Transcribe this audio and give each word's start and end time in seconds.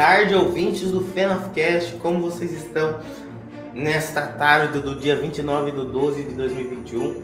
tarde, 0.00 0.34
ouvintes 0.34 0.90
do 0.90 1.02
FenofCast. 1.12 1.96
Como 1.96 2.22
vocês 2.22 2.52
estão 2.52 3.00
nesta 3.74 4.22
tarde 4.22 4.80
do 4.80 4.94
dia 4.94 5.14
29 5.14 5.72
de 5.72 5.76
12 5.76 6.22
de 6.22 6.34
2021? 6.36 7.22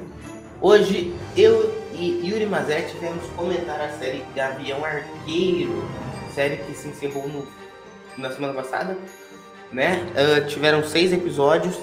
Hoje 0.60 1.14
eu 1.34 1.74
e 1.94 2.28
Yuri 2.28 2.44
Mazetti 2.44 2.94
vamos 3.00 3.24
comentar 3.30 3.80
a 3.80 3.88
série 3.92 4.22
Gavião 4.34 4.84
Arqueiro, 4.84 5.88
série 6.34 6.58
que 6.58 6.74
se 6.74 6.88
encerrou 6.88 7.26
no, 7.26 7.46
na 8.18 8.30
semana 8.30 8.52
passada, 8.52 8.94
né? 9.72 10.06
Uh, 10.12 10.46
tiveram 10.46 10.84
seis 10.84 11.14
episódios 11.14 11.80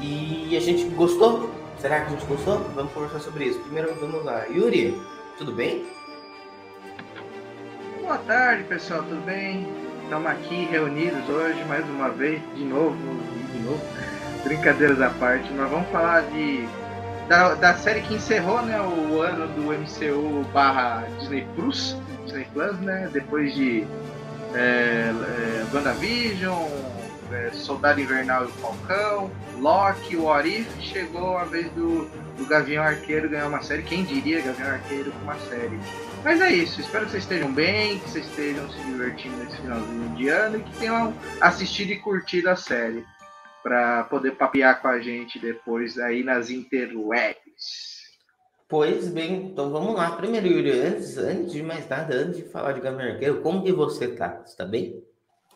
e 0.00 0.56
a 0.56 0.60
gente 0.60 0.82
gostou. 0.96 1.48
Será 1.78 2.00
que 2.00 2.06
a 2.08 2.10
gente 2.16 2.26
gostou? 2.26 2.58
Vamos 2.74 2.92
conversar 2.92 3.20
sobre 3.20 3.44
isso. 3.44 3.60
Primeiro 3.60 3.94
vamos 3.94 4.24
lá. 4.24 4.46
Yuri, 4.46 5.00
tudo 5.38 5.52
bem? 5.52 5.86
Boa 8.00 8.18
tarde, 8.18 8.64
pessoal, 8.64 9.04
tudo 9.04 9.24
bem? 9.24 9.87
Estamos 10.08 10.30
aqui 10.30 10.64
reunidos 10.64 11.28
hoje 11.28 11.62
mais 11.66 11.84
uma 11.84 12.08
vez, 12.08 12.40
de 12.54 12.64
novo, 12.64 12.96
de 13.52 13.58
novo. 13.58 13.78
Brincadeiras 14.42 15.02
à 15.02 15.10
parte, 15.10 15.52
nós 15.52 15.70
vamos 15.70 15.86
falar 15.90 16.22
de 16.30 16.66
da, 17.28 17.54
da 17.54 17.74
série 17.74 18.00
que 18.00 18.14
encerrou 18.14 18.62
né, 18.62 18.80
o 18.80 19.20
ano 19.20 19.46
do 19.48 19.64
MCU 19.64 20.46
barra 20.50 21.06
Disney 21.18 21.46
Plus, 21.54 21.94
Disney 22.24 22.46
Plus, 22.54 22.78
né? 22.80 23.10
Depois 23.12 23.54
de 23.54 23.86
é, 24.54 25.12
é, 25.12 25.66
WandaVision, 25.74 26.68
é, 27.30 27.50
Soldado 27.52 28.00
Invernal 28.00 28.44
e 28.44 28.46
o 28.46 28.52
Falcão, 28.52 29.30
Loki, 29.58 30.16
o 30.16 30.40
If, 30.40 30.68
chegou 30.80 31.36
a 31.36 31.44
vez 31.44 31.70
do, 31.72 32.08
do 32.38 32.46
Gavião 32.46 32.82
Arqueiro 32.82 33.28
ganhar 33.28 33.46
uma 33.46 33.60
série. 33.60 33.82
Quem 33.82 34.04
diria 34.04 34.40
Gavião 34.40 34.70
Arqueiro 34.70 35.12
com 35.12 35.18
uma 35.24 35.36
série? 35.50 35.78
Mas 36.24 36.40
é 36.40 36.50
isso, 36.50 36.80
espero 36.80 37.04
que 37.04 37.12
vocês 37.12 37.22
estejam 37.22 37.52
bem, 37.52 37.98
que 38.00 38.10
vocês 38.10 38.26
estejam 38.26 38.68
se 38.70 38.80
divertindo 38.82 39.36
nesse 39.36 39.56
finalzinho 39.56 40.16
de 40.16 40.28
ano 40.28 40.58
e 40.58 40.62
que 40.62 40.78
tenham 40.78 41.14
assistido 41.40 41.92
e 41.92 41.98
curtido 41.98 42.50
a 42.50 42.56
série 42.56 43.04
para 43.62 44.04
poder 44.04 44.32
papear 44.32 44.80
com 44.80 44.88
a 44.88 45.00
gente 45.00 45.38
depois 45.38 45.98
aí 45.98 46.22
nas 46.22 46.50
interwebs. 46.50 47.98
Pois 48.68 49.08
bem, 49.08 49.46
então 49.46 49.70
vamos 49.70 49.94
lá. 49.94 50.10
Primeiro, 50.10 50.46
Yuri, 50.46 50.72
antes, 50.72 51.16
antes 51.16 51.52
de 51.52 51.62
mais 51.62 51.88
nada, 51.88 52.14
antes 52.14 52.36
de 52.36 52.48
falar 52.50 52.72
de 52.72 52.80
Gavião 52.80 53.12
Arqueiro, 53.12 53.40
como 53.40 53.62
que 53.62 53.72
você 53.72 54.08
tá? 54.08 54.42
Você 54.44 54.56
tá 54.56 54.66
bem? 54.66 55.02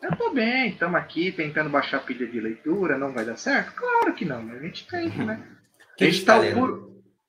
Eu 0.01 0.15
tô 0.17 0.31
bem, 0.31 0.69
estamos 0.69 0.95
aqui 0.95 1.31
tentando 1.31 1.69
baixar 1.69 1.97
a 1.97 2.01
pilha 2.01 2.25
de 2.27 2.39
leitura, 2.39 2.97
não 2.97 3.13
vai 3.13 3.23
dar 3.23 3.37
certo? 3.37 3.73
Claro 3.75 4.13
que 4.13 4.25
não, 4.25 4.41
mas 4.41 4.57
a 4.57 4.63
gente 4.65 4.87
tenta, 4.87 5.23
né? 5.23 5.43
a 5.99 6.03
gente 6.03 6.25
tá, 6.25 6.39
tá 6.39 6.45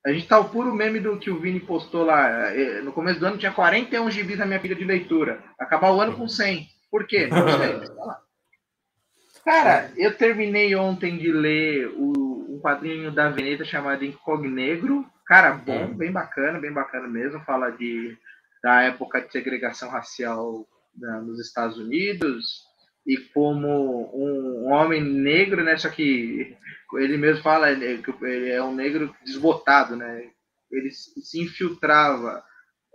a 0.05 0.13
gente 0.13 0.27
tá 0.27 0.39
o 0.39 0.49
puro 0.49 0.71
meme 0.71 0.99
do 0.99 1.17
que 1.17 1.31
o 1.31 1.39
Vini 1.39 1.59
postou 1.59 2.05
lá. 2.05 2.53
É, 2.53 2.81
no 2.81 2.93
começo 2.93 3.19
do 3.19 3.25
ano 3.25 3.39
tinha 3.39 3.51
41 3.51 4.11
gibis 4.11 4.37
na 4.37 4.45
minha 4.45 4.59
pilha 4.59 4.75
de 4.75 4.83
leitura. 4.83 5.43
Acabar 5.59 5.91
o 5.91 5.99
ano 5.99 6.15
com 6.15 6.27
100. 6.27 6.67
Por 6.91 7.07
quê? 7.07 7.25
Não 7.25 7.47
sei. 7.57 7.79
Cara, 9.43 9.91
eu 9.97 10.15
terminei 10.15 10.75
ontem 10.75 11.17
de 11.17 11.31
ler 11.31 11.87
o, 11.97 12.55
um 12.55 12.59
quadrinho 12.59 13.11
da 13.11 13.29
Veneta 13.29 13.65
chamado 13.65 14.05
Incognegro. 14.05 15.05
Cara, 15.25 15.53
bom, 15.53 15.87
bem 15.95 16.11
bacana, 16.11 16.59
bem 16.59 16.71
bacana 16.71 17.07
mesmo. 17.07 17.39
Fala 17.41 17.71
de, 17.71 18.15
da 18.61 18.83
época 18.83 19.21
de 19.21 19.31
segregação 19.31 19.89
racial 19.89 20.67
da, 20.93 21.19
nos 21.19 21.39
Estados 21.39 21.77
Unidos 21.79 22.63
e 23.07 23.17
como 23.33 23.67
um, 24.15 24.67
um 24.67 24.71
homem 24.71 25.03
negro, 25.03 25.63
né? 25.63 25.77
Só 25.77 25.89
que 25.89 26.55
ele 26.97 27.17
mesmo 27.17 27.43
fala 27.43 27.73
que 27.75 28.25
ele 28.25 28.49
é 28.49 28.63
um 28.63 28.73
negro 28.73 29.15
desbotado, 29.23 29.95
né? 29.95 30.29
Ele 30.71 30.91
se 30.91 31.41
infiltrava 31.41 32.43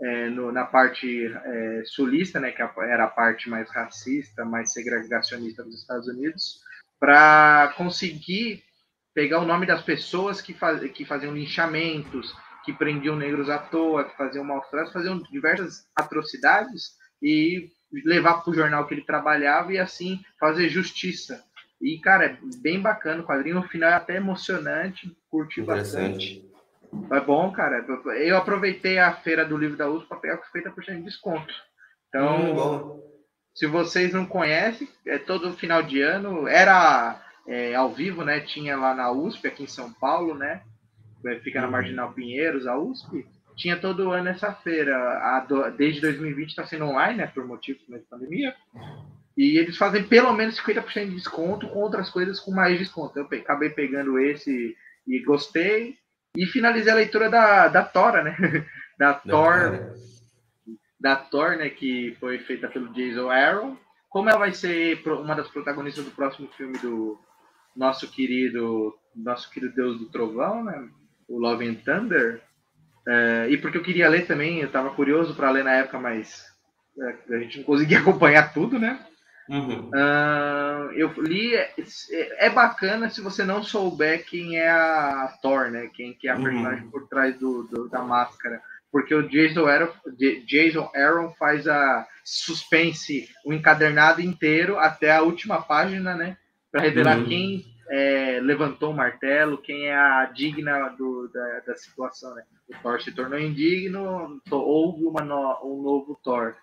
é, 0.03 0.31
no, 0.31 0.51
na 0.51 0.65
parte 0.65 1.27
é, 1.27 1.83
sulista, 1.85 2.41
né, 2.41 2.51
que 2.51 2.63
era 2.63 3.05
a 3.05 3.11
parte 3.11 3.49
mais 3.49 3.71
racista, 3.71 4.45
mais 4.45 4.73
segregacionista 4.73 5.63
dos 5.63 5.81
Estados 5.81 6.09
Unidos, 6.09 6.61
para 6.99 7.75
conseguir 7.77 8.63
pegar 9.15 9.41
o 9.41 9.47
nome 9.47 9.67
das 9.67 9.83
pessoas 9.83 10.41
que, 10.41 10.55
faz, 10.55 10.81
que 10.93 11.05
faziam 11.05 11.35
linchamentos, 11.35 12.35
que 12.65 12.73
prendiam 12.73 13.17
negros 13.17 13.51
à 13.51 13.59
toa, 13.59 14.05
que 14.05 14.17
faziam 14.17 14.45
maus 14.45 14.69
tratos, 14.69 14.93
faziam 14.93 15.19
diversas 15.31 15.87
atrocidades 15.95 16.95
e 17.23 17.71
levar 18.05 18.43
para 18.43 18.51
o 18.51 18.55
jornal 18.55 18.87
que 18.87 18.95
ele 18.95 19.05
trabalhava 19.05 19.73
e 19.73 19.79
assim 19.79 20.21
fazer 20.39 20.69
justiça 20.69 21.45
e, 21.81 21.99
cara, 21.99 22.27
é 22.27 22.39
bem 22.61 22.81
bacana 22.81 23.23
o 23.23 23.27
quadrinho. 23.27 23.57
No 23.57 23.69
final 23.69 23.91
é 23.91 23.95
até 23.95 24.17
emocionante, 24.17 25.17
curti 25.31 25.63
bastante. 25.63 26.45
É 27.11 27.21
bom, 27.21 27.51
cara. 27.53 27.85
Eu 28.17 28.37
aproveitei 28.37 28.99
a 28.99 29.15
feira 29.15 29.45
do 29.45 29.57
livro 29.57 29.77
da 29.77 29.89
USP 29.89 30.09
para 30.09 30.19
pegar 30.19 30.37
com 30.39 30.59
50% 30.59 30.97
de 30.97 31.03
desconto. 31.03 31.55
Então, 32.09 32.97
hum, 32.97 33.03
se 33.55 33.67
vocês 33.67 34.13
não 34.13 34.27
conhecem, 34.27 34.89
é 35.07 35.19
todo 35.19 35.53
final 35.55 35.83
de 35.83 36.03
ano. 36.03 36.47
Era 36.47 37.23
é, 37.47 37.75
ao 37.75 37.91
vivo, 37.93 38.25
né? 38.25 38.41
Tinha 38.41 38.77
lá 38.77 38.95
na 38.95 39.11
USP, 39.11 39.49
aqui 39.49 39.63
em 39.63 39.69
São 39.69 39.93
Paulo, 39.93 40.35
né? 40.35 40.63
É, 41.27 41.37
fica 41.37 41.61
na 41.61 41.67
uhum. 41.67 41.73
Marginal 41.73 42.13
Pinheiros, 42.13 42.67
a 42.67 42.77
USP. 42.77 43.27
Tinha 43.57 43.77
todo 43.77 44.11
ano 44.11 44.29
essa 44.29 44.53
feira. 44.53 44.97
A 44.97 45.41
do, 45.41 45.71
desde 45.71 46.01
2020 46.01 46.49
está 46.49 46.67
sendo 46.67 46.87
online, 46.87 47.19
né? 47.19 47.27
Por 47.27 47.47
motivo 47.47 47.79
da 47.89 47.99
pandemia. 48.11 48.55
E 49.41 49.57
eles 49.57 49.79
fazem 49.79 50.07
pelo 50.07 50.35
menos 50.35 50.61
50% 50.61 51.07
de 51.07 51.15
desconto 51.15 51.67
com 51.67 51.79
outras 51.79 52.11
coisas 52.11 52.39
com 52.39 52.51
mais 52.51 52.79
desconto. 52.79 53.19
Eu 53.19 53.25
acabei 53.25 53.71
pegando 53.71 54.19
esse 54.19 54.77
e 55.09 55.19
gostei. 55.21 55.97
E 56.37 56.45
finalizei 56.45 56.93
a 56.93 56.97
leitura 56.97 57.31
da, 57.31 57.67
da 57.69 57.83
Tora, 57.83 58.23
né? 58.23 58.37
Da 58.99 59.15
Thor. 59.15 59.95
Da 61.01 61.17
Thor, 61.17 61.57
né? 61.57 61.71
Que 61.71 62.15
foi 62.21 62.41
feita 62.41 62.69
pelo 62.69 62.93
Jason 62.93 63.31
Aaron. 63.31 63.79
Como 64.11 64.29
ela 64.29 64.41
vai 64.41 64.53
ser 64.53 65.01
uma 65.07 65.35
das 65.35 65.49
protagonistas 65.49 66.05
do 66.05 66.11
próximo 66.11 66.47
filme 66.49 66.77
do 66.77 67.19
nosso 67.75 68.11
querido, 68.11 68.95
nosso 69.17 69.51
querido 69.51 69.75
Deus 69.75 69.99
do 69.99 70.11
Trovão, 70.11 70.63
né? 70.63 70.87
O 71.27 71.39
Love 71.39 71.67
and 71.67 71.77
Thunder. 71.77 72.43
É, 73.09 73.49
e 73.49 73.57
porque 73.57 73.79
eu 73.79 73.83
queria 73.83 74.11
ler 74.11 74.27
também, 74.27 74.59
eu 74.59 74.67
estava 74.67 74.91
curioso 74.91 75.35
para 75.35 75.51
ler 75.51 75.65
na 75.65 75.73
época, 75.73 75.99
mas 75.99 76.45
é, 76.99 77.37
a 77.37 77.39
gente 77.39 77.57
não 77.57 77.65
conseguia 77.65 78.01
acompanhar 78.05 78.53
tudo, 78.53 78.79
né? 78.79 79.07
Uhum. 79.51 79.89
Uh, 79.89 80.93
eu 80.93 81.13
li, 81.19 81.57
é, 81.57 81.75
é, 82.47 82.49
bacana 82.49 83.11
se 83.11 83.21
você 83.21 83.45
não 83.45 83.65
souber 83.65 84.25
quem 84.25 84.57
é 84.57 84.71
a 84.71 85.37
Thor, 85.43 85.73
né? 85.73 85.91
Quem 85.93 86.15
que 86.15 86.29
é 86.29 86.31
a 86.31 86.37
uhum. 86.37 86.45
personagem 86.45 86.89
por 86.89 87.09
trás 87.09 87.37
do, 87.37 87.65
do, 87.65 87.89
da 87.89 88.01
máscara. 88.01 88.63
Porque 88.93 89.13
o 89.13 89.29
Jason 89.29 89.67
Aaron, 89.67 89.93
Jason 90.47 90.89
Aaron 90.95 91.33
faz 91.37 91.67
a 91.67 92.07
suspense, 92.25 93.29
o 93.45 93.53
encadernado 93.53 94.21
inteiro 94.21 94.79
até 94.79 95.11
a 95.11 95.23
última 95.23 95.61
página, 95.61 96.15
né? 96.15 96.37
Para 96.71 96.83
revelar 96.83 97.19
uhum. 97.19 97.25
quem 97.25 97.65
é, 97.89 98.39
levantou 98.41 98.93
o 98.93 98.97
martelo, 98.97 99.59
quem 99.59 99.89
é 99.89 99.97
a 99.97 100.27
digna 100.27 100.91
do, 100.91 101.29
da, 101.35 101.61
da 101.67 101.77
situação, 101.77 102.33
né? 102.37 102.45
O 102.69 102.83
Thor 102.83 103.03
se 103.03 103.11
tornou 103.11 103.39
indigno, 103.39 104.41
houve 104.49 105.05
uma 105.05 105.23
no, 105.23 105.59
um 105.65 105.83
novo 105.83 106.21
Thor. 106.23 106.55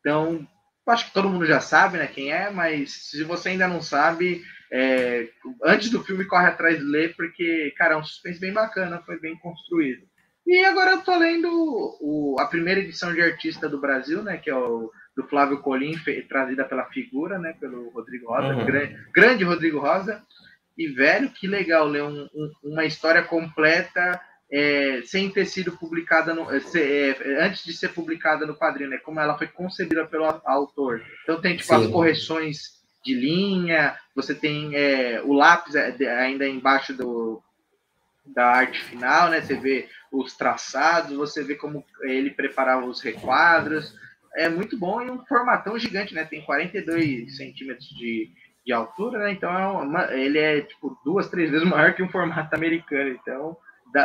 Então, 0.00 0.46
acho 0.86 1.06
que 1.06 1.14
todo 1.14 1.28
mundo 1.28 1.46
já 1.46 1.60
sabe, 1.60 1.98
né, 1.98 2.06
quem 2.06 2.32
é, 2.32 2.50
mas 2.50 2.92
se 3.10 3.24
você 3.24 3.50
ainda 3.50 3.66
não 3.66 3.80
sabe, 3.80 4.42
é, 4.70 5.28
antes 5.64 5.90
do 5.90 6.02
filme 6.02 6.24
corre 6.24 6.46
atrás 6.46 6.78
de 6.78 6.84
ler, 6.84 7.14
porque, 7.16 7.72
cara, 7.76 7.94
é 7.94 7.96
um 7.96 8.04
suspense 8.04 8.40
bem 8.40 8.52
bacana, 8.52 9.02
foi 9.04 9.18
bem 9.18 9.36
construído. 9.38 10.02
E 10.46 10.64
agora 10.64 10.92
eu 10.92 11.02
tô 11.02 11.16
lendo 11.16 11.48
o, 12.00 12.36
a 12.38 12.46
primeira 12.46 12.80
edição 12.80 13.14
de 13.14 13.22
artista 13.22 13.68
do 13.68 13.80
Brasil, 13.80 14.22
né, 14.22 14.36
que 14.36 14.50
é 14.50 14.54
o 14.54 14.90
do 15.16 15.22
Flávio 15.28 15.60
Colim, 15.60 15.96
trazida 16.28 16.64
pela 16.64 16.86
figura, 16.86 17.38
né, 17.38 17.54
pelo 17.60 17.88
Rodrigo 17.90 18.26
Rosa, 18.26 18.54
uhum. 18.54 18.66
grande, 18.66 18.98
grande 19.14 19.44
Rodrigo 19.44 19.78
Rosa. 19.78 20.22
E, 20.76 20.88
velho, 20.88 21.30
que 21.30 21.46
legal 21.46 21.86
ler 21.86 22.02
um, 22.02 22.28
um, 22.34 22.52
uma 22.64 22.84
história 22.84 23.22
completa 23.22 24.20
é, 24.54 25.02
sem 25.04 25.28
ter 25.30 25.46
sido 25.46 25.72
publicada 25.72 26.32
no, 26.32 26.48
é, 26.48 26.58
é, 26.76 27.44
antes 27.44 27.64
de 27.64 27.72
ser 27.72 27.88
publicada 27.88 28.46
no 28.46 28.54
quadrinho, 28.54 28.90
né? 28.90 28.98
Como 28.98 29.18
ela 29.18 29.36
foi 29.36 29.48
concebida 29.48 30.06
pelo 30.06 30.26
autor. 30.44 31.04
Então 31.24 31.40
tem 31.40 31.56
tipo 31.56 31.74
Sim. 31.74 31.84
as 31.84 31.90
correções 31.90 32.58
de 33.04 33.14
linha, 33.14 33.98
você 34.14 34.32
tem 34.32 34.76
é, 34.76 35.20
o 35.24 35.32
lápis 35.32 35.74
é, 35.74 35.92
ainda 36.20 36.46
embaixo 36.46 36.94
do, 36.94 37.42
da 38.24 38.46
arte 38.46 38.80
final, 38.84 39.28
né? 39.28 39.40
Você 39.40 39.56
vê 39.56 39.88
os 40.12 40.36
traçados, 40.36 41.16
você 41.16 41.42
vê 41.42 41.56
como 41.56 41.84
ele 42.02 42.30
preparava 42.30 42.86
os 42.86 43.00
requadros. 43.00 43.92
É 44.36 44.48
muito 44.48 44.78
bom 44.78 45.02
e 45.02 45.10
um 45.10 45.26
formatão 45.26 45.76
gigante, 45.76 46.14
né? 46.14 46.24
Tem 46.24 46.44
42 46.44 47.36
centímetros 47.36 47.88
de, 47.88 48.30
de 48.64 48.72
altura, 48.72 49.18
né? 49.18 49.32
Então 49.32 49.52
é 49.52 49.66
uma, 49.66 50.14
ele 50.14 50.38
é 50.38 50.60
tipo 50.60 50.96
duas, 51.04 51.28
três 51.28 51.50
vezes 51.50 51.66
maior 51.68 51.92
que 51.92 52.04
um 52.04 52.08
formato 52.08 52.54
americano. 52.54 53.10
Então 53.10 53.56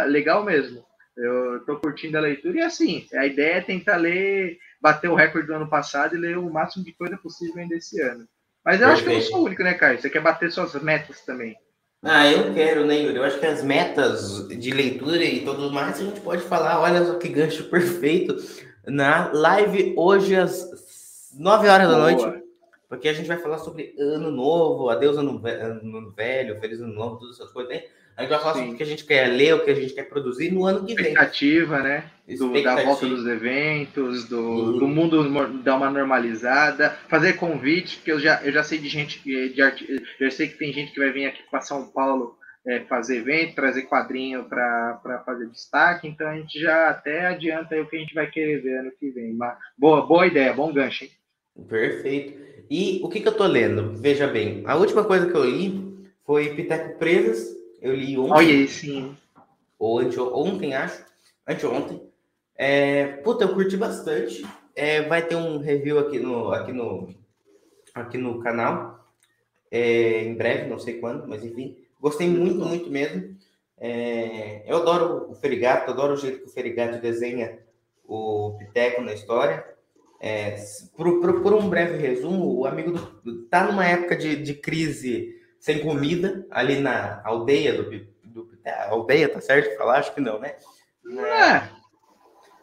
legal 0.05 0.43
mesmo. 0.43 0.83
Eu 1.17 1.65
tô 1.65 1.77
curtindo 1.77 2.17
a 2.17 2.21
leitura 2.21 2.59
e 2.59 2.61
assim, 2.61 3.05
a 3.13 3.25
ideia 3.25 3.55
é 3.55 3.61
tentar 3.61 3.97
ler, 3.97 4.57
bater 4.81 5.09
o 5.09 5.15
recorde 5.15 5.47
do 5.47 5.53
ano 5.53 5.69
passado 5.69 6.15
e 6.15 6.19
ler 6.19 6.37
o 6.37 6.49
máximo 6.49 6.85
de 6.85 6.93
coisa 6.93 7.17
possível 7.17 7.61
ainda 7.61 7.75
esse 7.75 8.01
ano. 8.01 8.25
Mas 8.63 8.79
eu 8.79 8.87
Perfeito. 8.87 8.91
acho 8.91 9.03
que 9.03 9.09
eu 9.09 9.13
não 9.13 9.21
sou 9.21 9.41
o 9.41 9.45
único, 9.45 9.63
né, 9.63 9.73
Caio? 9.73 9.99
Você 9.99 10.09
quer 10.09 10.21
bater 10.21 10.51
suas 10.51 10.73
metas 10.81 11.21
também. 11.21 11.57
Ah, 12.01 12.25
eu 12.31 12.53
quero, 12.53 12.85
né, 12.85 13.01
Yuri? 13.01 13.17
Eu 13.17 13.23
acho 13.23 13.39
que 13.39 13.45
as 13.45 13.61
metas 13.61 14.47
de 14.47 14.71
leitura 14.71 15.23
e 15.23 15.43
tudo 15.43 15.71
mais, 15.71 15.99
a 15.99 16.03
gente 16.05 16.21
pode 16.21 16.41
falar, 16.43 16.79
olha 16.79 17.03
só 17.03 17.15
que 17.15 17.27
gancho 17.27 17.65
perfeito, 17.65 18.37
na 18.85 19.29
live 19.33 19.93
hoje 19.97 20.35
às 20.35 21.33
9 21.37 21.67
horas 21.67 21.87
Boa. 21.87 21.99
da 21.99 22.03
noite. 22.03 22.43
porque 22.87 23.09
a 23.09 23.13
gente 23.13 23.27
vai 23.27 23.37
falar 23.37 23.57
sobre 23.59 23.93
ano 23.99 24.31
novo, 24.31 24.89
adeus 24.89 25.17
ano, 25.17 25.41
ano 25.45 26.11
velho, 26.11 26.59
feliz 26.59 26.79
ano 26.79 26.93
novo, 26.93 27.19
todas 27.19 27.35
essas 27.35 27.51
coisas, 27.51 27.73
né? 27.73 27.83
A 28.19 28.23
gente 28.23 28.31
vai 28.31 28.39
falar 28.39 28.53
Sim. 28.53 28.59
sobre 28.59 28.73
o 28.73 28.77
que 28.77 28.83
a 28.83 28.85
gente 28.85 29.05
quer 29.05 29.27
ler, 29.27 29.55
o 29.55 29.63
que 29.63 29.71
a 29.71 29.75
gente 29.75 29.93
quer 29.93 30.03
produzir 30.03 30.51
no 30.51 30.65
ano 30.65 30.85
que 30.85 30.93
vem. 30.93 31.05
Expectativa, 31.05 31.79
né? 31.79 32.11
Do, 32.37 32.61
da 32.61 32.83
volta 32.83 33.07
dos 33.07 33.25
eventos, 33.25 34.27
do, 34.27 34.41
uhum. 34.41 34.77
do 34.77 34.87
mundo 34.89 35.61
dar 35.63 35.77
uma 35.77 35.89
normalizada, 35.89 36.89
fazer 37.07 37.37
convite, 37.37 37.95
porque 37.95 38.11
eu 38.11 38.19
já, 38.19 38.43
eu 38.43 38.51
já 38.51 38.61
sei 38.61 38.77
de 38.77 38.89
gente, 38.89 39.23
de, 39.23 39.53
de, 39.53 40.03
eu 40.19 40.29
sei 40.31 40.49
que 40.49 40.57
tem 40.57 40.73
gente 40.73 40.91
que 40.91 40.99
vai 40.99 41.11
vir 41.11 41.27
aqui 41.27 41.43
para 41.49 41.61
São 41.61 41.87
Paulo 41.87 42.35
é, 42.67 42.81
fazer 42.81 43.19
evento, 43.19 43.55
trazer 43.55 43.83
quadrinho 43.83 44.43
para 44.43 45.23
fazer 45.25 45.47
destaque, 45.47 46.05
então 46.05 46.27
a 46.27 46.35
gente 46.35 46.59
já 46.59 46.89
até 46.89 47.25
adianta 47.25 47.81
o 47.81 47.87
que 47.87 47.95
a 47.95 47.99
gente 47.99 48.13
vai 48.13 48.29
querer 48.29 48.61
ver 48.61 48.79
ano 48.79 48.91
que 48.99 49.11
vem. 49.11 49.33
Mas, 49.33 49.57
boa, 49.77 50.05
boa 50.05 50.27
ideia, 50.27 50.53
bom 50.53 50.73
gancho, 50.73 51.05
hein? 51.05 51.11
Perfeito. 51.69 52.37
E 52.69 52.99
o 53.01 53.07
que, 53.07 53.21
que 53.21 53.27
eu 53.29 53.37
tô 53.37 53.47
lendo? 53.47 53.93
Veja 53.93 54.27
bem, 54.27 54.61
a 54.67 54.75
última 54.75 55.05
coisa 55.05 55.25
que 55.25 55.37
eu 55.37 55.45
li 55.45 55.89
foi 56.25 56.53
Piteco 56.53 56.99
Presas. 56.99 57.58
Eu 57.81 57.95
li 57.95 58.17
ontem. 58.17 58.33
Olha 58.33 58.67
sim. 58.67 59.15
Ou 59.77 59.99
ante, 59.99 60.19
ontem, 60.19 60.75
acho. 60.75 61.03
Anteontem. 61.47 62.01
É, 62.55 63.07
puta, 63.23 63.45
eu 63.45 63.53
curti 63.53 63.77
bastante. 63.77 64.45
É, 64.75 65.01
vai 65.03 65.25
ter 65.25 65.35
um 65.35 65.57
review 65.57 65.97
aqui 65.99 66.19
no, 66.19 66.51
aqui 66.51 66.73
no, 66.73 67.15
aqui 67.93 68.17
no 68.17 68.39
canal. 68.39 68.99
É, 69.71 70.23
em 70.23 70.35
breve, 70.35 70.69
não 70.69 70.79
sei 70.79 70.99
quando, 70.99 71.27
mas 71.27 71.43
enfim. 71.43 71.77
Gostei 72.01 72.27
muito, 72.27 72.65
muito 72.65 72.89
mesmo. 72.89 73.37
É, 73.77 74.63
eu 74.67 74.77
adoro 74.77 75.31
o 75.31 75.35
Ferigato, 75.35 75.91
adoro 75.91 76.13
o 76.13 76.17
jeito 76.17 76.39
que 76.39 76.47
o 76.47 76.51
Ferigato 76.51 76.99
desenha 77.01 77.59
o 78.05 78.55
Piteco 78.57 79.01
na 79.01 79.13
história. 79.13 79.65
É, 80.21 80.57
por, 80.97 81.21
por, 81.21 81.41
por, 81.41 81.53
um 81.53 81.69
breve 81.69 81.97
resumo, 81.97 82.59
o 82.59 82.65
amigo 82.65 82.91
do, 82.91 83.43
tá 83.43 83.63
numa 83.63 83.85
época 83.85 84.17
de, 84.17 84.35
de 84.35 84.53
crise 84.53 85.38
sem 85.59 85.79
comida 85.79 86.45
ali 86.49 86.79
na 86.79 87.21
aldeia 87.23 87.73
do, 87.73 87.89
do 88.23 88.49
aldeia, 88.87 89.29
tá 89.29 89.41
certo 89.41 89.77
falar? 89.77 89.99
Acho 89.99 90.13
que 90.13 90.21
não, 90.21 90.39
né? 90.39 90.55
Na, 91.03 91.57
é. 91.57 91.69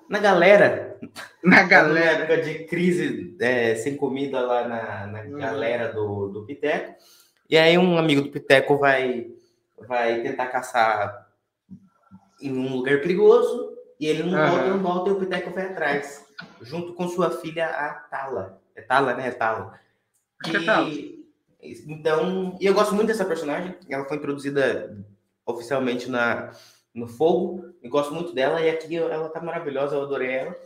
na 0.08 0.18
galera. 0.18 0.98
Na 1.42 1.62
galera. 1.62 2.22
Época 2.22 2.42
de 2.42 2.64
crise 2.64 3.36
é, 3.40 3.74
sem 3.74 3.96
comida 3.96 4.40
lá 4.40 4.66
na, 4.66 5.06
na 5.06 5.20
uhum. 5.22 5.38
galera 5.38 5.92
do, 5.92 6.28
do 6.28 6.46
Piteco. 6.46 6.94
E 7.48 7.56
aí 7.56 7.76
um 7.78 7.98
amigo 7.98 8.22
do 8.22 8.30
Piteco 8.30 8.76
vai, 8.76 9.28
vai 9.86 10.22
tentar 10.22 10.46
caçar 10.46 11.26
em 12.40 12.52
um 12.52 12.74
lugar 12.74 13.00
perigoso 13.00 13.76
e 14.00 14.06
ele 14.06 14.22
não 14.24 14.38
uhum. 14.38 14.50
volta, 14.50 14.68
não 14.68 14.78
volta 14.82 15.10
e 15.10 15.12
o 15.12 15.20
Piteco 15.20 15.50
vai 15.50 15.66
atrás, 15.66 16.24
junto 16.60 16.94
com 16.94 17.08
sua 17.08 17.30
filha, 17.30 17.66
a 17.66 17.94
Tala. 17.94 18.60
É 18.74 18.82
Tala, 18.82 19.14
né? 19.14 19.28
É 19.28 19.30
Tala. 19.30 19.78
E, 20.46 21.15
então, 21.62 22.56
e 22.60 22.66
eu 22.66 22.74
gosto 22.74 22.94
muito 22.94 23.08
dessa 23.08 23.24
personagem. 23.24 23.74
Ela 23.88 24.04
foi 24.04 24.16
introduzida 24.16 24.96
oficialmente 25.44 26.10
na, 26.10 26.52
no 26.94 27.06
Fogo. 27.06 27.74
Eu 27.82 27.90
gosto 27.90 28.14
muito 28.14 28.32
dela 28.32 28.60
e 28.60 28.70
aqui 28.70 28.96
ela 28.96 29.28
tá 29.28 29.40
maravilhosa, 29.40 29.96
eu 29.96 30.02
adorei 30.02 30.30
ela. 30.30 30.56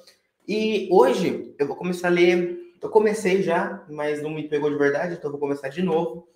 E 0.47 0.89
hoje 0.91 1.55
eu 1.59 1.67
vou 1.67 1.77
começar 1.77 2.09
a 2.09 2.11
ler. 2.11 2.59
Eu 2.81 2.89
comecei 2.89 3.43
já, 3.43 3.85
mas 3.89 4.23
não 4.23 4.31
me 4.31 4.49
pegou 4.49 4.71
de 4.71 4.79
verdade, 4.79 5.15
então 5.15 5.29
eu 5.29 5.33
vou 5.33 5.41
começar 5.41 5.69
de 5.69 5.83
novo 5.83 6.27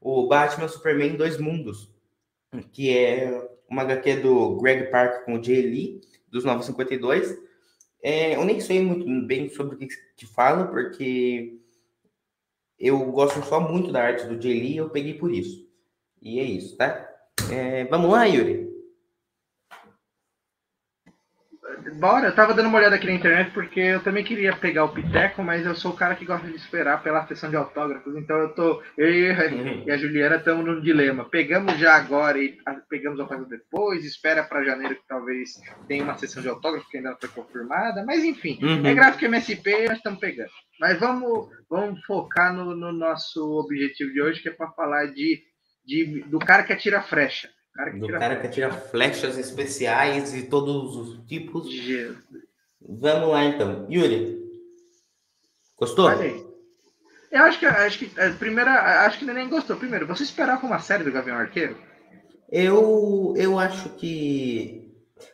o 0.00 0.26
Batman 0.26 0.68
Superman 0.68 1.16
Dois 1.16 1.38
Mundos, 1.38 1.90
que 2.72 2.94
é 2.96 3.50
uma 3.68 3.82
HQ 3.82 4.16
do 4.16 4.56
Greg 4.56 4.90
Park 4.90 5.24
com 5.24 5.38
o 5.38 5.42
Jay 5.42 5.62
Lee, 5.62 6.00
dos 6.30 6.44
952. 6.44 7.38
É, 8.02 8.36
eu 8.36 8.44
nem 8.44 8.60
sei 8.60 8.82
muito 8.82 9.26
bem 9.26 9.48
sobre 9.48 9.76
o 9.76 9.78
que, 9.78 9.88
que 10.16 10.26
fala, 10.26 10.66
porque 10.66 11.58
eu 12.78 12.98
gosto 13.12 13.42
só 13.44 13.60
muito 13.60 13.92
da 13.92 14.02
arte 14.02 14.26
do 14.26 14.40
Jay 14.40 14.60
Lee, 14.60 14.76
eu 14.76 14.90
peguei 14.90 15.14
por 15.14 15.32
isso. 15.32 15.66
E 16.20 16.40
é 16.40 16.42
isso, 16.42 16.76
tá? 16.76 17.08
É, 17.50 17.84
vamos 17.84 18.10
lá, 18.10 18.24
Yuri? 18.24 18.73
Bora, 21.92 22.28
eu 22.28 22.34
tava 22.34 22.54
dando 22.54 22.68
uma 22.68 22.78
olhada 22.78 22.96
aqui 22.96 23.06
na 23.06 23.12
internet 23.12 23.50
porque 23.52 23.80
eu 23.80 24.02
também 24.02 24.24
queria 24.24 24.56
pegar 24.56 24.84
o 24.84 24.92
Piteco, 24.92 25.42
mas 25.42 25.66
eu 25.66 25.74
sou 25.74 25.92
o 25.92 25.96
cara 25.96 26.14
que 26.14 26.24
gosta 26.24 26.46
de 26.46 26.56
esperar 26.56 27.02
pela 27.02 27.26
sessão 27.26 27.50
de 27.50 27.56
autógrafos, 27.56 28.16
então 28.16 28.36
eu 28.38 28.54
tô. 28.54 28.82
Eu 28.96 29.10
e 29.10 29.90
a 29.90 29.96
Juliana 29.98 30.36
estamos 30.36 30.64
num 30.64 30.80
dilema. 30.80 31.28
Pegamos 31.28 31.78
já 31.78 31.94
agora 31.94 32.38
e 32.38 32.56
pegamos 32.88 33.18
o 33.18 33.22
autógrafo 33.22 33.50
depois, 33.50 34.04
espera 34.04 34.42
para 34.42 34.64
janeiro 34.64 34.96
que 34.96 35.06
talvez 35.06 35.60
tenha 35.86 36.04
uma 36.04 36.16
sessão 36.16 36.42
de 36.42 36.48
autógrafo 36.48 36.88
que 36.88 36.96
ainda 36.96 37.10
não 37.10 37.18
foi 37.18 37.28
confirmada, 37.28 38.04
mas 38.04 38.24
enfim, 38.24 38.58
uhum. 38.62 38.86
é 38.86 38.94
gráfico 38.94 39.24
MSP, 39.26 39.88
nós 39.88 39.98
estamos 39.98 40.18
pegando. 40.18 40.50
Mas 40.80 40.98
vamos, 40.98 41.48
vamos 41.68 42.04
focar 42.04 42.52
no, 42.54 42.74
no 42.74 42.92
nosso 42.92 43.40
objetivo 43.58 44.12
de 44.12 44.22
hoje, 44.22 44.42
que 44.42 44.48
é 44.48 44.52
para 44.52 44.70
falar 44.72 45.06
de, 45.06 45.42
de, 45.84 46.22
do 46.28 46.38
cara 46.38 46.62
que 46.62 46.72
atira 46.72 47.02
flecha. 47.02 47.48
Cara 47.74 47.90
do 47.90 48.06
tira 48.06 48.18
cara 48.18 48.36
que 48.36 48.46
atira 48.46 48.70
flechas 48.70 49.36
especiais 49.36 50.32
e 50.32 50.42
todos 50.42 50.96
os 50.96 51.26
tipos. 51.26 51.68
Jesus. 51.70 52.18
Vamos 52.80 53.30
lá 53.30 53.44
então. 53.44 53.86
Yuri. 53.90 54.44
Gostou? 55.76 56.10
Eu 57.32 57.42
acho 57.42 57.58
que 57.58 57.66
acho 57.66 57.98
que 57.98 58.20
a 58.20 58.30
primeira, 58.34 59.04
acho 59.04 59.18
que 59.18 59.24
nem 59.24 59.48
gostou. 59.48 59.76
Primeiro, 59.76 60.06
você 60.06 60.22
esperava 60.22 60.64
uma 60.64 60.78
série 60.78 61.02
do 61.02 61.10
Gavião 61.10 61.36
Arqueiro? 61.36 61.76
Eu 62.48 63.34
eu 63.36 63.58
acho 63.58 63.88
que 63.90 64.88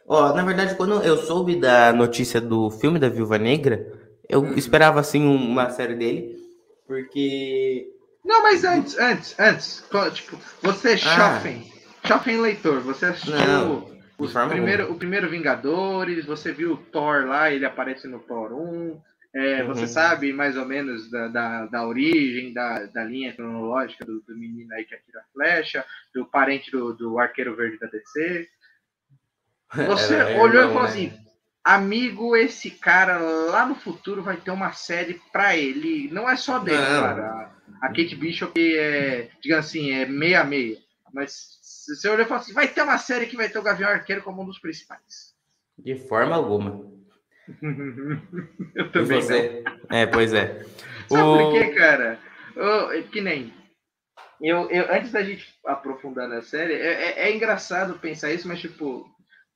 ó, 0.07 0.33
na 0.33 0.43
verdade 0.43 0.77
quando 0.77 1.03
eu 1.03 1.19
soube 1.19 1.57
da 1.57 1.93
notícia 1.93 2.41
do 2.41 2.71
filme 2.71 2.99
da 2.99 3.11
Viúva 3.11 3.37
Negra, 3.37 3.87
eu 4.27 4.41
hum. 4.41 4.55
esperava 4.55 5.01
assim 5.01 5.27
uma 5.27 5.69
série 5.69 5.95
dele, 5.95 6.39
porque 6.87 7.87
Não, 8.25 8.43
mas 8.43 8.65
antes, 8.65 8.97
antes, 8.99 9.39
antes, 9.39 9.85
tipo, 10.15 10.39
você 10.63 10.93
é 10.93 10.95
ah. 10.95 10.97
shopping 10.97 11.80
Jovem 12.05 12.41
leitor, 12.41 12.81
você 12.81 13.07
assistiu 13.07 13.37
não, 13.37 14.01
os 14.19 14.33
primeiro, 14.33 14.93
o 14.93 14.97
primeiro 14.97 15.29
Vingadores, 15.29 16.27
você 16.27 16.53
viu 16.53 16.73
o 16.73 16.77
Thor 16.77 17.27
lá, 17.27 17.51
ele 17.51 17.65
aparece 17.65 18.07
no 18.07 18.19
Thor 18.19 18.53
1, 18.53 19.01
é, 19.33 19.63
uhum. 19.63 19.69
você 19.69 19.87
sabe 19.87 20.33
mais 20.33 20.57
ou 20.57 20.67
menos 20.67 21.09
da, 21.11 21.29
da, 21.29 21.67
da 21.67 21.87
origem, 21.87 22.53
da, 22.53 22.87
da 22.87 23.05
linha 23.05 23.33
cronológica 23.33 24.05
do, 24.05 24.21
do 24.23 24.37
menino 24.37 24.75
aí 24.75 24.85
que 24.85 24.95
atira 24.95 25.23
flecha, 25.33 25.85
do 26.13 26.27
parente 26.27 26.71
do, 26.71 26.93
do 26.93 27.19
arqueiro 27.19 27.55
verde 27.55 27.79
da 27.79 27.87
DC. 27.87 28.49
Você 29.87 30.17
é, 30.17 30.33
é, 30.33 30.41
olhou 30.41 30.65
e 30.65 30.67
falou 30.67 30.83
né? 30.83 30.89
assim: 30.89 31.13
amigo, 31.63 32.35
esse 32.35 32.73
cara 32.73 33.19
lá 33.19 33.65
no 33.65 33.77
futuro 33.77 34.21
vai 34.21 34.37
ter 34.37 34.51
uma 34.51 34.73
série 34.73 35.21
pra 35.33 35.57
ele. 35.57 36.13
Não 36.13 36.29
é 36.29 36.35
só 36.35 36.59
dele, 36.59 36.79
não. 36.79 37.01
cara. 37.01 37.53
A 37.81 37.87
Kate 37.87 38.17
Bishop 38.17 38.53
é, 38.59 39.31
digamos 39.41 39.67
assim, 39.67 39.93
é 39.93 40.07
meia-meia. 40.07 40.77
Mas 41.15 41.60
você 41.97 42.09
olhou 42.09 42.25
e 42.25 42.29
falou 42.29 42.43
assim: 42.43 42.53
vai 42.53 42.69
ter 42.69 42.83
uma 42.83 42.99
série 42.99 43.27
que 43.27 43.37
vai 43.37 43.49
ter 43.49 43.59
o 43.59 43.63
Gavião 43.63 43.89
Arqueiro 43.89 44.23
como 44.23 44.43
um 44.43 44.47
dos 44.47 44.59
principais. 44.59 45.35
De 45.79 45.97
forma 45.97 46.37
alguma. 46.37 46.91
eu 48.75 48.93
também. 48.93 49.21
Você... 49.21 49.65
É, 49.89 50.07
pois 50.07 50.33
é. 50.33 50.65
Sabe 51.09 51.23
o... 51.23 51.37
por 51.39 51.53
quê, 51.53 51.69
cara? 51.71 52.19
Eu, 52.55 53.03
que 53.05 53.21
nem. 53.21 53.53
Eu, 54.41 54.71
eu, 54.71 54.93
antes 54.93 55.13
da 55.13 55.23
gente 55.23 55.47
aprofundar 55.67 56.29
na 56.29 56.41
série, 56.41 56.75
é, 56.75 56.87
é, 56.87 57.29
é 57.29 57.35
engraçado 57.35 57.99
pensar 57.99 58.33
isso, 58.33 58.49
mas 58.49 58.61
tipo, 58.61 59.07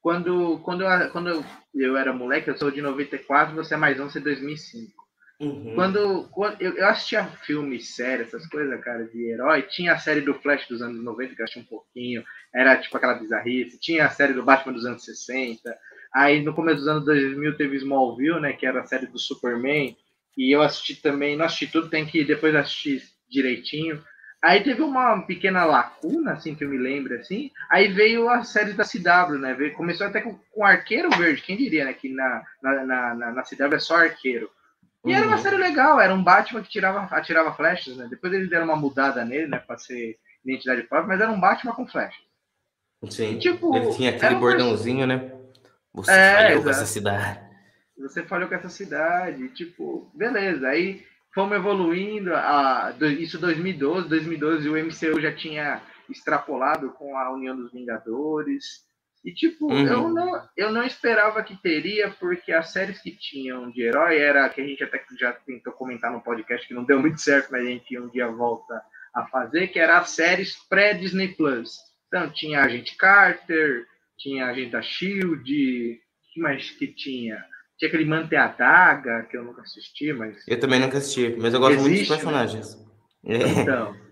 quando, 0.01 0.59
quando, 0.59 0.85
eu, 0.85 1.11
quando 1.11 1.29
eu, 1.31 1.45
eu 1.75 1.97
era 1.97 2.13
moleque, 2.13 2.49
eu 2.49 2.57
sou 2.57 2.71
de 2.71 2.83
94, 2.83 3.55
você 3.55 3.75
é 3.75 3.77
mais 3.79 3.99
um, 3.99 4.11
você 4.11 4.19
é 4.19 4.23
2005. 4.23 5.04
Uhum. 5.41 5.75
Quando, 5.75 6.29
quando 6.31 6.61
eu, 6.61 6.77
eu, 6.77 6.89
assistia 6.89 7.25
filmes, 7.45 7.97
séries, 7.97 8.29
essas 8.29 8.47
coisas, 8.47 8.81
cara, 8.83 9.05
de 9.05 9.31
herói, 9.31 9.63
tinha 9.63 9.93
a 9.93 9.99
série 9.99 10.21
do 10.21 10.35
Flash 10.35 10.69
dos 10.69 10.81
anos 10.81 11.03
90, 11.03 11.35
que 11.35 11.41
eu 11.41 11.45
achei 11.45 11.61
um 11.61 11.67
pouquinho, 11.67 12.25
era 12.55 12.77
tipo 12.77 12.97
aquela 12.97 13.15
bizarrice, 13.15 13.81
tinha 13.81 14.07
a 14.07 14.11
série 14.11 14.33
do 14.33 14.45
Batman 14.45 14.73
dos 14.73 14.87
anos 14.87 15.05
60, 15.05 15.77
aí 16.15 16.41
no 16.43 16.55
começo 16.55 16.79
dos 16.79 16.89
anos 16.89 17.05
2000 17.05 17.57
teve 17.57 17.77
Smallville, 17.77 18.41
né, 18.41 18.53
que 18.53 18.65
era 18.65 18.81
a 18.81 18.87
série 18.87 19.07
do 19.07 19.19
Superman, 19.19 19.97
e 20.37 20.55
eu 20.55 20.63
assisti 20.63 20.97
também, 20.97 21.37
não 21.37 21.47
assisti 21.47 21.67
tudo, 21.67 21.89
tem 21.89 22.07
que 22.07 22.25
depois 22.25 22.55
assistir 22.55 23.03
direitinho. 23.29 24.03
Aí 24.43 24.63
teve 24.63 24.83
uma 24.83 25.23
pequena 25.23 25.65
lacuna, 25.65 26.33
assim, 26.33 26.55
que 26.55 26.65
eu 26.65 26.69
me 26.69 26.77
lembro, 26.77 27.15
assim. 27.15 27.51
Aí 27.71 27.89
veio 27.89 28.29
a 28.29 28.43
série 28.43 28.75
da 28.75 28.85
CW, 28.85 29.39
né? 29.39 29.55
Veio, 29.55 29.73
começou 29.73 30.07
até 30.07 30.21
com, 30.21 30.39
com 30.53 30.65
Arqueiro 30.65 31.09
Verde, 31.11 31.41
quem 31.41 31.57
diria, 31.57 31.87
né? 31.87 31.95
Que 31.95 32.11
na, 32.11 32.43
na, 32.63 32.85
na, 32.85 33.33
na 33.33 33.43
CW 33.43 33.75
é 33.75 33.79
só 33.79 33.97
Arqueiro. 33.97 34.51
E 35.05 35.13
era 35.13 35.27
uma 35.27 35.37
uhum. 35.37 35.43
série 35.43 35.57
legal, 35.57 36.01
era 36.01 36.15
um 36.15 36.23
Batman 36.23 36.63
que 36.63 36.71
tirava, 36.71 37.01
atirava 37.15 37.55
flechas, 37.55 37.97
né? 37.97 38.07
Depois 38.09 38.33
eles 38.33 38.49
deram 38.49 38.65
uma 38.65 38.77
mudada 38.77 39.25
nele, 39.25 39.49
né? 39.49 39.59
Pra 39.59 39.77
ser 39.77 40.19
identidade 40.45 40.83
própria, 40.85 41.09
mas 41.09 41.21
era 41.21 41.31
um 41.31 41.41
Batman 41.41 41.75
com 41.75 41.87
flechas. 41.87 42.23
Sim. 43.11 43.35
E, 43.35 43.39
tipo, 43.39 43.77
ele 43.77 43.93
tinha 43.93 44.11
aquele 44.11 44.37
bordãozinho, 44.37 45.07
né? 45.07 45.31
Você 45.93 46.11
é, 46.11 46.33
falhou 46.35 46.51
exato. 46.51 46.65
com 46.65 46.71
essa 46.71 46.87
cidade. 46.87 47.41
Você 47.99 48.23
falhou 48.25 48.49
com 48.49 48.55
essa 48.55 48.69
cidade. 48.69 49.49
Tipo, 49.51 50.11
beleza. 50.15 50.67
Aí 50.69 51.05
fomos 51.35 51.57
evoluindo. 51.57 52.35
A, 52.35 52.95
isso 53.19 53.39
2012, 53.39 54.09
2012 54.09 54.69
o 54.69 54.77
MCU 54.77 55.21
já 55.21 55.33
tinha 55.33 55.83
extrapolado 56.09 56.91
com 56.91 57.17
a 57.17 57.31
União 57.33 57.57
dos 57.57 57.73
Vingadores. 57.73 58.85
E, 59.25 59.33
tipo, 59.33 59.73
uhum. 59.73 59.87
eu, 59.87 60.09
não, 60.11 60.49
eu 60.55 60.71
não 60.71 60.85
esperava 60.85 61.43
que 61.43 61.57
teria, 61.57 62.11
porque 62.21 62.53
as 62.53 62.71
séries 62.71 63.01
que 63.01 63.11
tinham 63.11 63.71
de 63.71 63.81
herói 63.81 64.19
era 64.19 64.49
que 64.51 64.61
a 64.61 64.67
gente 64.67 64.85
até 64.85 65.03
já 65.19 65.33
tentou 65.33 65.73
comentar 65.73 66.13
no 66.13 66.21
podcast, 66.21 66.69
que 66.69 66.75
não 66.75 66.85
deu 66.85 67.01
muito 67.01 67.19
certo, 67.19 67.51
mas 67.51 67.63
a 67.63 67.71
gente 67.71 67.99
um 67.99 68.09
dia 68.09 68.29
volta 68.29 68.83
a 69.15 69.25
fazer, 69.27 69.69
que 69.69 69.79
era 69.79 69.99
as 69.99 70.11
séries 70.11 70.55
pré-Disney 70.69 71.29
Plus. 71.29 71.79
Então, 72.09 72.31
tinha 72.31 72.61
a 72.61 72.65
Agente 72.67 72.97
Carter, 72.97 73.87
tinha 74.19 74.45
a 74.45 74.51
Agente 74.51 74.73
da 74.73 74.83
Shield, 74.83 75.43
que 76.33 76.41
mais 76.41 76.71
que 76.71 76.87
tinha? 76.89 77.43
Tinha 77.79 77.89
aquele 77.89 78.05
Mante 78.05 78.37
a 78.37 78.49
Daga, 78.49 79.23
que 79.31 79.39
eu 79.39 79.43
nunca 79.45 79.63
assisti, 79.63 80.13
mas. 80.13 80.47
Eu 80.47 80.61
também 80.61 80.79
nunca 80.79 80.99
assisti, 80.99 81.35
mas 81.39 81.55
eu 81.55 81.61
gosto 81.61 81.77
Existe, 81.77 81.89
muito 81.89 82.01
dos 82.01 82.11
né? 82.11 82.17
personagens. 82.17 82.77
Né? 83.25 83.39
Então. 83.63 84.04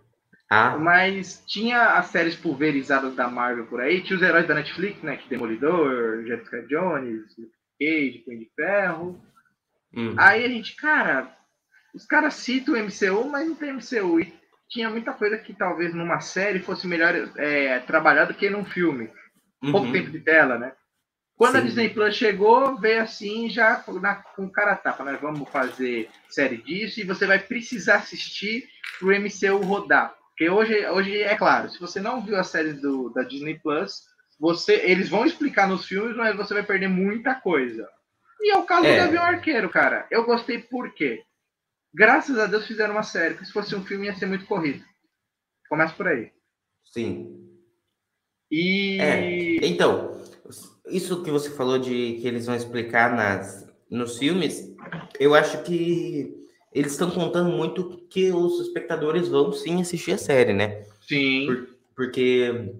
Ah. 0.54 0.76
Mas 0.76 1.42
tinha 1.46 1.94
as 1.94 2.08
séries 2.08 2.36
pulverizadas 2.36 3.14
da 3.14 3.26
Marvel 3.26 3.64
por 3.64 3.80
aí, 3.80 4.02
tinha 4.02 4.18
os 4.18 4.22
heróis 4.22 4.46
da 4.46 4.54
Netflix, 4.54 5.00
né? 5.02 5.16
Que 5.16 5.26
Demolidor, 5.26 6.22
Jessica 6.26 6.60
Jones, 6.66 7.34
Cage, 7.80 8.22
Punho 8.22 8.38
de 8.40 8.50
Ferro. 8.54 9.18
Hum. 9.96 10.14
Aí 10.18 10.44
a 10.44 10.48
gente, 10.48 10.76
cara, 10.76 11.34
os 11.94 12.04
caras 12.04 12.34
citam 12.34 12.74
o 12.74 12.76
MCU, 12.76 13.30
mas 13.30 13.48
não 13.48 13.54
tem 13.54 13.72
MCU. 13.72 14.20
E 14.20 14.34
tinha 14.68 14.90
muita 14.90 15.14
coisa 15.14 15.38
que 15.38 15.54
talvez 15.54 15.94
numa 15.94 16.20
série 16.20 16.58
fosse 16.58 16.86
melhor 16.86 17.14
é, 17.38 17.78
trabalhado 17.78 18.34
que 18.34 18.50
num 18.50 18.66
filme. 18.66 19.08
Pouco 19.58 19.86
uhum. 19.86 19.92
tempo 19.92 20.10
de 20.10 20.20
tela, 20.20 20.58
né? 20.58 20.72
Quando 21.34 21.52
Sim. 21.52 21.58
a 21.58 21.62
Disney 21.62 21.88
Plus 21.88 22.14
chegou, 22.14 22.76
veio 22.76 23.00
assim 23.00 23.48
já 23.48 23.82
na, 24.02 24.16
com 24.16 24.50
cara 24.50 24.76
tapa. 24.76 25.02
Nós 25.02 25.18
vamos 25.18 25.48
fazer 25.48 26.10
série 26.28 26.58
disso 26.58 27.00
e 27.00 27.04
você 27.04 27.26
vai 27.26 27.38
precisar 27.38 27.96
assistir 27.96 28.68
o 29.00 29.06
MCU 29.06 29.64
rodar. 29.64 30.14
Porque 30.42 30.50
hoje, 30.50 30.86
hoje 30.88 31.22
é 31.22 31.36
claro, 31.36 31.70
se 31.70 31.78
você 31.78 32.00
não 32.00 32.20
viu 32.20 32.36
a 32.36 32.42
série 32.42 32.72
do, 32.72 33.10
da 33.10 33.22
Disney 33.22 33.60
Plus, 33.60 34.02
você, 34.40 34.74
eles 34.84 35.08
vão 35.08 35.24
explicar 35.24 35.68
nos 35.68 35.86
filmes, 35.86 36.16
mas 36.16 36.36
você 36.36 36.52
vai 36.52 36.64
perder 36.64 36.88
muita 36.88 37.36
coisa. 37.36 37.88
E 38.40 38.50
é 38.50 38.58
o 38.58 38.64
caso 38.64 38.86
é. 38.86 38.92
do 38.92 39.04
Gavião 39.04 39.22
Arqueiro, 39.22 39.70
cara. 39.70 40.04
Eu 40.10 40.24
gostei 40.24 40.58
por 40.58 40.92
quê? 40.94 41.22
Graças 41.94 42.36
a 42.40 42.46
Deus 42.46 42.66
fizeram 42.66 42.94
uma 42.94 43.04
série, 43.04 43.34
porque 43.34 43.46
se 43.46 43.52
fosse 43.52 43.72
um 43.76 43.84
filme 43.84 44.06
ia 44.06 44.16
ser 44.16 44.26
muito 44.26 44.44
corrido. 44.46 44.84
Começa 45.68 45.94
por 45.94 46.08
aí. 46.08 46.32
Sim. 46.86 47.38
E. 48.50 49.00
É. 49.00 49.64
Então, 49.64 50.20
isso 50.86 51.22
que 51.22 51.30
você 51.30 51.50
falou 51.50 51.78
de 51.78 52.18
que 52.20 52.26
eles 52.26 52.46
vão 52.46 52.56
explicar 52.56 53.14
nas, 53.14 53.72
nos 53.88 54.18
filmes, 54.18 54.74
eu 55.20 55.36
acho 55.36 55.62
que 55.62 56.41
eles 56.74 56.92
estão 56.92 57.10
contando 57.10 57.50
muito 57.50 58.04
que 58.08 58.30
os 58.30 58.60
espectadores 58.60 59.28
vão 59.28 59.52
sim 59.52 59.80
assistir 59.80 60.12
a 60.12 60.18
série, 60.18 60.52
né? 60.52 60.84
Sim. 61.06 61.46
Por, 61.46 61.68
porque 61.94 62.72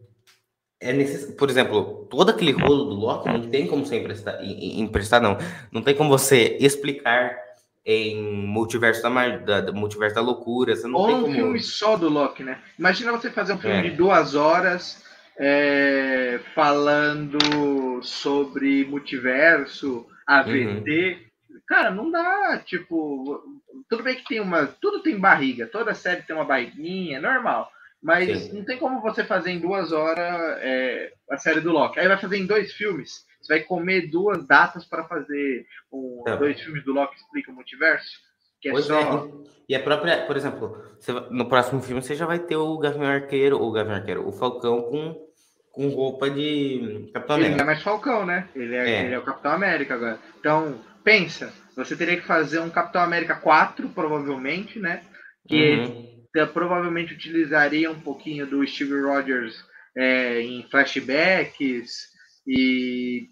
é 0.81 0.93
necessário, 0.93 1.37
por 1.37 1.49
exemplo, 1.49 2.07
todo 2.11 2.31
aquele 2.31 2.53
rolo 2.53 2.85
do 2.87 2.95
Loki 2.95 3.29
não 3.29 3.43
tem 3.43 3.67
como 3.67 3.87
você 3.87 3.97
emprestar, 3.97 4.39
emprestar 4.43 5.21
não, 5.21 5.39
não 5.71 5.83
tem 5.83 5.95
como 5.95 6.11
você 6.11 6.57
explicar 6.61 7.37
em 7.85 8.23
multiverso 8.23 9.03
da, 9.03 9.37
da, 9.39 9.61
da 9.61 9.73
multiverso 9.73 10.15
da 10.15 10.21
loucura, 10.21 10.75
você 10.75 10.87
não 10.87 10.99
Ou 10.99 11.07
tem 11.07 11.17
um 11.17 11.23
como... 11.23 11.35
filme 11.35 11.61
só 11.61 11.97
do 11.97 12.09
Loki, 12.09 12.43
né? 12.45 12.59
Imagina 12.79 13.13
você 13.13 13.31
fazer 13.31 13.53
um 13.53 13.59
filme 13.59 13.77
é. 13.77 13.83
de 13.83 13.91
duas 13.91 14.35
horas 14.35 15.05
é, 15.37 16.41
falando 16.55 18.03
sobre 18.03 18.85
multiverso, 18.85 20.07
AVT. 20.27 20.51
Uhum. 20.55 21.32
Cara, 21.67 21.91
não 21.91 22.11
dá, 22.11 22.59
tipo, 22.65 23.43
tudo 23.89 24.03
bem 24.03 24.17
que 24.17 24.25
tem 24.25 24.41
uma. 24.41 24.67
Tudo 24.67 25.03
tem 25.03 25.19
barriga, 25.19 25.67
toda 25.67 25.95
série 25.95 26.23
tem 26.23 26.35
uma 26.35 26.45
barriguinha, 26.45 27.21
normal. 27.21 27.71
Mas 28.03 28.41
Sim. 28.41 28.59
não 28.59 28.65
tem 28.65 28.79
como 28.79 29.01
você 29.01 29.23
fazer 29.23 29.53
em 29.53 29.61
duas 29.61 29.93
horas 29.93 30.59
é, 30.61 31.13
a 31.31 31.39
série 31.39 31.61
do 31.61 31.71
Loki. 31.71 32.01
Aí 32.01 32.09
vai 32.09 32.19
fazer 32.19 32.37
em 32.37 32.47
dois 32.47 32.73
filmes. 32.73 33.25
Você 33.41 33.55
vai 33.55 33.63
comer 33.63 34.09
duas 34.09 34.45
datas 34.47 34.85
para 34.85 35.05
fazer 35.05 35.67
um, 35.93 36.23
tá. 36.25 36.37
dois 36.37 36.61
filmes 36.61 36.85
do 36.85 36.93
Loki 36.93 37.17
explica 37.17 37.51
o 37.51 37.55
multiverso. 37.55 38.19
Que 38.61 38.69
é 38.69 38.73
pois 38.73 38.85
só... 38.87 39.01
é. 39.01 39.31
E 39.69 39.75
a 39.75 39.81
própria, 39.81 40.27
por 40.27 40.37
exemplo, 40.37 40.85
você, 40.99 41.13
no 41.31 41.49
próximo 41.49 41.81
filme 41.81 42.03
você 42.03 42.15
já 42.15 42.27
vai 42.27 42.39
ter 42.39 42.57
o 42.57 42.77
Gavião 42.79 43.05
Arqueiro, 43.05 43.63
o 43.63 43.71
Gavião 43.71 43.97
Arqueiro, 43.97 44.29
o 44.29 44.33
Falcão 44.33 44.83
com, 44.83 45.29
com 45.71 45.89
roupa 45.89 46.29
de 46.29 47.11
Capitão 47.15 47.37
América. 47.37 47.55
Ele 47.55 47.57
não 47.57 47.63
é 47.63 47.67
mais 47.67 47.83
Falcão, 47.83 48.27
né? 48.27 48.49
Ele 48.55 48.75
é, 48.75 48.91
é. 48.91 49.05
Ele 49.05 49.15
é 49.15 49.19
o 49.19 49.25
Capitão 49.25 49.53
América 49.53 49.95
agora. 49.95 50.19
Então, 50.39 50.79
pensa, 51.03 51.53
você 51.77 51.97
teria 51.97 52.21
que 52.21 52.27
fazer 52.27 52.61
um 52.61 52.71
Capitão 52.71 53.03
América 53.03 53.35
4, 53.35 53.89
provavelmente, 53.91 54.79
né? 54.79 55.03
Que 55.49 55.81
uhum. 55.81 56.47
provavelmente 56.53 57.15
utilizaria 57.15 57.91
um 57.91 58.01
pouquinho 58.01 58.47
do 58.47 58.67
Steve 58.67 59.01
Rogers 59.01 59.65
é, 59.97 60.41
em 60.41 60.67
flashbacks 60.71 62.09
e 62.47 63.29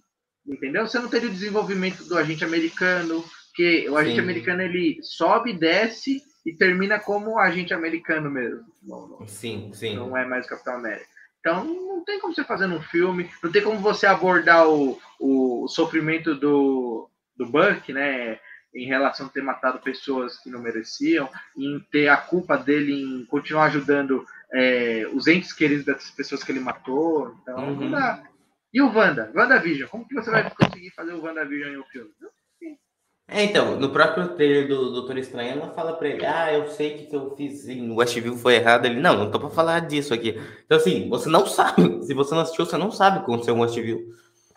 entendeu? 0.47 0.87
Você 0.87 0.99
não 0.99 1.09
teria 1.09 1.29
o 1.29 1.33
desenvolvimento 1.33 2.05
do 2.05 2.17
agente 2.17 2.45
americano, 2.45 3.25
que 3.55 3.89
o 3.89 3.97
agente 3.97 4.17
Sim. 4.17 4.23
americano 4.23 4.63
ele 4.63 4.99
sobe, 5.03 5.53
desce 5.53 6.23
e 6.45 6.55
termina 6.55 6.99
como 6.99 7.39
agente 7.39 7.75
americano 7.75 8.31
mesmo. 8.31 8.65
Não, 8.83 9.07
não, 9.07 9.29
sim, 9.29 9.71
sim. 9.73 9.97
Não 9.97 10.17
é 10.17 10.25
mais 10.25 10.47
o 10.47 10.49
Capitão 10.49 10.75
América. 10.75 11.07
Então 11.41 11.65
não 11.65 12.05
tem 12.05 12.21
como 12.21 12.35
você 12.35 12.45
fazer 12.45 12.67
um 12.67 12.83
filme, 12.83 13.31
não 13.43 13.51
tem 13.51 13.63
como 13.63 13.79
você 13.79 14.07
abordar 14.07 14.69
o, 14.69 14.99
o 15.19 15.67
sofrimento 15.69 16.35
do, 16.35 17.11
do 17.41 17.47
Buck, 17.47 17.91
né? 17.93 18.39
Em 18.73 18.87
relação 18.87 19.27
a 19.27 19.29
ter 19.31 19.43
matado 19.43 19.81
pessoas 19.81 20.39
que 20.39 20.51
não 20.51 20.61
mereciam, 20.61 21.29
em 21.57 21.81
ter 21.91 22.09
a 22.09 22.17
culpa 22.17 22.57
dele 22.57 22.93
em 22.93 23.25
continuar 23.25 23.65
ajudando 23.65 24.25
é, 24.53 25.09
os 25.13 25.27
entes 25.27 25.53
queridos 25.53 25.85
dessas 25.85 26.11
pessoas 26.11 26.45
que 26.45 26.53
ele 26.53 26.61
matou. 26.61 27.35
Então, 27.43 27.57
uhum. 27.57 27.75
não 27.75 27.91
dá. 27.91 28.23
E 28.73 28.81
o 28.81 28.95
Wanda? 28.95 29.33
WandaVision. 29.35 29.89
Como 29.89 30.07
que 30.07 30.15
você 30.15 30.31
vai 30.31 30.49
conseguir 30.49 30.91
fazer 30.91 31.15
o 31.15 31.23
WandaVision 31.23 31.73
em 31.73 31.79
um 31.79 31.85
filme? 31.85 32.11
É, 33.27 33.45
então, 33.45 33.79
no 33.79 33.91
próprio 33.91 34.29
trailer 34.35 34.69
do 34.69 34.91
Doutor 34.91 35.17
Estranho, 35.17 35.53
ela 35.53 35.73
fala 35.73 35.93
pra 35.93 36.09
ele, 36.09 36.27
ah, 36.27 36.53
eu 36.53 36.67
sei 36.69 36.97
que 36.97 37.05
o 37.05 37.09
que 37.09 37.17
eu 37.17 37.37
fiz 37.37 37.69
em 37.69 37.91
Westview 37.93 38.37
foi 38.37 38.57
errado. 38.57 38.87
Ele, 38.87 39.01
não, 39.01 39.17
não 39.17 39.31
tô 39.31 39.39
pra 39.39 39.51
falar 39.51 39.81
disso 39.81 40.13
aqui. 40.13 40.41
Então, 40.65 40.79
assim, 40.79 41.09
você 41.09 41.29
não 41.29 41.47
sabe. 41.47 42.03
Se 42.07 42.13
você 42.13 42.35
não 42.35 42.43
assistiu, 42.43 42.67
você 42.67 42.77
não 42.77 42.91
sabe 42.91 43.25
como 43.25 43.43
ser 43.43 43.53
um 43.53 43.61
Westview. 43.61 44.01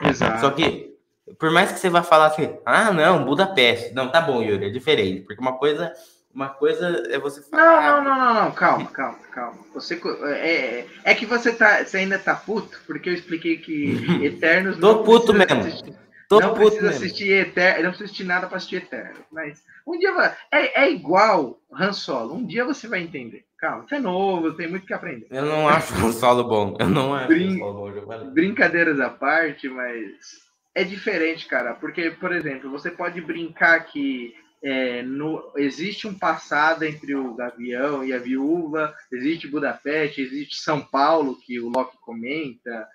Exato. 0.02 0.42
Só 0.42 0.52
que 0.52 0.93
por 1.40 1.52
mais 1.52 1.72
que 1.72 1.80
você 1.80 1.90
vá 1.90 2.04
falar 2.04 2.28
assim, 2.28 2.58
ah, 2.66 2.92
não, 2.92 3.25
Budapeste. 3.25 3.94
Não, 3.94 4.10
tá 4.10 4.22
bom, 4.22 4.42
Yuri, 4.42 4.66
é 4.66 4.70
diferente. 4.70 5.22
Porque 5.22 5.42
uma 5.42 5.54
coisa, 5.58 5.94
uma 6.34 6.50
coisa 6.50 7.04
é 7.10 7.18
você 7.20 7.42
falar. 7.42 7.63
Não, 7.63 8.04
não, 8.04 8.20
não, 8.20 8.34
não, 8.34 8.44
não. 8.46 8.52
calma, 8.52 8.88
calma, 8.88 9.20
calma. 9.32 9.60
Você, 9.74 10.00
é, 10.25 10.48
é, 10.50 10.88
é 11.04 11.16
que 11.16 11.25
você, 11.25 11.54
tá, 11.54 11.84
você 11.84 11.98
ainda 11.98 12.20
tá 12.20 12.36
puto, 12.36 12.80
porque 12.86 13.10
eu 13.10 13.13
expliquei 13.13 13.58
que 13.58 13.98
Eternos. 14.24 14.78
Tô 14.78 15.04
puto 15.04 15.34
mesmo. 15.34 15.62
Assistir, 15.62 15.94
Tô 16.30 16.40
não 16.40 16.50
puto 16.50 16.60
precisa 16.62 16.88
mesmo. 16.88 17.06
assistir 17.06 17.32
Eternos, 17.32 17.84
não 17.84 17.90
precisa 17.90 18.06
assistir 18.06 18.24
nada 18.24 18.48
pra 18.48 18.58
assistir 18.58 18.78
Eternos. 18.78 19.24
Mas 19.32 19.63
um 19.86 19.98
dia 19.98 20.13
vai. 20.13 20.36
É, 20.52 20.84
é 20.86 20.92
igual 20.92 21.60
Han 21.72 21.94
Solo. 21.94 22.36
Um 22.36 22.46
dia 22.46 22.66
você 22.66 22.88
vai 22.88 23.02
entender. 23.02 23.46
Calma, 23.58 23.86
você 23.88 23.96
é 23.96 24.00
novo, 24.00 24.54
tem 24.54 24.68
muito 24.68 24.86
que 24.86 24.94
aprender. 24.94 25.28
Eu 25.30 25.46
não 25.46 25.70
acho 25.70 25.94
Han 25.96 26.12
Solo 26.12 26.44
bom. 26.44 26.75
Eu 26.80 26.90
não 26.90 27.13
acho 27.13 27.28
Brin... 27.28 27.60
Solo 27.60 28.02
bom. 28.06 28.30
Brincadeiras 28.32 29.00
à 29.00 29.10
parte, 29.10 29.70
mas 29.70 30.43
é 30.75 30.84
diferente, 30.84 31.46
cara, 31.48 31.74
porque, 31.74 32.12
por 32.12 32.32
exemplo, 32.32 32.70
você 32.70 32.89
pode 32.89 33.22
brincar 33.22 33.86
que 33.86 34.34
é, 34.63 35.03
no, 35.03 35.51
existe 35.58 36.08
um 36.08 36.18
passado 36.18 36.84
entre 36.84 37.13
o 37.13 37.36
Gavião 37.36 38.03
e 38.03 38.13
a 38.13 38.18
Viúva, 38.18 38.96
existe 39.12 39.48
Budapeste, 39.48 40.22
existe 40.22 40.56
São 40.56 40.82
Paulo, 40.82 41.38
que 41.38 41.60
o 41.60 41.70
Loki 41.70 41.98
comenta. 42.01 42.88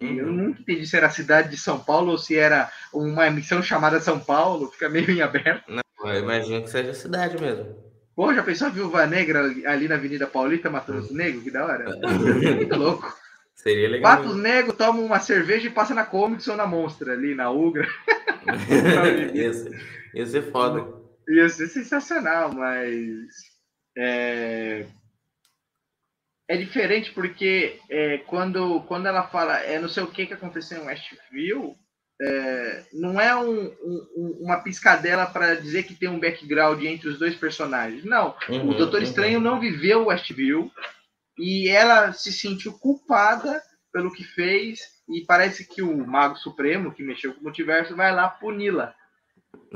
Uhum. 0.00 0.16
Eu 0.16 0.26
nunca 0.26 0.60
entendi 0.60 0.86
se 0.86 0.96
era 0.96 1.06
a 1.06 1.10
cidade 1.10 1.48
de 1.48 1.56
São 1.56 1.80
Paulo 1.80 2.12
ou 2.12 2.18
se 2.18 2.36
era 2.36 2.70
uma 2.92 3.28
missão 3.30 3.62
chamada 3.62 4.00
São 4.00 4.20
Paulo, 4.20 4.70
fica 4.70 4.88
meio 4.88 5.10
em 5.10 5.22
aberto. 5.22 5.64
Não, 5.68 6.12
eu 6.12 6.20
imagino 6.20 6.62
que 6.62 6.70
seja 6.70 6.90
a 6.90 6.94
cidade 6.94 7.40
mesmo. 7.40 7.74
Pô, 8.14 8.32
já 8.32 8.42
pensou 8.42 8.68
a 8.68 8.70
Viúva 8.70 9.06
Negra 9.06 9.40
ali 9.66 9.88
na 9.88 9.96
Avenida 9.96 10.26
Paulista 10.26 10.70
matando 10.70 11.00
os 11.00 11.10
negros? 11.10 11.42
Que 11.42 11.50
da 11.50 11.64
hora. 11.64 11.84
muito 12.54 12.76
louco. 12.76 13.23
Seria 13.64 13.88
legal. 13.88 14.22
Quatro 14.22 14.72
tomam 14.74 15.06
uma 15.06 15.18
cerveja 15.18 15.66
e 15.66 15.70
passa 15.70 15.94
na 15.94 16.04
Comics 16.04 16.46
ou 16.48 16.54
na 16.56 16.66
Monstra, 16.66 17.14
ali 17.14 17.34
na 17.34 17.50
Ugra. 17.50 17.88
isso, 19.32 19.70
isso 20.14 20.36
é 20.36 20.42
foda. 20.42 20.86
Ia 21.26 21.48
ser 21.48 21.68
sensacional, 21.68 22.52
mas. 22.52 23.08
É, 23.96 24.84
é 26.46 26.56
diferente 26.58 27.10
porque 27.12 27.78
é, 27.88 28.18
quando, 28.26 28.82
quando 28.82 29.06
ela 29.06 29.22
fala 29.22 29.58
é 29.60 29.78
não 29.78 29.88
sei 29.88 30.02
o 30.02 30.10
que 30.10 30.26
que 30.26 30.34
aconteceu 30.34 30.82
em 30.82 30.86
Westview, 30.86 31.74
é, 32.20 32.84
não 32.92 33.18
é 33.18 33.34
um, 33.34 33.66
um, 33.66 34.38
uma 34.42 34.60
piscadela 34.60 35.24
para 35.24 35.54
dizer 35.54 35.84
que 35.84 35.94
tem 35.94 36.10
um 36.10 36.20
background 36.20 36.82
entre 36.82 37.08
os 37.08 37.18
dois 37.18 37.34
personagens. 37.34 38.04
Não, 38.04 38.36
uhum, 38.46 38.68
o 38.68 38.74
Doutor 38.74 38.98
uhum. 38.98 39.04
Estranho 39.04 39.40
não 39.40 39.58
viveu 39.58 40.08
Westview, 40.08 40.70
e 41.38 41.68
ela 41.68 42.12
se 42.12 42.32
sentiu 42.32 42.72
culpada 42.74 43.62
pelo 43.92 44.12
que 44.12 44.24
fez 44.24 44.80
e 45.08 45.24
parece 45.26 45.66
que 45.66 45.82
o 45.82 46.06
Mago 46.06 46.36
Supremo, 46.36 46.92
que 46.92 47.02
mexeu 47.02 47.34
com 47.34 47.40
o 47.40 47.44
multiverso, 47.44 47.96
vai 47.96 48.14
lá 48.14 48.28
puni-la. 48.28 48.94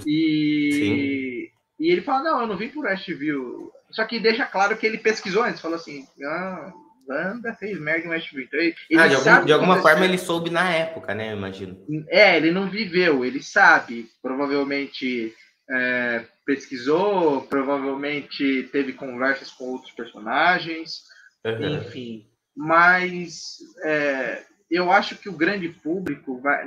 E, 0.07 1.51
e 1.79 1.91
ele 1.91 2.01
fala, 2.01 2.23
não, 2.25 2.41
eu 2.41 2.47
não 2.47 2.57
vim 2.57 2.69
por 2.69 2.85
Westview. 2.85 3.71
Só 3.91 4.05
que 4.05 4.19
deixa 4.19 4.47
claro 4.47 4.77
que 4.77 4.87
ele 4.87 4.99
pesquisou 4.99 5.43
antes, 5.43 5.61
falou 5.61 5.77
assim, 5.77 6.07
ah, 6.25 6.73
Wanda 7.09 7.55
fez 7.55 7.79
merda 7.81 8.07
em 8.07 8.11
Westview. 8.11 8.45
Então, 8.45 8.61
ele, 8.61 8.75
ah, 8.97 9.09
de, 9.09 9.15
algum, 9.15 9.47
de 9.47 9.53
alguma 9.53 9.83
forma 9.83 10.05
ele 10.05 10.19
soube 10.19 10.51
na 10.51 10.71
época, 10.71 11.15
né? 11.15 11.33
Eu 11.33 11.37
imagino. 11.37 11.79
É, 12.09 12.37
ele 12.37 12.51
não 12.51 12.69
viveu, 12.69 13.25
ele 13.25 13.43
sabe. 13.43 14.09
Provavelmente 14.23 15.35
é, 15.71 16.25
pesquisou, 16.45 17.43
provavelmente 17.43 18.69
teve 18.73 18.93
conversas 18.93 19.51
com 19.51 19.65
outros 19.65 19.93
personagens, 19.93 21.03
uhum. 21.45 21.79
enfim. 21.79 22.27
Mas 22.57 23.59
é, 23.85 24.45
eu 24.71 24.91
acho 24.91 25.17
que 25.17 25.29
o 25.29 25.37
grande 25.37 25.69
público 25.69 26.41
vai, 26.41 26.67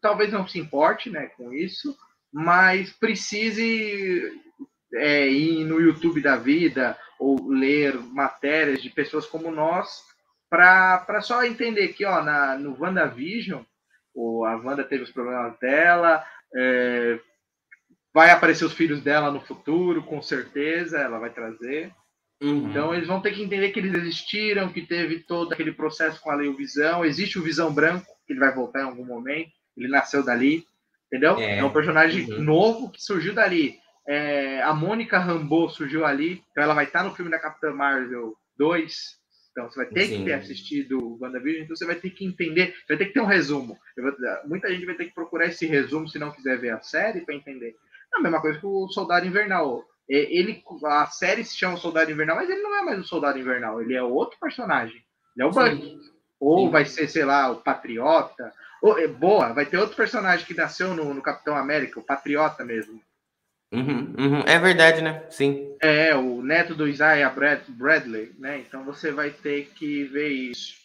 talvez 0.00 0.32
não 0.32 0.46
se 0.46 0.58
importe 0.58 1.10
né, 1.10 1.26
com 1.36 1.52
isso, 1.52 1.96
mas 2.32 2.92
precise 2.92 4.32
é, 4.94 5.28
ir 5.28 5.64
no 5.64 5.80
YouTube 5.80 6.20
da 6.20 6.36
vida 6.36 6.98
ou 7.18 7.48
ler 7.48 7.94
matérias 7.94 8.82
de 8.82 8.90
pessoas 8.90 9.26
como 9.26 9.50
nós 9.50 10.02
para 10.48 11.20
só 11.20 11.44
entender 11.44 11.88
que 11.88 12.04
ó, 12.04 12.22
na, 12.22 12.56
no 12.56 12.80
WandaVision, 12.80 13.62
ou 14.14 14.44
a 14.44 14.56
Wanda 14.56 14.84
teve 14.84 15.02
os 15.02 15.10
problemas 15.10 15.58
dela, 15.58 16.24
é, 16.54 17.18
vai 18.12 18.30
aparecer 18.30 18.64
os 18.64 18.72
filhos 18.72 19.02
dela 19.02 19.32
no 19.32 19.40
futuro, 19.40 20.04
com 20.04 20.22
certeza, 20.22 20.98
ela 20.98 21.18
vai 21.18 21.30
trazer. 21.30 21.92
Uhum. 22.44 22.68
Então 22.68 22.94
eles 22.94 23.08
vão 23.08 23.20
ter 23.20 23.32
que 23.32 23.42
entender 23.42 23.70
que 23.70 23.80
eles 23.80 23.94
existiram, 23.94 24.68
que 24.68 24.82
teve 24.82 25.20
todo 25.20 25.52
aquele 25.52 25.72
processo 25.72 26.20
com 26.20 26.30
a 26.30 26.34
Lei 26.34 26.52
Visão, 26.52 27.04
existe 27.04 27.38
o 27.38 27.42
Visão 27.42 27.72
Branco, 27.72 28.06
que 28.26 28.32
ele 28.32 28.40
vai 28.40 28.54
voltar 28.54 28.80
em 28.80 28.84
algum 28.84 29.04
momento, 29.04 29.50
ele 29.76 29.88
nasceu 29.88 30.22
dali, 30.22 30.66
entendeu? 31.06 31.38
É, 31.38 31.58
é 31.58 31.64
um 31.64 31.72
personagem 31.72 32.30
uhum. 32.30 32.42
novo 32.42 32.90
que 32.90 33.02
surgiu 33.02 33.34
dali. 33.34 33.78
É, 34.06 34.60
a 34.62 34.74
Mônica 34.74 35.18
Rambeau 35.18 35.70
surgiu 35.70 36.04
ali, 36.04 36.42
então 36.50 36.62
ela 36.62 36.74
vai 36.74 36.84
estar 36.84 37.02
no 37.02 37.14
filme 37.14 37.30
da 37.30 37.38
Capitã 37.38 37.72
Marvel 37.72 38.34
2. 38.58 39.24
Então 39.50 39.70
você 39.70 39.76
vai 39.76 39.86
ter 39.86 40.06
Sim. 40.06 40.18
que 40.18 40.24
ter 40.24 40.32
assistido 40.34 40.98
o 40.98 41.18
WandaVision, 41.22 41.62
então 41.62 41.76
você 41.76 41.86
vai 41.86 41.94
ter 41.94 42.10
que 42.10 42.26
entender, 42.26 42.74
vai 42.88 42.98
ter 42.98 43.06
que 43.06 43.14
ter 43.14 43.20
um 43.20 43.26
resumo. 43.26 43.78
Vou, 43.96 44.12
muita 44.46 44.68
gente 44.68 44.84
vai 44.84 44.96
ter 44.96 45.06
que 45.06 45.14
procurar 45.14 45.46
esse 45.46 45.64
resumo 45.64 46.08
se 46.08 46.18
não 46.18 46.32
quiser 46.32 46.58
ver 46.58 46.70
a 46.70 46.82
série 46.82 47.20
para 47.20 47.34
entender. 47.34 47.74
É 48.14 48.18
a 48.18 48.20
mesma 48.20 48.40
coisa 48.40 48.58
que 48.58 48.66
o 48.66 48.88
Soldado 48.88 49.26
Invernal. 49.26 49.84
É, 50.10 50.16
ele, 50.36 50.62
a 50.84 51.06
série 51.06 51.44
se 51.44 51.56
chama 51.56 51.76
Soldado 51.76 52.10
Invernal, 52.10 52.36
mas 52.36 52.50
ele 52.50 52.62
não 52.62 52.76
é 52.76 52.82
mais 52.82 52.98
o 52.98 53.04
Soldado 53.04 53.38
Invernal, 53.38 53.80
ele 53.80 53.94
é 53.94 54.02
outro 54.02 54.38
personagem. 54.38 55.02
Ele 55.36 55.44
é 55.44 55.46
o 55.46 55.50
Bucky. 55.50 55.98
Ou 56.40 56.66
Sim. 56.66 56.70
vai 56.70 56.84
ser, 56.84 57.08
sei 57.08 57.24
lá, 57.24 57.50
o 57.50 57.56
Patriota. 57.56 58.52
Ou, 58.82 58.98
é, 58.98 59.06
boa, 59.06 59.52
vai 59.52 59.64
ter 59.64 59.78
outro 59.78 59.96
personagem 59.96 60.46
que 60.46 60.54
nasceu 60.54 60.94
no, 60.94 61.14
no 61.14 61.22
Capitão 61.22 61.56
América, 61.56 61.98
o 61.98 62.04
Patriota 62.04 62.64
mesmo. 62.64 63.00
Uhum, 63.72 64.14
uhum. 64.18 64.40
É 64.46 64.58
verdade, 64.58 65.02
né? 65.02 65.24
Sim. 65.30 65.74
É, 65.80 66.14
o 66.14 66.42
neto 66.42 66.74
do 66.74 66.86
Isaiah 66.86 67.30
Brad, 67.30 67.62
Bradley, 67.68 68.32
né? 68.38 68.58
Então 68.58 68.84
você 68.84 69.10
vai 69.10 69.30
ter 69.30 69.70
que 69.74 70.04
ver 70.04 70.28
isso. 70.28 70.84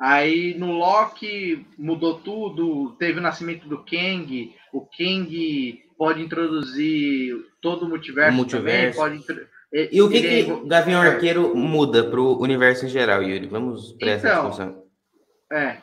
Aí 0.00 0.54
no 0.56 0.72
Loki 0.72 1.66
mudou 1.76 2.20
tudo, 2.20 2.96
teve 2.98 3.18
o 3.18 3.22
nascimento 3.22 3.68
do 3.68 3.84
Kang, 3.84 4.54
o 4.72 4.80
Kang 4.86 5.84
pode 6.00 6.22
introduzir 6.22 7.36
todo 7.60 7.84
o 7.84 7.88
multiverso, 7.90 8.32
o 8.32 8.36
multiverso. 8.36 8.98
Também, 8.98 9.20
pode 9.20 9.48
E 9.92 10.00
o 10.00 10.08
que, 10.08 10.22
que 10.22 10.50
o 10.50 10.66
Gavião 10.66 11.02
Arqueiro 11.02 11.54
muda 11.54 12.02
para 12.02 12.18
o 12.18 12.40
universo 12.40 12.86
em 12.86 12.88
geral, 12.88 13.22
Yuri? 13.22 13.46
Vamos 13.46 13.92
para 13.98 14.12
essa 14.12 14.28
então, 14.28 14.48
discussão. 14.48 14.82
É, 15.52 15.76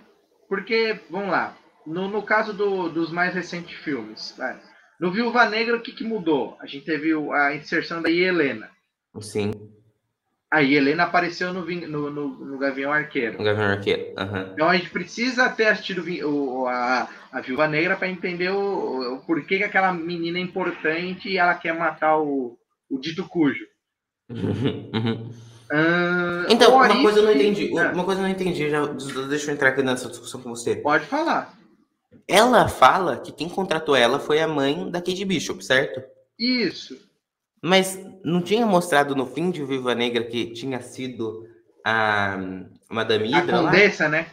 porque, 0.49 0.99
vamos 1.11 1.29
lá, 1.29 1.55
no, 1.85 2.07
no 2.07 2.23
caso 2.23 2.51
do, 2.51 2.89
dos 2.89 3.11
mais 3.11 3.35
recentes 3.35 3.77
filmes, 3.77 4.33
vai. 4.35 4.59
no 4.99 5.11
Viúva 5.11 5.47
Negra, 5.47 5.77
o 5.77 5.81
que, 5.81 5.91
que 5.91 6.03
mudou? 6.03 6.57
A 6.59 6.65
gente 6.65 6.83
teve 6.83 7.13
a 7.13 7.53
inserção 7.53 8.01
da 8.01 8.09
Helena. 8.09 8.71
Sim. 9.21 9.51
A 10.49 10.63
Helena 10.63 11.03
apareceu 11.03 11.53
no, 11.53 11.65
no, 11.65 12.09
no, 12.09 12.27
no 12.29 12.57
Gavião 12.57 12.91
Arqueiro. 12.91 13.37
No 13.37 13.43
Gavião 13.43 13.65
Arqueiro, 13.65 14.13
uhum. 14.17 14.53
Então 14.53 14.69
a 14.69 14.77
gente 14.77 14.89
precisa 14.89 15.49
ter 15.49 15.67
assistido 15.67 16.03
o, 16.25 16.65
a, 16.67 17.09
a 17.31 17.41
Viúva 17.41 17.67
Negra 17.67 17.97
para 17.97 18.07
entender 18.07 18.49
o, 18.49 19.15
o 19.15 19.19
porquê 19.25 19.57
que 19.57 19.63
aquela 19.65 19.91
menina 19.91 20.37
é 20.37 20.41
importante 20.41 21.27
e 21.27 21.37
ela 21.37 21.53
quer 21.53 21.73
matar 21.73 22.17
o, 22.17 22.57
o 22.89 22.97
dito 22.97 23.27
cujo. 23.27 23.65
Uhum. 24.29 25.31
Uh, 25.69 26.47
então, 26.49 26.73
uma 26.75 27.01
coisa 27.01 27.19
eu 27.19 27.25
não 27.25 27.33
entendi. 27.33 27.77
É. 27.77 27.91
Uma 27.91 28.05
coisa 28.05 28.21
eu 28.21 28.23
não 28.23 28.31
entendi. 28.31 28.69
Já, 28.69 28.85
deixa 29.27 29.51
eu 29.51 29.53
entrar 29.53 29.69
aqui 29.69 29.83
nessa 29.83 30.07
discussão 30.07 30.41
com 30.41 30.49
você. 30.49 30.77
Pode 30.77 31.05
falar. 31.05 31.57
Ela 32.25 32.67
fala 32.67 33.17
que 33.17 33.31
quem 33.31 33.49
contratou 33.49 33.95
ela 33.95 34.19
foi 34.19 34.39
a 34.39 34.47
mãe 34.47 34.89
da 34.89 35.01
Kate 35.01 35.25
Bishop, 35.25 35.63
certo? 35.63 36.01
Isso. 36.39 36.97
Mas 37.61 37.99
não 38.23 38.41
tinha 38.41 38.65
mostrado 38.65 39.15
no 39.15 39.25
fim 39.25 39.49
de 39.49 39.63
Viva 39.63 39.95
Negra 39.95 40.23
que 40.23 40.53
tinha 40.53 40.81
sido 40.81 41.47
a 41.83 42.37
Madame 42.89 43.29
Hydra? 43.29 43.59
A 43.59 43.63
Condessa, 43.63 44.03
lá? 44.03 44.09
né? 44.09 44.27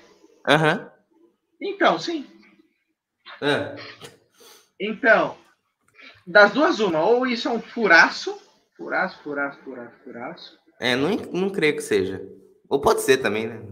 Aham. 0.47 0.75
Uhum. 0.75 0.89
Então, 1.61 1.99
sim. 1.99 2.27
Ah. 3.41 3.75
Então, 4.79 5.37
das 6.27 6.53
duas, 6.53 6.81
uma. 6.81 7.03
Ou 7.03 7.27
isso 7.27 7.49
é 7.49 7.51
um 7.51 7.61
furaço. 7.61 8.39
Furaço, 8.77 9.23
furaço, 9.23 9.59
furaço, 9.61 9.95
furaço. 10.03 10.59
É, 10.81 10.97
não, 10.97 11.11
não 11.33 11.51
creio 11.51 11.77
que 11.77 11.83
seja. 11.83 12.21
Ou 12.69 12.81
pode 12.81 13.03
ser 13.03 13.19
também, 13.19 13.47
né? 13.47 13.63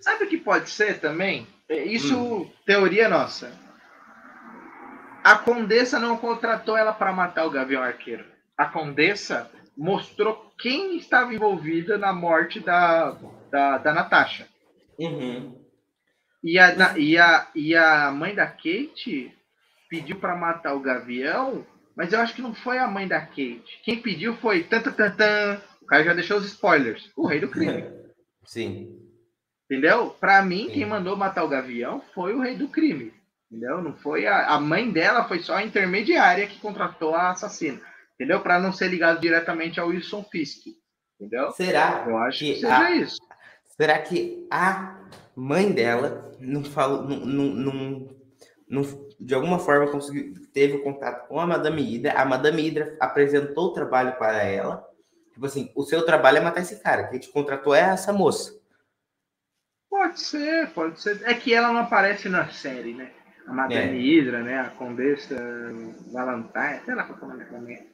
Sabe 0.00 0.24
o 0.24 0.28
que 0.28 0.38
pode 0.38 0.70
ser 0.70 1.00
também? 1.00 1.46
É, 1.68 1.84
isso, 1.84 2.16
hum. 2.16 2.50
teoria 2.64 3.08
nossa. 3.08 3.52
A 5.22 5.36
Condessa 5.36 5.98
não 5.98 6.16
contratou 6.16 6.76
ela 6.76 6.92
para 6.92 7.12
matar 7.12 7.46
o 7.46 7.50
Gavião 7.50 7.82
Arqueiro 7.82 8.31
a 8.62 8.68
Condessa 8.68 9.50
mostrou 9.76 10.52
quem 10.58 10.96
estava 10.96 11.34
envolvida 11.34 11.98
na 11.98 12.12
morte 12.12 12.60
da, 12.60 13.16
da, 13.50 13.78
da 13.78 13.92
Natasha. 13.92 14.46
Uhum. 14.98 15.60
E, 16.44 16.58
a, 16.58 16.98
e, 16.98 17.18
a, 17.18 17.48
e 17.54 17.74
a 17.74 18.10
mãe 18.10 18.34
da 18.34 18.46
Kate 18.46 19.32
pediu 19.88 20.16
para 20.16 20.36
matar 20.36 20.74
o 20.74 20.80
Gavião, 20.80 21.66
mas 21.96 22.12
eu 22.12 22.20
acho 22.20 22.34
que 22.34 22.42
não 22.42 22.54
foi 22.54 22.78
a 22.78 22.86
mãe 22.86 23.08
da 23.08 23.20
Kate. 23.20 23.80
Quem 23.82 24.00
pediu 24.00 24.36
foi 24.36 24.62
tan, 24.64 24.80
tan, 24.80 24.92
tan, 24.92 25.10
tan. 25.10 25.60
O 25.80 25.86
cara 25.86 26.04
já 26.04 26.14
deixou 26.14 26.38
os 26.38 26.46
spoilers. 26.46 27.10
O 27.16 27.26
rei 27.26 27.40
do 27.40 27.48
crime. 27.48 27.84
Sim. 28.46 28.98
Entendeu? 29.64 30.10
Para 30.10 30.42
mim, 30.42 30.66
Sim. 30.66 30.72
quem 30.72 30.86
mandou 30.86 31.16
matar 31.16 31.44
o 31.44 31.48
Gavião 31.48 32.02
foi 32.14 32.34
o 32.34 32.40
rei 32.40 32.56
do 32.56 32.68
crime. 32.68 33.12
Entendeu? 33.50 33.82
Não 33.82 33.94
foi 33.96 34.26
a, 34.26 34.46
a 34.46 34.60
mãe 34.60 34.90
dela, 34.90 35.28
foi 35.28 35.40
só 35.40 35.56
a 35.56 35.64
intermediária 35.64 36.46
que 36.46 36.60
contratou 36.60 37.14
a 37.14 37.30
assassina 37.30 37.91
entendeu? 38.22 38.40
Para 38.40 38.60
não 38.60 38.72
ser 38.72 38.88
ligado 38.88 39.20
diretamente 39.20 39.80
ao 39.80 39.88
Wilson 39.88 40.24
Fisk, 40.30 40.66
entendeu? 41.20 41.50
Será? 41.50 42.04
Eu 42.06 42.16
acho 42.18 42.38
que, 42.38 42.54
que 42.54 42.60
seja 42.60 42.78
a... 42.78 42.90
isso. 42.92 43.18
Será 43.76 43.98
que 43.98 44.46
a 44.50 45.00
mãe 45.34 45.72
dela 45.72 46.32
não 46.38 46.62
falou, 46.62 47.02
não, 47.02 47.16
não, 47.26 48.08
não, 48.68 48.82
de 49.18 49.34
alguma 49.34 49.58
forma 49.58 49.90
conseguiu, 49.90 50.34
teve 50.52 50.78
contato 50.78 51.26
com 51.26 51.40
a 51.40 51.46
Madame 51.46 51.82
Hydra, 51.82 52.12
a 52.12 52.24
Madame 52.24 52.62
Hydra 52.62 52.96
apresentou 53.00 53.66
o 53.66 53.72
trabalho 53.72 54.16
para 54.16 54.44
ela, 54.44 54.88
tipo 55.32 55.44
assim, 55.46 55.72
o 55.74 55.82
seu 55.82 56.04
trabalho 56.04 56.38
é 56.38 56.40
matar 56.40 56.60
esse 56.60 56.80
cara, 56.80 57.08
quem 57.08 57.18
te 57.18 57.28
contratou 57.28 57.74
é 57.74 57.80
essa 57.80 58.12
moça. 58.12 58.60
Pode 59.90 60.20
ser, 60.20 60.70
pode 60.70 61.00
ser. 61.00 61.20
É 61.24 61.34
que 61.34 61.52
ela 61.52 61.72
não 61.72 61.80
aparece 61.80 62.28
na 62.28 62.48
série, 62.48 62.94
né? 62.94 63.10
A 63.46 63.52
Madame 63.52 63.98
é. 63.98 64.00
Hydra, 64.00 64.42
né? 64.42 64.58
A 64.60 64.70
Condessa 64.70 65.36
Valentine, 66.12 66.80
sei 66.84 66.94
lá 66.94 67.04
qual 67.04 67.30
é 67.30 67.34
o 67.34 67.52
nome 67.52 67.91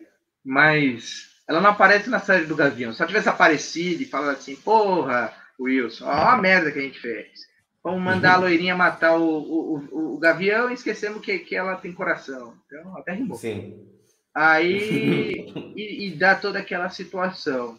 mas 0.48 1.28
ela 1.46 1.61
não 1.61 1.68
aparece 1.68 2.08
na 2.08 2.20
série 2.20 2.46
do 2.46 2.56
Gavião. 2.56 2.90
Se 2.90 3.02
ela 3.02 3.06
tivesse 3.06 3.28
aparecido 3.28 4.02
e 4.02 4.06
falado 4.06 4.30
assim, 4.30 4.56
porra, 4.56 5.30
Wilson, 5.61 6.06
ó 6.06 6.11
a 6.11 6.38
merda 6.38 6.72
que 6.72 6.78
a 6.78 6.82
gente 6.82 6.98
fez. 6.98 7.46
Vamos 7.84 8.00
mandar 8.00 8.32
a 8.32 8.34
uhum. 8.37 8.40
loirinha 8.44 8.74
matar 8.74 9.18
o, 9.18 9.24
o, 9.24 9.78
o, 9.92 10.14
o 10.14 10.18
Gavião 10.18 10.70
e 10.70 10.74
esquecemos 10.74 11.20
que, 11.20 11.38
que 11.40 11.54
ela 11.54 11.76
tem 11.76 11.92
coração. 11.92 12.54
Então, 12.64 12.96
até 12.96 13.12
rimou. 13.12 13.37
Sim. 13.37 13.87
Aí, 14.34 15.52
e, 15.76 16.06
e 16.06 16.11
dá 16.16 16.34
toda 16.34 16.61
aquela 16.61 16.88
situação. 16.88 17.78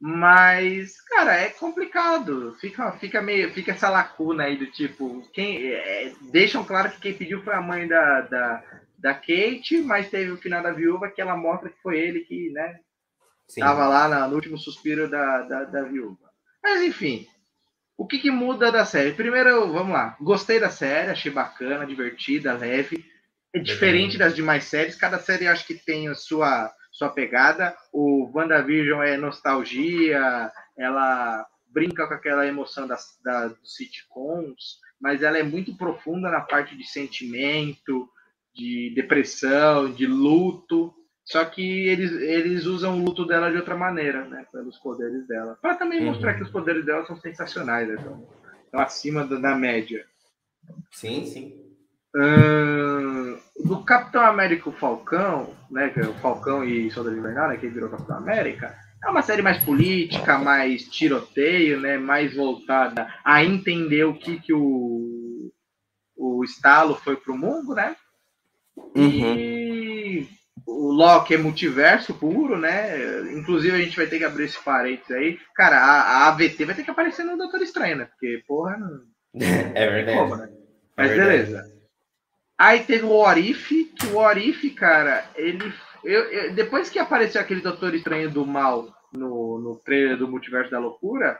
Mas, 0.00 1.00
cara, 1.00 1.34
é 1.34 1.48
complicado. 1.48 2.56
Fica, 2.60 2.92
fica 2.92 3.20
meio, 3.20 3.52
fica 3.52 3.72
essa 3.72 3.90
lacuna 3.90 4.44
aí 4.44 4.56
do 4.56 4.66
tipo, 4.66 5.28
quem 5.32 5.72
é, 5.72 6.12
deixam 6.30 6.64
claro 6.64 6.92
que 6.92 7.00
quem 7.00 7.14
pediu 7.14 7.42
foi 7.42 7.54
a 7.54 7.60
mãe 7.60 7.88
da, 7.88 8.20
da, 8.20 8.64
da 8.98 9.14
Kate, 9.14 9.80
mas 9.80 10.10
teve 10.10 10.32
o 10.32 10.36
final 10.36 10.62
da 10.62 10.72
viúva 10.72 11.08
que 11.08 11.20
ela 11.20 11.36
mostra 11.36 11.70
que 11.70 11.80
foi 11.80 11.98
ele 11.98 12.20
que, 12.20 12.50
né, 12.50 12.80
estava 13.48 13.86
lá 13.86 14.08
na, 14.08 14.26
no 14.26 14.34
último 14.34 14.58
suspiro 14.58 15.08
da, 15.08 15.42
da, 15.42 15.64
da, 15.64 15.82
viúva. 15.84 16.28
Mas 16.62 16.82
enfim, 16.82 17.26
o 17.96 18.06
que, 18.06 18.18
que 18.18 18.30
muda 18.30 18.72
da 18.72 18.84
série? 18.84 19.12
Primeiro, 19.12 19.72
vamos 19.72 19.92
lá, 19.92 20.16
gostei 20.20 20.58
da 20.58 20.68
série, 20.68 21.10
achei 21.10 21.30
bacana, 21.30 21.86
divertida, 21.86 22.52
leve. 22.52 23.04
É 23.54 23.58
diferente 23.58 24.18
das 24.18 24.34
demais 24.34 24.64
séries, 24.64 24.96
cada 24.96 25.18
série 25.18 25.46
acho 25.46 25.66
que 25.66 25.74
tem 25.74 26.08
a 26.08 26.14
sua, 26.14 26.70
sua 26.92 27.08
pegada. 27.08 27.74
O 27.92 28.30
WandaVision 28.34 29.02
é 29.02 29.16
nostalgia, 29.16 30.52
ela 30.76 31.46
brinca 31.68 32.06
com 32.06 32.14
aquela 32.14 32.46
emoção 32.46 32.86
das, 32.86 33.18
das 33.22 33.54
sitcoms, 33.64 34.80
mas 35.00 35.22
ela 35.22 35.38
é 35.38 35.42
muito 35.42 35.76
profunda 35.76 36.28
na 36.28 36.40
parte 36.40 36.76
de 36.76 36.84
sentimento, 36.84 38.08
de 38.58 38.92
depressão, 38.94 39.92
de 39.92 40.06
luto. 40.06 40.92
Só 41.24 41.44
que 41.44 41.86
eles, 41.86 42.10
eles 42.10 42.64
usam 42.64 42.98
o 42.98 43.04
luto 43.04 43.24
dela 43.24 43.50
de 43.50 43.56
outra 43.56 43.76
maneira, 43.76 44.24
né? 44.24 44.46
Pelos 44.50 44.78
poderes 44.78 45.26
dela. 45.28 45.56
Para 45.60 45.76
também 45.76 46.00
uhum. 46.00 46.06
mostrar 46.06 46.34
que 46.34 46.42
os 46.42 46.50
poderes 46.50 46.84
dela 46.84 47.06
são 47.06 47.16
sensacionais, 47.16 47.86
né? 47.86 47.96
Então, 48.00 48.26
estão 48.64 48.80
acima 48.80 49.24
da, 49.24 49.36
da 49.36 49.54
média. 49.54 50.04
Sim, 50.90 51.24
sim. 51.24 51.54
Uh, 52.16 53.38
do 53.68 53.84
Capitão 53.84 54.22
América 54.22 54.70
o 54.70 54.72
Falcão, 54.72 55.54
né? 55.70 55.90
Que 55.90 56.00
é 56.00 56.08
o 56.08 56.14
Falcão 56.14 56.64
e 56.64 56.90
Soldado 56.90 57.16
Invernal, 57.16 57.48
né? 57.50 57.58
Que 57.58 57.68
virou 57.68 57.90
Capitão 57.90 58.16
América. 58.16 58.74
É 59.04 59.08
uma 59.10 59.22
série 59.22 59.42
mais 59.42 59.62
política, 59.62 60.38
mais 60.38 60.84
tiroteio, 60.84 61.78
né? 61.78 61.98
Mais 61.98 62.34
voltada 62.34 63.06
a 63.22 63.44
entender 63.44 64.04
o 64.04 64.14
que, 64.14 64.40
que 64.40 64.52
o, 64.52 65.52
o 66.16 66.42
estalo 66.42 66.94
foi 66.94 67.16
pro 67.16 67.36
mundo, 67.36 67.74
né? 67.74 67.94
Uhum. 68.94 69.34
E 69.36 70.28
o 70.66 70.92
Loki 70.92 71.34
é 71.34 71.38
multiverso 71.38 72.14
puro, 72.14 72.58
né? 72.58 73.32
Inclusive 73.32 73.76
a 73.76 73.80
gente 73.80 73.96
vai 73.96 74.06
ter 74.06 74.18
que 74.18 74.24
abrir 74.24 74.44
esse 74.44 74.62
parênteses 74.62 75.10
aí. 75.10 75.38
Cara, 75.54 75.78
a, 75.78 76.00
a 76.00 76.28
AVT 76.28 76.64
vai 76.64 76.74
ter 76.74 76.84
que 76.84 76.90
aparecer 76.90 77.24
no 77.24 77.36
Doutor 77.36 77.62
Estranho, 77.62 77.96
né? 77.96 78.04
Porque, 78.06 78.42
porra, 78.46 78.76
não. 78.76 79.02
É 79.74 79.90
verdade. 79.90 80.18
Como, 80.18 80.36
né? 80.36 80.48
Mas 80.96 81.10
é 81.10 81.14
verdade. 81.14 81.30
beleza. 81.30 81.78
Aí 82.58 82.82
teve 82.82 83.04
o 83.04 83.12
Orif, 83.12 83.84
que 83.84 84.06
o 84.08 84.16
Orif, 84.16 84.70
cara, 84.70 85.24
ele. 85.36 85.72
Eu, 86.04 86.24
eu, 86.24 86.54
depois 86.54 86.90
que 86.90 86.98
apareceu 86.98 87.40
aquele 87.40 87.60
Doutor 87.60 87.94
Estranho 87.94 88.30
do 88.30 88.44
Mal 88.44 88.88
no, 89.12 89.58
no 89.60 89.76
trailer 89.76 90.16
do 90.16 90.28
Multiverso 90.28 90.70
da 90.70 90.78
Loucura, 90.78 91.38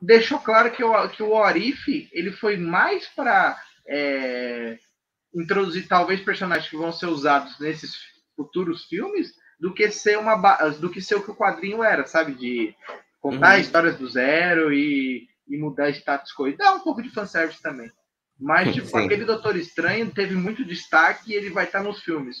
deixou 0.00 0.38
claro 0.38 0.70
que 0.70 0.84
o, 0.84 1.08
que 1.08 1.22
o 1.22 1.32
Orif 1.32 2.08
ele 2.12 2.30
foi 2.32 2.56
mais 2.56 3.06
para 3.08 3.58
é, 3.86 4.78
introduzir 5.34 5.86
talvez 5.86 6.20
personagens 6.20 6.68
que 6.68 6.76
vão 6.76 6.92
ser 6.92 7.06
usados 7.06 7.58
nesses 7.58 7.96
futuros 8.36 8.84
filmes 8.84 9.32
do 9.58 9.74
que 9.74 9.90
ser 9.90 10.18
uma 10.18 10.34
do 10.70 10.90
que 10.90 11.00
ser 11.00 11.16
o 11.16 11.22
que 11.22 11.30
o 11.30 11.36
quadrinho 11.36 11.84
era, 11.84 12.06
sabe? 12.06 12.34
De 12.34 12.74
contar 13.20 13.54
uhum. 13.54 13.60
histórias 13.60 13.96
do 13.98 14.08
zero 14.08 14.72
e, 14.72 15.28
e 15.48 15.58
mudar 15.58 15.90
status 15.90 16.32
quo. 16.34 16.48
E 16.48 16.56
dá 16.56 16.72
um 16.72 16.80
pouco 16.80 17.02
de 17.02 17.10
fanservice 17.10 17.62
também. 17.62 17.90
Mas, 18.38 18.72
tipo, 18.74 18.86
Sim. 18.86 19.04
aquele 19.04 19.26
Doutor 19.26 19.56
Estranho 19.56 20.10
teve 20.10 20.34
muito 20.34 20.64
destaque 20.64 21.30
e 21.30 21.34
ele 21.34 21.50
vai 21.50 21.64
estar 21.64 21.82
nos 21.82 22.02
filmes. 22.02 22.38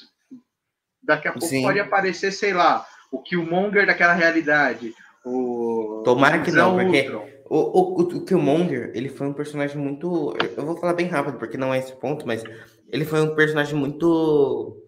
Daqui 1.02 1.28
a 1.28 1.32
pouco 1.32 1.46
Sim. 1.46 1.62
pode 1.62 1.78
aparecer, 1.78 2.32
sei 2.32 2.54
lá, 2.54 2.86
o 3.12 3.22
Killmonger 3.22 3.86
daquela 3.86 4.14
realidade. 4.14 4.94
O... 5.24 6.02
Tomara 6.04 6.40
que 6.40 6.50
não, 6.50 6.76
porque 6.76 7.10
o, 7.50 7.56
o, 7.56 8.00
o 8.02 8.24
Killmonger, 8.24 8.92
ele 8.94 9.08
foi 9.08 9.26
um 9.26 9.32
personagem 9.32 9.76
muito. 9.76 10.34
Eu 10.56 10.64
vou 10.64 10.76
falar 10.76 10.94
bem 10.94 11.06
rápido, 11.06 11.38
porque 11.38 11.58
não 11.58 11.74
é 11.74 11.78
esse 11.78 11.94
ponto, 11.96 12.26
mas 12.26 12.42
ele 12.90 13.04
foi 13.04 13.20
um 13.20 13.34
personagem 13.34 13.74
muito 13.74 14.80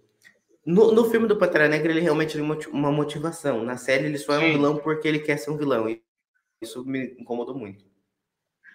no, 0.64 0.92
no 0.92 1.10
filme 1.10 1.26
do 1.26 1.36
Pantera 1.36 1.68
Negra, 1.68 1.90
ele 1.90 2.00
realmente 2.00 2.34
tem 2.38 2.56
uma 2.72 2.92
motivação. 2.92 3.64
Na 3.64 3.76
série, 3.76 4.06
ele 4.06 4.18
só 4.18 4.34
é 4.34 4.38
um 4.38 4.42
Sim. 4.42 4.52
vilão 4.52 4.76
porque 4.76 5.08
ele 5.08 5.18
quer 5.18 5.36
ser 5.36 5.50
um 5.50 5.56
vilão. 5.56 5.88
E 5.88 6.00
isso 6.60 6.84
me 6.84 7.16
incomodou 7.18 7.54
muito. 7.54 7.84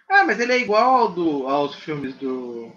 Ah, 0.08 0.24
mas 0.24 0.38
ele 0.38 0.52
é 0.52 0.58
igual 0.58 0.94
ao 0.94 1.08
do, 1.08 1.46
aos 1.46 1.76
filmes 1.76 2.14
do, 2.16 2.70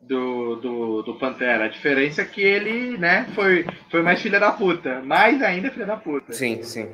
do, 0.00 0.56
do, 0.56 1.02
do, 1.02 1.18
Pantera. 1.18 1.64
A 1.64 1.68
diferença 1.68 2.22
é 2.22 2.24
que 2.24 2.40
ele, 2.40 2.96
né, 2.96 3.26
foi, 3.34 3.66
foi 3.90 4.02
mais 4.02 4.22
filha 4.22 4.38
da 4.38 4.52
puta. 4.52 5.00
Mais 5.02 5.42
ainda 5.42 5.70
filha 5.70 5.86
da 5.86 5.96
puta. 5.96 6.32
Sim, 6.32 6.62
sim. 6.62 6.88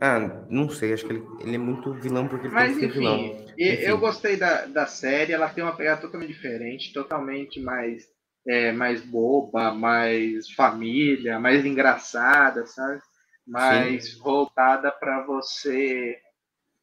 Ah, 0.00 0.44
não 0.48 0.68
sei, 0.70 0.92
acho 0.92 1.04
que 1.04 1.12
ele, 1.12 1.24
ele 1.40 1.54
é 1.56 1.58
muito 1.58 1.92
vilão 1.94 2.28
porque 2.28 2.46
ele 2.46 2.54
Mas, 2.54 2.76
tem 2.76 2.88
que 2.88 2.94
ser 2.94 2.98
vilão. 2.98 3.16
Enfim. 3.16 3.54
Eu 3.58 3.98
gostei 3.98 4.36
da, 4.36 4.66
da 4.66 4.86
série, 4.86 5.32
ela 5.32 5.48
tem 5.48 5.64
uma 5.64 5.74
pegada 5.74 6.00
totalmente 6.00 6.32
diferente, 6.32 6.92
totalmente 6.92 7.60
mais 7.60 8.06
é, 8.46 8.72
mais 8.72 9.02
boba, 9.02 9.72
mais 9.74 10.50
família, 10.52 11.38
mais 11.38 11.66
engraçada, 11.66 12.64
sabe? 12.66 13.00
Mais 13.46 14.12
Sim. 14.12 14.20
voltada 14.20 14.90
para 14.90 15.22
você 15.24 16.18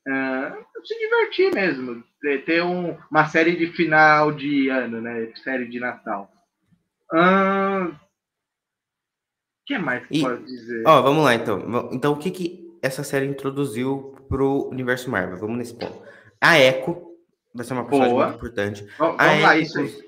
uh, 0.08 0.86
se 0.86 1.00
divertir 1.00 1.54
mesmo, 1.54 2.04
ter, 2.22 2.46
ter 2.46 2.64
um, 2.64 2.98
uma 3.10 3.28
série 3.28 3.56
de 3.56 3.68
final 3.68 4.32
de 4.32 4.70
ano, 4.70 5.02
né? 5.02 5.32
Série 5.44 5.68
de 5.68 5.80
Natal. 5.80 6.32
O 7.12 7.18
uh, 7.18 7.96
que 9.66 9.78
mais 9.78 10.06
que 10.06 10.20
e, 10.20 10.22
pode 10.22 10.46
dizer? 10.46 10.84
Ó, 10.86 11.02
vamos 11.02 11.24
lá 11.24 11.34
então. 11.34 11.90
Então, 11.92 12.14
o 12.14 12.18
que, 12.18 12.30
que 12.30 12.65
essa 12.86 13.04
série 13.04 13.26
introduziu 13.26 14.16
pro 14.30 14.70
universo 14.70 15.10
Marvel? 15.10 15.38
Vamos 15.38 15.58
nesse 15.58 15.74
ponto. 15.74 16.02
A 16.40 16.60
Echo 16.60 17.16
vai 17.54 17.66
ser 17.66 17.74
uma 17.74 17.86
personagem 17.86 18.16
muito 18.16 18.36
importante. 18.36 18.88
Vamos, 18.98 19.18
vamos 19.18 19.42
lá, 19.42 19.58
isso 19.58 19.80
aí. 19.80 20.06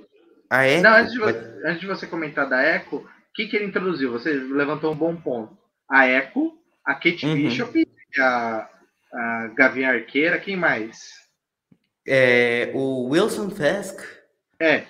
A 0.49 0.67
Echo, 0.67 0.83
Não, 0.83 0.95
antes 0.95 1.13
de, 1.13 1.19
você, 1.19 1.61
antes 1.65 1.79
de 1.81 1.87
você 1.87 2.07
comentar 2.07 2.47
da 2.47 2.63
Echo, 2.63 2.97
o 2.97 3.05
que, 3.33 3.47
que 3.47 3.55
ele 3.55 3.65
introduziu? 3.65 4.11
Você 4.11 4.31
levantou 4.31 4.93
um 4.93 4.97
bom 4.97 5.15
ponto. 5.15 5.57
A 5.89 6.07
Echo, 6.07 6.53
a 6.85 6.93
Kate 6.93 7.25
uhum. 7.25 7.35
Bishop, 7.35 7.87
a, 8.19 8.69
a 9.13 9.47
Gavinha 9.55 9.89
Arqueira, 9.89 10.39
quem 10.39 10.55
mais? 10.55 11.11
É, 12.07 12.71
o 12.73 13.09
Wilson 13.09 13.49
Fisk. 13.49 13.99
É, 14.59 14.83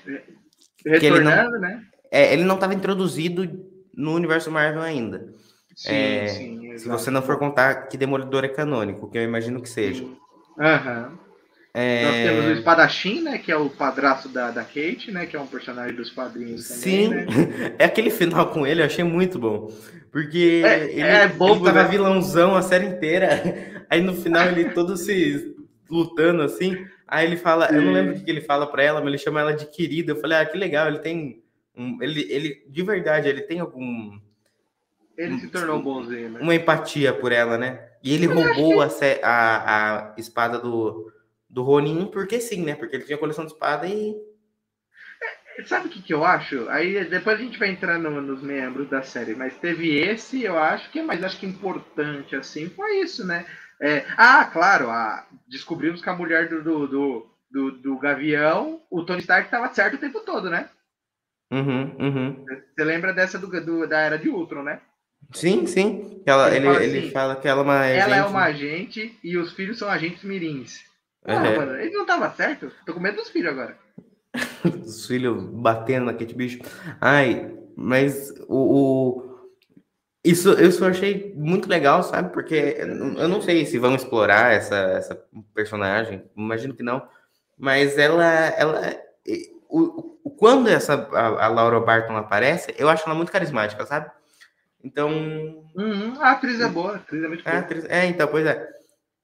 retornando, 0.85 1.51
não, 1.51 1.59
né? 1.59 1.83
É, 2.11 2.33
ele 2.33 2.43
não 2.43 2.55
estava 2.55 2.73
introduzido 2.73 3.67
no 3.93 4.13
universo 4.13 4.51
Marvel 4.51 4.81
ainda. 4.81 5.33
Sim, 5.77 5.93
é, 5.93 6.27
sim. 6.27 6.77
Se 6.79 6.87
você 6.87 7.11
não 7.11 7.21
for 7.21 7.37
contar 7.37 7.87
que 7.87 7.95
Demolidor 7.95 8.43
é 8.43 8.47
canônico, 8.47 9.07
que 9.09 9.17
eu 9.17 9.23
imagino 9.23 9.61
que 9.61 9.69
seja. 9.69 10.03
Uhum. 10.03 11.17
É... 11.71 12.03
Nós 12.03 12.15
temos 12.15 12.45
o 12.45 12.51
Espadachim, 12.53 13.21
né? 13.21 13.37
Que 13.37 13.51
é 13.51 13.55
o 13.55 13.69
padrasto 13.69 14.27
da, 14.27 14.49
da 14.49 14.63
Kate, 14.63 15.11
né? 15.11 15.27
Que 15.27 15.35
é 15.35 15.39
um 15.39 15.45
personagem 15.45 15.95
dos 15.95 16.09
quadrinhos 16.09 16.67
também, 16.67 16.81
Sim, 16.81 17.07
né? 17.09 17.25
é 17.77 17.85
aquele 17.85 18.09
final 18.09 18.49
com 18.49 18.65
ele, 18.65 18.81
eu 18.81 18.87
achei 18.87 19.03
muito 19.03 19.37
bom. 19.37 19.71
Porque 20.11 20.63
é, 20.65 20.85
ele, 20.89 21.01
é 21.01 21.27
bobo, 21.27 21.65
ele 21.65 21.65
tava 21.65 21.83
né? 21.83 21.89
vilãozão 21.89 22.55
a 22.55 22.63
série 22.63 22.87
inteira. 22.87 23.85
Aí 23.87 24.01
no 24.01 24.15
final 24.15 24.47
ele 24.47 24.71
todo 24.71 24.97
se 24.97 25.55
lutando 25.87 26.41
assim. 26.41 26.75
Aí 27.07 27.27
ele 27.27 27.37
fala, 27.37 27.67
Sim. 27.67 27.75
eu 27.75 27.81
não 27.83 27.93
lembro 27.93 28.15
o 28.15 28.23
que 28.23 28.31
ele 28.31 28.41
fala 28.41 28.65
para 28.65 28.81
ela, 28.81 28.99
mas 28.99 29.09
ele 29.09 29.17
chama 29.19 29.41
ela 29.41 29.53
de 29.53 29.67
querida. 29.67 30.13
Eu 30.13 30.19
falei, 30.19 30.39
ah, 30.39 30.45
que 30.45 30.57
legal, 30.57 30.87
ele 30.87 30.99
tem. 30.99 31.43
Um, 31.77 32.01
ele, 32.01 32.25
ele, 32.31 32.65
de 32.67 32.81
verdade, 32.81 33.29
ele 33.29 33.41
tem 33.41 33.59
algum. 33.59 34.17
Ele 35.17 35.39
se 35.39 35.47
tornou 35.47 35.81
bonzinho, 35.81 36.29
né? 36.29 36.39
Uma 36.39 36.53
empatia 36.53 37.11
por 37.11 37.31
ela, 37.31 37.57
né? 37.57 37.89
E 38.03 38.13
ele 38.13 38.27
roubou 38.27 38.87
que... 38.87 39.05
a, 39.23 39.29
a, 39.29 40.13
a 40.13 40.15
espada 40.17 40.59
do, 40.59 41.11
do 41.49 41.63
Ronin, 41.63 42.05
porque 42.05 42.39
sim, 42.39 42.63
né? 42.63 42.75
Porque 42.75 42.95
ele 42.95 43.05
tinha 43.05 43.17
coleção 43.17 43.45
de 43.45 43.51
espada 43.51 43.87
e. 43.87 44.15
É, 45.57 45.63
sabe 45.63 45.87
o 45.87 45.89
que, 45.89 46.03
que 46.03 46.13
eu 46.13 46.23
acho? 46.23 46.69
Aí 46.69 47.03
depois 47.09 47.39
a 47.39 47.41
gente 47.41 47.57
vai 47.57 47.69
entrar 47.69 47.97
no, 47.97 48.21
nos 48.21 48.43
membros 48.43 48.87
da 48.89 49.01
série, 49.01 49.33
mas 49.33 49.57
teve 49.57 49.97
esse, 49.97 50.43
eu 50.43 50.57
acho 50.57 50.91
que 50.91 50.99
é 50.99 51.03
mais 51.03 51.23
acho 51.23 51.39
que 51.39 51.47
importante, 51.47 52.35
assim, 52.35 52.69
foi 52.69 52.99
isso, 52.99 53.25
né? 53.25 53.43
É, 53.81 54.05
ah, 54.17 54.45
claro, 54.45 54.89
a, 54.89 55.27
descobrimos 55.47 56.01
que 56.01 56.09
a 56.09 56.15
mulher 56.15 56.47
do, 56.47 56.63
do, 56.63 56.87
do, 56.87 57.27
do, 57.49 57.71
do 57.71 57.99
Gavião, 57.99 58.81
o 58.89 59.03
Tony 59.03 59.21
Stark 59.21 59.45
estava 59.45 59.73
certo 59.73 59.95
o 59.95 59.99
tempo 59.99 60.19
todo, 60.21 60.49
né? 60.49 60.69
Uhum, 61.51 61.95
uhum. 61.97 62.45
Você 62.45 62.83
lembra 62.83 63.13
dessa 63.13 63.39
do, 63.39 63.47
do, 63.47 63.87
da 63.87 63.99
era 63.99 64.19
de 64.19 64.29
Ultron, 64.29 64.63
né? 64.63 64.81
Sim, 65.33 65.65
sim. 65.65 66.21
Ela, 66.25 66.53
ele, 66.53 66.57
ele, 66.57 66.65
fala, 66.65 66.83
ele 66.83 66.99
assim, 66.99 67.11
fala 67.11 67.35
que 67.35 67.47
ela 67.47 67.61
é 67.61 67.63
uma 67.63 67.79
agente. 67.79 68.01
Ela 68.01 68.15
é 68.15 68.23
uma 68.25 68.43
agente 68.43 69.19
e 69.23 69.37
os 69.37 69.53
filhos 69.53 69.77
são 69.77 69.89
agentes 69.89 70.23
mirins. 70.23 70.81
Ah, 71.25 71.35
uhum. 71.35 71.57
mano, 71.57 71.75
ele 71.75 71.91
não 71.91 72.05
tava 72.05 72.29
certo. 72.31 72.71
Tô 72.85 72.93
com 72.93 72.99
medo 72.99 73.17
dos 73.17 73.29
filhos 73.29 73.51
agora. 73.51 73.77
Os 74.85 75.05
filhos 75.05 75.43
batendo 75.43 76.05
naquele 76.05 76.33
bicho. 76.33 76.59
Ai, 77.01 77.53
mas 77.75 78.33
o, 78.47 78.55
o, 78.55 79.47
Isso, 80.23 80.51
isso 80.61 80.83
eu 80.83 80.89
achei 80.89 81.33
muito 81.35 81.67
legal, 81.67 82.03
sabe? 82.03 82.31
Porque 82.31 82.77
eu 82.79 83.27
não 83.27 83.41
sei 83.41 83.65
se 83.65 83.77
vão 83.77 83.95
explorar 83.95 84.53
essa, 84.53 84.75
essa 84.75 85.23
personagem, 85.53 86.23
imagino 86.35 86.73
que 86.73 86.83
não. 86.83 87.07
Mas 87.57 87.97
ela. 87.97 88.25
ela 88.25 89.01
o, 89.69 90.17
o, 90.23 90.29
quando 90.31 90.69
essa, 90.69 90.93
a, 91.11 91.45
a 91.45 91.47
Laura 91.47 91.79
Barton 91.79 92.15
aparece, 92.15 92.73
eu 92.77 92.87
acho 92.89 93.03
ela 93.05 93.15
muito 93.15 93.31
carismática, 93.31 93.85
sabe? 93.85 94.11
Então. 94.87 95.11
Uhum, 95.75 96.13
a 96.21 96.31
atriz 96.31 96.59
é 96.61 96.67
boa, 96.67 96.93
a 96.93 96.95
atriz 96.95 97.23
é 97.23 97.27
muito 97.27 97.43
boa. 97.43 97.57
Atriz, 97.57 97.85
é, 97.85 98.05
então, 98.05 98.27
pois 98.27 98.45
é. 98.45 98.67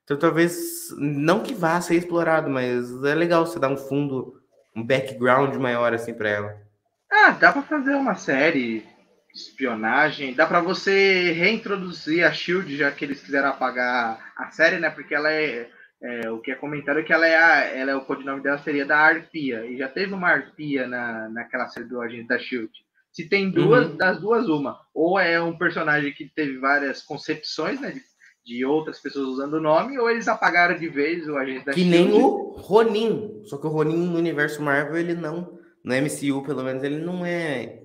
Então 0.03 0.17
talvez 0.17 0.89
não 0.97 1.41
que 1.41 1.53
vá 1.53 1.79
ser 1.79 1.95
explorado, 1.95 2.49
mas 2.49 3.03
é 3.05 3.15
legal 3.15 3.45
você 3.45 3.57
dar 3.57 3.69
um 3.69 3.77
fundo, 3.77 4.41
um 4.75 4.83
background 4.83 5.55
maior 5.55 5.93
assim 5.93 6.13
para 6.13 6.29
ela. 6.29 6.61
Ah, 7.09 7.31
dá 7.31 7.53
para 7.53 7.61
fazer 7.61 7.95
uma 7.95 8.15
série 8.15 8.85
espionagem, 9.33 10.33
dá 10.33 10.45
para 10.45 10.59
você 10.59 11.31
reintroduzir 11.31 12.25
a 12.25 12.31
Shield, 12.33 12.75
já 12.75 12.91
que 12.91 13.05
eles 13.05 13.21
quiseram 13.21 13.49
apagar 13.49 14.33
a 14.35 14.51
série, 14.51 14.77
né? 14.77 14.89
Porque 14.89 15.15
ela 15.15 15.31
é, 15.31 15.69
é 16.01 16.29
o 16.29 16.39
que 16.39 16.51
é 16.51 16.55
comentado 16.55 16.99
é 16.99 17.03
que 17.03 17.13
ela 17.13 17.25
é, 17.25 17.37
a, 17.37 17.59
ela 17.61 17.91
é 17.91 17.95
o 17.95 18.03
codinome 18.03 18.43
dela 18.43 18.57
seria 18.57 18.85
da 18.85 18.97
Arpia 18.97 19.65
e 19.65 19.77
já 19.77 19.87
teve 19.87 20.13
uma 20.13 20.29
Arpia 20.29 20.85
na, 20.85 21.29
naquela 21.29 21.69
série 21.69 21.87
do 21.87 22.01
Agente 22.01 22.27
da 22.27 22.37
Shield. 22.37 22.71
Se 23.13 23.29
tem 23.29 23.49
duas, 23.49 23.87
uhum. 23.87 23.95
das 23.95 24.19
duas 24.19 24.49
uma, 24.49 24.81
ou 24.93 25.17
é 25.17 25.41
um 25.41 25.57
personagem 25.57 26.11
que 26.11 26.25
teve 26.35 26.57
várias 26.57 27.01
concepções, 27.01 27.79
né, 27.79 27.91
de 27.91 28.01
de 28.45 28.65
outras 28.65 28.99
pessoas 28.99 29.25
usando 29.27 29.53
o 29.53 29.61
nome, 29.61 29.97
ou 29.97 30.09
eles 30.09 30.27
apagaram 30.27 30.77
de 30.77 30.89
vez 30.89 31.25
o 31.29 31.37
agente 31.37 31.65
da 31.65 31.71
Que 31.71 31.79
Shield. 31.79 32.09
nem 32.09 32.21
o 32.21 32.51
Ronin. 32.57 33.41
Só 33.45 33.57
que 33.57 33.65
o 33.65 33.69
Ronin 33.69 33.95
no 33.95 34.17
universo 34.17 34.61
Marvel, 34.61 34.97
ele 34.97 35.13
não. 35.13 35.57
No 35.81 35.93
MCU, 35.95 36.43
pelo 36.45 36.61
menos, 36.61 36.83
ele 36.83 36.97
não 36.97 37.25
é. 37.25 37.83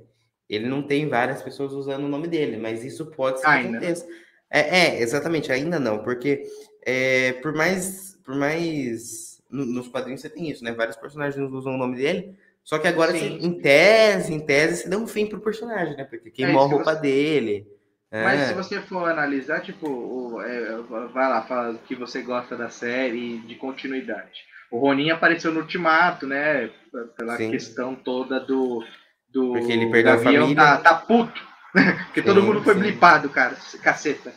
ele 0.48 0.66
não 0.66 0.82
tem 0.82 1.08
várias 1.08 1.42
pessoas 1.42 1.72
usando 1.72 2.06
o 2.06 2.08
nome 2.08 2.26
dele, 2.26 2.56
mas 2.56 2.84
isso 2.84 3.06
pode 3.06 3.38
ser 3.38 3.44
que 3.46 3.52
ainda 3.52 3.78
aconteça. 3.78 4.04
É, 4.50 4.78
é, 4.78 5.00
exatamente, 5.00 5.52
ainda 5.52 5.78
não, 5.78 6.02
porque 6.02 6.42
é, 6.84 7.34
por 7.34 7.52
mais, 7.54 8.18
por 8.24 8.34
mais 8.34 9.40
no- 9.48 9.64
nos 9.66 9.86
quadrinhos 9.86 10.22
você 10.22 10.28
tem 10.28 10.50
isso, 10.50 10.64
né? 10.64 10.72
Vários 10.72 10.96
personagens 10.96 11.52
usam 11.52 11.74
o 11.74 11.78
nome 11.78 11.96
dele, 11.98 12.34
só 12.68 12.78
que 12.78 12.86
agora, 12.86 13.12
Sim. 13.12 13.18
você- 13.38 13.46
em 13.46 13.60
tese, 13.60 14.34
em 14.34 14.40
tese, 14.40 14.82
você 14.82 14.88
dá 14.90 14.98
um 14.98 15.06
fim 15.06 15.24
pro 15.26 15.40
personagem, 15.40 15.96
né? 15.96 16.04
Porque 16.04 16.28
É 16.28 16.30
queimou 16.32 16.66
isso 16.66 16.74
a 16.74 16.76
roupa 16.76 16.94
você- 16.94 17.00
dele. 17.00 17.66
Mas 18.12 18.40
é. 18.40 18.44
se 18.46 18.52
você 18.54 18.80
for 18.80 19.08
analisar, 19.08 19.60
tipo, 19.60 19.88
o- 19.88 20.42
é, 20.42 20.76
vai 21.12 21.28
lá, 21.28 21.42
fala 21.42 21.78
que 21.86 21.94
você 21.94 22.20
gosta 22.22 22.56
da 22.56 22.68
série 22.68 23.38
de 23.38 23.54
continuidade. 23.54 24.40
O 24.70 24.78
Ronin 24.78 25.10
apareceu 25.10 25.50
no 25.52 25.60
Ultimato, 25.60 26.26
né? 26.26 26.70
Pela 27.16 27.36
Sim. 27.38 27.50
questão 27.50 27.94
toda 27.94 28.38
do. 28.40 28.84
do 29.32 29.52
Porque 29.52 29.72
ele 29.72 29.90
perdeu 29.90 30.12
a 30.14 30.18
família. 30.18 30.54
Tá, 30.54 30.76
tá 30.78 30.94
puto. 30.94 31.40
Porque 32.08 32.20
todo 32.22 32.40
Sim, 32.40 32.46
mundo 32.46 32.62
foi 32.62 32.74
sim. 32.74 32.80
blipado, 32.80 33.28
cara. 33.30 33.56
Caceta. 33.82 34.32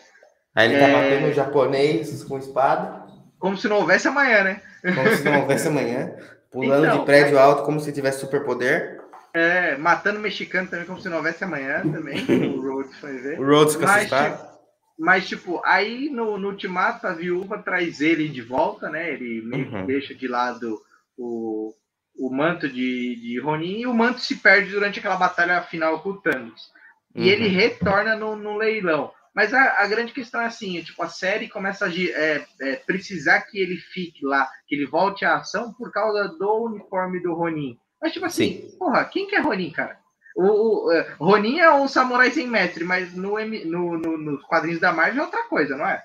Aí 0.56 0.70
ele 0.70 0.80
tá 0.80 0.88
É. 0.88 0.92
matando 0.94 1.28
o 1.32 1.34
japonês 1.34 2.24
com 2.26 2.38
espada, 2.38 3.06
Como 3.40 3.58
se 3.58 3.68
não 3.70 3.78
houvesse 3.78 4.08
amanhã, 4.10 4.44
né? 4.44 4.62
como 4.84 5.10
se 5.16 5.24
não 5.24 5.40
houvesse 5.48 5.68
amanhã, 5.70 6.14
pulando 6.52 6.86
Então, 6.86 7.00
de 7.00 7.06
prédio 7.06 7.40
alto 7.40 7.64
como 7.64 7.80
se 7.80 7.92
tivesse 7.94 8.20
superpoder. 8.20 9.00
É, 9.34 9.78
matando 9.78 10.20
mexicano 10.20 10.68
também, 10.68 10.86
como 10.86 11.00
se 11.00 11.08
não 11.10 11.18
houvesse 11.18 11.44
amanhã 11.44 11.82
também. 11.82 12.18
o 12.54 12.62
Rhodes 12.62 12.98
foi 13.00 13.18
ver. 13.18 13.40
O 13.40 13.46
Rhodes 13.46 13.76
essa 13.76 13.86
Mas, 13.86 14.10
tipo, 14.10 14.52
mas, 15.00 15.28
tipo, 15.28 15.62
aí 15.66 16.10
no, 16.10 16.38
no 16.38 16.50
Ultimato 16.50 17.08
a 17.08 17.14
viúva 17.14 17.58
traz 17.58 18.02
ele 18.02 18.28
de 18.28 18.42
volta, 18.42 18.90
né? 18.90 19.14
Ele 19.14 19.42
meio 19.44 19.70
que 19.70 19.76
Uhum. 19.76 19.86
deixa 19.86 20.14
de 20.14 20.28
lado 20.28 20.80
o, 21.18 21.74
o 22.18 22.30
manto 22.30 22.68
de, 22.68 23.16
de 23.16 23.40
Ronin 23.40 23.80
e 23.80 23.88
o 23.88 23.94
manto 23.94 24.20
se 24.20 24.36
perde 24.36 24.72
durante 24.72 25.00
aquela 25.00 25.16
batalha 25.16 25.62
final 25.64 26.02
com 26.02 26.10
o 26.10 26.22
Thanos. 26.22 26.70
E 27.16 27.22
Uhum. 27.22 27.28
ele 27.28 27.48
retorna 27.48 28.16
no, 28.16 28.36
no 28.36 28.58
leilão. 28.58 29.12
Mas 29.34 29.54
a, 29.54 29.82
a 29.82 29.88
grande 29.88 30.14
questão 30.14 30.42
é 30.42 30.46
assim, 30.46 30.78
é, 30.78 30.82
tipo, 30.82 31.02
a 31.02 31.08
série 31.08 31.48
começa 31.48 31.86
a 31.86 31.90
é, 31.90 32.46
é, 32.62 32.76
precisar 32.78 33.42
que 33.42 33.58
ele 33.58 33.78
fique 33.78 34.26
lá, 34.26 34.50
que 34.68 34.76
ele 34.76 34.86
volte 34.86 35.24
à 35.24 35.38
ação 35.38 35.74
por 35.74 35.92
causa 35.92 36.28
do 36.38 36.66
uniforme 36.66 37.22
do 37.22 37.34
Ronin. 37.34 37.78
Mas, 38.02 38.12
tipo 38.14 38.26
assim, 38.26 38.70
porra, 38.78 39.06
quem 39.06 39.28
que 39.28 39.36
é 39.36 39.40
Ronin, 39.40 39.72
cara? 39.72 39.98
O, 40.36 40.88
o, 40.88 40.92
é, 40.92 41.14
Ronin 41.20 41.60
é 41.60 41.72
um 41.74 41.88
samurai 41.88 42.32
sem 42.32 42.48
mestre, 42.48 42.84
mas 42.84 43.14
no, 43.14 43.38
no, 43.66 43.98
no- 43.98 44.18
nos 44.18 44.44
quadrinhos 44.44 44.80
da 44.82 44.92
Marvel 44.92 45.24
é 45.24 45.26
outra 45.26 45.44
coisa, 45.44 45.78
não 45.78 45.88
é? 45.88 46.04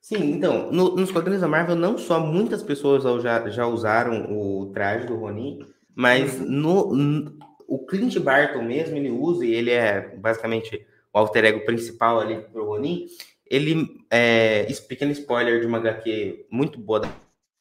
Sim, 0.00 0.32
então, 0.32 0.70
no- 0.70 0.94
nos 0.96 1.10
quadrinhos 1.10 1.40
da 1.42 1.48
Marvel, 1.48 1.74
não 1.76 1.98
só 1.98 2.20
muitas 2.20 2.62
pessoas 2.62 3.02
já, 3.22 3.48
já 3.48 3.66
usaram 3.66 4.26
o 4.32 4.70
traje 4.72 5.06
do 5.06 5.16
Ronin, 5.16 5.58
mas 5.94 6.38
no, 6.40 6.94
n- 6.94 7.38
o 7.66 7.84
Clint 7.86 8.16
Barton 8.20 8.62
mesmo, 8.62 8.96
ele 8.96 9.10
usa, 9.10 9.44
e 9.44 9.52
ele 9.52 9.70
é 9.72 10.00
basicamente 10.16 10.86
o 11.16 11.18
alter 11.18 11.46
ego 11.46 11.64
principal 11.64 12.20
ali 12.20 12.42
pro 12.42 12.66
Ronin, 12.66 13.06
ele, 13.46 14.04
é, 14.10 14.70
esse 14.70 14.82
pequeno 14.82 15.12
spoiler 15.12 15.60
de 15.60 15.66
uma 15.66 15.78
HQ 15.78 16.46
muito 16.50 16.78
boa 16.78 17.00
da, 17.00 17.08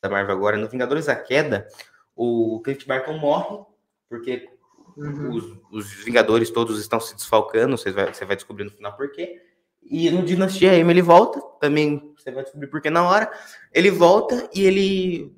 da 0.02 0.10
Marvel 0.10 0.36
agora, 0.36 0.58
no 0.58 0.68
Vingadores 0.68 1.06
da 1.06 1.16
Queda, 1.16 1.66
o 2.14 2.62
Clint 2.66 2.86
Barton 2.86 3.18
morre, 3.18 3.64
porque 4.10 4.50
os, 4.98 5.58
os 5.72 5.94
Vingadores 6.04 6.50
todos 6.50 6.82
estão 6.82 7.00
se 7.00 7.16
desfalcando, 7.16 7.78
você 7.78 7.92
vai, 7.92 8.14
você 8.14 8.26
vai 8.26 8.36
descobrir 8.36 8.66
no 8.66 8.72
final 8.72 8.94
por 8.98 9.10
quê. 9.14 9.42
E 9.82 10.10
no 10.10 10.24
Dinastia 10.24 10.74
M 10.76 10.92
ele 10.92 11.02
volta, 11.02 11.40
também 11.62 12.14
você 12.18 12.32
vai 12.32 12.44
descobrir 12.44 12.68
por 12.68 12.82
que 12.82 12.90
na 12.90 13.08
hora. 13.08 13.32
Ele 13.72 13.92
volta 13.92 14.50
e 14.54 14.66
ele. 14.66 15.32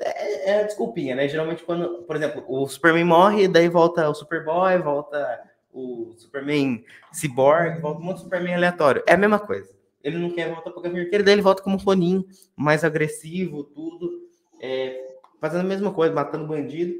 É, 0.00 0.50
é 0.50 0.60
a 0.60 0.62
desculpinha, 0.62 1.14
né? 1.14 1.28
Geralmente, 1.28 1.62
quando, 1.62 2.02
por 2.04 2.16
exemplo, 2.16 2.42
o 2.48 2.66
Superman 2.66 3.04
morre, 3.04 3.46
daí 3.46 3.68
volta 3.68 4.08
o 4.08 4.14
Superboy, 4.14 4.78
volta 4.78 5.51
o 5.72 6.12
Superman 6.16 6.84
Cyborg, 7.12 7.80
volta 7.80 8.00
um 8.00 8.04
monte 8.04 8.16
de 8.18 8.22
Superman 8.24 8.54
aleatório. 8.54 9.02
É 9.06 9.14
a 9.14 9.18
mesma 9.18 9.38
coisa. 9.38 9.70
Ele 10.02 10.18
não 10.18 10.30
quer 10.30 10.48
voltar 10.52 10.70
para 10.70 10.78
o 10.78 10.82
Gavião 10.82 11.02
Arqueiro, 11.02 11.24
daí 11.24 11.34
ele 11.34 11.42
volta 11.42 11.62
como 11.62 11.76
Ronin, 11.76 12.24
mais 12.56 12.84
agressivo, 12.84 13.64
tudo. 13.64 14.28
é, 14.60 15.16
fazendo 15.40 15.60
a 15.60 15.68
mesma 15.68 15.92
coisa, 15.92 16.14
matando 16.14 16.46
bandido. 16.46 16.94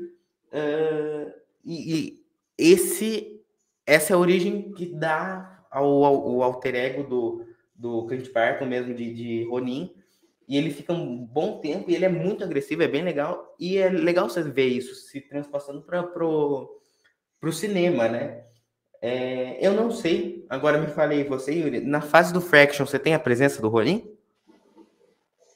Ah, 0.53 1.33
e, 1.65 1.95
e 1.95 2.25
esse, 2.59 3.41
essa 3.87 4.13
é 4.13 4.15
a 4.15 4.19
origem 4.19 4.73
que 4.73 4.87
dá 4.87 5.65
ao, 5.71 6.05
ao, 6.05 6.15
ao 6.15 6.43
alter 6.43 6.75
ego 6.75 7.03
do, 7.05 7.47
do 7.75 8.07
Clint 8.07 8.33
Barton 8.33 8.67
mesmo, 8.67 8.95
de, 8.95 9.15
de 9.15 9.45
Ronin. 9.49 9.95
E 10.49 10.57
ele 10.57 10.71
fica 10.71 10.93
um 10.93 11.25
bom 11.25 11.61
tempo 11.61 11.91
e 11.91 11.95
ele 11.95 12.05
é 12.05 12.09
muito 12.09 12.45
agressivo, 12.45 12.83
é 12.83 12.89
bem 12.89 13.03
legal. 13.03 13.55
E 13.59 13.79
é 13.79 13.89
legal 13.89 14.29
você 14.29 14.43
ver 14.43 14.67
isso 14.67 14.95
se 14.95 15.21
transpassando 15.21 15.83
para 15.83 16.03
pro, 16.03 16.81
pro 17.41 17.53
cinema, 17.53 18.09
né? 18.09 18.45
É, 19.05 19.59
eu 19.61 19.75
não 19.75 19.91
sei, 19.91 20.47
agora 20.49 20.79
me 20.79 20.87
falei 20.87 21.25
você, 21.25 21.53
Yuri, 21.53 21.81
na 21.81 22.01
fase 22.01 22.33
do 22.33 22.41
Fraction, 22.41 22.87
você 22.87 23.01
tem 23.01 23.15
a 23.15 23.19
presença 23.19 23.61
do 23.61 23.69
Ronin? 23.69 24.09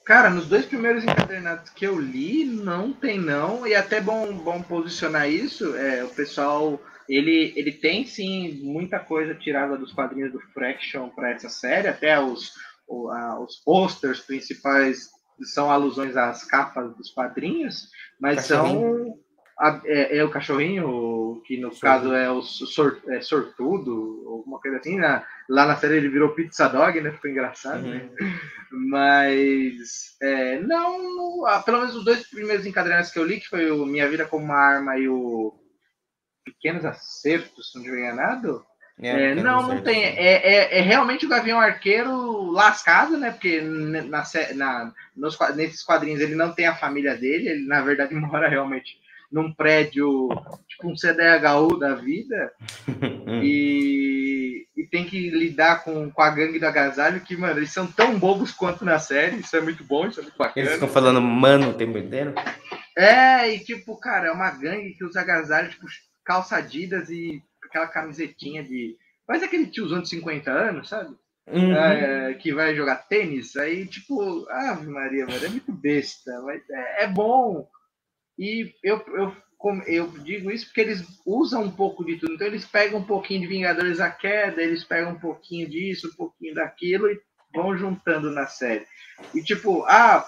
Cara, 0.05 0.29
nos 0.29 0.47
dois 0.47 0.65
primeiros 0.65 1.03
encadernados 1.03 1.69
que 1.69 1.85
eu 1.85 1.97
li, 1.99 2.43
não 2.45 2.91
tem 2.91 3.17
não, 3.19 3.65
e 3.65 3.73
até 3.73 4.01
bom, 4.01 4.33
bom 4.33 4.61
posicionar 4.61 5.29
isso, 5.29 5.75
é, 5.77 6.03
o 6.03 6.09
pessoal, 6.09 6.79
ele, 7.07 7.53
ele 7.55 7.71
tem 7.71 8.05
sim 8.05 8.59
muita 8.63 8.99
coisa 8.99 9.33
tirada 9.35 9.77
dos 9.77 9.93
quadrinhos 9.93 10.31
do 10.33 10.39
Fraction 10.53 11.09
para 11.09 11.31
essa 11.31 11.49
série, 11.49 11.87
até 11.87 12.19
os, 12.19 12.51
o- 12.87 13.09
a- 13.09 13.39
os 13.39 13.57
posters 13.57 14.19
principais 14.21 15.09
são 15.53 15.69
alusões 15.71 16.17
às 16.17 16.43
capas 16.43 16.95
dos 16.97 17.11
quadrinhos, 17.11 17.89
mas 18.19 18.45
são 18.45 19.19
a- 19.59 19.81
é, 19.85 20.17
é 20.17 20.23
o 20.23 20.29
cachorrinho, 20.29 21.41
que 21.45 21.57
no 21.57 21.71
caso 21.79 22.13
é 22.13 22.29
o 22.29 22.41
sor, 22.41 23.01
é 23.09 23.21
sortudo, 23.21 24.23
alguma 24.27 24.59
coisa 24.59 24.77
assim, 24.77 24.97
na- 24.97 25.25
lá 25.49 25.65
na 25.65 25.75
série 25.75 25.97
ele 25.97 26.09
virou 26.09 26.29
Pizza 26.35 26.67
Dog, 26.67 26.99
né, 27.01 27.11
ficou 27.11 27.29
engraçado, 27.29 27.81
né? 27.81 28.09
Mas 28.71 30.15
é, 30.21 30.59
não, 30.59 31.45
ah, 31.45 31.59
pelo 31.61 31.79
menos 31.79 31.95
os 31.95 32.05
dois 32.05 32.27
primeiros 32.29 32.65
encadernados 32.65 33.11
que 33.11 33.19
eu 33.19 33.25
li, 33.25 33.39
que 33.39 33.47
foi 33.47 33.71
o 33.71 33.85
Minha 33.85 34.09
Vida 34.09 34.25
como 34.25 34.45
uma 34.45 34.55
Arma 34.57 34.97
e 34.97 35.07
o 35.07 35.53
Pequenos 36.45 36.85
Acertos, 36.85 37.71
se 37.71 37.75
não 37.77 37.83
estiver 37.83 38.03
enganado. 38.03 38.65
É, 38.99 39.35
não, 39.35 39.61
não 39.61 39.81
tem. 39.83 40.03
É, 40.03 40.33
é, 40.75 40.79
é 40.79 40.81
realmente 40.81 41.25
o 41.25 41.29
Gavião 41.29 41.59
Arqueiro 41.59 42.49
lascado, 42.51 43.15
né? 43.15 43.29
Porque 43.31 43.61
na, 43.61 44.23
na, 44.55 44.93
nos, 45.15 45.37
nesses 45.55 45.83
quadrinhos 45.83 46.19
ele 46.19 46.33
não 46.33 46.51
tem 46.53 46.65
a 46.65 46.75
família 46.75 47.15
dele, 47.15 47.49
ele 47.49 47.67
na 47.67 47.81
verdade 47.81 48.13
mora 48.15 48.47
realmente 48.49 48.97
num 49.31 49.53
prédio, 49.53 50.29
tipo 50.67 50.89
um 50.89 50.95
CDHU 50.95 51.77
da 51.77 51.95
vida, 51.95 52.51
e, 53.43 54.65
e 54.75 54.83
tem 54.87 55.05
que 55.05 55.29
lidar 55.29 55.83
com, 55.83 56.09
com 56.09 56.21
a 56.21 56.29
gangue 56.29 56.59
do 56.59 56.65
agasalho, 56.65 57.21
que, 57.21 57.35
mano, 57.35 57.59
eles 57.59 57.71
são 57.71 57.85
tão 57.87 58.17
bobos 58.17 58.51
quanto 58.51 58.85
na 58.85 58.99
série, 58.99 59.37
isso 59.37 59.55
é 59.55 59.61
muito 59.61 59.83
bom, 59.83 60.07
isso 60.07 60.19
é 60.19 60.23
muito 60.23 60.37
bacana. 60.37 60.65
Eles 60.65 60.73
ficam 60.73 60.87
falando 60.87 61.21
mano 61.21 61.69
o 61.69 61.73
tempo 61.73 61.97
inteiro? 61.97 62.33
É, 62.97 63.53
e 63.53 63.59
tipo, 63.59 63.97
cara, 63.97 64.27
é 64.27 64.31
uma 64.31 64.49
gangue 64.49 64.95
que 64.95 65.03
usa 65.03 65.21
agasalho, 65.21 65.69
tipo, 65.69 65.85
calça 66.25 66.57
Adidas 66.57 67.09
e 67.09 67.41
aquela 67.63 67.87
camisetinha 67.87 68.63
de. 68.63 68.95
Faz 69.25 69.43
aquele 69.43 69.67
tiozão 69.67 70.01
de 70.01 70.09
50 70.09 70.49
anos, 70.49 70.89
sabe? 70.89 71.15
Uhum. 71.49 71.73
É, 71.73 72.33
que 72.33 72.53
vai 72.53 72.75
jogar 72.75 73.07
tênis, 73.07 73.55
aí, 73.55 73.85
tipo, 73.85 74.45
Ave 74.49 74.87
Maria, 74.87 75.25
mano, 75.25 75.45
é 75.45 75.49
muito 75.49 75.71
besta, 75.71 76.41
mas 76.41 76.61
é, 76.69 77.03
é 77.03 77.07
bom. 77.07 77.67
E 78.37 78.73
eu, 78.83 79.03
eu, 79.07 79.35
eu 79.87 80.07
digo 80.19 80.51
isso 80.51 80.67
porque 80.67 80.81
eles 80.81 81.03
usam 81.25 81.63
um 81.63 81.71
pouco 81.71 82.05
de 82.05 82.17
tudo. 82.17 82.33
Então, 82.33 82.47
eles 82.47 82.65
pegam 82.65 82.99
um 82.99 83.05
pouquinho 83.05 83.41
de 83.41 83.47
Vingadores 83.47 83.97
da 83.97 84.09
Queda, 84.09 84.61
eles 84.61 84.83
pegam 84.83 85.11
um 85.11 85.19
pouquinho 85.19 85.69
disso, 85.69 86.09
um 86.09 86.15
pouquinho 86.15 86.53
daquilo 86.53 87.09
e 87.09 87.19
vão 87.53 87.75
juntando 87.77 88.31
na 88.31 88.45
série. 88.45 88.85
E, 89.33 89.41
tipo, 89.41 89.83
ah, 89.85 90.25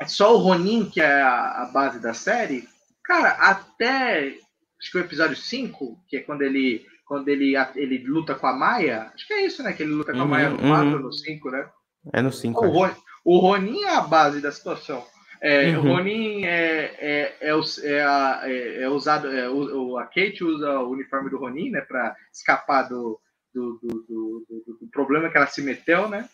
é 0.00 0.06
só 0.06 0.34
o 0.34 0.38
Ronin 0.38 0.88
que 0.88 1.00
é 1.00 1.22
a, 1.22 1.62
a 1.62 1.70
base 1.72 2.00
da 2.00 2.14
série? 2.14 2.68
Cara, 3.04 3.30
até 3.30 4.36
acho 4.80 4.90
que 4.90 4.98
o 4.98 5.00
episódio 5.00 5.36
5, 5.36 6.04
que 6.08 6.16
é 6.16 6.20
quando 6.20 6.42
ele 6.42 6.86
quando 7.12 7.28
ele, 7.28 7.54
ele 7.74 7.98
luta 8.06 8.34
com 8.34 8.46
a 8.46 8.54
Maia, 8.54 9.12
acho 9.14 9.26
que 9.26 9.34
é 9.34 9.44
isso, 9.44 9.62
né? 9.62 9.74
Que 9.74 9.82
ele 9.82 9.92
luta 9.92 10.12
com 10.12 10.20
a 10.20 10.22
Uhum, 10.22 10.28
Maia 10.28 10.48
no 10.48 10.62
uhum. 10.62 10.68
4 10.68 10.92
ou 10.92 10.98
no 11.00 11.12
5, 11.12 11.50
né? 11.50 11.68
É 12.10 12.22
no 12.22 12.32
5. 12.32 12.64
O, 12.64 12.70
Ron, 12.70 12.90
o 13.22 13.38
Ronin 13.38 13.82
é 13.82 13.96
a 13.96 14.00
base 14.00 14.40
da 14.40 14.50
situação. 14.50 15.04
É, 15.44 15.76
Uhum. 15.76 15.78
O 15.90 15.96
Ronin 15.96 16.44
é, 16.44 16.94
é, 17.00 17.36
é, 17.40 17.50
é 17.50 18.00
a- 18.04 18.40
é- 18.44 18.82
é 18.84 18.88
usado. 18.88 19.26
é, 19.32 19.48
o, 19.50 19.98
a 19.98 20.04
Kate 20.04 20.44
usa 20.44 20.78
o 20.78 20.90
uniforme 20.90 21.30
do 21.30 21.38
Ronin, 21.38 21.70
né? 21.70 21.80
Pra 21.80 22.14
escapar 22.32 22.84
do, 22.88 23.18
do, 23.52 23.78
do, 23.82 23.88
do- 24.08 24.78
do- 24.80 24.88
problema 24.92 25.28
que 25.28 25.36
ela 25.36 25.48
se 25.48 25.60
meteu, 25.60 26.08
né? 26.08 26.28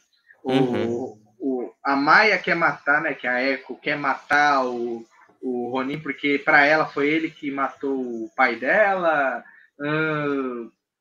O, 0.45 0.53
Uhum. 0.53 1.19
o, 1.39 1.73
a 1.83 1.97
Maia 1.97 2.39
quer 2.39 2.55
matar, 2.55 3.01
né? 3.01 3.15
Que 3.15 3.27
a 3.27 3.43
Echo 3.43 3.75
quer 3.77 3.97
matar 3.97 4.67
o, 4.67 5.03
o 5.41 5.71
Ronin, 5.71 5.99
porque 6.01 6.39
para 6.45 6.67
ela 6.67 6.85
foi 6.87 7.09
ele 7.09 7.31
que 7.31 7.51
matou 7.51 7.99
o 7.99 8.31
pai 8.37 8.57
dela. 8.57 9.43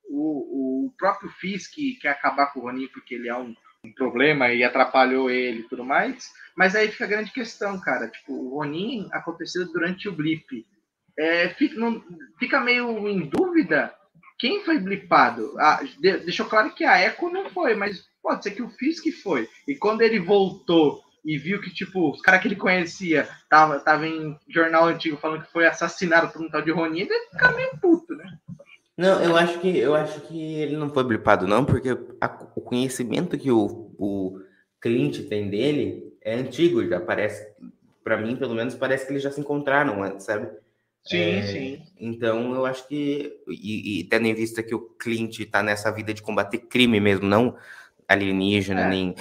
O, 0.09 0.85
o 0.87 0.93
próprio 0.97 1.29
Fisk 1.31 1.73
quer 2.01 2.09
acabar 2.09 2.53
com 2.53 2.59
o 2.59 2.63
Ronin 2.63 2.87
porque 2.87 3.15
ele 3.15 3.27
é 3.27 3.35
um, 3.35 3.53
um 3.89 3.93
problema 3.93 4.51
e 4.53 4.63
atrapalhou 4.63 5.29
ele 5.29 5.59
e 5.61 5.67
tudo 5.67 5.83
mais. 5.83 6.29
Mas 6.55 6.75
aí 6.75 6.89
fica 6.89 7.05
a 7.05 7.07
grande 7.07 7.31
questão, 7.31 7.79
cara. 7.79 8.07
Tipo, 8.07 8.33
o 8.33 8.55
Ronin 8.57 9.07
aconteceu 9.11 9.65
durante 9.71 10.07
o 10.09 10.11
blip. 10.13 10.65
É, 11.17 11.49
fica, 11.49 11.79
não- 11.79 12.03
fica 12.39 12.59
meio 12.59 13.07
em 13.07 13.27
dúvida 13.27 13.93
quem 14.39 14.63
foi 14.63 14.77
blipado? 14.79 15.55
Ah, 15.59 15.79
deixou 15.99 16.45
claro 16.45 16.73
que 16.73 16.83
a 16.85 17.01
Echo 17.01 17.29
não 17.29 17.49
foi, 17.49 17.73
mas 17.75 18.05
pode 18.21 18.43
ser 18.43 18.51
que 18.51 18.61
o 18.61 18.69
Fisk 18.69 19.05
foi. 19.23 19.49
E 19.67 19.75
quando 19.75 20.01
ele 20.01 20.19
voltou 20.19 21.01
e 21.25 21.37
viu 21.37 21.59
que, 21.59 21.73
tipo, 21.73 22.11
os 22.11 22.21
caras 22.21 22.41
que 22.41 22.47
ele 22.47 22.55
conhecia 22.55 23.27
tava, 23.49 23.79
tava 23.79 24.07
em 24.07 24.37
jornal 24.47 24.85
antigo 24.85 25.17
falando 25.17 25.43
que 25.43 25.51
foi 25.51 25.65
assassinado 25.65 26.31
por 26.31 26.41
um 26.41 26.49
tal 26.49 26.61
de 26.61 26.71
Ronin, 26.71 27.01
ele 27.01 27.29
fica 27.31 27.51
meio 27.51 27.71
puto? 27.81 28.13
Não, 28.97 29.21
eu 29.21 29.37
acho 29.37 29.59
que 29.59 29.77
eu 29.77 29.93
acho 29.93 30.21
que 30.21 30.55
ele 30.55 30.75
não 30.75 30.89
foi 30.89 31.03
blipado, 31.03 31.47
não, 31.47 31.63
porque 31.63 31.89
a, 32.19 32.47
o 32.55 32.61
conhecimento 32.61 33.37
que 33.37 33.51
o, 33.51 33.93
o 33.95 34.41
Clint 34.81 35.27
tem 35.29 35.49
dele 35.49 36.17
é 36.21 36.33
antigo, 36.33 36.83
já 36.87 36.99
parece, 36.99 37.47
para 38.03 38.17
mim, 38.17 38.35
pelo 38.35 38.55
menos, 38.55 38.73
parece 38.73 39.05
que 39.05 39.13
eles 39.13 39.21
já 39.21 39.31
se 39.31 39.39
encontraram 39.39 40.01
antes, 40.01 40.25
sabe? 40.25 40.49
Sim, 41.03 41.37
é, 41.37 41.41
sim. 41.43 41.81
Então 41.99 42.55
eu 42.55 42.65
acho 42.65 42.87
que, 42.87 43.31
e, 43.47 43.99
e, 43.99 44.03
tendo 44.05 44.25
em 44.25 44.33
vista 44.33 44.63
que 44.63 44.73
o 44.73 44.79
Clint 44.79 45.45
tá 45.49 45.61
nessa 45.61 45.91
vida 45.91 46.11
de 46.11 46.23
combater 46.23 46.57
crime 46.57 46.99
mesmo, 46.99 47.27
não 47.27 47.55
alienígena, 48.07 48.81
é. 48.81 48.89
nem. 48.89 49.15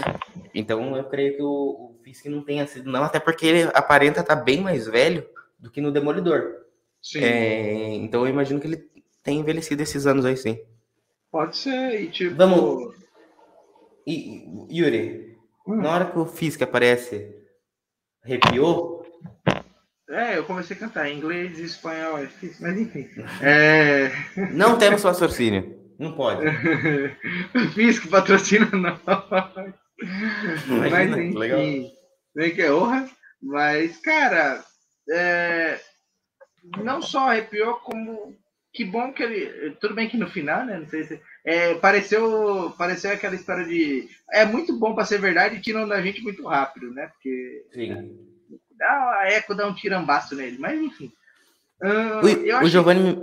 Então 0.55 0.97
eu 0.97 1.05
creio 1.05 1.37
que 1.37 1.43
o, 1.43 1.47
o 1.47 2.01
Fisk 2.03 2.27
não 2.27 2.43
tenha 2.43 2.67
sido, 2.67 2.91
não, 2.91 3.05
até 3.05 3.21
porque 3.21 3.47
ele 3.47 3.71
aparenta 3.75 4.21
estar 4.21 4.37
tá 4.37 4.43
bem 4.43 4.61
mais 4.61 4.87
velho 4.87 5.27
do 5.59 5.71
que 5.71 5.81
no 5.81 5.93
Demolidor. 5.93 6.65
Sim. 7.03 7.23
É, 7.23 7.95
então 7.95 8.23
eu 8.23 8.29
imagino 8.29 8.59
que 8.59 8.67
ele 8.67 8.96
tem 9.27 9.41
envelhecido 9.41 9.83
esses 9.83 10.07
anos 10.07 10.25
aí, 10.25 10.37
sim. 10.37 10.57
Pode 11.33 11.57
ser, 11.57 12.01
e 12.01 12.09
tipo. 12.09 12.37
Vamos. 12.37 12.95
E, 14.07 14.47
Yuri, 14.71 15.37
hum. 15.67 15.83
na 15.83 15.91
hora 15.91 16.05
que 16.07 16.17
o 16.17 16.27
Fisk 16.27 16.63
aparece, 16.63 17.35
arrepiou? 18.25 19.05
É, 20.09 20.39
eu 20.39 20.45
comecei 20.45 20.77
a 20.77 20.79
cantar 20.79 21.09
em 21.09 21.19
inglês 21.19 21.59
e 21.59 21.65
espanhol, 21.65 22.19
é 22.19 22.27
difícil, 22.27 22.59
mas 22.61 22.79
enfim. 22.79 23.09
É... 23.43 24.13
Não 24.53 24.79
temos 24.79 25.03
patrocínio. 25.03 25.77
Não 25.99 26.13
pode. 26.13 26.45
Fisk 27.75 28.09
patrocina 28.09 28.71
não. 28.71 28.97
Imagina, 30.69 30.91
mas 30.91 31.11
enfim. 31.11 31.37
Legal. 31.37 31.61
Vem 32.37 32.55
que 32.55 32.63
é 32.63 32.73
honra. 32.73 33.11
Mas, 33.43 33.97
cara, 33.99 34.65
é... 35.11 35.81
não 36.79 37.03
só 37.03 37.31
arrepiou, 37.31 37.75
como 37.81 38.37
que 38.77 38.85
bom 38.85 39.11
que 39.11 39.23
ele. 39.23 39.71
Tudo 39.81 39.95
bem 39.95 40.09
que 40.09 40.19
no 40.19 40.29
final, 40.29 40.67
né? 40.67 40.79
Não 40.79 40.87
sei 40.87 41.05
se. 41.05 41.21
É, 41.45 41.75
pareceu, 41.77 42.75
pareceu 42.77 43.11
aquela 43.11 43.35
história 43.35 43.65
de. 43.65 44.07
É 44.31 44.45
muito 44.45 44.79
bom 44.79 44.95
para 44.95 45.07
ser 45.07 45.19
verdade 45.19 45.57
e 45.57 45.61
tiram 45.61 45.89
da 45.89 46.01
gente 46.03 46.23
muito 46.23 46.47
rápido, 46.47 46.93
né? 46.93 47.07
Porque. 47.07 47.65
Sim. 47.73 48.15
Dá, 48.79 49.21
a 49.21 49.33
Eco 49.33 49.55
dá 49.55 49.67
um 49.67 49.75
tirambaço 49.75 50.37
nele, 50.37 50.59
mas 50.59 50.79
enfim. 50.79 51.11
Uh, 51.83 52.61
o, 52.61 52.65
o 52.65 52.69
Giovanni. 52.69 53.17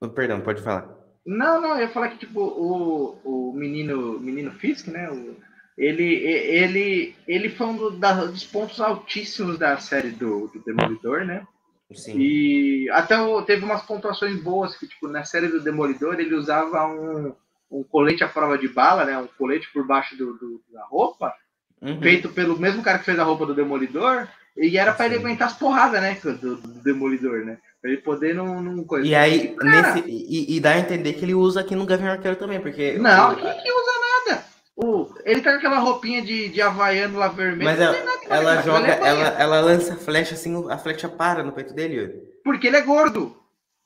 Que... 0.00 0.08
Perdão, 0.08 0.40
pode 0.40 0.62
falar. 0.62 0.88
Não, 1.26 1.60
não, 1.60 1.74
eu 1.74 1.82
ia 1.82 1.88
falar 1.90 2.08
que 2.08 2.18
tipo, 2.18 2.40
o, 2.40 3.20
o 3.22 3.52
menino, 3.52 4.18
menino 4.18 4.50
Fisk, 4.52 4.88
né? 4.88 5.10
O, 5.10 5.36
ele, 5.76 6.04
ele, 6.04 7.14
ele 7.28 7.48
foi 7.50 7.66
um 7.66 7.76
dos 7.76 8.44
pontos 8.44 8.80
altíssimos 8.80 9.58
da 9.58 9.76
série 9.76 10.10
do, 10.10 10.48
do 10.48 10.62
Demolidor, 10.64 11.24
né? 11.26 11.46
Sim. 11.94 12.18
E 12.18 12.90
até 12.90 13.16
teve 13.46 13.64
umas 13.64 13.82
pontuações 13.82 14.40
boas 14.40 14.76
que, 14.76 14.86
tipo, 14.86 15.08
na 15.08 15.24
série 15.24 15.48
do 15.48 15.60
Demolidor 15.60 16.18
ele 16.20 16.34
usava 16.34 16.86
um, 16.86 17.34
um 17.70 17.82
colete 17.82 18.22
à 18.22 18.28
prova 18.28 18.56
de 18.56 18.68
bala, 18.68 19.04
né? 19.04 19.18
Um 19.18 19.26
colete 19.38 19.68
por 19.72 19.86
baixo 19.86 20.16
do, 20.16 20.34
do 20.34 20.62
da 20.72 20.84
roupa, 20.84 21.34
uhum. 21.80 22.00
feito 22.00 22.28
pelo 22.28 22.58
mesmo 22.58 22.82
cara 22.82 22.98
que 22.98 23.04
fez 23.04 23.18
a 23.18 23.24
roupa 23.24 23.44
do 23.44 23.54
Demolidor, 23.54 24.28
e 24.56 24.76
era 24.76 24.92
para 24.92 25.06
ele 25.06 25.16
aguentar 25.16 25.48
as 25.48 25.56
porradas, 25.56 26.00
né? 26.00 26.16
Do, 26.22 26.56
do, 26.56 26.68
Demolidor, 26.82 27.44
né? 27.44 27.58
Pra 27.80 27.90
ele 27.90 28.00
poder 28.00 28.34
não. 28.34 28.62
não 28.62 28.84
coisa. 28.84 29.06
E 29.06 29.14
aí, 29.14 29.56
nesse, 29.60 30.04
e, 30.06 30.56
e, 30.56 30.60
dá 30.60 30.72
a 30.72 30.78
entender 30.78 31.14
que 31.14 31.24
ele 31.24 31.34
usa 31.34 31.60
aqui 31.60 31.74
no 31.74 31.86
Gavião 31.86 32.10
Arqueiro 32.10 32.36
também, 32.36 32.60
porque. 32.60 32.92
Não, 32.98 33.34
que 33.34 33.42
usa 33.42 33.92
nada? 34.28 34.44
O, 34.82 35.12
ele 35.24 35.42
tá 35.42 35.52
com 35.52 35.58
aquela 35.58 35.78
roupinha 35.78 36.22
de, 36.22 36.48
de 36.48 36.62
havaiano 36.62 37.18
lá 37.18 37.28
vermelho. 37.28 37.64
Mas 37.64 37.78
ela, 37.78 37.96
ela 38.28 38.62
joga, 38.62 38.88
ela, 38.88 39.28
ela 39.38 39.60
lança 39.60 39.92
a 39.92 39.96
flecha 39.96 40.34
assim, 40.34 40.54
a 40.70 40.78
flecha 40.78 41.08
para 41.08 41.42
no 41.42 41.52
peito 41.52 41.74
dele, 41.74 41.96
Yuri. 41.96 42.14
Porque 42.42 42.66
ele 42.66 42.76
é 42.76 42.80
gordo. 42.80 43.36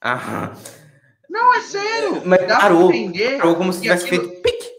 Ah. 0.01 0.53
Não, 1.29 1.55
é 1.55 1.61
sério. 1.63 2.23
Mas 2.25 2.47
Dá 2.47 2.61
parou. 2.61 2.93
Parou 3.39 3.57
como 3.57 3.73
se 3.73 3.83
tivesse 3.83 4.07
aquilo... 4.07 4.23
feito 4.23 4.43
pique. 4.43 4.75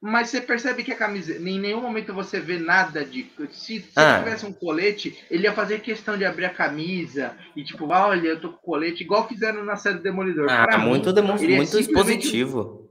Mas 0.00 0.30
você 0.30 0.40
percebe 0.40 0.84
que 0.84 0.92
a 0.92 0.96
camiseta, 0.96 1.40
em 1.40 1.58
nenhum 1.58 1.80
momento 1.80 2.14
você 2.14 2.40
vê 2.40 2.58
nada 2.58 3.04
de. 3.04 3.30
Se, 3.50 3.80
se 3.80 3.90
ah. 3.94 4.18
tivesse 4.18 4.46
um 4.46 4.52
colete, 4.52 5.24
ele 5.30 5.44
ia 5.44 5.52
fazer 5.52 5.80
questão 5.80 6.16
de 6.16 6.24
abrir 6.24 6.46
a 6.46 6.54
camisa 6.54 7.36
e 7.54 7.62
tipo, 7.62 7.86
olha, 7.86 8.28
eu 8.28 8.40
tô 8.40 8.50
com 8.50 8.58
colete, 8.58 9.02
igual 9.02 9.28
fizeram 9.28 9.64
na 9.64 9.76
série 9.76 9.98
Demolidor. 9.98 10.48
Ah, 10.50 10.66
pra 10.66 10.78
muito, 10.78 11.12
mim, 11.12 11.56
muito 11.56 11.76
é 11.76 11.80
expositivo. 11.80 12.87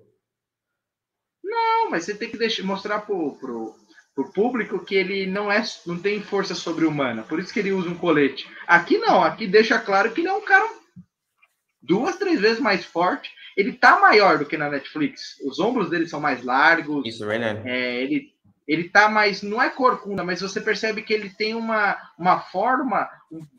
Não, 1.68 1.92
mas 1.92 2.06
você 2.06 2.16
tem 2.16 2.30
que 2.30 2.38
deixar, 2.38 2.64
mostrar 2.64 3.00
pro, 3.00 3.34
pro, 3.34 3.76
pro 4.16 4.32
público 4.32 4.84
que 4.84 4.96
ele 4.96 5.26
não 5.26 5.52
é 5.52 5.64
não 5.86 5.98
tem 5.98 6.22
força 6.22 6.56
sobre-humana. 6.56 7.24
Por 7.24 7.40
isso 7.40 7.54
que 7.54 7.60
ele 7.60 7.72
usa 7.72 7.90
um 7.90 7.98
colete. 7.98 8.48
Aqui 8.66 8.98
não, 8.98 9.24
aqui 9.24 9.46
deixa 9.46 9.78
claro 9.80 10.12
que 10.12 10.22
ele 10.22 10.28
é 10.28 10.34
um 10.34 10.42
cara 10.42 10.68
duas, 11.82 12.18
três 12.18 12.40
vezes 12.40 12.60
mais 12.60 12.86
forte. 12.86 13.32
Ele 13.56 13.74
tá 13.74 14.00
maior 14.00 14.38
do 14.38 14.46
que 14.46 14.58
na 14.58 14.70
Netflix. 14.70 15.40
Os 15.46 15.60
ombros 15.60 15.90
dele 15.90 16.08
são 16.08 16.20
mais 16.20 16.44
largos. 16.44 17.06
Isso, 17.06 17.26
verdade. 17.26 17.68
É, 17.68 18.04
ele, 18.04 18.32
ele 18.68 18.90
tá 18.90 19.10
mais. 19.10 19.42
Não 19.42 19.62
é 19.62 19.70
corcunda, 19.70 20.24
mas 20.24 20.42
você 20.42 20.62
percebe 20.62 21.02
que 21.02 21.14
ele 21.14 21.30
tem 21.30 21.56
uma, 21.56 21.98
uma 22.20 22.40
forma 22.40 23.10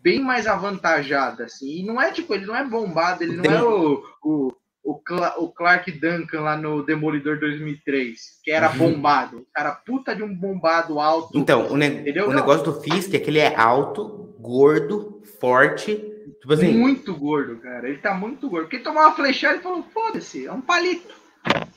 bem 0.00 0.20
mais 0.20 0.46
avantajada. 0.46 1.44
Assim. 1.44 1.80
E 1.80 1.82
não 1.84 2.00
é 2.00 2.12
tipo, 2.12 2.32
ele 2.34 2.46
não 2.46 2.54
é 2.54 2.64
bombado, 2.64 3.24
ele 3.24 3.36
não 3.36 3.44
é 3.44 3.62
o, 3.62 4.04
o, 4.22 4.52
o, 4.88 5.44
o 5.44 5.52
Clark 5.52 5.92
Duncan 5.92 6.40
lá 6.40 6.56
no 6.56 6.82
Demolidor 6.82 7.38
2003, 7.38 8.40
que 8.42 8.50
era 8.50 8.70
uhum. 8.70 8.78
bombado. 8.78 9.46
Cara, 9.54 9.72
puta 9.72 10.16
de 10.16 10.22
um 10.22 10.34
bombado 10.34 10.98
alto. 10.98 11.36
Então, 11.38 11.70
o, 11.70 11.76
ne 11.76 12.10
o 12.22 12.32
negócio 12.32 12.64
do 12.64 12.80
Fisk 12.80 13.12
é 13.12 13.18
que 13.18 13.28
ele 13.28 13.38
é 13.38 13.54
alto, 13.54 14.34
gordo, 14.40 15.22
forte. 15.38 15.96
Tipo 16.40 16.54
assim, 16.54 16.72
muito 16.72 17.14
gordo, 17.14 17.58
cara. 17.58 17.86
Ele 17.86 17.98
tá 17.98 18.14
muito 18.14 18.48
gordo. 18.48 18.64
Porque 18.64 18.78
tomou 18.78 19.02
uma 19.02 19.14
flechada 19.14 19.58
e 19.58 19.62
falou: 19.62 19.84
foda-se, 19.92 20.46
é 20.46 20.52
um 20.52 20.62
palito. 20.62 21.14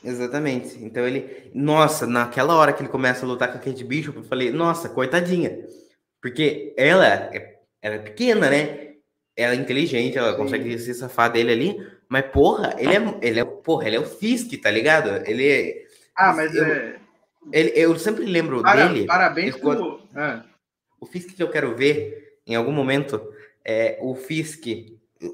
Exatamente. 0.02 0.82
Então 0.82 1.06
ele. 1.06 1.50
Nossa, 1.54 2.06
naquela 2.06 2.54
hora 2.54 2.72
que 2.72 2.80
ele 2.80 2.88
começa 2.88 3.26
a 3.26 3.28
lutar 3.28 3.52
com 3.52 3.58
a 3.58 3.60
Kate 3.60 3.84
Bishop, 3.84 4.16
eu 4.16 4.24
falei: 4.24 4.50
nossa, 4.50 4.88
coitadinha. 4.88 5.58
Porque 6.22 6.72
ela 6.78 7.06
é, 7.06 7.58
ela 7.82 7.96
é 7.96 7.98
pequena, 7.98 8.48
né? 8.48 8.91
Ela 9.36 9.54
é 9.54 9.56
inteligente, 9.56 10.18
ela 10.18 10.32
Sim. 10.32 10.36
consegue 10.36 10.78
se 10.78 10.94
safar 10.94 11.32
dele 11.32 11.52
ali. 11.52 11.86
Mas, 12.08 12.26
porra, 12.26 12.74
ele 12.78 12.94
é, 12.94 13.18
ele 13.22 13.40
é, 13.40 13.44
porra, 13.44 13.86
ele 13.86 13.96
é 13.96 14.00
o 14.00 14.04
Fisk, 14.04 14.52
tá 14.60 14.70
ligado? 14.70 15.26
Ele 15.26 15.48
é. 15.48 15.84
Ah, 16.14 16.32
mas 16.34 16.54
eu, 16.54 16.64
é. 16.64 16.96
Ele, 17.50 17.72
eu 17.74 17.98
sempre 17.98 18.24
lembro 18.26 18.62
Para, 18.62 18.86
dele. 18.86 19.06
Parabéns 19.06 19.56
por. 19.56 20.02
Ah. 20.14 20.44
O 21.00 21.06
Fisk 21.06 21.34
que 21.34 21.42
eu 21.42 21.50
quero 21.50 21.74
ver 21.74 22.36
em 22.46 22.54
algum 22.54 22.72
momento 22.72 23.20
é 23.64 23.98
o 24.00 24.14
Fisk. 24.14 24.66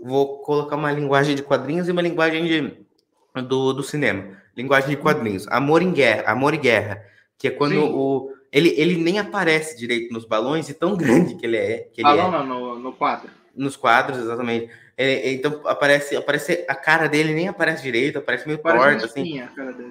Vou 0.03 0.39
colocar 0.39 0.77
uma 0.77 0.93
linguagem 0.93 1.35
de 1.35 1.43
quadrinhos 1.43 1.89
e 1.89 1.93
uma 1.93 2.03
linguagem 2.03 2.45
de, 2.47 3.43
do, 3.43 3.73
do 3.73 3.83
cinema. 3.83 4.39
Linguagem 4.57 4.91
de 4.91 4.97
quadrinhos. 4.97 5.47
Amor 5.49 5.83
em 5.83 5.93
guerra, 5.93 6.31
amor 6.31 6.55
e 6.55 6.59
guerra. 6.59 7.05
Que 7.37 7.49
é 7.49 7.51
quando 7.51 7.73
Sim. 7.73 7.93
o. 7.93 8.33
Ele, 8.51 8.73
ele 8.79 8.97
nem 8.97 9.19
aparece 9.19 9.77
direito 9.77 10.13
nos 10.13 10.25
balões, 10.25 10.69
e 10.69 10.75
tão 10.75 10.97
grande 10.97 11.35
que 11.35 11.45
ele 11.45 11.57
é. 11.57 11.79
Que 11.93 12.01
ele 12.01 12.09
Balão 12.09 12.35
é. 12.35 12.47
no, 12.47 12.79
no 12.79 12.93
quadro. 12.93 13.31
Nos 13.59 13.77
quadros, 13.77 14.19
exatamente. 14.19 14.71
É, 14.97 15.33
então 15.33 15.61
aparece, 15.65 16.17
aparece 16.17 16.65
a 16.69 16.75
cara 16.75 17.09
dele 17.09 17.35
nem 17.35 17.49
aparece 17.49 17.83
direito, 17.83 18.19
aparece 18.19 18.47
meio 18.47 18.59
torta, 18.59 19.05
assim. 19.05 19.43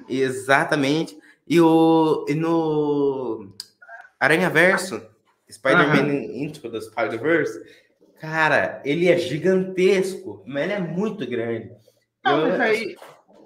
Exatamente. 0.10 1.18
E 1.48 1.62
o 1.62 2.26
e 2.28 2.36
no 2.36 3.54
Aranha 4.20 4.50
Verso, 4.50 5.02
Spider-Man 5.50 6.13
Into 6.34 6.70
the 6.70 6.82
Spider-Verse, 6.82 7.62
cara, 8.20 8.82
ele 8.84 9.08
é 9.08 9.18
gigantesco, 9.18 10.44
mas 10.46 10.63
ele 10.63 10.74
é 10.74 10.80
muito 10.80 11.26
grande. 11.26 11.72
Ah, 12.24 12.32
Eu, 12.32 12.50
mas 12.50 12.60
aí, 12.60 12.96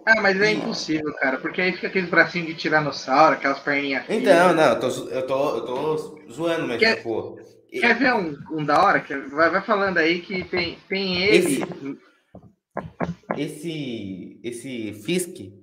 ah, 0.07 0.21
mas 0.21 0.41
é 0.41 0.51
impossível, 0.53 1.13
cara, 1.13 1.37
porque 1.37 1.61
aí 1.61 1.73
fica 1.73 1.87
aqueles 1.87 2.09
bracinhos 2.09 2.47
de 2.47 2.55
tiranossauro, 2.55 3.35
aquelas 3.35 3.59
perninhas. 3.59 4.03
Então, 4.09 4.53
não, 4.53 4.69
eu 4.69 4.79
tô, 4.79 4.87
eu 4.87 5.27
tô, 5.27 5.55
eu 5.57 5.65
tô 5.65 6.21
zoando, 6.31 6.67
mas, 6.67 6.79
Quer... 6.79 7.03
pô. 7.03 7.37
Quer 7.71 7.97
ver 7.97 8.13
um, 8.13 8.37
um 8.51 8.65
da 8.65 8.83
hora? 8.83 9.03
Vai, 9.29 9.49
vai 9.49 9.61
falando 9.61 9.97
aí 9.97 10.21
que 10.21 10.43
tem, 10.43 10.77
tem 10.89 11.23
ele. 11.23 11.37
Esse, 11.37 11.99
esse, 13.37 14.39
esse 14.43 14.93
Fisk 14.93 15.53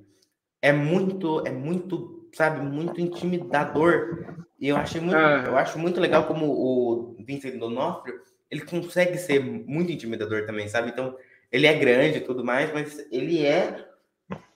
é 0.62 0.72
muito, 0.72 1.46
é 1.46 1.50
muito, 1.50 2.28
sabe, 2.32 2.60
muito 2.62 3.00
intimidador. 3.00 4.24
E 4.58 4.68
eu 4.68 4.76
achei 4.76 5.00
muito, 5.00 5.16
ah. 5.16 5.44
eu 5.46 5.56
acho 5.56 5.78
muito 5.78 6.00
legal 6.00 6.26
como 6.26 6.46
o 6.46 7.16
Vincent 7.20 7.58
Donofrio, 7.58 8.20
ele 8.50 8.62
consegue 8.62 9.18
ser 9.18 9.40
muito 9.40 9.92
intimidador 9.92 10.46
também, 10.46 10.66
sabe? 10.66 10.88
Então, 10.88 11.14
ele 11.52 11.66
é 11.66 11.74
grande 11.74 12.18
e 12.18 12.22
tudo 12.22 12.44
mais, 12.44 12.72
mas 12.72 13.06
ele 13.12 13.44
é 13.44 13.86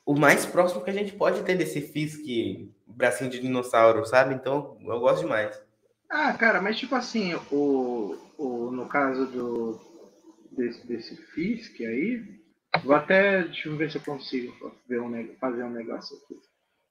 o 0.04 0.18
mais 0.18 0.44
próximo 0.46 0.82
que 0.82 0.90
a 0.90 0.94
gente 0.94 1.12
pode 1.12 1.42
ter 1.42 1.54
desse 1.54 1.80
Fisk 1.80 2.24
bracinho 2.86 3.30
de 3.30 3.40
dinossauro, 3.40 4.04
sabe? 4.06 4.34
Então, 4.34 4.78
eu 4.80 5.00
gosto 5.00 5.22
demais. 5.22 5.60
Ah, 6.12 6.32
cara, 6.34 6.60
mas 6.60 6.78
tipo 6.78 6.94
assim, 6.94 7.34
o, 7.50 8.16
o, 8.36 8.70
no 8.70 8.86
caso 8.86 9.26
do 9.26 9.80
desse, 10.52 10.86
desse 10.86 11.16
Fisk 11.16 11.80
aí, 11.80 12.42
Vou 12.84 12.94
até. 12.94 13.42
Deixa 13.42 13.68
eu 13.68 13.76
ver 13.76 13.90
se 13.90 13.98
eu 13.98 14.02
consigo 14.02 14.52
um, 14.90 15.36
fazer 15.38 15.62
um 15.62 15.70
negócio 15.70 16.16
aqui. 16.16 16.36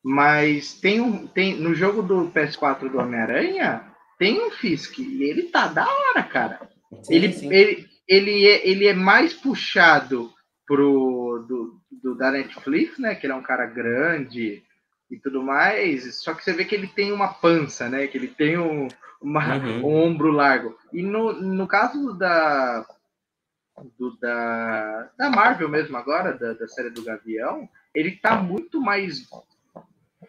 Mas 0.04 0.80
tem 0.80 1.02
um. 1.02 1.28
Tem, 1.28 1.56
no 1.56 1.74
jogo 1.74 2.02
do 2.02 2.32
PS4 2.32 2.90
do 2.90 3.00
Homem-Aranha, 3.00 3.84
tem 4.20 4.42
um 4.42 4.52
Fisk. 4.52 5.00
E 5.00 5.24
ele 5.24 5.44
tá 5.44 5.68
da 5.68 5.88
hora, 5.88 6.24
cara. 6.24 6.70
Sim, 7.04 7.14
ele, 7.14 7.34
sim. 7.34 7.52
ele, 7.52 7.88
ele, 8.08 8.48
é, 8.48 8.68
ele 8.68 8.88
é 8.88 8.94
mais 8.94 9.34
puxado 9.34 10.32
pro 10.68 11.46
do, 11.48 11.82
do, 11.92 12.16
da 12.16 12.32
Netflix, 12.32 13.00
né? 13.00 13.16
Que 13.16 13.26
ele 13.26 13.34
é 13.34 13.36
um 13.36 13.44
cara 13.44 13.66
grande 13.66 14.64
e 15.12 15.20
tudo 15.20 15.44
mais. 15.44 16.16
Só 16.16 16.34
que 16.34 16.44
você 16.44 16.54
vê 16.54 16.66
que 16.66 16.74
ele 16.74 16.88
tem 16.88 17.12
uma 17.12 17.28
pança, 17.28 17.90
né? 17.90 18.08
Que 18.08 18.18
ele 18.18 18.30
tem 18.30 18.58
um, 18.58 18.88
uma, 19.22 19.58
uhum. 19.58 19.86
um 19.86 19.96
ombro 19.96 20.32
largo. 20.32 20.78
E 20.92 21.04
no, 21.04 21.34
no 21.34 21.68
caso 21.68 22.14
da, 22.14 22.86
do, 23.98 24.18
da, 24.20 25.10
da 25.18 25.30
Marvel 25.30 25.70
mesmo 25.70 25.98
agora, 25.98 26.34
da, 26.34 26.54
da 26.54 26.68
série 26.68 26.90
do 26.90 27.04
Gavião, 27.04 27.68
ele 27.94 28.12
tá 28.12 28.42
muito 28.42 28.80
mais 28.80 29.28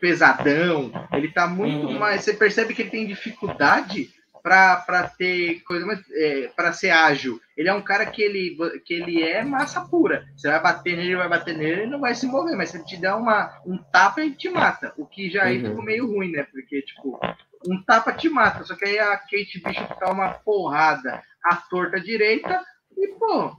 pesadão, 0.00 0.90
ele 1.12 1.28
tá 1.28 1.46
muito 1.46 1.86
uhum. 1.86 1.98
mais. 1.98 2.22
Você 2.22 2.34
percebe 2.34 2.74
que 2.74 2.82
ele 2.82 2.90
tem 2.90 3.06
dificuldade 3.06 4.12
para 4.42 5.08
ter 5.16 5.60
coisa 5.60 5.86
mais. 5.86 6.00
É, 6.10 6.48
para 6.56 6.72
ser 6.72 6.90
ágil. 6.90 7.40
Ele 7.56 7.68
é 7.68 7.74
um 7.74 7.82
cara 7.82 8.04
que 8.06 8.22
ele, 8.22 8.56
que 8.84 8.94
ele 8.94 9.22
é 9.22 9.44
massa 9.44 9.80
pura. 9.82 10.26
Você 10.36 10.48
vai 10.48 10.60
bater 10.60 10.96
nele, 10.96 11.16
vai 11.16 11.28
bater 11.28 11.56
nele 11.56 11.84
e 11.84 11.86
não 11.86 12.00
vai 12.00 12.14
se 12.14 12.26
mover, 12.26 12.56
mas 12.56 12.70
se 12.70 12.76
ele 12.76 12.84
te 12.84 12.96
der 12.96 13.14
uma, 13.14 13.60
um 13.64 13.78
tapa, 13.78 14.20
ele 14.20 14.34
te 14.34 14.50
mata. 14.50 14.92
O 14.96 15.06
que 15.06 15.30
já 15.30 15.42
uhum. 15.42 15.48
aí 15.48 15.60
ficou 15.60 15.82
meio 15.82 16.06
ruim, 16.06 16.32
né? 16.32 16.42
Porque, 16.50 16.82
tipo, 16.82 17.20
um 17.68 17.82
tapa 17.82 18.12
te 18.12 18.28
mata. 18.28 18.64
Só 18.64 18.74
que 18.74 18.84
aí 18.84 18.98
a 18.98 19.16
Kate 19.16 19.62
Bishop 19.64 20.00
dá 20.00 20.10
uma 20.10 20.30
porrada 20.30 21.22
à 21.44 21.56
torta 21.56 22.00
direita 22.00 22.64
e, 22.96 23.08
pô, 23.18 23.56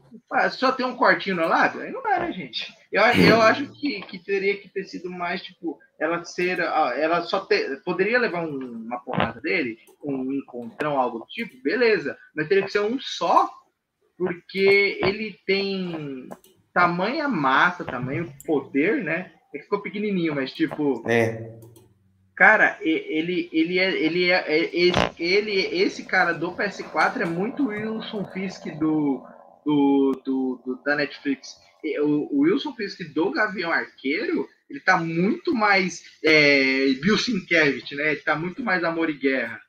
só 0.51 0.71
tem 0.71 0.85
um 0.85 0.95
cortinho 0.95 1.37
no 1.37 1.47
lado? 1.47 1.81
Aí 1.81 1.91
não 1.91 2.03
dá, 2.03 2.19
né, 2.19 2.31
gente? 2.31 2.73
Eu, 2.91 3.01
eu 3.01 3.41
acho 3.41 3.67
que, 3.73 4.01
que 4.01 4.19
teria 4.19 4.57
que 4.57 4.69
ter 4.69 4.83
sido 4.83 5.09
mais, 5.09 5.41
tipo, 5.41 5.79
ela 6.03 6.23
ser. 6.25 6.59
Ela 6.59 7.21
só 7.23 7.39
ter, 7.41 7.81
poderia 7.83 8.19
levar 8.19 8.45
um, 8.45 8.57
uma 8.85 8.99
porrada 8.99 9.39
dele, 9.39 9.77
um 10.03 10.31
encontrão, 10.33 10.99
algo 10.99 11.19
do 11.19 11.25
tipo, 11.25 11.61
beleza. 11.63 12.17
Mas 12.35 12.47
teria 12.47 12.63
que 12.63 12.71
ser 12.71 12.81
um 12.81 12.99
só, 12.99 13.49
porque 14.17 14.99
ele 15.01 15.39
tem 15.45 16.27
tamanha 16.73 17.27
massa, 17.27 17.85
tamanho 17.85 18.31
poder, 18.45 19.03
né? 19.03 19.31
É 19.53 19.57
que 19.57 19.63
ficou 19.63 19.81
pequenininho, 19.81 20.35
mas 20.35 20.51
tipo. 20.51 21.03
É. 21.07 21.51
Cara, 22.35 22.79
ele, 22.81 23.47
ele 23.53 23.77
é, 23.77 23.91
ele 23.91 24.31
é, 24.31 24.43
é 24.47 24.75
esse, 24.75 25.23
ele, 25.23 25.51
esse 25.83 26.03
cara 26.03 26.33
do 26.33 26.51
PS4 26.51 27.21
é 27.21 27.25
muito 27.25 27.67
Wilson 27.67 28.25
Fisk 28.33 28.65
do, 28.79 29.23
do, 29.63 30.21
do, 30.25 30.61
do, 30.65 30.83
da 30.83 30.95
Netflix. 30.95 31.55
O, 32.01 32.35
o 32.35 32.41
Wilson 32.41 32.73
Fisk 32.73 33.01
do 33.13 33.29
Gavião 33.29 33.71
Arqueiro, 33.71 34.47
ele 34.73 34.79
tá 34.79 34.97
muito 34.97 35.53
mais 35.53 36.03
é, 36.23 36.87
Bill 36.99 37.15
Sienkiewicz, 37.15 37.95
né? 37.95 38.13
Ele 38.13 38.21
tá 38.21 38.35
muito 38.35 38.63
mais 38.63 38.83
Amor 38.83 39.07
e 39.07 39.13
Guerra. 39.13 39.61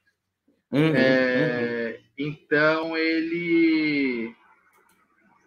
Uhum, 0.73 0.95
é, 0.97 1.99
uhum. 1.99 2.05
Então 2.17 2.97
ele 2.97 4.35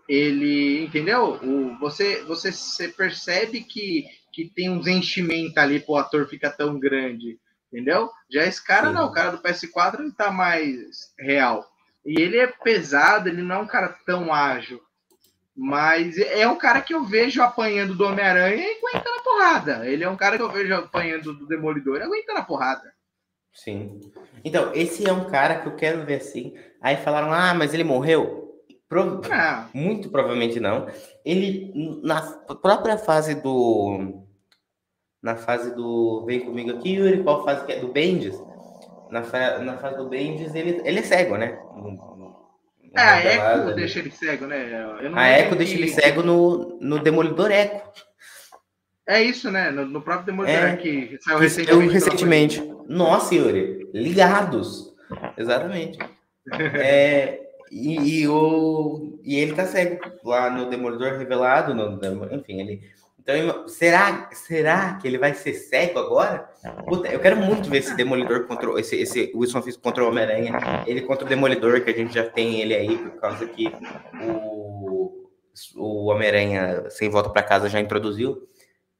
ele 0.07 0.83
entendeu? 0.83 1.39
O, 1.43 1.75
você, 1.79 2.23
você, 2.23 2.51
você 2.51 2.87
percebe 2.87 3.61
que, 3.61 4.05
que 4.31 4.47
tem 4.47 4.69
uns 4.69 4.85
enchimentos 4.85 5.57
ali 5.57 5.79
pro 5.79 5.95
ator 5.95 6.29
ficar 6.29 6.51
tão 6.51 6.79
grande, 6.79 7.39
entendeu? 7.73 8.11
Já 8.31 8.45
esse 8.45 8.63
cara 8.63 8.89
Sim. 8.89 8.93
não, 8.93 9.07
o 9.07 9.11
cara 9.11 9.31
do 9.31 9.41
PS4 9.41 10.01
ele 10.01 10.11
tá 10.11 10.31
mais 10.31 11.11
real. 11.19 11.65
E 12.05 12.21
ele 12.21 12.37
é 12.37 12.45
pesado, 12.45 13.27
ele 13.27 13.41
não 13.41 13.55
é 13.55 13.59
um 13.59 13.67
cara 13.67 13.89
tão 14.05 14.31
ágil. 14.31 14.79
Mas 15.57 16.17
é 16.19 16.47
um 16.47 16.55
cara 16.55 16.81
que 16.81 16.93
eu 16.93 17.03
vejo 17.03 17.41
apanhando 17.41 17.95
do 17.95 18.05
Homem-Aranha 18.05 18.63
e 18.63 18.77
aguenta 18.77 19.09
na 19.09 19.23
porrada. 19.23 19.89
Ele 19.89 20.03
é 20.03 20.09
um 20.09 20.15
cara 20.15 20.37
que 20.37 20.43
eu 20.43 20.51
vejo 20.51 20.73
apanhando 20.75 21.33
do 21.33 21.47
Demolidor 21.47 21.97
e 21.97 22.03
aguenta 22.03 22.33
na 22.33 22.43
porrada. 22.43 22.93
Sim. 23.51 23.99
Então, 24.45 24.71
esse 24.75 25.09
é 25.09 25.11
um 25.11 25.25
cara 25.25 25.59
que 25.59 25.67
eu 25.67 25.75
quero 25.75 26.05
ver 26.05 26.17
assim. 26.17 26.55
Aí 26.79 26.95
falaram, 26.97 27.33
ah, 27.33 27.55
mas 27.55 27.73
ele 27.73 27.83
morreu. 27.83 28.63
Pro... 28.87 29.19
Muito 29.73 30.09
provavelmente 30.09 30.59
não. 30.59 30.87
Ele, 31.25 31.99
na 32.03 32.21
própria 32.61 32.97
fase 32.97 33.33
do. 33.33 34.23
Na 35.21 35.35
fase 35.35 35.75
do. 35.75 36.23
Vem 36.25 36.41
comigo 36.41 36.69
aqui, 36.69 36.93
Yuri, 36.93 37.23
qual 37.23 37.43
fase 37.43 37.65
que 37.65 37.71
é? 37.71 37.79
Do 37.79 37.87
Bendis 37.87 38.39
na, 39.09 39.23
fa 39.23 39.59
na 39.59 39.77
fase 39.77 39.97
do 39.97 40.07
Bendis, 40.07 40.53
ele, 40.55 40.81
ele 40.83 40.99
é 40.99 41.03
cego, 41.03 41.37
né? 41.37 41.59
É, 42.95 43.01
a 43.01 43.57
Echo 43.57 43.75
deixa 43.75 43.99
ele 43.99 44.11
cego, 44.11 44.45
né? 44.45 44.85
a 45.13 45.39
Echo 45.39 45.55
deixa 45.55 45.75
ele 45.75 45.87
cego 45.87 46.21
no, 46.23 46.77
no 46.81 46.99
Demolidor 46.99 47.51
Echo. 47.51 47.81
É 49.07 49.21
isso, 49.21 49.49
né? 49.49 49.71
No, 49.71 49.85
no 49.85 50.01
próprio 50.01 50.25
Demolidor 50.25 50.69
é, 50.69 50.75
que 50.75 51.17
saiu 51.21 51.39
recentemente. 51.39 51.93
recentemente. 51.93 52.73
Nossa, 52.87 53.33
Yuri, 53.33 53.89
ligados. 53.93 54.93
Exatamente. 55.37 55.97
é, 56.51 57.39
e, 57.71 58.21
e, 58.21 58.27
o, 58.27 59.19
e 59.23 59.37
ele 59.39 59.53
tá 59.53 59.65
cego 59.65 59.99
lá 60.23 60.49
no 60.49 60.69
Demolidor 60.69 61.17
Revelado, 61.17 61.73
no, 61.73 61.99
enfim, 62.35 62.61
ele 62.61 62.81
então, 63.27 63.67
será, 63.67 64.29
será 64.31 64.93
que 64.93 65.05
ele 65.05 65.17
vai 65.17 65.33
ser 65.33 65.53
cego 65.53 65.99
agora? 65.99 66.49
Puta, 66.87 67.09
eu 67.09 67.19
quero 67.19 67.35
muito 67.35 67.69
ver 67.69 67.79
esse 67.79 67.93
Demolidor 67.93 68.45
contra 68.47 68.79
esse, 68.79 68.95
esse 68.95 69.33
Wilson 69.35 69.61
Fisk 69.61 69.81
contra 69.81 70.01
o 70.01 70.07
Homem-Aranha. 70.07 70.83
Ele 70.87 71.01
contra 71.01 71.25
o 71.25 71.27
Demolidor, 71.27 71.81
que 71.81 71.89
a 71.89 71.93
gente 71.93 72.13
já 72.13 72.23
tem 72.23 72.61
ele 72.61 72.73
aí, 72.73 72.97
por 72.97 73.19
causa 73.19 73.45
que 73.45 73.69
o, 74.23 75.27
o 75.75 76.05
Homem-Aranha 76.05 76.89
sem 76.89 77.09
volta 77.09 77.29
para 77.29 77.43
casa 77.43 77.67
já 77.67 77.81
introduziu. 77.81 78.47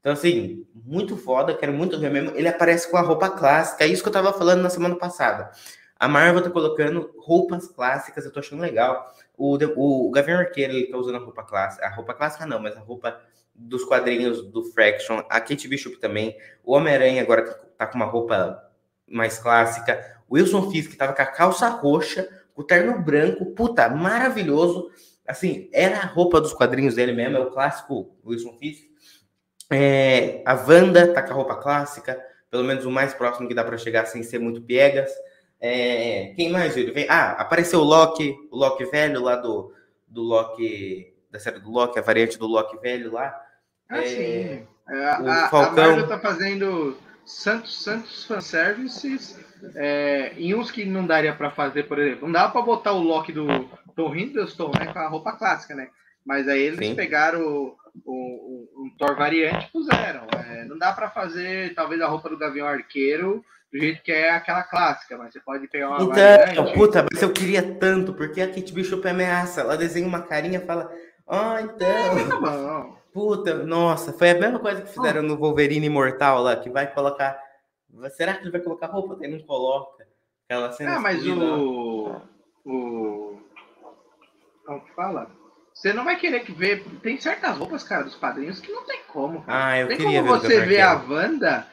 Então, 0.00 0.12
assim, 0.12 0.66
muito 0.74 1.16
foda, 1.16 1.54
quero 1.54 1.72
muito 1.72 1.98
ver 1.98 2.10
mesmo. 2.10 2.36
Ele 2.36 2.48
aparece 2.48 2.90
com 2.90 2.98
a 2.98 3.02
roupa 3.02 3.30
clássica, 3.30 3.84
é 3.84 3.86
isso 3.86 4.02
que 4.02 4.10
eu 4.10 4.12
tava 4.12 4.34
falando 4.34 4.60
na 4.60 4.68
semana 4.68 4.96
passada. 4.96 5.50
A 5.98 6.06
Marvel 6.06 6.42
tá 6.42 6.50
colocando 6.50 7.14
roupas 7.18 7.66
clássicas, 7.68 8.26
eu 8.26 8.32
tô 8.32 8.40
achando 8.40 8.60
legal. 8.60 9.10
O, 9.36 9.56
o, 9.56 10.08
o 10.08 10.10
Gavião 10.10 10.38
Arqueiro, 10.38 10.74
ele 10.74 10.86
tá 10.86 10.98
usando 10.98 11.16
a 11.16 11.18
roupa 11.18 11.42
clássica. 11.42 11.86
A 11.86 11.94
roupa 11.94 12.12
clássica 12.12 12.44
não, 12.44 12.60
mas 12.60 12.76
a 12.76 12.80
roupa 12.80 13.18
dos 13.58 13.84
quadrinhos 13.84 14.42
do 14.50 14.62
Fraction, 14.64 15.18
a 15.28 15.40
Kate 15.40 15.66
Bishop 15.66 15.98
também, 15.98 16.36
o 16.64 16.74
Homem-Aranha 16.74 17.22
agora 17.22 17.42
tá 17.76 17.86
com 17.86 17.96
uma 17.96 18.06
roupa 18.06 18.64
mais 19.06 19.38
clássica, 19.38 20.18
o 20.28 20.36
Wilson 20.36 20.70
Fisk 20.70 20.96
tava 20.96 21.12
com 21.12 21.22
a 21.22 21.26
calça 21.26 21.68
roxa, 21.68 22.28
o 22.54 22.62
terno 22.62 23.00
branco, 23.00 23.46
puta, 23.46 23.88
maravilhoso. 23.88 24.90
Assim, 25.26 25.68
era 25.72 25.98
a 25.98 26.06
roupa 26.06 26.40
dos 26.40 26.52
quadrinhos 26.52 26.94
dele 26.94 27.12
mesmo, 27.12 27.36
é 27.36 27.40
o 27.40 27.50
clássico 27.50 28.16
Wilson 28.24 28.56
Fisk. 28.58 28.84
É, 29.70 30.42
a 30.46 30.54
Wanda 30.54 31.12
tá 31.12 31.22
com 31.22 31.32
a 31.32 31.36
roupa 31.36 31.56
clássica, 31.56 32.18
pelo 32.50 32.64
menos 32.64 32.84
o 32.84 32.90
mais 32.90 33.12
próximo 33.12 33.48
que 33.48 33.54
dá 33.54 33.64
para 33.64 33.76
chegar 33.76 34.06
sem 34.06 34.22
ser 34.22 34.38
muito 34.38 34.62
piegas. 34.62 35.10
É, 35.60 36.32
quem 36.36 36.50
mais, 36.50 36.74
Júlio? 36.74 36.94
Ah, 37.08 37.32
apareceu 37.32 37.80
o 37.80 37.84
Loki, 37.84 38.34
o 38.50 38.56
Loki 38.56 38.84
velho 38.86 39.22
lá 39.22 39.36
do, 39.36 39.72
do 40.06 40.22
Loki, 40.22 41.14
da 41.30 41.38
série 41.38 41.58
do 41.58 41.70
Loki, 41.70 41.98
a 41.98 42.02
variante 42.02 42.38
do 42.38 42.46
Loki 42.46 42.78
velho 42.78 43.12
lá. 43.12 43.47
Ah, 43.88 43.98
é, 43.98 44.06
sim. 44.06 44.66
É, 44.88 45.08
a, 45.08 45.48
Falcão... 45.48 45.84
a 45.84 45.86
Marvel 45.88 46.08
tá 46.08 46.18
fazendo 46.18 46.96
santos, 47.24 47.82
santos 47.82 48.24
fanservices 48.24 49.38
é, 49.74 50.32
em 50.36 50.54
uns 50.54 50.70
que 50.70 50.84
não 50.84 51.06
daria 51.06 51.34
para 51.34 51.50
fazer, 51.50 51.84
por 51.84 51.98
exemplo. 51.98 52.26
Não 52.26 52.32
dava 52.32 52.52
para 52.52 52.62
botar 52.62 52.92
o 52.92 53.02
Loki 53.02 53.32
do 53.32 53.46
Tom 53.94 54.14
Hiddleston 54.14 54.70
né, 54.78 54.92
com 54.92 54.98
a 54.98 55.08
roupa 55.08 55.32
clássica, 55.32 55.74
né? 55.74 55.88
Mas 56.24 56.48
aí 56.48 56.60
eles 56.60 56.78
sim. 56.78 56.94
pegaram 56.94 57.40
o, 57.40 57.76
o, 58.04 58.12
o, 58.12 58.84
um 58.84 58.90
Thor 58.98 59.16
variante 59.16 59.66
e 59.66 59.72
puseram. 59.72 60.26
É, 60.36 60.64
não 60.64 60.78
dá 60.78 60.92
para 60.92 61.10
fazer, 61.10 61.74
talvez, 61.74 62.00
a 62.00 62.06
roupa 62.06 62.28
do 62.28 62.38
Gavião 62.38 62.66
Arqueiro 62.66 63.44
do 63.72 63.78
jeito 63.78 64.02
que 64.02 64.10
é 64.10 64.30
aquela 64.30 64.62
clássica, 64.62 65.16
mas 65.18 65.32
você 65.32 65.40
pode 65.40 65.68
pegar 65.68 65.88
uma. 65.90 66.02
Então, 66.02 66.08
variante. 66.08 66.74
puta, 66.74 67.06
mas 67.10 67.22
eu 67.22 67.30
queria 67.32 67.62
tanto, 67.62 68.14
porque 68.14 68.40
a 68.40 68.48
Kate 68.48 68.72
Bishop 68.72 69.06
ameaça. 69.06 69.60
Ela 69.60 69.76
desenha 69.76 70.06
uma 70.06 70.22
carinha 70.22 70.58
e 70.58 70.66
fala: 70.66 70.90
Ó, 71.26 71.54
oh, 71.54 71.58
então. 71.58 71.88
É, 71.88 72.28
tá 72.28 72.40
bom. 72.40 72.97
Puta, 73.12 73.54
nossa, 73.64 74.12
foi 74.12 74.30
a 74.30 74.34
mesma 74.34 74.58
coisa 74.58 74.82
que 74.82 74.92
fizeram 74.92 75.22
no 75.22 75.36
Wolverine 75.36 75.86
Imortal 75.86 76.42
lá, 76.42 76.56
que 76.56 76.70
vai 76.70 76.92
colocar. 76.92 77.38
Será 78.10 78.34
que 78.34 78.44
ele 78.44 78.50
vai 78.50 78.60
colocar 78.60 78.86
roupa? 78.86 79.16
Ele 79.20 79.38
não 79.38 79.46
coloca. 79.46 80.06
Aquela 80.44 80.72
cena. 80.72 80.96
Ah, 80.96 81.00
mas 81.00 81.26
o. 81.26 82.20
O. 82.64 83.40
Como 84.64 84.84
que 84.84 84.94
fala? 84.94 85.30
Você 85.72 85.92
não 85.92 86.04
vai 86.04 86.16
querer 86.16 86.40
que 86.40 86.52
ver. 86.52 86.84
Tem 87.02 87.20
certas 87.20 87.56
roupas, 87.56 87.82
cara, 87.84 88.04
dos 88.04 88.14
padrinhos 88.14 88.60
que 88.60 88.72
não 88.72 88.84
tem 88.84 89.00
como. 89.08 89.44
Ah, 89.46 89.78
eu 89.78 89.88
tem 89.88 89.96
queria 89.96 90.20
como 90.20 90.38
ver 90.38 90.40
você 90.40 90.60
ver 90.66 90.80
a 90.80 90.94
Wanda 90.94 91.66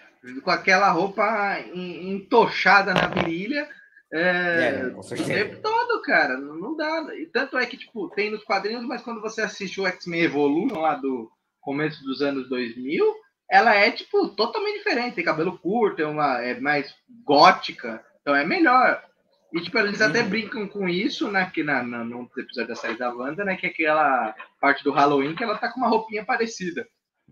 com 0.44 0.52
aquela 0.52 0.90
roupa 0.90 1.60
entochada 1.74 2.94
na 2.94 3.08
virilha. 3.08 3.68
É, 4.14 4.84
é, 4.84 4.88
o 4.96 5.02
tempo 5.02 5.62
todo, 5.62 6.02
cara, 6.02 6.38
não, 6.38 6.56
não 6.56 6.76
dá. 6.76 7.08
E 7.16 7.26
tanto 7.26 7.58
é 7.58 7.66
que, 7.66 7.78
tipo, 7.78 8.10
tem 8.10 8.32
nos 8.32 8.44
quadrinhos, 8.44 8.86
mas 8.86 9.02
quando 9.02 9.22
você 9.22 9.42
assiste 9.42 9.82
o 9.82 9.88
X-Men 9.88 10.22
Evolution 10.22 10.80
lá 10.80 10.96
do, 10.96 11.30
começo 11.66 12.04
dos 12.04 12.22
anos 12.22 12.48
2000, 12.48 13.04
ela 13.50 13.74
é, 13.74 13.90
tipo, 13.90 14.30
totalmente 14.30 14.78
diferente. 14.78 15.16
Tem 15.16 15.26
cabelo 15.26 15.58
curto, 15.58 16.02
é, 16.02 16.06
uma, 16.06 16.40
é 16.42 16.58
mais 16.60 16.94
gótica, 17.26 18.06
então 18.22 18.36
é 18.36 18.46
melhor. 18.46 19.04
E, 19.52 19.62
tipo, 19.62 19.78
eles 19.80 20.02
até 20.02 20.22
uhum. 20.22 20.30
brincam 20.30 20.68
com 20.68 20.88
isso, 20.88 21.30
né? 21.32 21.50
Que 21.54 21.64
na, 21.64 21.82
na, 21.82 22.04
no 22.04 22.30
episódio 22.38 22.68
da 22.68 22.76
série 22.76 22.98
da 22.98 23.14
Wanda, 23.14 23.44
né? 23.44 23.56
Que 23.56 23.68
é 23.68 23.70
aquela 23.70 24.36
parte 24.62 24.84
do 24.84 24.92
Halloween 24.92 25.36
que 25.36 25.44
ela 25.44 25.58
tá 25.58 25.72
com 25.72 25.80
uma 25.80 25.90
roupinha 25.90 26.24
parecida. 26.24 26.88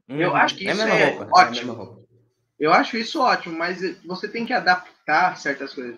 Uhum. 0.09 0.17
Eu 0.17 0.35
acho 0.35 0.55
que 0.55 0.67
é 0.67 0.71
isso 0.71 0.81
é, 0.81 1.09
roupa, 1.11 1.29
ótimo. 1.33 1.99
É 1.99 2.65
eu 2.65 2.71
acho 2.71 2.97
isso 2.97 3.21
ótimo, 3.21 3.57
mas 3.57 3.81
você 4.05 4.27
tem 4.27 4.45
que 4.45 4.53
adaptar 4.53 5.35
certas 5.37 5.73
coisas. 5.73 5.97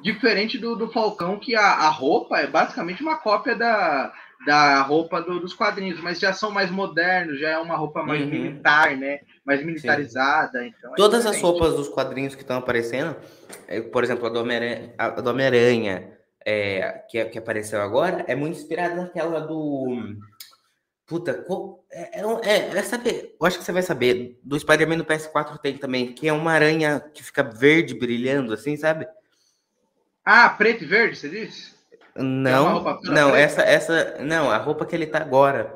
Diferente 0.00 0.58
do, 0.58 0.74
do 0.74 0.90
Falcão, 0.90 1.38
que 1.38 1.54
a, 1.54 1.62
a 1.62 1.88
roupa 1.88 2.38
é 2.38 2.46
basicamente 2.46 3.00
uma 3.00 3.16
cópia 3.16 3.54
da, 3.54 4.12
da 4.44 4.82
roupa 4.82 5.20
do, 5.20 5.40
dos 5.40 5.54
quadrinhos, 5.54 6.00
mas 6.00 6.18
já 6.18 6.32
são 6.32 6.50
mais 6.50 6.70
modernos, 6.70 7.38
já 7.38 7.50
é 7.50 7.58
uma 7.58 7.76
roupa 7.76 8.02
mais 8.02 8.22
uhum. 8.22 8.28
militar, 8.28 8.96
né? 8.96 9.20
Mais 9.44 9.64
militarizada. 9.64 10.66
Então 10.66 10.92
é 10.92 10.96
Todas 10.96 11.20
diferente. 11.20 11.36
as 11.36 11.42
roupas 11.42 11.74
dos 11.74 11.88
quadrinhos 11.88 12.34
que 12.34 12.42
estão 12.42 12.56
aparecendo, 12.56 13.16
é, 13.68 13.80
por 13.80 14.02
exemplo, 14.02 14.26
a 14.26 14.30
do 14.30 14.40
Homem-Aranha, 14.40 14.94
a 14.98 15.08
do 15.10 15.30
Homem-Aranha 15.30 16.18
é, 16.44 17.04
que, 17.10 17.24
que 17.26 17.38
apareceu 17.38 17.80
agora, 17.80 18.24
é 18.26 18.34
muito 18.34 18.58
inspirada 18.58 18.94
naquela 18.94 19.40
do. 19.40 20.16
Puta, 21.06 21.44
é, 21.90 22.20
é, 22.20 22.22
é, 22.44 22.78
é, 22.78 22.82
saber, 22.82 23.36
eu 23.40 23.46
acho 23.46 23.58
que 23.58 23.64
você 23.64 23.72
vai 23.72 23.82
saber. 23.82 24.38
Do 24.42 24.58
Spider-Man 24.58 24.96
no 24.96 25.04
PS4 25.04 25.58
tem 25.58 25.76
também, 25.76 26.12
que 26.12 26.28
é 26.28 26.32
uma 26.32 26.52
aranha 26.52 27.00
que 27.12 27.22
fica 27.22 27.42
verde 27.42 27.94
brilhando, 27.94 28.52
assim, 28.52 28.76
sabe? 28.76 29.06
Ah, 30.30 30.50
preto 30.50 30.84
e 30.84 30.86
verde, 30.86 31.16
você 31.16 31.26
disse? 31.26 31.74
Não, 32.14 32.84
não, 33.02 33.34
essa, 33.34 33.62
essa, 33.62 34.18
não, 34.20 34.50
a 34.50 34.58
roupa 34.58 34.84
que 34.84 34.94
ele 34.94 35.06
tá 35.06 35.20
agora. 35.20 35.74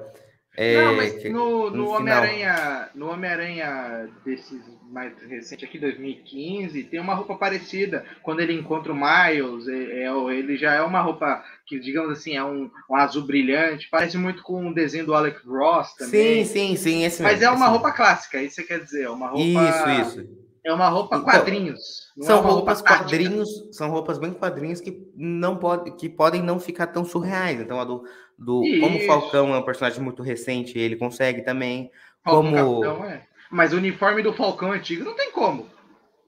É, 0.55 0.85
não, 0.85 0.95
mas 0.95 1.25
no, 1.25 1.71
no, 1.71 1.89
Homem-Aranha, 1.89 2.91
no 2.95 3.09
Homem-Aranha 3.09 4.11
desses 4.23 4.61
mais 4.91 5.15
recente 5.23 5.65
aqui, 5.65 5.79
2015, 5.79 6.83
tem 6.83 7.01
uma 7.01 7.15
roupa 7.15 7.35
parecida. 7.37 8.05
Quando 8.23 8.41
ele 8.41 8.53
encontra 8.53 8.93
o 8.93 8.95
Miles, 8.95 9.67
é, 9.69 10.03
é, 10.03 10.37
ele 10.37 10.59
já 10.59 10.75
é 10.75 10.83
uma 10.83 11.01
roupa 11.01 11.43
que, 11.67 11.81
digamos 11.81 12.19
assim, 12.19 12.37
é 12.37 12.45
um, 12.45 12.71
um, 12.91 12.95
azul 12.95 13.23
brilhante, 13.23 13.89
parece 13.91 14.19
muito 14.19 14.43
com 14.43 14.69
o 14.69 14.75
desenho 14.75 15.07
do 15.07 15.15
Alex 15.15 15.43
Ross 15.47 15.95
também. 15.95 16.45
Sim, 16.45 16.53
sim, 16.53 16.77
sim, 16.77 17.05
esse 17.05 17.23
Mas 17.23 17.41
mesmo, 17.41 17.55
é 17.55 17.57
uma 17.57 17.69
roupa 17.69 17.91
clássica, 17.91 18.43
isso 18.43 18.57
você 18.57 18.65
quer 18.65 18.81
dizer, 18.81 19.05
é 19.05 19.11
uma 19.11 19.29
roupa. 19.29 19.43
Isso, 19.43 20.19
isso. 20.21 20.42
É 20.65 20.73
uma 20.73 20.89
roupa 20.89 21.17
então, 21.17 21.25
quadrinhos. 21.25 22.09
São 22.21 22.39
é 22.39 22.41
roupas 22.41 22.79
roupa 22.79 22.99
quadrinhos, 22.99 23.69
são 23.73 23.91
roupas 23.91 24.19
bem 24.19 24.33
quadrinhos 24.33 24.81
que 24.81 24.97
não 25.17 25.57
pode, 25.57 25.97
que 25.97 26.09
podem 26.09 26.41
não 26.41 26.61
ficar 26.61 26.87
tão 26.87 27.05
surreais. 27.05 27.61
Então 27.61 27.81
a 27.81 27.85
do, 27.85 28.05
do 28.39 28.63
como 28.81 28.99
o 28.99 29.07
Falcão 29.07 29.55
é 29.55 29.59
um 29.59 29.65
personagem 29.65 30.01
muito 30.01 30.23
recente, 30.23 30.79
ele 30.79 30.97
consegue 30.97 31.43
também. 31.43 31.91
Falcão 32.23 32.83
como 32.83 33.05
é. 33.05 33.27
Mas 33.51 33.73
o 33.73 33.77
uniforme 33.77 34.23
do 34.23 34.33
Falcão 34.33 34.73
antigo 34.73 35.05
não 35.05 35.17
tem 35.17 35.33
como. 35.33 35.67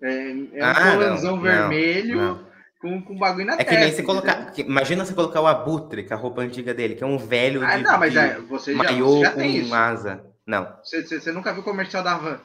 É, 0.03 0.31
é 0.55 0.65
um 0.65 1.37
ah, 1.37 1.37
vermelho 1.41 2.17
não, 2.17 2.35
não. 2.35 2.55
Com, 2.81 3.03
com 3.03 3.17
bagulho 3.17 3.47
na 3.47 3.55
é 3.55 3.57
testa. 3.59 3.73
É 3.73 3.77
que 3.77 3.85
nem 3.85 3.93
você 3.93 4.03
colocar. 4.03 4.53
Imagina 4.59 5.05
você 5.05 5.15
colocar 5.15 5.41
o 5.41 5.47
Abutre, 5.47 6.03
com 6.03 6.13
a 6.13 6.17
roupa 6.17 6.43
antiga 6.43 6.75
dele, 6.75 6.97
que 6.97 7.05
é 7.05 7.07
um 7.07 7.17
velho 7.17 7.65
ah, 7.65 7.77
de, 7.77 7.83
não, 7.85 7.99
mas 7.99 8.15
é, 8.15 8.39
você 8.41 8.75
já, 8.75 8.93
você 8.93 9.21
já 9.21 9.31
tem 9.31 9.53
com 9.53 9.59
isso. 9.67 9.75
asa. 9.75 10.25
Não. 10.45 10.77
Você, 10.83 11.03
você, 11.03 11.21
você 11.21 11.33
nunca 11.33 11.53
viu 11.53 11.63
o 11.63 11.65
comercial 11.65 12.03
da 12.03 12.19
Van? 12.19 12.39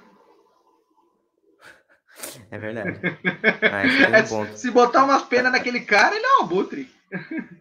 É 2.52 2.58
verdade. 2.58 3.00
um 4.34 4.44
é, 4.44 4.56
se 4.56 4.72
botar 4.72 5.04
umas 5.04 5.24
penas 5.24 5.52
naquele 5.52 5.82
cara, 5.82 6.16
ele 6.16 6.26
é 6.26 6.38
um 6.38 6.44
abutre. 6.44 6.90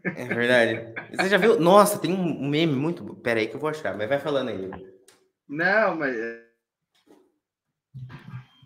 É 0.04 0.26
verdade. 0.26 0.94
Você 1.16 1.28
já 1.28 1.38
viu? 1.38 1.59
Nossa, 1.59 1.98
tem 1.98 2.12
um 2.12 2.48
meme 2.48 2.74
muito. 2.74 3.14
Pera 3.16 3.40
aí 3.40 3.46
que 3.46 3.54
eu 3.54 3.61
vou 3.61 3.70
achar, 3.70 3.96
mas 3.96 4.09
vai 4.09 4.18
falando 4.18 4.48
aí. 4.48 4.70
Não, 5.48 5.96
mas. 5.96 6.14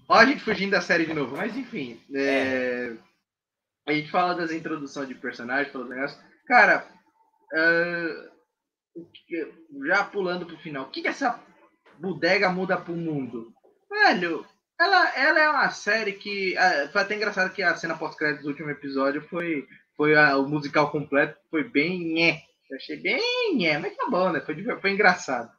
Ó, 0.08 0.14
a 0.14 0.24
gente 0.24 0.42
fugindo 0.42 0.72
da 0.72 0.80
série 0.80 1.06
de 1.06 1.14
novo. 1.14 1.36
Mas 1.36 1.56
enfim. 1.56 2.00
É... 2.14 2.22
É... 2.22 2.96
A 3.86 3.92
gente 3.92 4.10
fala 4.10 4.34
das 4.34 4.50
introduções 4.52 5.08
de 5.08 5.14
personagens, 5.14 5.72
falou 5.72 5.88
negócio. 5.88 6.18
Cara, 6.46 6.86
uh... 7.54 8.30
já 9.86 10.04
pulando 10.04 10.46
pro 10.46 10.58
final, 10.58 10.84
o 10.84 10.90
que, 10.90 11.02
que 11.02 11.08
essa 11.08 11.40
bodega 11.98 12.48
muda 12.50 12.76
pro 12.76 12.94
mundo? 12.94 13.52
Velho, 13.88 14.44
ela, 14.80 15.16
ela 15.16 15.40
é 15.40 15.48
uma 15.48 15.70
série 15.70 16.12
que. 16.12 16.56
É, 16.56 16.88
foi 16.88 17.02
até 17.02 17.14
engraçado 17.14 17.52
que 17.52 17.62
a 17.62 17.76
cena 17.76 17.96
pós-crédito 17.96 18.42
do 18.42 18.48
último 18.48 18.70
episódio 18.70 19.22
foi, 19.28 19.66
foi 19.96 20.16
a, 20.16 20.36
o 20.36 20.48
musical 20.48 20.90
completo, 20.90 21.38
foi 21.50 21.64
bem 21.64 22.12
nhé. 22.14 22.42
Eu 22.70 22.76
achei 22.76 22.96
bem 22.96 23.56
nhé, 23.56 23.78
mas 23.78 23.96
tá 23.96 24.06
bom, 24.10 24.32
né? 24.32 24.40
Foi, 24.40 24.56
foi 24.80 24.90
engraçado. 24.90 25.50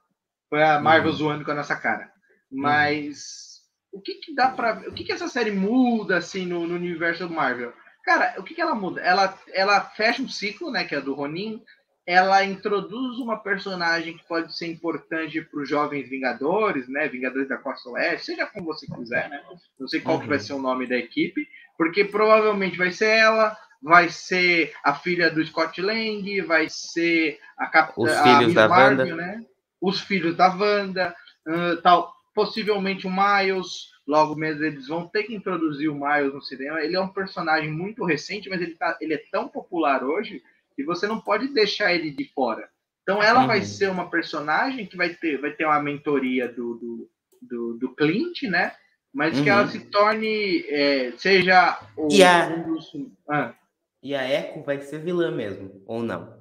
Foi 0.50 0.62
a 0.62 0.80
Marvel 0.80 1.12
uhum. 1.12 1.18
zoando 1.18 1.46
com 1.46 1.52
a 1.52 1.56
nossa 1.56 1.76
cara. 1.76 2.12
Mas 2.52 3.62
uhum. 3.92 4.00
o 4.00 4.02
que, 4.02 4.16
que 4.16 4.36
dá 4.36 4.50
pra. 4.50 4.84
O 4.88 4.94
que, 4.94 5.04
que 5.04 5.12
essa 5.12 5.28
série 5.28 5.52
muda 5.52 6.18
assim 6.18 6.46
no, 6.46 6.68
no 6.68 6.76
universo 6.76 7.28
do 7.28 7.34
Marvel? 7.34 7.74
Cara, 8.04 8.36
o 8.38 8.44
que, 8.44 8.54
que 8.54 8.62
ela 8.62 8.76
muda? 8.76 9.00
Ela, 9.02 9.40
ela 9.54 9.82
fecha 9.82 10.22
um 10.22 10.28
ciclo, 10.28 10.70
né? 10.70 10.84
Que 10.84 10.96
é 10.96 11.02
do 11.02 11.14
Ronin 11.14 11.64
ela 12.06 12.44
introduz 12.44 13.18
uma 13.18 13.38
personagem 13.38 14.18
que 14.18 14.28
pode 14.28 14.56
ser 14.56 14.68
importante 14.68 15.42
para 15.42 15.62
os 15.62 15.70
jovens 15.70 16.10
Vingadores, 16.10 16.88
né? 16.90 17.08
Vingadores 17.08 17.48
da 17.48 17.58
Costa 17.58 17.90
Oeste, 17.92 18.26
seja 18.26 18.46
como 18.46 18.66
você 18.66 18.86
quiser, 18.88 19.30
né? 19.30 19.42
Não 19.80 19.88
sei 19.88 20.02
qual 20.02 20.18
uhum. 20.18 20.22
que 20.22 20.28
vai 20.28 20.38
uhum. 20.38 20.44
ser 20.44 20.54
o 20.54 20.62
nome 20.62 20.86
da 20.86 20.98
equipe, 20.98 21.48
porque 21.78 22.04
provavelmente 22.04 22.78
vai 22.78 22.92
ser 22.92 23.08
ela, 23.08 23.58
vai 23.82 24.10
ser 24.10 24.74
a 24.84 24.94
filha 24.94 25.30
do 25.30 25.44
Scott 25.46 25.82
Lang, 25.82 26.42
vai 26.42 26.68
ser 26.70 27.40
a 27.58 27.68
capitã, 27.68 28.02
os 28.02 28.20
filhos 28.20 28.54
da 28.54 28.68
Marvel, 28.68 29.08
Wanda, 29.08 29.16
né? 29.16 29.46
Os 29.82 30.02
filhos 30.02 30.36
da 30.36 30.54
Wanda, 30.54 31.16
uh, 31.48 31.82
tal, 31.82 32.14
possivelmente 32.36 33.08
o 33.08 33.12
Miles. 33.12 33.94
Logo 34.06 34.36
mesmo 34.36 34.66
eles 34.66 34.90
vão 34.90 35.08
ter 35.08 35.24
que 35.24 35.34
introduzir 35.34 35.90
o 35.90 35.96
Miles 35.96 36.34
no 36.34 36.42
cinema. 36.42 36.82
Ele 36.82 36.98
é 36.98 37.00
um 37.00 37.08
personagem 37.08 37.72
muito 37.72 38.04
recente, 38.04 38.50
mas 38.50 38.62
ele, 38.62 38.76
tá, 38.76 38.98
ele 39.00 39.14
é 39.14 39.24
tão 39.32 39.48
popular 39.48 40.04
hoje 40.04 40.44
e 40.78 40.84
você 40.84 41.08
não 41.08 41.20
pode 41.20 41.48
deixar 41.50 41.94
ele 41.94 42.12
de 42.12 42.26
fora. 42.34 42.68
Então 43.02 43.22
ela 43.22 43.42
uhum. 43.42 43.48
vai 43.48 43.62
ser 43.62 43.90
uma 43.90 44.10
personagem 44.10 44.86
que 44.86 44.98
vai 44.98 45.10
ter, 45.10 45.40
vai 45.40 45.52
ter 45.52 45.66
uma 45.66 45.82
mentoria 45.82 46.48
do, 46.48 46.76
do, 46.76 47.10
do, 47.42 47.74
do 47.78 47.96
Clint, 47.96 48.44
né? 48.44 48.74
Mas 49.14 49.38
uhum. 49.38 49.44
que 49.44 49.50
ela 49.50 49.64
uhum. 49.64 49.70
se 49.70 49.80
torne, 49.86 50.66
é, 50.68 51.14
seja 51.18 51.80
o, 51.96 52.08
e 52.12 52.24
a, 52.24 52.48
um 52.48 52.74
dos, 52.74 52.92
ah. 53.30 53.54
E 54.02 54.16
a 54.16 54.30
Echo 54.30 54.64
vai 54.64 54.82
ser 54.82 55.00
vilã 55.00 55.32
mesmo, 55.32 55.82
ou 55.86 56.02
não? 56.02 56.34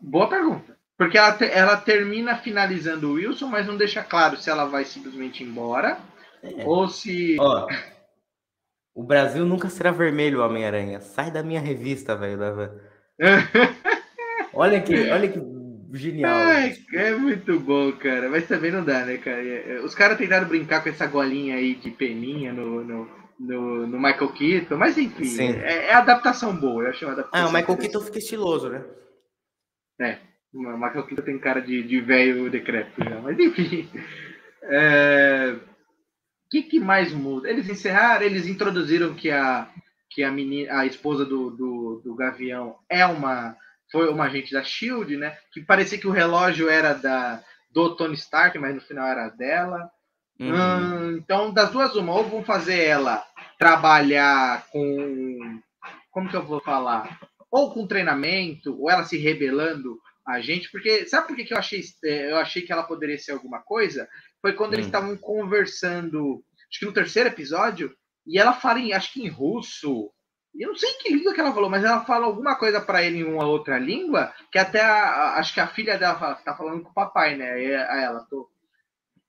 Boa 0.00 0.28
pergunta. 0.28 0.76
Porque 0.96 1.16
ela, 1.16 1.32
te, 1.32 1.44
ela 1.44 1.76
termina 1.78 2.36
finalizando 2.36 3.08
o 3.08 3.12
Wilson, 3.14 3.46
mas 3.46 3.66
não 3.66 3.76
deixa 3.76 4.02
claro 4.02 4.36
se 4.36 4.50
ela 4.50 4.66
vai 4.66 4.84
simplesmente 4.84 5.42
embora 5.42 5.98
é. 6.42 6.64
ou 6.66 6.88
se. 6.88 7.36
Ó, 7.40 7.66
o 9.00 9.02
Brasil 9.02 9.46
nunca 9.46 9.70
será 9.70 9.90
vermelho, 9.90 10.44
Homem-Aranha. 10.44 11.00
Sai 11.00 11.30
da 11.30 11.42
minha 11.42 11.58
revista, 11.60 12.14
velho. 12.14 12.38
olha 14.52 14.78
que, 14.82 14.94
olha 15.10 15.26
que 15.26 15.40
genial. 15.94 16.30
Ai, 16.30 16.76
é 16.92 17.12
muito 17.12 17.58
bom, 17.58 17.92
cara. 17.92 18.28
Mas 18.28 18.46
também 18.46 18.70
não 18.70 18.84
dá, 18.84 19.06
né, 19.06 19.16
cara? 19.16 19.42
É, 19.42 19.76
é, 19.76 19.80
os 19.80 19.94
caras 19.94 20.18
tentaram 20.18 20.46
brincar 20.46 20.82
com 20.82 20.90
essa 20.90 21.06
golinha 21.06 21.56
aí 21.56 21.76
de 21.76 21.90
peninha 21.90 22.52
no, 22.52 22.84
no, 22.84 23.08
no, 23.38 23.86
no 23.86 23.96
Michael 23.98 24.32
Keaton, 24.34 24.76
mas 24.76 24.98
enfim, 24.98 25.40
é, 25.62 25.86
é, 25.86 25.94
adaptação 25.94 26.54
boa. 26.54 26.82
Eu 26.82 26.90
achei 26.90 27.08
uma 27.08 27.14
adaptação. 27.14 27.46
Ah, 27.46 27.48
o 27.48 27.54
Michael 27.54 27.78
Keaton 27.78 28.00
fica 28.02 28.18
estiloso, 28.18 28.68
né? 28.68 28.84
É. 29.98 30.18
O 30.52 30.76
Michael 30.76 31.06
Keaton 31.06 31.22
tem 31.22 31.38
cara 31.38 31.60
de, 31.60 31.82
de 31.84 32.00
velho 32.02 32.50
decrépito 32.50 33.02
já, 33.02 33.18
mas 33.18 33.38
enfim. 33.38 33.88
É 34.64 35.56
que, 36.50 36.62
que 36.62 36.80
mais 36.80 37.12
muda? 37.12 37.48
Eles 37.48 37.68
encerraram, 37.68 38.26
eles 38.26 38.46
introduziram 38.46 39.14
que 39.14 39.30
a, 39.30 39.68
que 40.10 40.22
a, 40.22 40.30
menina, 40.30 40.80
a 40.80 40.86
esposa 40.86 41.24
do, 41.24 41.50
do, 41.50 42.02
do 42.04 42.14
Gavião 42.14 42.76
é 42.88 43.06
uma 43.06 43.56
foi 43.90 44.08
uma 44.08 44.24
agente 44.24 44.52
da 44.52 44.62
Shield, 44.62 45.16
né? 45.16 45.36
Que 45.52 45.60
parecia 45.60 45.98
que 45.98 46.06
o 46.06 46.12
relógio 46.12 46.68
era 46.68 46.92
da 46.92 47.42
do 47.70 47.94
Tony 47.94 48.14
Stark, 48.14 48.58
mas 48.58 48.74
no 48.74 48.80
final 48.80 49.06
era 49.06 49.28
dela. 49.28 49.90
Uhum. 50.38 50.54
Hum, 50.54 51.16
então, 51.18 51.52
das 51.52 51.70
duas, 51.70 51.94
uma, 51.94 52.14
ou 52.14 52.24
vão 52.24 52.42
fazer 52.42 52.82
ela 52.82 53.24
trabalhar 53.58 54.66
com. 54.70 55.60
Como 56.10 56.28
que 56.28 56.36
eu 56.36 56.44
vou 56.44 56.60
falar? 56.60 57.20
Ou 57.50 57.72
com 57.72 57.86
treinamento, 57.86 58.76
ou 58.80 58.90
ela 58.90 59.04
se 59.04 59.16
rebelando 59.16 59.98
a 60.26 60.40
gente, 60.40 60.70
porque 60.70 61.06
sabe 61.06 61.28
por 61.28 61.36
que 61.36 61.52
eu 61.52 61.58
achei, 61.58 61.82
eu 62.02 62.36
achei 62.36 62.62
que 62.62 62.72
ela 62.72 62.82
poderia 62.82 63.18
ser 63.18 63.32
alguma 63.32 63.60
coisa? 63.60 64.08
Foi 64.40 64.52
quando 64.54 64.72
hum. 64.72 64.74
eles 64.74 64.86
estavam 64.86 65.16
conversando, 65.16 66.42
acho 66.68 66.80
que 66.80 66.86
no 66.86 66.92
terceiro 66.92 67.28
episódio, 67.28 67.94
e 68.26 68.38
ela 68.38 68.52
fala 68.52 68.78
em, 68.78 68.92
acho 68.92 69.12
que 69.12 69.22
em 69.22 69.28
russo. 69.28 70.10
Eu 70.58 70.68
não 70.68 70.76
sei 70.76 70.92
que 70.94 71.14
língua 71.14 71.32
que 71.32 71.40
ela 71.40 71.54
falou, 71.54 71.70
mas 71.70 71.84
ela 71.84 72.04
fala 72.04 72.26
alguma 72.26 72.56
coisa 72.56 72.80
para 72.80 73.02
ele 73.02 73.18
em 73.18 73.24
uma 73.24 73.46
outra 73.46 73.78
língua, 73.78 74.32
que 74.50 74.58
até 74.58 74.80
a, 74.80 75.34
acho 75.34 75.54
que 75.54 75.60
a 75.60 75.68
filha 75.68 75.96
dela 75.96 76.18
fala, 76.18 76.34
tá 76.36 76.56
falando 76.56 76.82
com 76.82 76.90
o 76.90 76.94
papai, 76.94 77.36
né? 77.36 77.62
E 77.62 77.74
a 77.74 78.00
ela, 78.00 78.26
tô. 78.28 78.50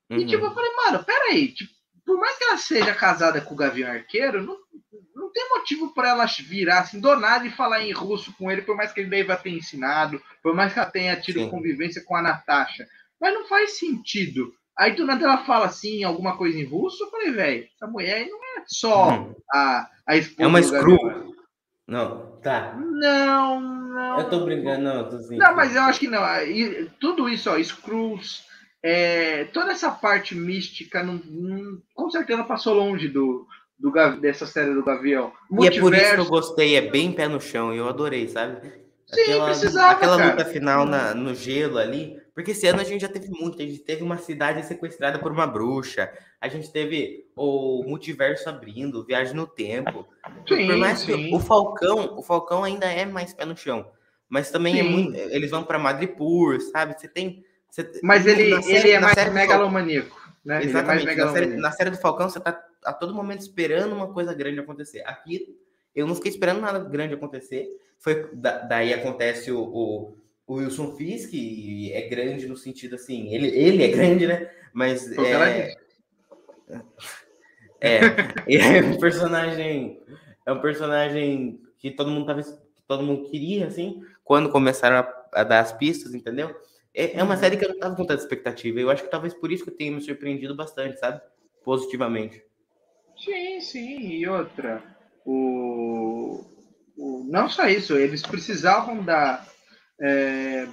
Uhum. 0.10 0.18
E 0.18 0.26
tipo, 0.26 0.44
eu 0.44 0.54
falei, 0.54 0.72
mano, 0.76 1.04
peraí, 1.04 1.54
tipo, 1.54 1.72
por 2.06 2.18
mais 2.18 2.38
que 2.38 2.44
ela 2.44 2.58
seja 2.58 2.94
casada 2.94 3.40
com 3.40 3.54
o 3.54 3.58
Gavião 3.58 3.92
Arqueiro, 3.92 4.44
não, 4.44 4.58
não 5.16 5.32
tem 5.32 5.50
motivo 5.50 5.94
para 5.94 6.10
ela 6.10 6.26
virar 6.26 6.80
assim 6.80 7.00
do 7.00 7.16
nada 7.16 7.46
e 7.46 7.52
falar 7.52 7.84
em 7.84 7.92
russo 7.92 8.34
com 8.34 8.52
ele, 8.52 8.64
por 8.64 8.76
mais 8.76 8.92
que 8.92 9.00
ele 9.00 9.10
deva 9.10 9.38
ter 9.38 9.52
ensinado, 9.52 10.22
por 10.42 10.54
mais 10.56 10.74
que 10.74 10.80
ela 10.80 10.90
tenha 10.90 11.20
tido 11.22 11.40
Sim. 11.40 11.50
convivência 11.50 12.04
com 12.04 12.16
a 12.16 12.22
Natasha. 12.22 12.88
Mas 13.20 13.34
não 13.34 13.48
faz 13.48 13.78
sentido. 13.78 14.54
Aí 14.78 14.96
do 14.96 15.06
nada 15.06 15.24
ela 15.24 15.46
fala 15.46 15.66
assim, 15.66 16.04
alguma 16.04 16.38
coisa 16.38 16.58
em 16.58 16.66
russo, 16.66 17.04
eu 17.04 17.10
falei, 17.10 17.32
velho, 17.32 17.68
essa 17.76 17.88
mulher 17.88 18.28
não 18.28 18.38
é 18.38 18.64
só 18.66 19.12
hum. 19.12 19.36
a, 19.54 19.90
a 20.08 20.18
esposa. 20.18 20.44
É 20.44 20.48
uma 20.48 20.62
screw. 20.62 21.32
Não, 21.88 22.38
tá. 22.42 22.74
Não, 22.78 23.60
não. 23.60 24.20
Eu 24.20 24.30
tô 24.30 24.46
brincando, 24.46 24.84
não. 24.84 25.10
Tô 25.10 25.18
assim, 25.18 25.38
não, 25.38 25.56
mas 25.56 25.76
eu 25.76 25.82
acho 25.82 26.00
que 26.00 26.08
não. 26.08 26.24
E, 26.44 26.90
tudo 27.00 27.28
isso, 27.28 27.50
ó, 27.50 27.62
Screws, 27.62 28.46
é, 28.82 29.46
toda 29.46 29.72
essa 29.74 29.92
parte 29.92 30.34
mística, 30.34 31.04
não, 31.04 31.22
não, 31.26 31.82
com 31.94 32.10
certeza 32.10 32.44
passou 32.46 32.74
longe 32.74 33.10
do, 33.10 33.46
do, 33.78 33.92
dessa 34.22 34.46
série 34.46 34.74
do 34.74 34.86
Gavião. 34.86 35.34
Multiverso, 35.50 35.76
e 35.76 35.78
é 35.78 35.82
por 35.82 35.94
isso 35.94 36.16
que 36.16 36.22
eu 36.22 36.26
gostei, 36.26 36.76
é 36.76 36.90
bem 36.90 37.12
pé 37.12 37.28
no 37.28 37.42
chão, 37.42 37.74
e 37.74 37.78
eu 37.78 37.90
adorei, 37.90 38.28
sabe? 38.28 38.72
Sim, 39.08 39.22
aquela, 39.24 39.46
precisava, 39.48 39.92
Aquela 39.92 40.18
cara. 40.18 40.32
luta 40.32 40.46
final 40.46 40.86
na, 40.86 41.14
no 41.14 41.36
gelo 41.36 41.78
ali, 41.78 42.21
porque 42.42 42.52
esse 42.52 42.68
ano 42.68 42.82
a 42.82 42.84
gente 42.84 43.02
já 43.02 43.08
teve 43.08 43.30
muito, 43.30 43.62
a 43.62 43.66
gente 43.66 43.80
teve 43.80 44.04
uma 44.04 44.18
cidade 44.18 44.66
sequestrada 44.66 45.20
por 45.20 45.32
uma 45.32 45.46
bruxa, 45.48 46.12
a 46.40 46.48
gente 46.48 46.72
teve 46.72 47.28
o 47.36 47.84
multiverso 47.84 48.50
abrindo, 48.50 49.06
viagem 49.06 49.36
no 49.36 49.48
tempo. 49.48 50.08
Sim, 50.48 50.68
por 50.68 50.78
mais 50.78 51.00
sim. 51.00 51.30
que 51.30 51.36
o 51.36 51.40
Falcão, 51.40 52.18
o 52.18 52.22
Falcão 52.22 52.64
ainda 52.64 52.86
é 52.86 53.06
mais 53.06 53.34
pé 53.34 53.46
no 53.46 53.56
chão, 53.56 53.90
mas 54.28 54.50
também 54.52 54.80
é 54.80 54.84
muito, 54.84 55.16
eles 55.16 55.52
vão 55.52 55.64
para 55.64 55.78
Madripoor, 55.80 56.60
sabe? 56.62 57.00
Você 57.00 57.08
tem 57.08 57.44
você- 57.70 58.00
Mas 58.04 58.26
ele, 58.28 58.62
série- 58.62 58.78
ele 58.80 58.92
é 58.92 59.00
mais 59.00 59.34
megalomaníaco. 59.34 60.20
Né? 60.44 60.62
Ele 60.64 60.72
é 60.72 60.82
mais 60.84 61.02
Exatamente. 61.02 61.16
Na 61.16 61.32
série, 61.32 61.46
na 61.58 61.72
série 61.72 61.90
do 61.92 61.98
Falcão, 61.98 62.30
você 62.30 62.40
tá 62.40 62.62
a 62.84 62.92
todo 62.92 63.14
momento 63.14 63.42
esperando 63.42 63.94
uma 63.94 64.12
coisa 64.12 64.34
grande 64.34 64.60
acontecer. 64.60 65.02
Aqui, 65.06 65.56
eu 65.96 66.06
não 66.08 66.16
fiquei 66.16 66.32
esperando 66.32 66.60
nada 66.60 66.80
grande 66.80 67.14
acontecer. 67.14 67.68
Foi, 68.00 68.28
da- 68.34 68.58
daí 68.60 68.94
acontece 68.94 69.52
o, 69.52 69.62
o, 69.62 70.18
o 70.48 70.56
Wilson 70.56 70.96
Fisk, 70.96 71.32
é 71.92 72.02
grande 72.10 72.48
no 72.48 72.58
sentido 72.58 72.96
assim, 72.96 73.34
ele, 73.34 73.48
ele 73.48 73.84
é 73.84 73.88
grande, 73.88 74.28
né? 74.28 74.50
Mas 74.74 75.12
é, 75.12 75.74
é, 77.80 78.00
é 78.48 78.82
um 78.84 78.98
personagem, 79.00 80.02
é 80.46 80.52
um 80.52 80.62
personagem 80.62 81.62
que 81.80 81.92
todo 81.92 82.12
mundo 82.12 82.26
tava, 82.26 82.42
que 82.44 82.84
todo 82.88 83.04
mundo 83.04 83.30
queria, 83.30 83.68
assim, 83.68 84.04
quando 84.24 84.50
começaram 84.52 84.98
a, 84.98 85.42
a 85.42 85.44
dar 85.44 85.60
as 85.62 85.72
pistas, 85.74 86.14
entendeu? 86.14 86.56
É, 86.94 87.18
é 87.20 87.24
uma 87.24 87.38
série 87.38 87.56
que 87.58 87.64
eu 87.66 87.70
não 87.70 87.80
tava 87.80 87.96
com 87.96 88.06
tanta 88.06 88.22
expectativa. 88.22 88.80
Eu 88.80 88.90
acho 88.90 89.04
que 89.04 89.10
talvez 89.10 89.34
por 89.34 89.52
isso 89.52 89.64
que 89.64 89.70
eu 89.70 89.76
tenha 89.78 89.92
me 89.92 90.02
surpreendido 90.02 90.56
bastante, 90.56 91.00
sabe? 91.00 91.22
Positivamente. 91.64 92.44
Sim, 93.18 93.62
sim. 93.62 94.00
E 94.12 94.28
outra, 94.28 94.84
o, 95.26 96.44
o- 96.98 97.24
não 97.30 97.48
só 97.48 97.68
isso, 97.68 97.96
eles 97.98 98.22
precisavam 98.24 99.04
dar, 99.04 99.48
é, 100.02 100.68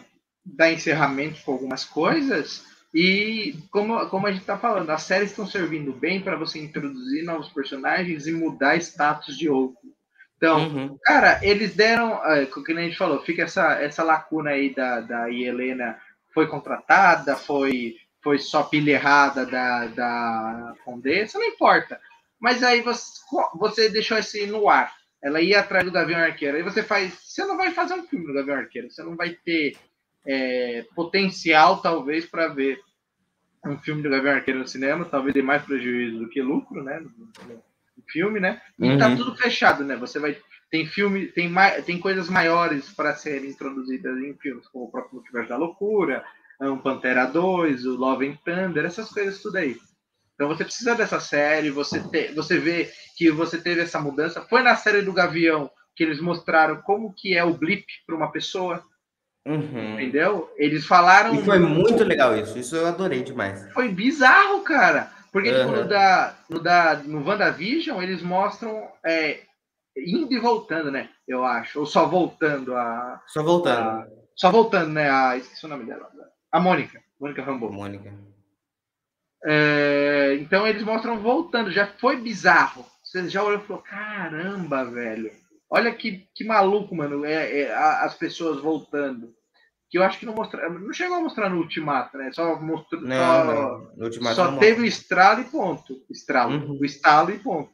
dar 0.44 0.72
encerramento 0.72 1.42
com 1.44 1.52
algumas 1.52 1.84
coisas. 1.84 2.64
E 2.94 3.54
como, 3.70 4.06
como 4.08 4.26
a 4.26 4.30
gente 4.32 4.40
está 4.40 4.56
falando, 4.56 4.88
as 4.90 5.02
séries 5.02 5.30
estão 5.30 5.46
servindo 5.46 5.92
bem 5.92 6.22
para 6.22 6.36
você 6.36 6.58
introduzir 6.58 7.22
novos 7.22 7.48
personagens 7.50 8.26
e 8.26 8.32
mudar 8.32 8.76
status 8.76 9.36
de 9.36 9.48
outro. 9.48 9.88
Então, 10.36 10.68
Uhum. 10.68 10.98
Cara, 11.02 11.40
eles 11.42 11.74
deram, 11.74 12.24
é, 12.24 12.46
como 12.46 12.64
que 12.64 12.72
a 12.72 12.80
gente 12.80 12.96
falou, 12.96 13.20
fica 13.22 13.42
essa, 13.42 13.72
essa 13.82 14.04
lacuna 14.04 14.50
aí 14.50 14.72
da, 14.72 15.00
da 15.00 15.30
Helena 15.30 15.98
foi 16.32 16.46
contratada, 16.46 17.34
foi, 17.34 17.96
foi 18.22 18.38
só 18.38 18.62
pilha 18.62 18.92
errada 18.92 19.44
da, 19.44 19.86
da 19.88 20.74
Condessa, 20.84 21.38
não 21.38 21.46
importa. 21.46 22.00
Mas 22.40 22.62
aí 22.62 22.80
você, 22.82 23.20
você 23.56 23.88
deixou 23.88 24.16
esse 24.16 24.46
no 24.46 24.68
ar. 24.68 24.92
Ela 25.22 25.40
ia 25.40 25.60
atrás 25.60 25.84
do 25.84 25.92
Gavião 25.92 26.20
Arqueiro. 26.20 26.56
Aí 26.56 26.62
você 26.62 26.82
faz. 26.82 27.14
Você 27.22 27.44
não 27.44 27.56
vai 27.56 27.72
fazer 27.72 27.94
um 27.94 28.06
filme 28.06 28.26
do 28.26 28.34
Gavião 28.34 28.58
Arqueiro. 28.58 28.90
Você 28.90 29.02
não 29.02 29.16
vai 29.16 29.30
ter 29.30 29.76
é, 30.26 30.84
potencial, 30.94 31.80
talvez, 31.82 32.26
para 32.26 32.48
ver 32.48 32.78
um 33.66 33.78
filme 33.78 34.02
do 34.02 34.10
Gavião 34.10 34.34
Arqueiro 34.34 34.60
no 34.60 34.68
cinema. 34.68 35.04
Talvez 35.04 35.34
dê 35.34 35.42
mais 35.42 35.62
prejuízo 35.64 36.18
do 36.18 36.28
que 36.28 36.40
lucro, 36.40 36.82
né? 36.82 37.00
No 37.00 38.04
filme, 38.08 38.38
né? 38.38 38.62
E 38.80 38.96
tá 38.96 39.08
Uhum. 39.08 39.16
tudo 39.16 39.36
fechado, 39.36 39.84
né? 39.84 39.96
Você 39.96 40.18
vai 40.18 40.36
tem 40.70 40.86
filme, 40.86 41.26
tem 41.28 41.50
tem 41.84 41.98
coisas 41.98 42.28
maiores 42.28 42.90
para 42.90 43.14
serem 43.14 43.50
introduzidas 43.50 44.18
em 44.18 44.34
filmes, 44.34 44.68
como 44.68 44.84
o 44.84 44.90
próprio 44.90 45.14
Multiverso 45.16 45.48
da 45.48 45.56
Loucura, 45.56 46.24
um 46.60 46.78
Pantera 46.78 47.24
2, 47.24 47.86
o 47.86 47.96
Love 47.96 48.28
and 48.28 48.36
Thunder, 48.44 48.84
essas 48.84 49.08
coisas 49.10 49.40
tudo 49.40 49.56
aí. 49.56 49.76
Então 50.38 50.46
você 50.46 50.64
precisa 50.64 50.94
dessa 50.94 51.18
série, 51.18 51.68
você 51.68 52.00
te, 52.00 52.32
você 52.32 52.58
vê 52.58 52.88
que 53.16 53.28
você 53.28 53.58
teve 53.60 53.80
essa 53.80 53.98
mudança. 53.98 54.40
Foi 54.42 54.62
na 54.62 54.76
série 54.76 55.02
do 55.02 55.12
Gavião 55.12 55.68
que 55.96 56.04
eles 56.04 56.20
mostraram 56.20 56.80
como 56.82 57.12
que 57.12 57.36
é 57.36 57.42
o 57.42 57.52
blip 57.54 57.84
para 58.06 58.14
uma 58.14 58.30
pessoa, 58.30 58.84
Uhum. 59.44 59.94
entendeu? 59.94 60.52
Eles 60.56 60.86
falaram 60.86 61.34
E 61.34 61.44
foi 61.44 61.58
muito 61.58 62.04
legal 62.04 62.36
isso. 62.36 62.56
Isso 62.58 62.76
eu 62.76 62.86
adorei 62.86 63.22
demais. 63.22 63.66
foi 63.72 63.88
bizarro, 63.88 64.60
cara. 64.62 65.10
Porque 65.32 65.48
tipo, 65.50 65.70
Aham. 65.70 65.82
no, 65.82 65.88
da, 65.88 66.36
no, 66.48 66.60
da, 66.60 66.94
no 67.04 67.24
WandaVision, 67.26 68.00
eles 68.02 68.22
mostram 68.22 68.88
é, 69.04 69.40
indo 69.96 70.32
e 70.32 70.38
voltando, 70.38 70.90
né? 70.90 71.08
Eu 71.26 71.44
acho. 71.44 71.80
Ou 71.80 71.86
só 71.86 72.06
voltando 72.06 72.76
a. 72.76 73.20
Só 73.26 73.42
voltando, 73.42 73.78
a- 73.80 74.06
só 74.36 74.50
voltando, 74.52 74.90
né? 74.92 75.10
A, 75.10 75.36
esqueci 75.36 75.64
o 75.66 75.68
nome 75.68 75.84
dela. 75.84 76.08
A 76.52 76.60
Mônica. 76.60 77.00
Mônica 77.20 77.42
Rambeau. 77.42 77.72
Mônica. 77.72 78.12
É, 79.44 80.36
então 80.40 80.66
eles 80.66 80.82
mostram 80.82 81.18
voltando. 81.20 81.70
Já 81.70 81.86
foi 81.86 82.16
bizarro. 82.16 82.84
Você 83.02 83.28
já 83.28 83.42
olhou 83.42 83.60
e 83.60 83.66
falou: 83.66 83.82
caramba, 83.82 84.84
velho. 84.84 85.30
Olha 85.70 85.94
que, 85.94 86.26
que 86.34 86.44
maluco, 86.44 86.94
mano. 86.94 87.24
É, 87.24 87.60
é, 87.60 87.74
as 87.74 88.14
pessoas 88.14 88.60
voltando. 88.60 89.34
Que 89.90 89.96
eu 89.96 90.02
acho 90.02 90.18
que 90.18 90.26
não 90.26 90.34
mostraram. 90.34 90.78
Não 90.78 90.92
chegou 90.92 91.16
a 91.16 91.20
mostrar 91.20 91.48
no 91.48 91.58
Ultimato, 91.58 92.18
né? 92.18 92.30
Só 92.32 92.60
mostrou. 92.60 93.00
Não, 93.00 93.16
só, 93.16 93.44
não. 93.44 93.96
No 93.96 94.04
Ultimato 94.04 94.36
só 94.36 94.50
não 94.50 94.58
teve 94.58 94.82
o 94.82 94.84
estralo 94.84 95.40
e 95.40 95.44
ponto. 95.44 96.04
Estralo. 96.10 96.52
Uhum. 96.52 96.78
O 96.80 96.84
estalo 96.84 97.30
e 97.30 97.38
ponto. 97.38 97.72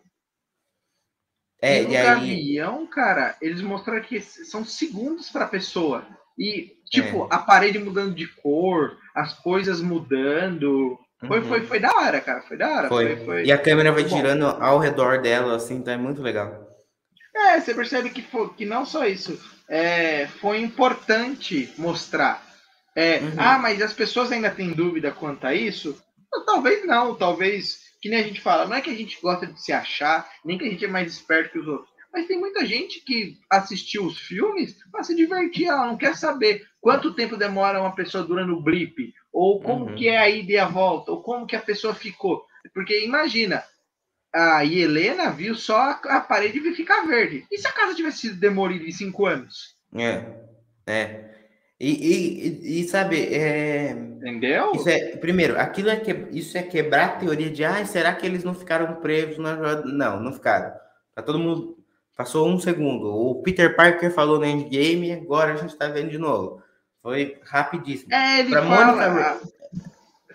É, 1.60 1.82
e 1.82 1.86
no 1.86 1.92
e 1.92 1.96
aí. 1.96 2.04
Gavião, 2.04 2.86
cara, 2.86 3.36
eles 3.40 3.62
mostraram 3.62 4.02
que 4.02 4.20
são 4.20 4.64
segundos 4.64 5.30
para 5.30 5.46
a 5.46 5.48
pessoa. 5.48 6.06
E, 6.38 6.76
tipo, 6.90 7.24
É. 7.24 7.28
a 7.30 7.38
parede 7.38 7.78
mudando 7.78 8.14
de 8.14 8.26
cor, 8.26 8.96
as 9.14 9.34
coisas 9.34 9.80
mudando. 9.80 10.98
Foi, 11.26 11.40
Uhum. 11.40 11.48
foi, 11.48 11.66
foi 11.66 11.80
da 11.80 11.90
hora, 11.96 12.20
cara. 12.20 12.42
Foi 12.42 12.56
da 12.56 12.68
hora. 12.68 12.88
Foi. 12.88 13.16
Foi, 13.16 13.24
foi- 13.24 13.44
E 13.44 13.52
a 13.52 13.58
câmera 13.58 13.92
vai 13.92 14.02
bom. 14.04 14.16
girando 14.16 14.46
ao 14.46 14.78
redor 14.78 15.20
dela, 15.20 15.56
assim, 15.56 15.82
tá 15.82 15.96
muito 15.98 16.20
legal. 16.22 16.68
É, 17.36 17.60
você 17.60 17.74
percebe 17.74 18.10
que, 18.10 18.22
foi, 18.22 18.48
que 18.54 18.64
não 18.64 18.84
só 18.86 19.04
isso. 19.06 19.38
é, 19.68 20.26
foi 20.40 20.60
importante 20.60 21.72
mostrar. 21.78 22.42
É, 22.94 23.18
Uhum. 23.20 23.32
Ah, 23.38 23.58
mas 23.58 23.80
as 23.82 23.92
pessoas 23.94 24.30
ainda 24.30 24.50
têm 24.50 24.72
dúvida 24.72 25.10
quanto 25.10 25.46
a 25.46 25.54
isso? 25.54 25.98
Talvez 26.46 26.86
não, 26.86 27.14
talvez. 27.14 27.78
Que 28.02 28.10
nem 28.10 28.20
a 28.20 28.22
gente 28.22 28.40
fala, 28.42 28.66
não 28.66 28.76
é 28.76 28.82
que 28.82 28.90
a 28.90 28.94
gente 28.94 29.18
gosta 29.22 29.46
de 29.46 29.58
se 29.62 29.72
achar, 29.72 30.28
nem 30.44 30.58
que 30.58 30.66
a 30.66 30.70
gente 30.70 30.84
é 30.84 30.88
mais 30.88 31.10
esperto 31.10 31.52
que 31.52 31.58
os 31.58 31.66
outros. 31.66 31.88
Mas 32.14 32.28
tem 32.28 32.38
muita 32.38 32.64
gente 32.64 33.00
que 33.00 33.38
assistiu 33.50 34.04
os 34.06 34.16
filmes 34.18 34.76
para 34.92 35.02
se 35.02 35.16
divertir, 35.16 35.66
ela 35.66 35.86
não 35.88 35.96
quer 35.96 36.16
saber 36.16 36.64
quanto 36.80 37.12
tempo 37.12 37.36
demora 37.36 37.80
uma 37.80 37.94
pessoa 37.94 38.22
durante 38.22 38.52
o 38.52 38.60
blip, 38.60 39.12
ou 39.32 39.60
como 39.60 39.86
Uhum. 39.86 39.94
que 39.96 40.08
é 40.08 40.16
a 40.18 40.30
ida 40.30 40.52
e 40.52 40.56
a 40.56 40.66
volta, 40.68 41.10
ou 41.10 41.20
como 41.22 41.44
que 41.44 41.56
a 41.56 41.60
pessoa 41.60 41.92
ficou. 41.92 42.44
Porque 42.72 43.04
imagina, 43.04 43.64
a 44.32 44.64
Helena 44.64 45.30
viu 45.30 45.56
só 45.56 45.98
a, 46.04 46.20
parede 46.20 46.60
ficar 46.74 47.04
verde. 47.06 47.44
E 47.50 47.58
se 47.58 47.66
a 47.66 47.72
casa 47.72 47.94
tivesse 47.96 48.18
sido 48.18 48.38
demolida 48.38 48.84
em 48.84 48.92
cinco 48.92 49.26
anos? 49.26 49.74
É. 49.94 50.24
É. 50.86 51.34
E, 51.80 51.90
e, 51.90 52.80
e- 52.80 52.88
sabe, 52.88 53.34
é. 53.34 53.90
Entendeu? 53.90 54.72
É, 54.86 55.16
primeiro, 55.16 55.58
aquilo 55.60 55.90
é 55.90 55.96
que, 55.96 56.12
isso 56.30 56.56
é 56.56 56.62
quebrar 56.62 57.04
a 57.04 57.16
teoria 57.16 57.50
de, 57.50 57.64
ah, 57.64 57.84
será 57.84 58.14
que 58.14 58.24
eles 58.24 58.44
não 58.44 58.54
ficaram 58.54 58.94
presos 59.00 59.38
na? 59.38 59.82
Não, 59.84 60.20
não 60.20 60.32
ficaram. 60.32 60.72
Tá 61.14 61.22
todo 61.22 61.38
mundo. 61.38 61.83
Passou 62.16 62.48
um 62.48 62.58
segundo. 62.60 63.12
O 63.12 63.42
Peter 63.42 63.74
Parker 63.74 64.12
falou 64.12 64.38
no 64.38 64.46
endgame, 64.46 65.12
agora 65.12 65.54
a 65.54 65.56
gente 65.56 65.76
tá 65.76 65.88
vendo 65.88 66.10
de 66.10 66.18
novo. 66.18 66.62
Foi 67.02 67.38
rapidíssimo. 67.44 68.12
É, 68.14 68.40
ele 68.40 68.50
Pra 68.50 68.62
fala... 68.62 68.84
Mônica- 69.10 69.40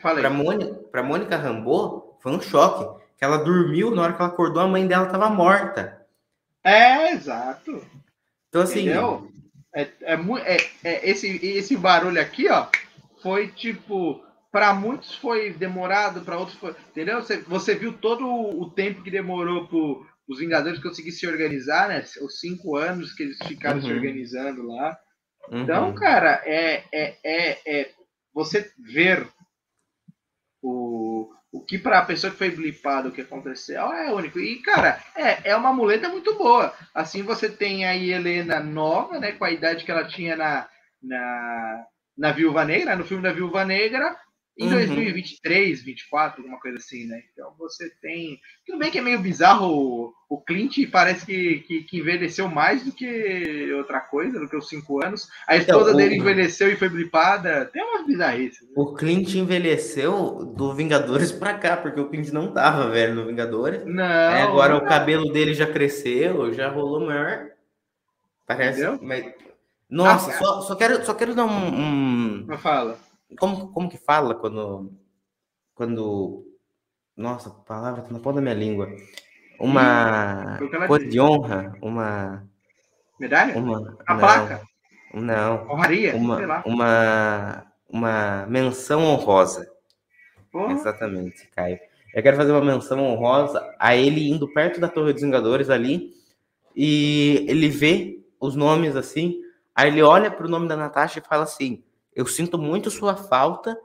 Falei. 0.01 0.21
Pra 0.21 0.29
Mônica, 0.29 0.73
pra 0.91 1.03
Mônica 1.03 1.35
Rambeau, 1.35 2.17
foi 2.21 2.31
um 2.31 2.41
choque. 2.41 2.99
Que 3.17 3.25
ela 3.25 3.37
dormiu, 3.37 3.91
na 3.93 4.03
hora 4.03 4.13
que 4.13 4.21
ela 4.21 4.31
acordou, 4.31 4.63
a 4.63 4.67
mãe 4.67 4.87
dela 4.87 5.07
tava 5.07 5.29
morta. 5.29 6.05
É, 6.63 7.11
exato. 7.11 7.83
Então, 8.47 8.61
assim. 8.61 8.81
Entendeu? 8.83 9.29
É, 9.75 9.81
é, 10.01 10.15
é, 10.45 10.57
é, 10.85 11.09
esse, 11.09 11.27
esse 11.45 11.75
barulho 11.75 12.19
aqui, 12.21 12.49
ó, 12.49 12.67
foi 13.21 13.47
tipo. 13.49 14.23
Para 14.51 14.73
muitos 14.73 15.13
foi 15.15 15.51
demorado, 15.51 16.21
para 16.21 16.37
outros 16.37 16.57
foi. 16.57 16.73
Entendeu? 16.89 17.21
Você, 17.21 17.37
você 17.41 17.75
viu 17.75 17.93
todo 17.93 18.25
o 18.25 18.69
tempo 18.69 19.03
que 19.03 19.11
demorou 19.11 19.67
para 19.67 20.08
os 20.29 20.39
Vingadores 20.39 20.79
conseguir 20.81 21.11
se 21.11 21.27
organizar, 21.27 21.89
né? 21.89 22.05
Os 22.21 22.39
cinco 22.39 22.77
anos 22.77 23.13
que 23.13 23.23
eles 23.23 23.37
ficaram 23.47 23.81
se 23.81 23.91
Uhum. 23.91 23.95
organizando 23.95 24.67
lá. 24.67 24.97
uhum. 25.51 25.63
Então, 25.63 25.93
cara, 25.95 26.41
é, 26.45 26.85
é, 26.93 27.17
é, 27.23 27.81
é 27.81 27.91
você 28.33 28.71
ver 28.77 29.27
o, 30.61 31.29
o 31.51 31.61
que 31.65 31.77
para 31.77 31.99
a 31.99 32.05
pessoa 32.05 32.31
que 32.31 32.37
foi 32.37 32.51
blipada 32.51 33.09
o 33.09 33.11
que 33.11 33.21
aconteceu 33.21 33.91
é 33.93 34.13
único. 34.13 34.39
E, 34.39 34.61
cara, 34.61 35.01
é, 35.15 35.49
é 35.51 35.55
uma 35.55 35.73
muleta 35.73 36.09
muito 36.09 36.35
boa. 36.37 36.73
Assim 36.93 37.23
você 37.23 37.49
tem 37.49 37.85
aí 37.85 38.11
Helena 38.11 38.59
nova, 38.59 39.19
né? 39.19 39.31
Com 39.33 39.45
a 39.45 39.51
idade 39.51 39.83
que 39.85 39.91
ela 39.91 40.07
tinha 40.07 40.35
na, 40.35 40.69
na, 41.01 41.85
na 42.17 42.31
Viúva 42.31 42.65
Negra, 42.65 42.95
no 42.95 43.05
filme 43.05 43.23
da 43.23 43.31
Viúva 43.33 43.65
Negra. 43.65 44.15
Em 44.59 44.65
uhum. 44.65 44.71
2023, 44.71 45.81
24, 45.83 46.41
alguma 46.41 46.59
coisa 46.59 46.77
assim, 46.77 47.05
né? 47.07 47.21
Então 47.31 47.53
você 47.57 47.89
tem. 48.01 48.41
Tudo 48.65 48.77
bem 48.77 48.91
que 48.91 48.97
é 48.97 49.01
meio 49.01 49.17
bizarro 49.17 49.67
o, 49.67 50.13
o 50.29 50.41
Clint, 50.41 50.77
parece 50.91 51.25
que, 51.25 51.59
que, 51.59 51.83
que, 51.83 51.99
envelheceu 51.99 52.49
mais 52.49 52.83
do 52.83 52.91
que 52.91 53.71
outra 53.77 54.01
coisa, 54.01 54.37
do 54.37 54.49
que 54.49 54.57
os 54.57 54.67
cinco 54.67 55.01
anos. 55.01 55.29
A 55.47 55.55
então, 55.55 55.77
esposa 55.77 55.91
então, 55.91 55.97
dele 55.97 56.15
o... 56.15 56.21
envelheceu 56.21 56.69
e 56.69 56.75
foi 56.75 56.89
blipada. 56.89 57.69
Tem 57.71 57.81
umas 57.81 58.05
bizarrices. 58.05 58.67
Né? 58.67 58.73
O 58.75 58.93
Clint 58.93 59.33
envelheceu 59.33 60.53
do 60.53 60.73
Vingadores 60.73 61.31
pra 61.31 61.53
cá, 61.53 61.77
porque 61.77 62.01
o 62.01 62.09
Clint 62.09 62.27
não 62.27 62.51
tava 62.51 62.89
velho 62.89 63.15
no 63.15 63.27
Vingadores. 63.27 63.85
Não. 63.85 64.03
Aí 64.03 64.41
agora 64.41 64.73
não. 64.73 64.81
o 64.81 64.85
cabelo 64.85 65.31
dele 65.31 65.53
já 65.53 65.67
cresceu, 65.67 66.53
já 66.53 66.67
rolou 66.67 67.05
maior. 67.05 67.47
Parece. 68.45 68.85
Mas... 69.01 69.25
Nossa, 69.89 70.31
ah, 70.31 70.33
só, 70.33 70.61
só, 70.61 70.75
quero, 70.75 71.05
só 71.05 71.13
quero 71.13 71.33
dar 71.33 71.45
um. 71.45 72.45
um... 72.49 72.57
Fala 72.57 72.99
como, 73.37 73.71
como 73.71 73.89
que 73.89 73.97
fala 73.97 74.35
quando. 74.35 74.91
Quando. 75.75 76.45
Nossa, 77.15 77.49
a 77.49 77.53
palavra 77.53 78.01
tá 78.01 78.11
na 78.11 78.19
ponta 78.19 78.35
da 78.35 78.41
minha 78.41 78.53
língua. 78.53 78.89
Uma 79.59 80.57
coisa 80.87 81.05
de 81.07 81.19
honra, 81.19 81.75
uma. 81.81 82.47
Medalha? 83.19 83.57
Uma, 83.57 83.97
a 84.07 84.13
não, 84.13 84.19
placa? 84.19 84.61
Não. 85.13 85.69
Honraria? 85.69 86.15
Uma, 86.15 86.63
uma, 86.65 87.65
uma 87.89 88.45
menção 88.47 89.03
honrosa. 89.03 89.69
Porra. 90.51 90.73
Exatamente, 90.73 91.47
Caio. 91.53 91.79
Eu 92.13 92.23
quero 92.23 92.37
fazer 92.37 92.51
uma 92.51 92.63
menção 92.63 92.99
honrosa 93.05 93.75
a 93.77 93.95
ele 93.95 94.29
indo 94.29 94.51
perto 94.51 94.79
da 94.79 94.87
Torre 94.87 95.13
dos 95.13 95.21
Vingadores 95.21 95.69
ali 95.69 96.13
e 96.75 97.45
ele 97.47 97.67
vê 97.67 98.23
os 98.39 98.55
nomes 98.55 98.95
assim, 98.95 99.41
aí 99.75 99.89
ele 99.89 100.01
olha 100.01 100.31
para 100.31 100.45
o 100.45 100.49
nome 100.49 100.67
da 100.67 100.77
Natasha 100.77 101.19
e 101.19 101.27
fala 101.27 101.43
assim: 101.43 101.83
eu 102.19 102.25
sinto 102.25 102.57
muito 102.57 102.91
sua 102.91 103.15
falta. 103.15 103.79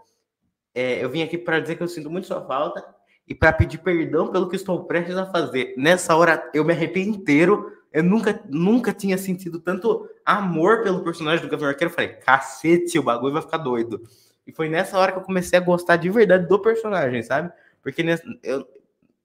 É, 0.74 1.05
eu 1.05 1.09
vim 1.09 1.22
aqui 1.22 1.39
para 1.39 1.61
dizer 1.61 1.76
que 1.76 1.85
eu 1.85 1.89
sinto 1.89 2.11
muito 2.11 2.26
sua 2.26 2.45
falta 2.45 2.85
e 3.28 3.32
para 3.32 3.53
pedir 3.53 3.78
perdão 3.78 4.26
pelo 4.26 4.49
que 4.49 4.57
estou 4.57 4.82
prestes 4.87 5.16
a 5.16 5.24
fazer. 5.24 5.72
Nessa 5.78 6.16
hora 6.16 6.51
eu 6.53 6.64
me 6.64 6.72
arrependo 6.72 7.11
inteiro. 7.11 7.70
Eu 7.93 8.03
nunca, 8.03 8.43
nunca 8.51 8.93
tinha 8.93 9.16
sentido 9.16 9.61
tanto 9.61 10.11
amor 10.26 10.82
pelo 10.82 11.05
personagem 11.05 11.45
do 11.45 11.49
Gavião 11.49 11.68
Arqueiro. 11.68 11.93
Eu 11.93 11.95
falei, 11.95 12.14
cacete, 12.14 12.99
o 12.99 13.05
bagulho 13.05 13.35
vai 13.35 13.43
ficar 13.43 13.59
doido. 13.59 14.03
E 14.45 14.51
foi 14.51 14.68
nessa 14.68 14.99
hora 14.99 15.12
que 15.12 15.18
eu 15.18 15.22
comecei 15.22 15.57
a 15.57 15.62
gostar 15.62 15.95
de 15.95 16.11
verdade 16.11 16.49
do 16.49 16.59
personagem, 16.59 17.22
sabe? 17.22 17.53
Porque, 17.85 18.05
eu, 18.43 18.66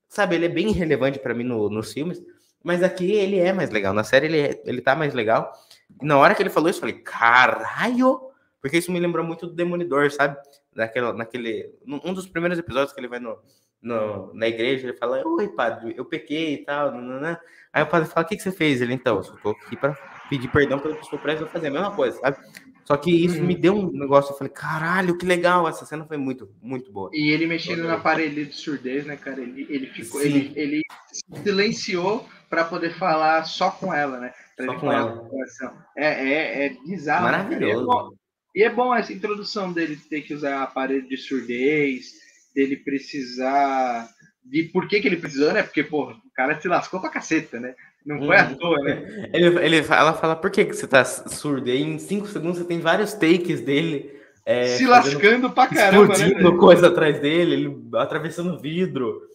sabe, 0.07 0.35
ele 0.35 0.45
é 0.45 0.49
bem 0.49 0.71
relevante 0.71 1.17
para 1.17 1.33
mim 1.33 1.45
no, 1.45 1.67
nos 1.67 1.91
filmes, 1.91 2.21
mas 2.63 2.83
aqui 2.83 3.11
ele 3.11 3.39
é 3.39 3.51
mais 3.51 3.71
legal. 3.71 3.91
Na 3.91 4.03
série 4.03 4.27
ele, 4.27 4.39
é, 4.39 4.61
ele 4.65 4.81
tá 4.81 4.95
mais 4.95 5.15
legal. 5.15 5.51
E 5.99 6.05
na 6.05 6.15
hora 6.15 6.35
que 6.35 6.43
ele 6.43 6.51
falou 6.51 6.69
isso, 6.69 6.77
eu 6.77 6.81
falei, 6.81 6.99
caralho, 6.99 8.28
porque 8.61 8.77
isso 8.77 8.91
me 8.91 8.99
lembrou 8.99 9.25
muito 9.25 9.47
do 9.47 9.53
Demolidor, 9.53 10.11
sabe? 10.11 10.37
Naquele, 10.75 11.13
naquele, 11.13 11.73
um 11.85 12.13
dos 12.13 12.27
primeiros 12.27 12.59
episódios 12.59 12.93
que 12.93 12.99
ele 12.99 13.07
vai 13.07 13.19
no, 13.19 13.37
no, 13.81 14.33
na 14.33 14.47
igreja, 14.47 14.87
ele 14.87 14.97
fala, 14.97 15.21
oi, 15.25 15.47
padre, 15.49 15.93
eu 15.97 16.05
pequei 16.05 16.55
e 16.55 16.57
tal, 16.65 16.91
nanana. 16.91 17.39
Aí 17.71 17.83
o 17.83 17.87
padre 17.87 18.09
fala, 18.09 18.25
o 18.25 18.29
que, 18.29 18.35
que 18.35 18.43
você 18.43 18.51
fez? 18.51 18.81
Ele, 18.81 18.93
então, 18.93 19.17
eu 19.17 19.37
tô 19.41 19.49
aqui 19.51 19.75
para 19.75 19.93
pedir 20.29 20.49
perdão 20.49 20.79
pelo 20.79 20.95
que 20.95 21.03
estou 21.03 21.19
prestes 21.19 21.47
a 21.47 21.49
fazer, 21.49 21.67
a 21.67 21.71
mesma 21.71 21.95
coisa, 21.95 22.19
sabe? 22.19 22.37
Só 22.83 22.97
que 22.97 23.11
isso 23.11 23.41
me 23.43 23.55
deu 23.55 23.75
um 23.75 23.91
negócio, 23.91 24.33
eu 24.33 24.37
falei, 24.37 24.51
caralho, 24.51 25.15
que 25.15 25.23
legal, 25.23 25.67
essa 25.67 25.85
cena 25.85 26.05
foi 26.05 26.17
muito, 26.17 26.49
muito 26.59 26.91
boa. 26.91 27.11
E 27.13 27.29
ele 27.29 27.45
mexendo 27.45 27.83
na 27.83 27.99
parede 27.99 28.45
de 28.45 28.55
surdez, 28.55 29.05
né, 29.05 29.15
cara? 29.15 29.39
Ele, 29.39 29.67
ele 29.69 29.87
ficou, 29.87 30.19
ele, 30.19 30.51
ele 30.55 30.81
silenciou 31.43 32.27
para 32.49 32.65
poder 32.65 32.95
falar 32.97 33.43
só 33.43 33.69
com 33.69 33.93
ela, 33.93 34.19
né? 34.19 34.33
Só 34.59 34.73
com 34.79 34.91
ela. 34.91 35.29
É, 35.95 36.07
é, 36.07 36.65
é 36.65 36.69
bizarro. 36.83 37.25
Maravilhoso. 37.25 38.17
E 38.55 38.63
é 38.63 38.69
bom 38.69 38.93
essa 38.93 39.13
introdução 39.13 39.71
dele 39.71 39.95
ter 40.09 40.21
que 40.21 40.33
usar 40.33 40.63
aparelho 40.63 41.07
de 41.07 41.17
surdez, 41.17 42.13
dele 42.53 42.77
precisar. 42.77 44.09
De 44.43 44.63
por 44.63 44.87
que, 44.87 44.99
que 44.99 45.07
ele 45.07 45.17
precisou, 45.17 45.53
né? 45.53 45.61
Porque, 45.61 45.83
pô, 45.83 46.11
o 46.11 46.33
cara 46.33 46.59
se 46.59 46.67
lascou 46.67 46.99
pra 46.99 47.09
caceta, 47.09 47.59
né? 47.59 47.75
Não 48.05 48.17
foi 48.17 48.35
uhum. 48.35 48.41
à 48.41 48.55
toa, 48.55 48.79
né? 48.79 49.29
Ele, 49.33 49.59
ele, 49.63 49.77
ela 49.77 50.13
fala, 50.13 50.35
por 50.35 50.49
que, 50.49 50.65
que 50.65 50.73
você 50.73 50.87
tá 50.87 51.03
surdo? 51.03 51.69
E 51.69 51.81
em 51.81 51.99
cinco 51.99 52.27
segundos 52.27 52.57
você 52.57 52.63
tem 52.63 52.79
vários 52.79 53.13
takes 53.13 53.61
dele. 53.61 54.17
É, 54.45 54.77
se 54.77 54.87
lascando 54.87 55.51
pra 55.51 55.67
caramba, 55.67 56.07
né, 56.07 56.13
explodindo 56.13 56.51
né? 56.51 56.57
coisa 56.57 56.87
atrás 56.87 57.19
dele, 57.19 57.53
ele 57.53 57.87
atravessando 57.95 58.59
vidro. 58.59 59.29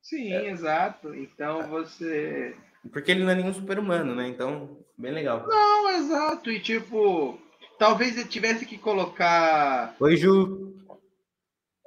Sim, 0.00 0.32
é. 0.32 0.50
exato. 0.50 1.14
Então 1.14 1.68
você. 1.68 2.54
Porque 2.90 3.10
ele 3.10 3.24
não 3.24 3.30
é 3.30 3.34
nenhum 3.34 3.52
super-humano, 3.52 4.14
né? 4.14 4.26
Então, 4.28 4.78
bem 4.96 5.12
legal. 5.12 5.44
Não, 5.46 5.90
exato. 5.90 6.50
E 6.50 6.60
tipo, 6.60 7.38
Talvez 7.78 8.16
ele 8.16 8.28
tivesse 8.28 8.66
que 8.66 8.76
colocar. 8.76 9.94
Oi, 10.00 10.16
Ju. 10.16 10.74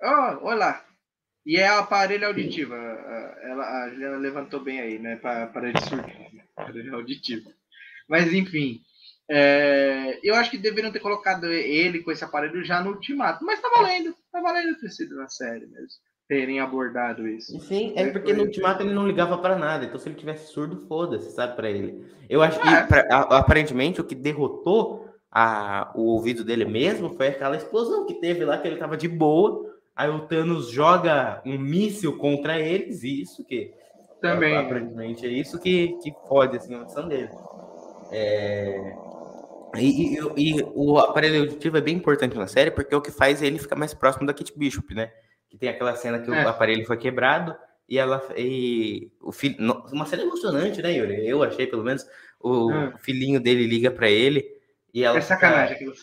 Oh, 0.01 0.47
olá. 0.47 0.83
E 1.45 1.57
é 1.57 1.67
a 1.67 1.79
aparelho 1.79 2.27
auditivo. 2.27 2.73
Ela, 2.73 3.83
a 3.83 3.89
Juliana 3.89 4.17
levantou 4.17 4.61
bem 4.61 4.79
aí, 4.79 4.99
né? 4.99 5.17
Para 5.17 5.43
aparelho 5.43 5.79
surdo. 5.83 6.09
Aparelho 6.55 6.95
auditivo. 6.95 7.51
Mas, 8.07 8.33
enfim. 8.33 8.79
É, 9.29 10.19
eu 10.23 10.35
acho 10.35 10.51
que 10.51 10.57
deveriam 10.57 10.91
ter 10.91 10.99
colocado 10.99 11.45
ele 11.45 11.99
com 11.99 12.11
esse 12.11 12.23
aparelho 12.23 12.63
já 12.63 12.81
no 12.81 12.91
ultimato. 12.91 13.43
Mas 13.43 13.59
tá 13.59 13.69
valendo. 13.75 14.15
Tá 14.31 14.39
valendo 14.41 14.79
ter 14.79 14.89
sido 14.89 15.15
na 15.15 15.27
série 15.27 15.65
mesmo. 15.67 15.99
Terem 16.27 16.61
abordado 16.61 17.27
isso. 17.27 17.59
Sim, 17.59 17.93
é 17.97 18.09
porque 18.09 18.31
no 18.31 18.43
ultimato 18.43 18.81
ele 18.81 18.93
não 18.93 19.05
ligava 19.05 19.37
para 19.37 19.57
nada. 19.57 19.83
Então, 19.83 19.99
se 19.99 20.07
ele 20.07 20.15
tivesse 20.15 20.53
surdo, 20.53 20.87
foda-se, 20.87 21.31
sabe, 21.31 21.55
para 21.57 21.69
ele. 21.69 22.05
Eu 22.29 22.41
acho 22.41 22.61
que, 22.61 22.67
é. 22.67 22.83
pra, 22.83 23.01
aparentemente, 23.09 23.99
o 23.99 24.03
que 24.05 24.15
derrotou 24.15 25.00
a, 25.32 25.91
o 25.95 26.07
ouvido 26.07 26.43
dele 26.43 26.65
mesmo 26.65 27.15
foi 27.15 27.29
aquela 27.29 27.55
explosão 27.55 28.05
que 28.05 28.15
teve 28.15 28.43
lá, 28.43 28.57
que 28.57 28.67
ele 28.67 28.75
tava 28.75 28.97
de 28.97 29.07
boa. 29.07 29.71
Aí 29.95 30.09
o 30.09 30.27
Thanos 30.27 30.69
joga 30.69 31.41
um 31.45 31.57
míssil 31.57 32.17
contra 32.17 32.59
eles, 32.59 33.03
e 33.03 33.21
isso 33.21 33.45
que. 33.45 33.73
Também. 34.19 34.55
Aparentemente 34.55 35.25
é 35.25 35.29
isso 35.29 35.59
que, 35.59 35.97
que 36.03 36.11
pode 36.27 36.57
assim, 36.57 36.75
a 36.75 36.79
audição 36.79 37.07
dele. 37.07 37.29
É... 38.11 38.93
E, 39.77 40.17
e, 40.17 40.19
e, 40.38 40.63
o 40.75 40.97
aparelho 40.97 41.41
auditivo 41.41 41.77
é 41.77 41.82
bem 41.82 41.95
importante 41.95 42.38
na 42.38 42.45
série, 42.45 42.71
porque 42.71 42.93
é 42.93 42.97
o 42.97 43.01
que 43.01 43.09
faz 43.09 43.41
ele 43.41 43.57
ficar 43.57 43.77
mais 43.77 43.93
próximo 43.93 44.27
da 44.27 44.34
Kate 44.34 44.53
Bishop, 44.57 44.93
né? 44.93 45.11
Que 45.49 45.57
tem 45.57 45.69
aquela 45.69 45.95
cena 45.95 46.19
que 46.19 46.29
é. 46.29 46.45
o 46.45 46.49
aparelho 46.49 46.86
foi 46.86 46.97
quebrado 46.97 47.55
e 47.88 47.97
ela. 47.97 48.21
E 48.38 49.09
o 49.21 49.32
filho, 49.32 49.55
uma 49.91 50.05
cena 50.05 50.23
emocionante, 50.23 50.82
né, 50.82 50.91
Yuri? 50.91 51.25
Eu 51.25 51.41
achei, 51.41 51.65
pelo 51.65 51.84
menos. 51.84 52.05
O 52.39 52.71
é. 52.71 52.93
filhinho 52.97 53.39
dele 53.39 53.65
liga 53.65 53.91
para 53.91 54.09
ele 54.09 54.61
e 54.93 55.03
ela 55.03 55.17
é 55.17 55.21
sacanagem 55.21 55.75
aquilo. 55.75 55.93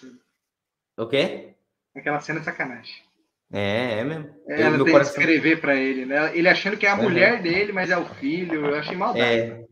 O 0.97 1.07
quê? 1.07 1.55
Aquela 1.95 2.21
cena 2.21 2.41
é 2.41 2.43
sacanagem. 2.43 3.09
É, 3.53 4.01
é 4.01 4.05
mesmo. 4.05 4.29
É, 4.47 4.63
ela 4.63 4.77
tem 4.85 4.93
coração... 4.93 5.15
que 5.15 5.21
escrever 5.21 5.61
para 5.61 5.75
ele, 5.75 6.05
né? 6.05 6.37
Ele 6.37 6.49
achando 6.49 6.77
que 6.77 6.87
é 6.87 6.91
a 6.91 6.97
uhum. 6.97 7.05
mulher 7.05 7.41
dele, 7.41 7.73
mas 7.73 7.91
é 7.91 7.97
o 7.97 8.05
filho. 8.05 8.67
Eu 8.67 8.75
achei 8.75 8.97
maldade. 8.97 9.25
É. 9.25 9.65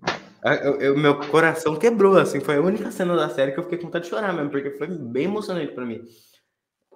Eu, 0.63 0.81
eu, 0.81 0.97
meu 0.97 1.19
coração 1.29 1.77
quebrou, 1.77 2.17
assim. 2.17 2.41
Foi 2.41 2.57
a 2.57 2.61
única 2.61 2.91
cena 2.91 3.17
da 3.17 3.29
série 3.29 3.53
que 3.53 3.59
eu 3.59 3.65
fiquei 3.65 3.79
com 3.79 3.87
vontade 3.87 4.05
de 4.05 4.11
chorar 4.11 4.33
mesmo, 4.33 4.51
porque 4.51 4.71
foi 4.71 4.87
bem 4.87 5.25
emocionante 5.25 5.73
para 5.73 5.85
mim. 5.85 6.03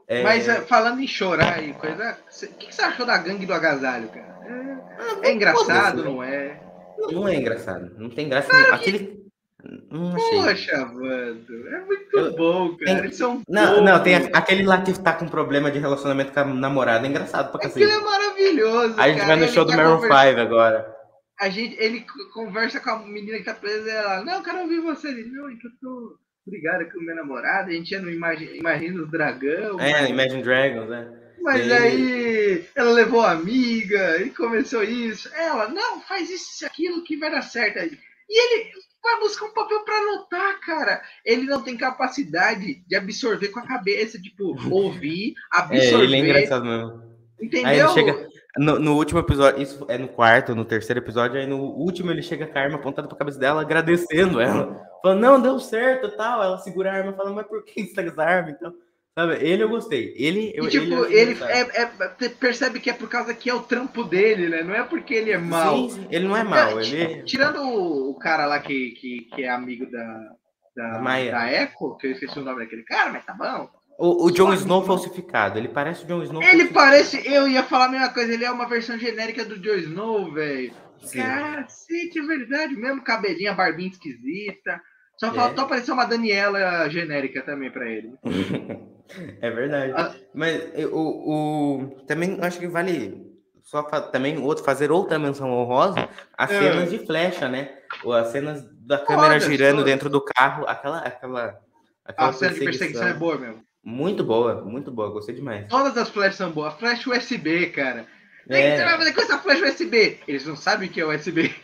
É... 0.06 0.22
Mas 0.22 0.48
eh, 0.48 0.60
falando 0.62 1.00
em 1.00 1.06
chorar 1.06 1.62
e 1.62 1.72
coisa, 1.74 2.18
o 2.18 2.54
que, 2.54 2.74
você 2.74 2.82
achou 2.82 3.06
da 3.06 3.18
gangue 3.18 3.46
do 3.46 3.54
agasalho, 3.54 4.08
cara? 4.08 4.40
É, 4.44 4.52
ah, 4.98 5.18
é 5.22 5.32
engraçado, 5.32 6.04
não 6.04 6.22
é? 6.22 6.60
Não, 6.98 7.10
não 7.10 7.28
é 7.28 7.34
engraçado. 7.34 7.92
Não 7.96 8.10
tem 8.10 8.28
graça. 8.28 8.48
Claro 8.48 8.74
Aquele, 8.74 9.19
Hum, 9.64 10.14
Poxa, 10.14 10.86
mano, 10.86 11.44
é 11.68 11.80
muito 11.80 12.18
eu, 12.18 12.34
bom, 12.34 12.76
cara. 12.76 12.84
Tem, 12.84 12.98
Eles 12.98 13.16
são 13.16 13.42
não, 13.48 13.82
não, 13.82 14.02
tem 14.02 14.14
aquele 14.14 14.62
lá 14.62 14.80
que 14.80 14.98
tá 14.98 15.12
com 15.12 15.28
problema 15.28 15.70
de 15.70 15.78
relacionamento 15.78 16.32
com 16.32 16.40
a 16.40 16.44
namorada, 16.44 17.06
é 17.06 17.10
engraçado 17.10 17.50
pra 17.50 17.60
cacete. 17.60 17.84
Aquele 17.84 18.00
é 18.00 18.04
maravilhoso. 18.04 18.94
A 18.98 19.08
gente 19.08 19.18
cara. 19.18 19.26
vai 19.26 19.36
no 19.36 19.52
show 19.52 19.64
do 19.64 19.70
tá 19.70 19.76
Maroon 19.76 20.00
5 20.00 20.12
agora. 20.40 20.96
A 21.38 21.48
gente, 21.48 21.76
ele 21.78 22.04
conversa 22.32 22.80
com 22.80 22.90
a 22.90 22.98
menina 23.00 23.38
que 23.38 23.44
tá 23.44 23.54
presa 23.54 23.88
e 23.88 23.92
ela, 23.92 24.24
não, 24.24 24.34
eu 24.34 24.42
quero 24.42 24.60
ouvir 24.60 24.80
você. 24.80 25.08
Ele, 25.08 25.24
não, 25.30 25.48
é 25.48 25.52
eu 25.52 25.70
tô 25.80 26.18
brigada 26.46 26.84
com 26.86 26.98
o 26.98 27.02
meu 27.02 27.14
namorado, 27.14 27.70
a 27.70 27.72
gente 27.72 27.92
ia 27.92 28.00
no 28.00 28.10
Imagine, 28.10 28.58
Imagine 28.58 29.00
os 29.00 29.10
Dragão. 29.10 29.78
É, 29.78 30.00
mas... 30.00 30.10
Imagine 30.10 30.42
Dragons, 30.42 30.88
né? 30.88 31.20
Mas 31.42 31.66
e... 31.66 31.72
aí 31.72 32.64
ela 32.74 32.92
levou 32.92 33.20
a 33.20 33.32
amiga 33.32 34.20
e 34.22 34.30
começou 34.30 34.82
isso. 34.82 35.30
Ela, 35.34 35.68
não, 35.68 36.00
faz 36.02 36.30
isso 36.30 36.64
e 36.64 36.66
aquilo 36.66 37.04
que 37.04 37.16
vai 37.16 37.30
dar 37.30 37.42
certo. 37.42 37.78
E 37.78 38.54
ele 38.54 38.70
vai 39.02 39.20
buscar 39.20 39.46
um 39.46 39.54
papel 39.54 39.80
para 39.84 39.96
anotar, 39.96 40.60
cara. 40.60 41.02
Ele 41.24 41.44
não 41.44 41.62
tem 41.62 41.76
capacidade 41.76 42.82
de 42.86 42.96
absorver 42.96 43.48
com 43.48 43.60
a 43.60 43.66
cabeça, 43.66 44.20
tipo, 44.20 44.56
ouvir, 44.70 45.34
absorver. 45.50 45.94
É, 45.94 46.04
ele 46.04 46.16
é 46.16 46.18
engraçado 46.18 46.64
mesmo. 46.64 47.10
Entendeu? 47.40 47.66
Aí 47.68 47.80
ele 47.80 47.88
chega, 47.88 48.28
no, 48.58 48.78
no, 48.78 48.96
último 48.96 49.20
episódio, 49.20 49.62
isso 49.62 49.86
é 49.88 49.96
no 49.96 50.08
quarto, 50.08 50.54
no 50.54 50.64
terceiro 50.64 51.00
episódio, 51.00 51.38
aí 51.38 51.46
no 51.46 51.58
último 51.58 52.10
ele 52.10 52.22
chega 52.22 52.46
com 52.46 52.58
a 52.58 52.62
arma 52.62 52.76
apontada 52.76 53.08
pra 53.08 53.16
cabeça 53.16 53.38
dela, 53.38 53.62
agradecendo 53.62 54.40
ela. 54.40 54.86
Falando, 55.00 55.20
não, 55.20 55.40
deu 55.40 55.58
certo 55.58 56.10
tal. 56.16 56.42
Ela 56.42 56.58
segura 56.58 56.90
a 56.90 56.94
arma 56.96 57.12
e 57.12 57.16
fala, 57.16 57.32
mas 57.32 57.46
por 57.46 57.64
que 57.64 57.84
você 57.84 57.94
tá 57.94 58.02
com 58.02 58.10
essa 58.10 58.22
arma? 58.22 58.50
Então, 58.50 58.74
Sabe, 59.18 59.34
ele 59.44 59.62
eu 59.62 59.68
gostei. 59.68 60.14
Ele, 60.16 60.52
eu, 60.54 60.64
e, 60.64 60.68
tipo, 60.68 61.04
ele, 61.06 61.32
ele 61.32 61.44
é, 61.44 61.82
é, 61.82 62.28
percebe 62.28 62.78
que 62.78 62.90
é 62.90 62.92
por 62.92 63.08
causa 63.08 63.34
que 63.34 63.50
é 63.50 63.54
o 63.54 63.62
trampo 63.62 64.04
dele, 64.04 64.48
né? 64.48 64.62
Não 64.62 64.74
é 64.74 64.84
porque 64.84 65.14
ele 65.14 65.32
é 65.32 65.38
mal. 65.38 65.90
Sim, 65.90 66.02
sim. 66.02 66.08
ele 66.10 66.28
não 66.28 66.36
é 66.36 66.44
mal. 66.44 66.80
Ele... 66.80 67.22
Tirando 67.24 67.60
o 67.62 68.14
cara 68.14 68.46
lá 68.46 68.60
que, 68.60 68.92
que, 68.92 69.28
que 69.34 69.42
é 69.42 69.50
amigo 69.50 69.90
da, 69.90 70.32
da, 70.76 70.98
da, 70.98 71.30
da 71.30 71.52
Echo, 71.52 71.96
que 71.98 72.06
eu 72.06 72.12
esqueci 72.12 72.38
o 72.38 72.44
nome 72.44 72.60
daquele 72.60 72.84
cara, 72.84 73.10
mas 73.10 73.24
tá 73.24 73.34
bom. 73.34 73.68
O, 73.98 74.26
o 74.26 74.30
Jon 74.30 74.54
Snow 74.54 74.82
falsificado, 74.84 75.58
ele 75.58 75.68
parece 75.68 76.04
o 76.04 76.06
Jon 76.06 76.22
Snow. 76.22 76.42
Ele 76.42 76.68
parece, 76.68 77.20
eu 77.30 77.46
ia 77.46 77.62
falar 77.62 77.86
a 77.86 77.90
mesma 77.90 78.08
coisa, 78.08 78.32
ele 78.32 78.44
é 78.44 78.50
uma 78.50 78.66
versão 78.66 78.96
genérica 78.96 79.44
do 79.44 79.58
Jon 79.58 79.74
Snow, 79.74 80.32
velho. 80.32 80.72
Cacete, 81.12 82.18
é 82.18 82.22
verdade, 82.22 82.76
mesmo 82.76 83.02
cabelinho, 83.02 83.54
barbinha 83.54 83.90
esquisita. 83.90 84.80
Só 85.18 85.28
é. 85.28 85.34
faltou 85.34 85.64
aparecer 85.64 85.92
uma 85.92 86.06
Daniela 86.06 86.88
genérica 86.88 87.42
também 87.42 87.70
para 87.70 87.90
ele. 87.90 88.12
é 89.40 89.50
verdade. 89.50 89.92
Ah. 89.96 90.14
Mas 90.34 90.62
o, 90.90 90.98
o, 90.98 92.04
também 92.06 92.38
acho 92.40 92.58
que 92.58 92.68
vale 92.68 93.30
só 93.62 93.82
também 93.82 94.38
outro 94.38 94.64
fazer 94.64 94.90
outra 94.90 95.18
menção 95.18 95.50
honrosa 95.52 96.08
as 96.36 96.50
é. 96.50 96.58
cenas 96.58 96.90
de 96.90 96.98
flecha, 97.06 97.48
né? 97.48 97.70
Ou 98.02 98.12
as 98.12 98.28
cenas 98.28 98.64
da 98.86 98.98
câmera 98.98 99.38
girando 99.38 99.84
dentro 99.84 100.10
do 100.10 100.20
carro, 100.20 100.66
aquela 100.66 100.98
aquela 100.98 101.60
aquela 102.04 102.28
a 102.28 102.32
cena 102.32 102.54
de 102.54 102.60
perseguição 102.60 103.06
é 103.06 103.14
boa 103.14 103.38
mesmo. 103.38 103.62
Muito 103.82 104.24
boa, 104.24 104.62
muito 104.62 104.90
boa, 104.90 105.10
gostei 105.10 105.34
demais. 105.34 105.66
Todas 105.68 105.96
as 105.96 106.10
flechas 106.10 106.36
são 106.36 106.50
boas. 106.50 106.74
Flecha 106.74 107.10
USB, 107.10 107.66
cara. 107.68 108.06
É. 108.48 108.76
Você 108.76 108.84
vai 108.84 108.96
fazer 108.98 109.12
com 109.12 109.20
essa 109.22 109.38
flecha 109.38 109.64
USB? 109.64 110.20
Eles 110.26 110.46
não 110.46 110.56
sabem 110.56 110.88
o 110.88 110.92
que 110.92 111.00
é 111.00 111.06
USB. 111.06 111.54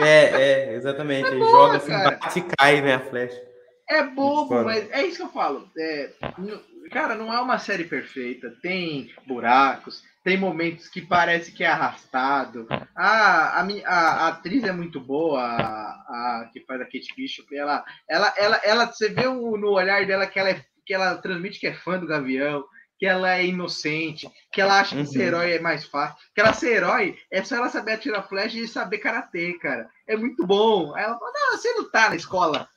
É, 0.00 0.24
é, 0.24 0.74
exatamente. 0.74 1.28
É 1.28 1.38
boa, 1.38 1.50
joga 1.50 1.76
assim, 1.76 1.90
cara. 1.90 2.10
bate 2.16 2.38
e 2.40 2.42
cai, 2.58 2.80
né, 2.80 2.94
a 2.94 3.00
flecha. 3.00 3.40
É 3.88 4.02
bobo, 4.02 4.64
mas 4.64 4.90
é 4.90 5.04
isso 5.06 5.18
que 5.18 5.22
eu 5.22 5.32
falo. 5.32 5.70
É, 5.76 6.12
cara, 6.90 7.14
não 7.14 7.32
é 7.32 7.40
uma 7.40 7.58
série 7.58 7.84
perfeita. 7.84 8.54
Tem 8.62 9.10
buracos, 9.26 10.02
tem 10.22 10.38
momentos 10.38 10.88
que 10.88 11.02
parece 11.02 11.52
que 11.52 11.62
é 11.62 11.66
arrastado. 11.66 12.66
Ah, 12.96 13.60
a, 13.60 13.68
a, 13.86 13.96
a 13.96 14.28
atriz 14.28 14.64
é 14.64 14.72
muito 14.72 14.98
boa, 15.00 15.42
a, 15.42 15.60
a, 15.60 16.50
que 16.52 16.60
faz 16.60 16.80
a 16.80 16.84
Kate 16.84 17.14
Bishop. 17.14 17.54
Ela, 17.54 17.84
ela, 18.08 18.34
ela, 18.36 18.60
ela, 18.64 18.86
você 18.86 19.08
vê 19.10 19.26
o, 19.26 19.56
no 19.56 19.72
olhar 19.72 20.06
dela 20.06 20.26
que 20.26 20.38
ela, 20.38 20.50
é, 20.50 20.64
que 20.86 20.94
ela 20.94 21.16
transmite 21.16 21.60
que 21.60 21.66
é 21.66 21.74
fã 21.74 21.98
do 21.98 22.06
Gavião 22.06 22.64
que 22.98 23.06
ela 23.06 23.36
é 23.36 23.44
inocente, 23.44 24.30
que 24.52 24.60
ela 24.60 24.80
acha 24.80 24.94
que 24.94 25.02
uhum. 25.02 25.06
ser 25.06 25.22
herói 25.24 25.52
é 25.52 25.58
mais 25.60 25.84
fácil, 25.84 26.16
que 26.34 26.40
ela 26.40 26.52
ser 26.52 26.76
herói 26.76 27.18
é 27.30 27.42
só 27.42 27.56
ela 27.56 27.68
saber 27.68 27.92
atirar 27.92 28.26
flecha 28.28 28.56
e 28.56 28.68
saber 28.68 28.98
karatê, 28.98 29.58
cara. 29.58 29.88
É 30.06 30.16
muito 30.16 30.46
bom. 30.46 30.94
Aí 30.94 31.04
ela 31.04 31.18
fala, 31.18 31.32
não, 31.32 31.58
você 31.58 31.72
não 31.72 31.90
tá 31.90 32.08
na 32.08 32.16
escola. 32.16 32.68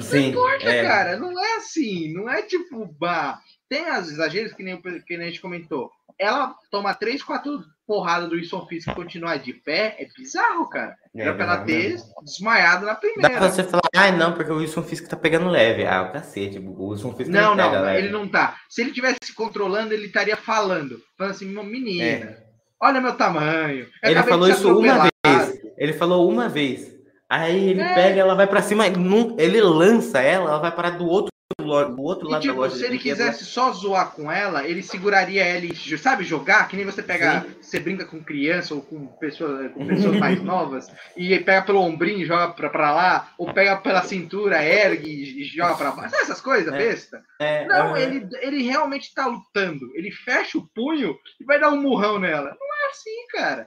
Sim, 0.00 0.20
não 0.20 0.28
importa, 0.28 0.68
é. 0.68 0.82
cara. 0.82 1.16
Não 1.16 1.38
é 1.38 1.56
assim. 1.56 2.12
Não 2.12 2.28
é 2.28 2.42
tipo, 2.42 2.86
bah. 2.98 3.40
Tem 3.68 3.86
as 3.88 4.08
exageros 4.08 4.52
que 4.52 4.62
nem, 4.62 4.80
que 4.80 5.16
nem 5.16 5.26
a 5.26 5.30
gente 5.30 5.40
comentou. 5.40 5.90
Ela 6.18 6.54
toma 6.70 6.94
três, 6.94 7.22
quatro 7.22 7.64
porradas 7.86 8.28
do 8.28 8.34
Wilson 8.34 8.66
Fisk 8.66 8.88
e 8.88 8.94
continuar 8.94 9.36
de 9.36 9.52
pé, 9.52 9.96
é 9.98 10.06
bizarro, 10.16 10.68
cara. 10.68 10.96
É, 11.14 11.22
Era 11.22 11.34
pra 11.34 11.44
ela 11.44 11.58
ter 11.58 11.96
desmaiado 12.22 12.84
na 12.84 12.94
primeira. 12.94 13.34
Dá 13.34 13.38
pra 13.38 13.48
você 13.48 13.62
falar, 13.62 13.82
ah, 13.94 14.10
não, 14.10 14.32
porque 14.32 14.50
o 14.50 14.56
Wilson 14.56 14.82
Fisk 14.82 15.06
tá 15.06 15.16
pegando 15.16 15.48
leve. 15.48 15.86
Ah, 15.86 16.02
o 16.02 16.12
cacete, 16.12 16.58
o 16.58 16.88
Wilson 16.88 17.14
Fisk 17.14 17.30
não 17.30 17.54
Não, 17.54 17.70
não, 17.70 17.90
ele 17.90 18.10
não 18.10 18.28
tá. 18.28 18.56
Se 18.68 18.82
ele 18.82 18.92
tivesse 18.92 19.18
se 19.22 19.34
controlando, 19.34 19.94
ele 19.94 20.06
estaria 20.06 20.36
falando. 20.36 21.00
Falando 21.16 21.32
assim, 21.32 21.46
menina, 21.46 22.04
é. 22.04 22.42
olha 22.80 23.00
meu 23.00 23.14
tamanho. 23.14 23.86
Eu 24.02 24.10
ele 24.10 24.22
falou 24.24 24.48
isso 24.48 24.78
uma 24.78 25.08
vez. 25.24 25.62
Ele 25.78 25.92
falou 25.92 26.28
uma 26.28 26.48
vez. 26.48 26.95
Aí 27.28 27.70
ele 27.70 27.80
é. 27.80 27.94
pega, 27.94 28.20
ela 28.20 28.34
vai 28.34 28.46
para 28.46 28.62
cima, 28.62 28.86
ele 28.86 29.60
lança 29.60 30.20
ela, 30.20 30.50
ela 30.50 30.58
vai 30.58 30.70
parar 30.70 30.90
do 30.90 31.06
outro 31.06 31.30
do 31.58 32.02
outro 32.02 32.28
lado 32.28 32.44
e, 32.44 32.48
tipo, 32.48 32.54
da 32.54 32.60
loja. 32.60 32.76
Se 32.76 32.84
ele 32.84 32.98
quisesse 32.98 33.44
só 33.44 33.72
zoar 33.72 34.12
com 34.12 34.30
ela, 34.30 34.66
ele 34.66 34.82
seguraria 34.82 35.44
ela 35.44 35.64
e, 35.64 35.98
sabe, 35.98 36.24
jogar, 36.24 36.68
que 36.68 36.76
nem 36.76 36.84
você 36.84 37.02
pega, 37.02 37.40
Sim. 37.40 37.56
você 37.60 37.80
brinca 37.80 38.04
com 38.04 38.22
criança 38.22 38.74
ou 38.74 38.82
com, 38.82 39.06
pessoa, 39.06 39.68
com 39.70 39.86
pessoas 39.86 40.18
mais 40.18 40.40
novas, 40.42 40.90
e 41.16 41.38
pega 41.40 41.62
pelo 41.62 41.80
ombrinho 41.80 42.20
e 42.20 42.26
joga 42.26 42.52
pra, 42.52 42.70
pra 42.70 42.94
lá, 42.94 43.32
ou 43.38 43.52
pega 43.52 43.76
pela 43.76 44.02
cintura, 44.02 44.64
ergue 44.64 45.08
e, 45.08 45.44
joga 45.44 45.76
pra 45.76 45.90
baixo. 45.92 46.10
Sabe 46.10 46.22
essas 46.22 46.40
coisas, 46.40 46.72
é. 46.72 46.76
besta? 46.76 47.22
É, 47.40 47.66
não, 47.66 47.96
ele, 47.96 48.28
ele 48.40 48.62
realmente 48.62 49.14
tá 49.14 49.26
lutando. 49.26 49.90
Ele 49.94 50.10
fecha 50.10 50.58
o 50.58 50.66
punho 50.74 51.16
e 51.40 51.44
vai 51.44 51.58
dar 51.58 51.70
um 51.70 51.80
murrão 51.80 52.18
nela. 52.18 52.56
Não 52.58 52.84
é 52.84 52.90
assim, 52.90 53.26
cara. 53.32 53.66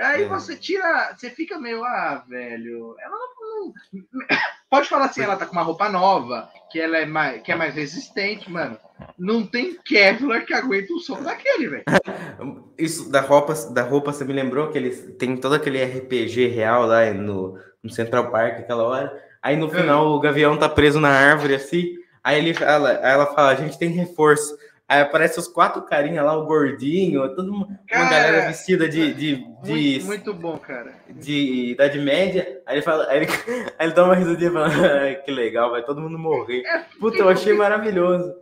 Aí 0.00 0.24
é. 0.24 0.28
você 0.28 0.56
tira, 0.56 1.14
você 1.16 1.30
fica 1.30 1.58
meio, 1.58 1.84
ah, 1.84 2.24
velho, 2.28 2.96
ela 2.98 3.16
não, 3.40 3.72
Pode 4.70 4.88
falar 4.88 5.06
assim, 5.06 5.22
ela 5.22 5.36
tá 5.36 5.46
com 5.46 5.52
uma 5.52 5.62
roupa 5.62 5.88
nova, 5.88 6.48
que 6.70 6.80
ela 6.80 6.96
é 6.98 7.04
mais, 7.04 7.42
que 7.42 7.50
é 7.50 7.56
mais 7.56 7.74
resistente, 7.74 8.50
mano. 8.50 8.78
Não 9.18 9.44
tem 9.44 9.76
Kevlar 9.84 10.46
que 10.46 10.54
aguente 10.54 10.92
o 10.92 11.00
som 11.00 11.20
daquele, 11.20 11.68
velho. 11.68 11.84
Isso 12.78 13.10
da 13.10 13.20
roupa, 13.20 13.52
da 13.72 13.82
roupa, 13.82 14.12
você 14.12 14.24
me 14.24 14.32
lembrou 14.32 14.70
que 14.70 14.78
eles 14.78 15.14
tem 15.18 15.36
todo 15.36 15.56
aquele 15.56 15.82
RPG 15.82 16.46
real 16.48 16.86
lá 16.86 17.12
no, 17.12 17.58
no 17.82 17.90
Central 17.90 18.30
Park 18.30 18.60
aquela 18.60 18.84
hora. 18.84 19.30
Aí 19.42 19.56
no 19.56 19.68
final 19.68 20.04
é. 20.04 20.08
o 20.08 20.20
Gavião 20.20 20.56
tá 20.56 20.68
preso 20.68 21.00
na 21.00 21.10
árvore 21.10 21.56
assim. 21.56 21.96
Aí 22.22 22.38
ele 22.38 22.54
fala, 22.54 22.90
aí 22.90 23.12
ela 23.12 23.26
fala, 23.26 23.50
a 23.50 23.54
gente 23.54 23.78
tem 23.78 23.90
reforço. 23.90 24.56
Aí 24.90 25.02
aparece 25.02 25.38
os 25.38 25.46
quatro 25.46 25.82
carinhas 25.82 26.24
lá, 26.24 26.36
o 26.36 26.44
gordinho, 26.44 27.32
toda 27.36 27.48
uma, 27.48 27.78
cara, 27.86 28.02
uma 28.02 28.10
galera 28.10 28.46
vestida 28.48 28.88
de. 28.88 29.14
de, 29.14 29.36
de 29.36 30.00
muito, 30.00 30.06
muito, 30.06 30.34
bom, 30.34 30.58
cara. 30.58 30.92
De 31.08 31.70
Idade 31.70 31.96
Média. 32.00 32.60
Aí 32.66 32.74
ele 32.74 32.82
fala, 32.82 33.06
aí 33.08 33.18
ele, 33.18 33.26
aí 33.78 33.86
ele 33.86 33.94
dá 33.94 34.04
uma 34.04 34.16
risadinha 34.16 34.50
e 34.50 34.52
fala, 34.52 35.14
que 35.14 35.30
legal, 35.30 35.70
vai 35.70 35.84
todo 35.84 36.00
mundo 36.00 36.18
morrer. 36.18 36.64
É, 36.66 36.78
Puta, 36.98 37.18
eu 37.18 37.28
achei 37.28 37.52
maravilhoso. 37.52 38.34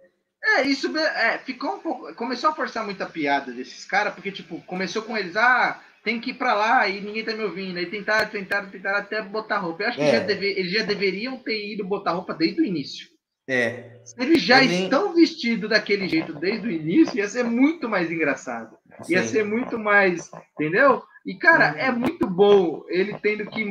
É, 0.42 0.62
isso 0.62 0.96
é, 0.96 1.36
ficou 1.36 1.74
um 1.74 1.80
pouco. 1.80 2.14
Começou 2.14 2.48
a 2.48 2.54
forçar 2.54 2.82
muita 2.82 3.04
piada 3.04 3.52
desses 3.52 3.84
caras, 3.84 4.14
porque, 4.14 4.32
tipo, 4.32 4.58
começou 4.62 5.02
com 5.02 5.18
eles, 5.18 5.36
ah, 5.36 5.78
tem 6.02 6.18
que 6.18 6.30
ir 6.30 6.34
pra 6.38 6.54
lá 6.54 6.88
e 6.88 7.02
ninguém 7.02 7.26
tá 7.26 7.34
me 7.34 7.44
ouvindo. 7.44 7.76
Aí 7.76 7.84
tentaram, 7.84 8.26
tentaram, 8.30 8.70
tentaram 8.70 8.96
até 9.00 9.20
botar 9.20 9.58
roupa. 9.58 9.82
Eu 9.82 9.88
acho 9.88 9.98
que 9.98 10.04
é. 10.04 10.12
já 10.12 10.20
deve, 10.20 10.46
eles 10.46 10.72
já 10.72 10.82
deveriam 10.82 11.36
ter 11.36 11.74
ido 11.74 11.84
botar 11.84 12.12
roupa 12.12 12.32
desde 12.32 12.62
o 12.62 12.64
início. 12.64 13.17
É. 13.48 13.98
Se 14.04 14.14
eles 14.22 14.42
já 14.42 14.60
nem... 14.60 14.84
estão 14.84 15.14
vestidos 15.14 15.70
daquele 15.70 16.06
jeito 16.06 16.34
desde 16.34 16.68
o 16.68 16.70
início, 16.70 17.16
ia 17.16 17.26
ser 17.26 17.44
muito 17.44 17.88
mais 17.88 18.10
engraçado. 18.10 18.76
Sim. 19.02 19.14
Ia 19.14 19.22
ser 19.24 19.44
muito 19.44 19.78
mais. 19.78 20.30
Entendeu? 20.52 21.02
E, 21.24 21.34
cara, 21.34 21.72
uhum. 21.72 21.78
é 21.78 21.90
muito 21.90 22.26
bom 22.26 22.84
ele 22.88 23.18
tendo 23.22 23.46
que 23.46 23.62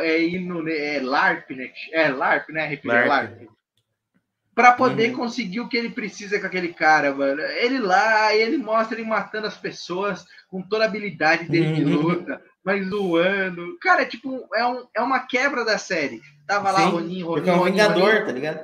é, 0.00 0.22
ir 0.22 0.40
no. 0.40 0.68
É 0.68 1.00
LARP, 1.00 1.50
né? 1.50 1.70
É 1.92 2.08
LARP, 2.08 2.50
né? 2.50 2.74
RPG 2.74 2.88
LARP. 2.88 3.08
LARP. 3.08 3.48
Pra 4.54 4.72
poder 4.72 5.10
uhum. 5.10 5.16
conseguir 5.16 5.60
o 5.60 5.68
que 5.68 5.78
ele 5.78 5.88
precisa 5.88 6.38
com 6.38 6.46
aquele 6.46 6.74
cara, 6.74 7.14
mano. 7.14 7.40
Ele 7.40 7.78
lá, 7.78 8.34
ele 8.34 8.58
mostra 8.58 8.98
ele 9.00 9.08
matando 9.08 9.46
as 9.46 9.56
pessoas 9.56 10.26
com 10.48 10.60
toda 10.60 10.84
a 10.84 10.86
habilidade 10.86 11.48
dele 11.48 11.68
uhum. 11.68 11.74
de 11.74 11.84
luta 11.84 12.42
mas 12.64 12.86
zoando. 12.88 13.76
Cara, 13.80 14.02
é 14.02 14.06
tipo, 14.06 14.48
é, 14.54 14.66
um, 14.66 14.86
é 14.94 15.00
uma 15.00 15.20
quebra 15.20 15.64
da 15.64 15.78
série. 15.78 16.20
Tava 16.52 16.70
lá, 16.70 16.80
Sim, 16.80 16.90
Ronin, 16.90 17.22
Ronin. 17.22 17.24
Porque 17.24 17.50
é 17.50 17.54
um 17.54 17.64
Vingador, 17.64 18.26
tá 18.26 18.32
ligado? 18.32 18.60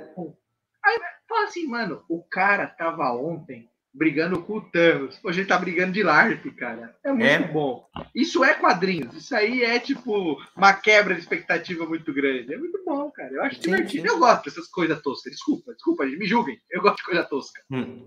Aí 0.85 0.99
fala 1.27 1.45
assim, 1.45 1.67
mano, 1.67 2.03
o 2.07 2.23
cara 2.23 2.67
tava 2.67 3.11
ontem 3.15 3.71
brigando 3.95 4.43
com 4.43 4.59
o 4.59 4.61
Thanos. 4.61 5.19
Hoje 5.25 5.41
ele 5.41 5.49
tá 5.49 5.59
brigando 5.59 5.93
de 5.93 6.03
LARP, 6.03 6.45
cara. 6.55 6.95
É 7.03 7.11
muito 7.11 7.25
é. 7.25 7.39
bom. 7.49 7.89
Isso 8.15 8.45
é 8.45 8.53
quadrinhos. 8.53 9.15
Isso 9.15 9.35
aí 9.35 9.65
é, 9.65 9.79
tipo, 9.79 10.39
uma 10.55 10.75
quebra 10.75 11.15
de 11.15 11.21
expectativa 11.21 11.87
muito 11.87 12.13
grande. 12.13 12.53
É 12.53 12.59
muito 12.59 12.79
bom, 12.85 13.11
cara. 13.11 13.33
Eu 13.33 13.43
acho 13.43 13.57
sim, 13.57 13.63
divertido. 13.63 14.07
Sim. 14.07 14.15
Eu 14.15 14.19
gosto 14.19 14.45
dessas 14.45 14.69
coisas 14.69 15.01
toscas. 15.01 15.33
Desculpa, 15.33 15.73
desculpa, 15.73 16.05
me 16.05 16.27
julguem. 16.27 16.61
Eu 16.71 16.83
gosto 16.83 16.99
de 16.99 17.05
coisa 17.05 17.25
tosca. 17.25 17.63
Hum. 17.71 18.07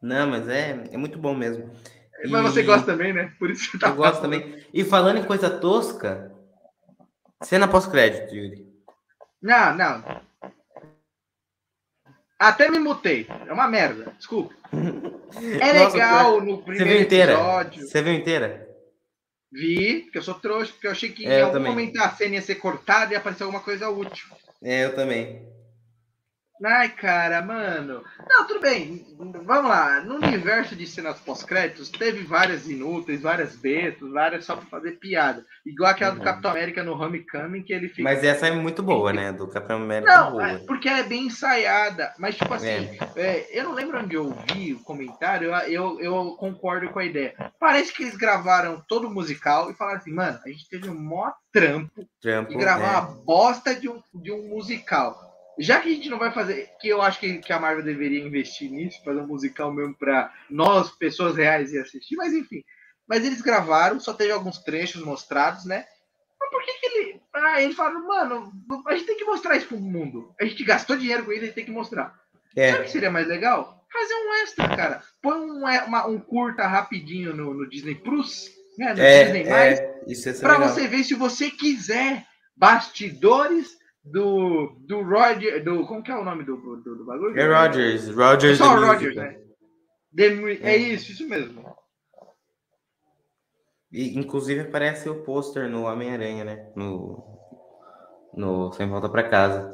Não, 0.00 0.26
mas 0.30 0.48
é, 0.48 0.88
é 0.90 0.96
muito 0.96 1.18
bom 1.18 1.34
mesmo. 1.34 1.70
Mas 2.30 2.42
você 2.42 2.62
gosta 2.62 2.86
também, 2.86 3.12
né? 3.12 3.32
Por 3.38 3.50
isso 3.50 3.70
que 3.70 3.78
tá 3.78 3.88
Eu 3.88 3.96
gosto 3.96 4.22
também. 4.22 4.64
E 4.72 4.82
falando 4.84 5.18
em 5.18 5.24
coisa 5.24 5.50
tosca, 5.50 6.32
cena 7.42 7.68
pós-crédito, 7.68 8.34
Yuri. 8.34 8.67
Não, 9.40 9.74
não. 9.74 10.22
Até 12.38 12.70
me 12.70 12.78
mutei. 12.78 13.26
É 13.46 13.52
uma 13.52 13.68
merda. 13.68 14.12
Desculpa. 14.16 14.54
É 15.60 15.72
Nossa, 15.72 15.96
legal 15.96 16.40
no 16.40 16.62
primeiro 16.62 17.08
você 17.08 17.22
episódio. 17.22 17.86
Você 17.86 18.02
viu 18.02 18.12
inteira? 18.12 18.68
Vi, 19.50 20.02
porque 20.02 20.18
eu 20.18 20.22
sou 20.22 20.34
trouxa, 20.34 20.72
porque 20.72 20.86
eu 20.86 20.90
achei 20.90 21.10
que 21.10 21.26
é, 21.26 21.38
em 21.38 21.42
algum 21.42 21.54
também. 21.54 21.70
momento 21.70 21.98
a 22.00 22.10
cena 22.10 22.34
ia 22.34 22.42
ser 22.42 22.56
cortada 22.56 23.12
e 23.12 23.16
aparecer 23.16 23.44
alguma 23.44 23.62
coisa 23.62 23.88
útil. 23.88 24.28
É, 24.62 24.84
eu 24.84 24.94
também. 24.94 25.46
Ai, 26.64 26.88
cara, 26.88 27.40
mano. 27.42 28.02
Não, 28.28 28.46
tudo 28.46 28.60
bem. 28.60 29.06
Vamos 29.16 29.70
lá. 29.70 30.00
No 30.00 30.16
universo 30.16 30.74
de 30.74 30.86
cenas 30.86 31.20
pós-créditos, 31.20 31.88
teve 31.88 32.22
várias 32.24 32.68
inúteis, 32.68 33.22
várias 33.22 33.56
betas, 33.56 34.10
várias 34.10 34.44
só 34.44 34.56
pra 34.56 34.66
fazer 34.66 34.92
piada. 34.92 35.44
Igual 35.64 35.90
aquela 35.90 36.12
uhum. 36.12 36.18
do 36.18 36.24
Capitão 36.24 36.50
América 36.50 36.82
no 36.82 37.00
Homecoming, 37.00 37.62
que 37.62 37.72
ele 37.72 37.88
fica. 37.88 38.02
Mas 38.02 38.24
essa 38.24 38.48
é 38.48 38.50
muito 38.50 38.82
boa, 38.82 39.12
né? 39.12 39.32
Do 39.32 39.46
Capitão 39.48 39.76
América. 39.76 40.14
Não, 40.14 40.40
é 40.40 40.58
porque 40.58 40.88
é 40.88 41.02
bem 41.02 41.26
ensaiada. 41.26 42.12
Mas, 42.18 42.36
tipo 42.36 42.52
assim, 42.52 42.66
é. 42.66 42.98
É, 43.16 43.58
eu 43.60 43.64
não 43.64 43.74
lembro 43.74 44.00
onde 44.00 44.16
eu 44.16 44.36
vi 44.52 44.74
o 44.74 44.80
comentário, 44.80 45.54
eu, 45.66 46.00
eu 46.00 46.36
concordo 46.38 46.88
com 46.90 46.98
a 46.98 47.04
ideia. 47.04 47.34
Parece 47.58 47.92
que 47.92 48.02
eles 48.02 48.16
gravaram 48.16 48.82
todo 48.88 49.06
o 49.06 49.10
musical 49.10 49.70
e 49.70 49.74
falaram 49.74 49.98
assim, 49.98 50.12
mano, 50.12 50.38
a 50.44 50.48
gente 50.48 50.68
teve 50.68 50.88
um 50.88 50.98
mó 50.98 51.30
trampo, 51.52 52.06
trampo 52.20 52.52
e 52.52 52.56
gravar 52.56 52.84
é. 52.84 52.90
uma 52.90 53.00
bosta 53.24 53.74
de 53.74 53.88
um, 53.88 54.02
de 54.14 54.32
um 54.32 54.48
musical 54.48 55.27
já 55.58 55.80
que 55.80 55.88
a 55.88 55.92
gente 55.92 56.08
não 56.08 56.18
vai 56.18 56.32
fazer, 56.32 56.70
que 56.80 56.88
eu 56.88 57.02
acho 57.02 57.18
que, 57.18 57.38
que 57.38 57.52
a 57.52 57.58
Marvel 57.58 57.84
deveria 57.84 58.24
investir 58.24 58.70
nisso, 58.70 59.02
fazer 59.04 59.20
um 59.20 59.26
musical 59.26 59.72
mesmo 59.72 59.94
para 59.94 60.32
nós, 60.48 60.90
pessoas 60.90 61.36
reais, 61.36 61.72
ir 61.72 61.80
assistir, 61.80 62.16
mas 62.16 62.32
enfim. 62.32 62.62
Mas 63.08 63.24
eles 63.24 63.40
gravaram, 63.40 63.98
só 63.98 64.12
teve 64.12 64.32
alguns 64.32 64.58
trechos 64.58 65.02
mostrados, 65.02 65.64
né? 65.64 65.84
Mas 66.38 66.50
por 66.50 66.62
que, 66.62 66.72
que 66.74 66.86
ele. 66.86 67.20
Ah, 67.34 67.62
ele 67.62 67.74
fala, 67.74 67.98
mano, 67.98 68.52
a 68.86 68.94
gente 68.94 69.06
tem 69.06 69.16
que 69.16 69.24
mostrar 69.24 69.56
isso 69.56 69.66
pro 69.66 69.80
mundo. 69.80 70.34
A 70.40 70.44
gente 70.44 70.62
gastou 70.64 70.96
dinheiro 70.96 71.24
com 71.24 71.32
isso, 71.32 71.42
a 71.42 71.46
gente 71.46 71.54
tem 71.54 71.64
que 71.64 71.70
mostrar. 71.70 72.14
É. 72.54 72.70
Sabe 72.70 72.82
o 72.82 72.84
que 72.84 72.90
seria 72.90 73.10
mais 73.10 73.26
legal? 73.26 73.84
Fazer 73.90 74.14
um 74.14 74.34
extra, 74.42 74.76
cara. 74.76 75.02
Põe 75.22 75.38
um, 75.38 75.64
uma, 75.86 76.06
um 76.06 76.20
curta 76.20 76.66
rapidinho 76.66 77.34
no, 77.34 77.54
no 77.54 77.68
Disney 77.68 77.94
Plus, 77.94 78.50
né? 78.78 78.92
No 78.92 79.00
é, 79.00 79.24
Disney 79.24 79.48
Mais, 79.48 79.80
é, 79.80 80.00
isso 80.06 80.28
é 80.28 80.32
pra 80.34 80.58
você 80.58 80.86
ver 80.86 81.04
se 81.04 81.14
você 81.14 81.50
quiser 81.50 82.26
bastidores 82.54 83.77
do, 84.10 84.76
do 84.86 85.02
Roger. 85.02 85.62
Do, 85.62 85.86
como 85.86 86.02
que 86.02 86.10
é 86.10 86.16
o 86.16 86.24
nome 86.24 86.44
do, 86.44 86.56
do, 86.56 86.96
do 86.96 87.04
bagulho? 87.04 87.38
É 87.38 87.46
Rogers. 87.46 88.08
Rogers. 88.08 88.60
É 88.60 88.64
só 88.64 88.74
Rogers, 88.74 89.16
né? 89.16 89.38
The, 90.14 90.26
é. 90.26 90.74
é 90.74 90.76
isso, 90.76 91.12
isso 91.12 91.28
mesmo. 91.28 91.64
E, 93.92 94.18
inclusive 94.18 94.60
aparece 94.60 95.08
o 95.08 95.22
pôster 95.22 95.68
no 95.68 95.84
Homem-Aranha, 95.84 96.44
né? 96.44 96.72
No, 96.76 97.24
no 98.34 98.72
Sem 98.72 98.88
Volta 98.88 99.08
para 99.08 99.28
Casa. 99.28 99.72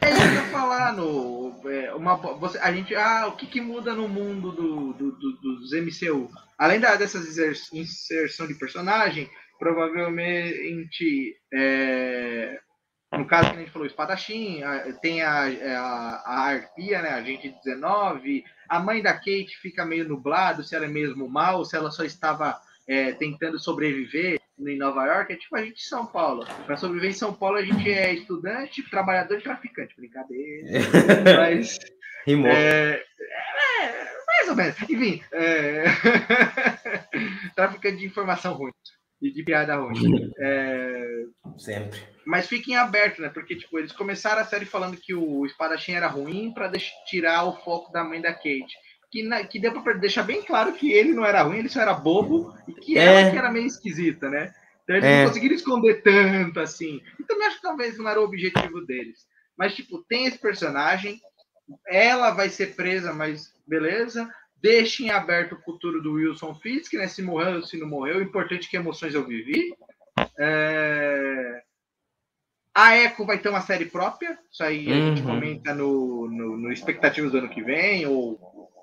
É 0.00 0.10
isso 0.10 0.20
que 0.20 0.36
eu 0.36 0.52
falar 0.52 0.92
no. 0.92 1.60
É, 1.68 1.94
uma, 1.94 2.16
você, 2.16 2.58
a 2.58 2.72
gente. 2.72 2.94
Ah, 2.94 3.28
o 3.28 3.36
que, 3.36 3.46
que 3.46 3.60
muda 3.60 3.94
no 3.94 4.08
mundo 4.08 4.52
do, 4.52 4.92
do, 4.92 5.12
do 5.12 5.40
dos 5.40 5.72
MCU? 5.72 6.28
Além 6.58 6.80
da, 6.80 6.96
dessas 6.96 7.38
inserção 7.72 8.46
de 8.46 8.54
personagem, 8.54 9.28
provavelmente. 9.58 11.34
É, 11.52 12.60
no 13.18 13.26
caso 13.26 13.50
que 13.50 13.56
a 13.56 13.58
gente 13.60 13.72
falou, 13.72 13.86
espadachim, 13.86 14.60
tem 15.02 15.20
a, 15.22 15.42
a, 15.42 16.22
a 16.24 16.40
arpia, 16.42 17.02
né? 17.02 17.10
A 17.10 17.22
gente 17.22 17.54
19. 17.64 18.44
A 18.68 18.78
mãe 18.78 19.02
da 19.02 19.12
Kate 19.12 19.58
fica 19.60 19.84
meio 19.84 20.08
nublado 20.08 20.62
se 20.62 20.76
ela 20.76 20.84
é 20.84 20.88
mesmo 20.88 21.28
mal, 21.28 21.64
se 21.64 21.76
ela 21.76 21.90
só 21.90 22.04
estava 22.04 22.56
é, 22.86 23.12
tentando 23.12 23.58
sobreviver 23.58 24.40
em 24.58 24.76
Nova 24.76 25.06
York, 25.06 25.32
é 25.32 25.36
tipo 25.36 25.56
a 25.56 25.62
gente 25.64 25.80
em 25.80 25.88
São 25.88 26.06
Paulo. 26.06 26.46
Para 26.66 26.76
sobreviver 26.76 27.10
em 27.10 27.18
São 27.18 27.32
Paulo, 27.32 27.56
a 27.56 27.64
gente 27.64 27.90
é 27.90 28.12
estudante, 28.12 28.88
trabalhador 28.90 29.38
e 29.38 29.42
traficante. 29.42 29.96
Brincadeira. 29.96 30.68
Mas. 31.38 31.78
Rimou. 32.26 32.50
É, 32.50 32.92
é, 32.92 34.16
mais 34.26 34.48
ou 34.48 34.56
menos. 34.56 34.82
Enfim. 34.82 35.22
É... 35.32 35.84
traficante 37.56 37.98
de 37.98 38.06
informação 38.06 38.54
ruim. 38.54 38.72
E 39.20 39.30
de 39.30 39.42
piada 39.42 39.76
ruim. 39.76 40.30
É... 40.38 41.24
Sempre. 41.58 42.00
Mas 42.24 42.46
fiquem 42.46 42.76
abertos, 42.76 43.20
né? 43.20 43.28
Porque, 43.28 43.56
tipo, 43.56 43.78
eles 43.78 43.92
começaram 43.92 44.40
a 44.40 44.44
série 44.44 44.64
falando 44.64 44.96
que 44.96 45.14
o 45.14 45.44
espadachim 45.44 45.92
era 45.92 46.06
ruim 46.06 46.52
para 46.52 46.70
tirar 47.06 47.44
o 47.44 47.56
foco 47.62 47.92
da 47.92 48.02
mãe 48.02 48.20
da 48.20 48.32
Kate 48.32 48.74
que, 49.10 49.24
na, 49.24 49.44
que 49.44 49.58
deu 49.58 49.72
para 49.82 49.94
deixar 49.94 50.22
bem 50.22 50.42
claro 50.42 50.72
que 50.72 50.92
ele 50.92 51.12
não 51.12 51.24
era 51.24 51.42
ruim, 51.42 51.58
ele 51.58 51.68
só 51.68 51.80
era 51.80 51.92
bobo 51.92 52.54
e 52.68 52.72
que 52.72 52.96
é. 52.96 53.04
ela 53.04 53.30
que 53.30 53.36
era 53.36 53.50
meio 53.50 53.66
esquisita, 53.66 54.30
né? 54.30 54.54
Então 54.84 54.96
eles 54.96 55.08
é. 55.08 55.20
não 55.20 55.28
conseguiram 55.28 55.54
esconder 55.54 56.02
tanto 56.02 56.60
assim. 56.60 57.00
E 57.18 57.24
também 57.24 57.48
acho 57.48 57.56
que 57.56 57.62
talvez 57.62 57.98
não 57.98 58.08
era 58.08 58.20
o 58.20 58.24
objetivo 58.24 58.80
deles. 58.86 59.26
Mas, 59.58 59.74
tipo, 59.74 60.02
tem 60.08 60.26
esse 60.26 60.38
personagem, 60.38 61.20
ela 61.88 62.30
vai 62.30 62.48
ser 62.48 62.74
presa, 62.74 63.12
mas 63.12 63.52
beleza. 63.66 64.32
Deixem 64.62 65.10
aberto 65.10 65.54
o 65.54 65.62
futuro 65.62 66.02
do 66.02 66.14
Wilson 66.14 66.54
Fisk, 66.56 66.92
né? 66.94 67.08
Se 67.08 67.22
morreu, 67.22 67.62
se 67.62 67.78
não 67.78 67.88
morreu. 67.88 68.18
O 68.18 68.22
importante 68.22 68.66
é 68.66 68.70
que 68.70 68.76
emoções 68.76 69.14
eu 69.14 69.26
vivi. 69.26 69.74
É... 70.38 71.62
A 72.74 72.96
Echo 72.96 73.26
vai 73.26 73.38
ter 73.38 73.48
uma 73.48 73.60
série 73.60 73.86
própria. 73.86 74.38
Isso 74.50 74.62
aí 74.62 74.90
a 74.90 74.94
uhum. 74.94 75.16
gente 75.16 75.22
comenta 75.22 75.74
no, 75.74 76.28
no, 76.30 76.56
no 76.56 76.72
Expectativas 76.72 77.32
do 77.32 77.38
ano 77.38 77.48
que 77.48 77.62
vem, 77.62 78.06
ou 78.06 78.38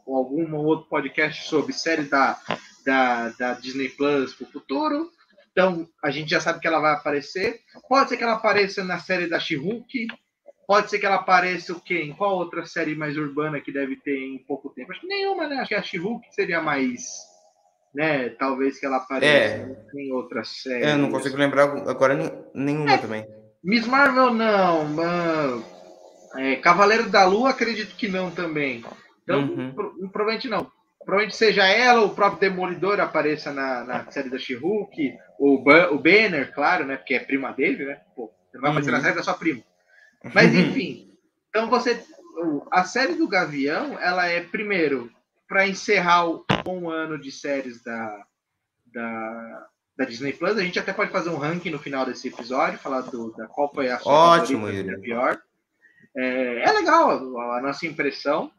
ou 0.08 0.16
algum 0.16 0.56
outro 0.56 0.88
podcast 0.88 1.50
sobre 1.50 1.74
séries 1.74 2.10
da, 2.10 2.40
da, 2.86 3.30
da 3.30 3.54
Disney 3.54 3.90
Plus 3.90 4.34
para 4.34 4.48
o 4.48 4.52
futuro. 4.52 5.12
Então, 5.52 5.88
a 6.02 6.10
gente 6.10 6.30
já 6.30 6.40
sabe 6.40 6.62
que 6.62 6.68
ela 6.68 6.80
vai 6.80 6.94
aparecer. 6.94 7.60
Pode 7.90 8.10
ser 8.10 8.18
que 8.18 8.24
ela 8.24 8.34
apareça 8.34 8.84
na 8.86 9.00
série 9.00 9.28
da 9.28 9.40
She-Hulk. 9.40 10.08
Pode 10.68 10.90
ser 10.90 11.00
que 11.00 11.06
ela 11.06 11.16
apareça 11.16 11.72
o 11.72 11.80
quê? 11.80 12.02
Em 12.02 12.14
qual 12.14 12.36
outra 12.36 12.66
série 12.66 12.94
mais 12.94 13.18
urbana 13.18 13.62
que 13.62 13.72
deve 13.72 13.96
ter 13.96 14.18
em 14.18 14.38
pouco 14.38 14.70
tempo? 14.70 14.92
Acho 14.92 15.00
que 15.00 15.08
nenhuma, 15.08 15.48
né? 15.48 15.60
Acho 15.60 15.70
que 15.70 15.76
a 15.76 15.82
She-Hulk 15.82 16.28
seria 16.36 16.62
mais. 16.62 17.06
Né? 17.96 18.30
Talvez 18.32 18.78
que 18.78 18.86
ela 18.86 18.98
apareça 18.98 19.56
é. 19.56 19.78
em 19.96 20.12
outra 20.12 20.44
série. 20.44 20.84
É, 20.84 20.92
eu 20.92 20.98
não 20.98 21.10
consigo 21.10 21.38
lembrar 21.38 21.64
agora 21.90 22.14
nenhuma 22.54 22.92
é. 22.92 22.98
também. 22.98 23.26
Miss 23.64 23.88
Marvel, 23.88 24.34
não. 24.34 25.64
É, 26.36 26.58
Cavaleiro 26.58 27.10
da 27.10 27.26
Lua, 27.26 27.52
acredito 27.52 27.96
que 27.96 28.10
não 28.10 28.30
também. 28.30 28.84
Então, 29.24 29.40
uhum. 29.40 29.72
pro, 29.74 30.10
provavelmente 30.10 30.50
não. 30.50 30.70
Provavelmente 31.00 31.38
seja 31.38 31.66
ela 31.66 32.02
ou 32.02 32.08
o 32.08 32.16
próprio 32.16 32.42
Demolidor 32.42 33.00
apareça 33.00 33.54
na, 33.54 33.86
na 33.86 34.12
série 34.12 34.30
da 34.30 34.38
She-Hulk, 34.38 35.14
o, 35.40 35.56
o 35.94 35.98
Banner, 35.98 36.54
claro, 36.54 36.86
né? 36.86 36.98
Porque 36.98 37.14
é 37.14 37.20
prima 37.20 37.54
dele, 37.54 37.86
né? 37.86 38.02
Pô, 38.14 38.30
você 38.52 38.60
vai 38.60 38.72
aparecer 38.72 38.92
uhum. 38.92 38.98
na 38.98 39.04
série 39.04 39.16
da 39.16 39.24
sua 39.24 39.34
prima. 39.34 39.64
Mas, 40.34 40.54
enfim. 40.54 41.12
Então, 41.50 41.70
você. 41.70 42.04
A 42.72 42.84
série 42.84 43.16
do 43.16 43.28
Gavião, 43.28 44.00
ela 44.00 44.28
é, 44.28 44.42
primeiro, 44.42 45.12
para 45.48 45.68
encerrar 45.68 46.28
o, 46.28 46.46
um 46.68 46.90
ano 46.90 47.18
de 47.18 47.32
séries 47.32 47.82
da, 47.84 48.26
da, 48.94 49.68
da 49.98 50.06
Disney 50.06 50.34
Plus. 50.34 50.58
A 50.58 50.62
gente 50.62 50.78
até 50.78 50.94
pode 50.94 51.12
fazer 51.12 51.30
um 51.30 51.38
ranking 51.38 51.72
no 51.72 51.80
final 51.80 52.06
desse 52.06 52.28
episódio, 52.28 52.78
falar 52.78 53.02
do, 53.02 53.32
da 53.36 53.48
qual 53.48 53.74
foi 53.74 53.90
a 53.90 53.98
sua 53.98 54.14
Ótimo, 54.14 54.68
favorita, 54.68 54.94
a 54.94 55.00
pior. 55.00 55.42
É, 56.16 56.70
é 56.70 56.72
legal 56.72 57.10
a, 57.40 57.58
a 57.58 57.62
nossa 57.62 57.88
impressão 57.88 58.52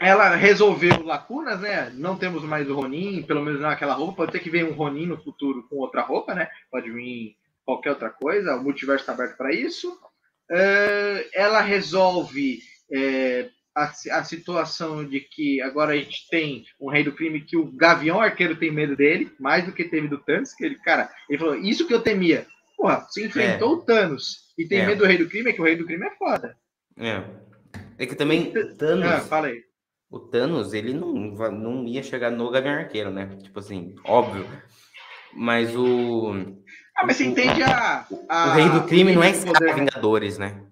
ela 0.00 0.34
resolveu 0.34 1.02
lacunas, 1.04 1.60
né? 1.60 1.90
Não 1.94 2.16
temos 2.16 2.42
mais 2.42 2.68
o 2.68 2.74
Ronin, 2.74 3.22
pelo 3.22 3.42
menos 3.42 3.60
naquela 3.60 3.94
roupa. 3.94 4.16
Pode 4.16 4.32
ter 4.32 4.40
que 4.40 4.50
vir 4.50 4.64
um 4.64 4.74
Ronin 4.74 5.06
no 5.06 5.22
futuro 5.22 5.62
com 5.68 5.76
outra 5.76 6.02
roupa, 6.02 6.34
né? 6.34 6.48
Pode 6.70 6.90
vir 6.90 7.36
qualquer 7.64 7.90
outra 7.90 8.10
coisa. 8.10 8.56
O 8.56 8.62
multiverso 8.62 9.02
está 9.02 9.12
aberto 9.12 9.36
para 9.36 9.52
isso. 9.52 9.90
Uh, 10.50 11.24
ela 11.32 11.60
resolve 11.60 12.60
é, 12.92 13.48
a, 13.74 13.84
a, 13.84 14.24
situação 14.24 15.04
de 15.04 15.20
que 15.20 15.60
agora 15.62 15.92
a 15.92 15.96
gente 15.96 16.28
tem 16.30 16.64
um 16.78 16.90
rei 16.90 17.02
do 17.02 17.12
crime 17.12 17.40
que 17.40 17.56
o 17.56 17.72
Gavião 17.72 18.20
Arqueiro 18.20 18.56
tem 18.56 18.70
medo 18.70 18.94
dele, 18.94 19.32
mais 19.40 19.64
do 19.64 19.72
que 19.72 19.84
teve 19.84 20.06
do 20.06 20.18
Thanos. 20.18 20.52
Que 20.52 20.64
ele, 20.64 20.76
cara, 20.76 21.10
ele 21.28 21.38
falou: 21.38 21.56
Isso 21.56 21.86
que 21.86 21.94
eu 21.94 22.02
temia. 22.02 22.46
Porra, 22.76 23.00
você 23.00 23.26
enfrentou 23.26 23.72
é. 23.72 23.74
o 23.74 23.82
Thanos 23.82 24.52
e 24.58 24.66
tem 24.66 24.80
é. 24.80 24.86
medo 24.86 24.98
do 24.98 25.06
rei 25.06 25.18
do 25.18 25.28
crime, 25.28 25.50
é 25.50 25.52
que 25.52 25.60
o 25.60 25.64
rei 25.64 25.76
do 25.76 25.86
crime 25.86 26.06
é 26.06 26.14
foda. 26.16 26.56
É. 26.98 27.24
É 27.98 28.06
que 28.06 28.14
também 28.14 28.52
Thanos. 28.76 29.06
Ah, 29.06 29.20
fala 29.20 29.48
aí. 29.48 29.62
O 30.10 30.18
Thanos, 30.20 30.72
ele 30.72 30.92
não, 30.92 31.12
não 31.50 31.88
ia 31.88 32.02
chegar 32.02 32.30
no 32.30 32.50
Gavião 32.50 32.74
Arqueiro, 32.74 33.10
né? 33.10 33.36
Tipo 33.42 33.58
assim, 33.58 33.94
óbvio. 34.04 34.46
Mas 35.32 35.74
o. 35.74 36.54
Ah, 36.96 37.06
mas 37.06 37.16
você 37.16 37.24
entende 37.24 37.62
a. 37.62 38.06
a 38.28 38.48
o 38.48 38.52
rei 38.52 38.68
do 38.68 38.86
crime 38.86 39.14
não 39.14 39.22
é 39.22 39.30
escala 39.30 39.58
né? 39.60 39.72
Vingadores, 39.72 40.38
né? 40.38 40.62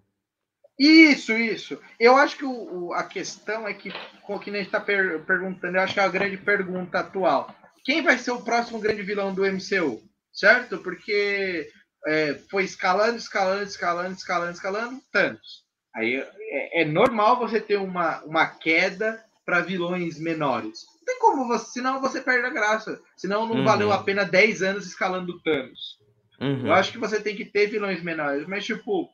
Isso, 0.79 1.33
isso. 1.33 1.79
Eu 1.99 2.17
acho 2.17 2.37
que 2.37 2.45
o, 2.45 2.51
o, 2.87 2.93
a 2.93 3.05
questão 3.05 3.69
é 3.69 3.75
que, 3.75 3.93
com 4.23 4.37
o 4.37 4.41
que 4.41 4.51
a 4.51 4.55
gente 4.55 4.67
está 4.67 4.81
per, 4.81 5.21
perguntando, 5.25 5.77
eu 5.77 5.83
acho 5.83 5.95
que 5.95 6.01
é 6.01 6.05
a 6.05 6.09
grande 6.09 6.37
pergunta 6.37 7.01
atual. 7.01 7.55
Quem 7.85 8.03
vai 8.03 8.19
ser 8.19 8.31
o 8.31 8.43
próximo 8.43 8.81
grande 8.81 9.03
vilão 9.03 9.35
do 9.35 9.43
MCU? 9.45 10.03
Certo? 10.33 10.79
Porque 10.79 11.69
é, 12.07 12.35
foi 12.51 12.65
escalando, 12.65 13.17
escalando, 13.17 13.65
escalando, 13.65 14.15
escalando, 14.15 14.53
escalando, 14.53 15.03
Thanos. 15.13 15.63
Aí 15.95 16.17
é, 16.17 16.83
é 16.83 16.85
normal 16.85 17.39
você 17.39 17.61
ter 17.61 17.77
uma, 17.77 18.23
uma 18.25 18.47
queda 18.47 19.23
para 19.45 19.61
vilões 19.61 20.19
menores. 20.19 20.81
Não 20.99 21.05
tem 21.05 21.19
como 21.19 21.47
você, 21.47 21.73
senão 21.73 22.01
você 22.01 22.21
perde 22.21 22.47
a 22.47 22.51
graça. 22.51 23.01
Senão 23.17 23.47
não 23.47 23.57
uhum. 23.57 23.65
valeu 23.65 23.93
a 23.93 24.03
pena 24.03 24.25
10 24.25 24.63
anos 24.63 24.87
escalando 24.87 25.41
Thanos. 25.43 26.02
Uhum. 26.43 26.67
Eu 26.67 26.75
acho 26.75 26.91
que 26.91 26.99
você 26.99 27.21
tem 27.21 27.37
que 27.37 27.45
ter 27.45 27.69
vilões 27.69 28.03
menores, 28.03 28.49
mas 28.49 28.67
tipo, 28.67 29.09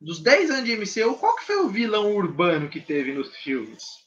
dos 0.00 0.20
10 0.20 0.50
anos 0.50 0.64
de 0.64 0.76
MCU, 0.76 1.14
qual 1.16 1.36
que 1.36 1.44
foi 1.44 1.56
o 1.56 1.68
vilão 1.68 2.16
urbano 2.16 2.68
que 2.68 2.80
teve 2.80 3.12
nos 3.12 3.36
filmes? 3.36 4.02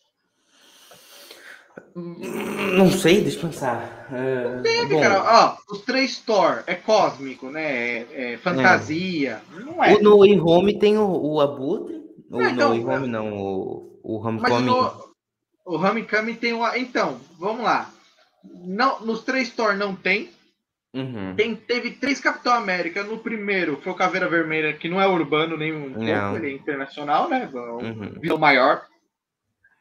Não 1.96 2.90
sei, 2.90 3.22
deixa 3.22 3.38
eu 3.38 3.50
pensar. 3.50 4.08
Uh, 4.10 4.64
teve, 4.64 4.96
bom. 4.96 5.02
cara. 5.02 5.24
Ó, 5.24 5.74
os 5.74 5.82
três 5.82 6.18
Thor 6.20 6.64
é 6.68 6.74
cósmico, 6.74 7.50
né? 7.50 8.00
É, 8.00 8.34
é 8.34 8.38
fantasia. 8.38 9.42
É. 9.56 9.60
Não 9.60 9.84
é. 9.84 9.94
O 9.94 10.02
No 10.02 10.20
Way 10.20 10.40
Home 10.40 10.80
tem 10.80 10.98
o, 10.98 11.08
o 11.08 11.40
Abutre. 11.40 12.04
O 12.30 12.40
não, 12.40 12.50
então, 12.50 12.76
No 12.76 12.92
Home 12.92 13.08
não, 13.08 13.38
o, 13.38 14.00
o 14.04 14.18
Homecoming. 14.18 14.66
No, 14.66 15.16
o 15.66 15.76
Homecoming 15.76 16.36
tem 16.36 16.54
o. 16.54 16.76
Então, 16.76 17.20
vamos 17.40 17.64
lá. 17.64 17.90
Não, 18.44 19.00
nos 19.00 19.24
três 19.24 19.50
Thor 19.52 19.76
não 19.76 19.96
tem. 19.96 20.35
Uhum. 20.96 21.36
tem. 21.36 21.56
Teve 21.56 21.92
três 21.92 22.20
Capitão 22.20 22.54
América. 22.54 23.04
No 23.04 23.20
primeiro 23.20 23.80
foi 23.82 23.92
o 23.92 23.96
Caveira 23.96 24.30
Vermelha, 24.30 24.74
que 24.74 24.90
não 24.90 25.02
é 25.02 25.08
urbano 25.08 25.58
nenhum 25.58 25.94
pouco, 25.94 26.38
ele 26.38 26.50
é 26.50 26.56
internacional, 26.56 27.30
né? 27.30 27.50
Uhum. 27.54 28.20
Vilão 28.20 28.38
maior 28.38 28.86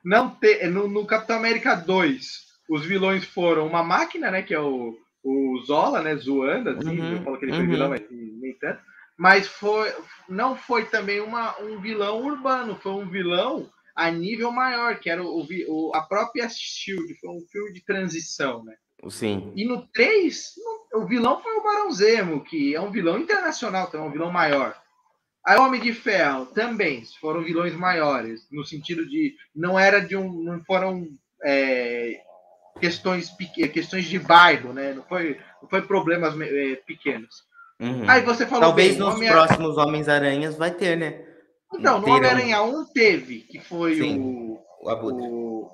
não 0.04 0.28
ter, 0.28 0.68
no, 0.68 0.86
no 0.86 1.06
Capitão 1.06 1.36
América 1.36 1.74
2, 1.74 2.44
os 2.68 2.84
vilões 2.84 3.24
foram 3.24 3.66
uma 3.66 3.82
máquina, 3.82 4.30
né? 4.30 4.42
Que 4.42 4.52
é 4.52 4.60
o, 4.60 4.94
o 5.22 5.62
Zola, 5.66 6.02
né? 6.02 6.14
Zoando, 6.16 6.70
assim, 6.70 7.00
uhum, 7.00 7.12
eu 7.12 7.22
falo 7.22 7.38
que 7.38 7.46
ele 7.46 7.52
foi 7.52 7.62
uhum. 7.62 7.70
vilão, 7.70 7.88
mas 7.88 8.02
nem 8.10 8.52
tanto. 8.58 8.80
Mas 9.16 9.46
foi, 9.46 9.94
não 10.28 10.56
foi 10.56 10.84
também 10.86 11.20
uma, 11.20 11.58
um 11.62 11.80
vilão 11.80 12.22
urbano, 12.22 12.76
foi 12.76 12.92
um 12.92 13.08
vilão 13.08 13.70
a 13.96 14.10
nível 14.10 14.50
maior, 14.50 14.98
que 14.98 15.08
era 15.08 15.22
o, 15.22 15.46
o, 15.68 15.92
a 15.94 16.02
própria 16.02 16.48
Shield, 16.48 17.14
foi 17.20 17.30
um 17.30 17.46
filme 17.50 17.72
de 17.72 17.84
transição, 17.84 18.64
né? 18.64 18.74
Sim. 19.10 19.52
E 19.54 19.64
no 19.64 19.86
3, 19.88 20.54
o 20.94 21.06
vilão 21.06 21.40
foi 21.42 21.56
o 21.56 21.62
Barão 21.62 21.90
Zemo, 21.90 22.44
que 22.44 22.74
é 22.74 22.80
um 22.80 22.90
vilão 22.90 23.18
internacional, 23.18 23.86
então 23.88 24.04
é 24.04 24.08
um 24.08 24.12
vilão 24.12 24.30
maior. 24.30 24.74
Aí 25.46 25.58
Homem 25.58 25.80
de 25.80 25.92
Ferro 25.92 26.46
também 26.46 27.02
foram 27.20 27.42
vilões 27.42 27.74
maiores, 27.74 28.46
no 28.50 28.64
sentido 28.64 29.06
de 29.06 29.34
não 29.54 29.78
era 29.78 30.00
de 30.00 30.16
um, 30.16 30.32
não 30.42 30.64
foram 30.64 31.06
é, 31.44 32.18
questões 32.80 33.30
questões 33.72 34.06
de 34.06 34.18
bairro, 34.18 34.72
né? 34.72 34.94
Não 34.94 35.02
foi, 35.02 35.38
não 35.60 35.68
foi 35.68 35.82
problemas 35.82 36.34
é, 36.40 36.76
pequenos. 36.86 37.44
Uhum. 37.78 38.08
Aí 38.08 38.22
você 38.22 38.46
falou 38.46 38.68
talvez 38.68 38.92
bem, 38.92 38.98
nos 38.98 39.14
Homem 39.16 39.28
próximos 39.28 39.76
Homens 39.76 40.08
Aranhas 40.08 40.56
vai 40.56 40.70
ter, 40.70 40.96
né? 40.96 41.22
Então, 41.74 42.00
no 42.00 42.08
Homem 42.08 42.30
Aranha 42.30 42.62
1 42.62 42.84
teve, 42.92 43.40
que 43.40 43.58
foi 43.58 43.96
Sim, 43.96 44.18
o, 44.20 44.58
o 44.82 44.88
Abutre. 44.88 45.26
O, 45.26 45.70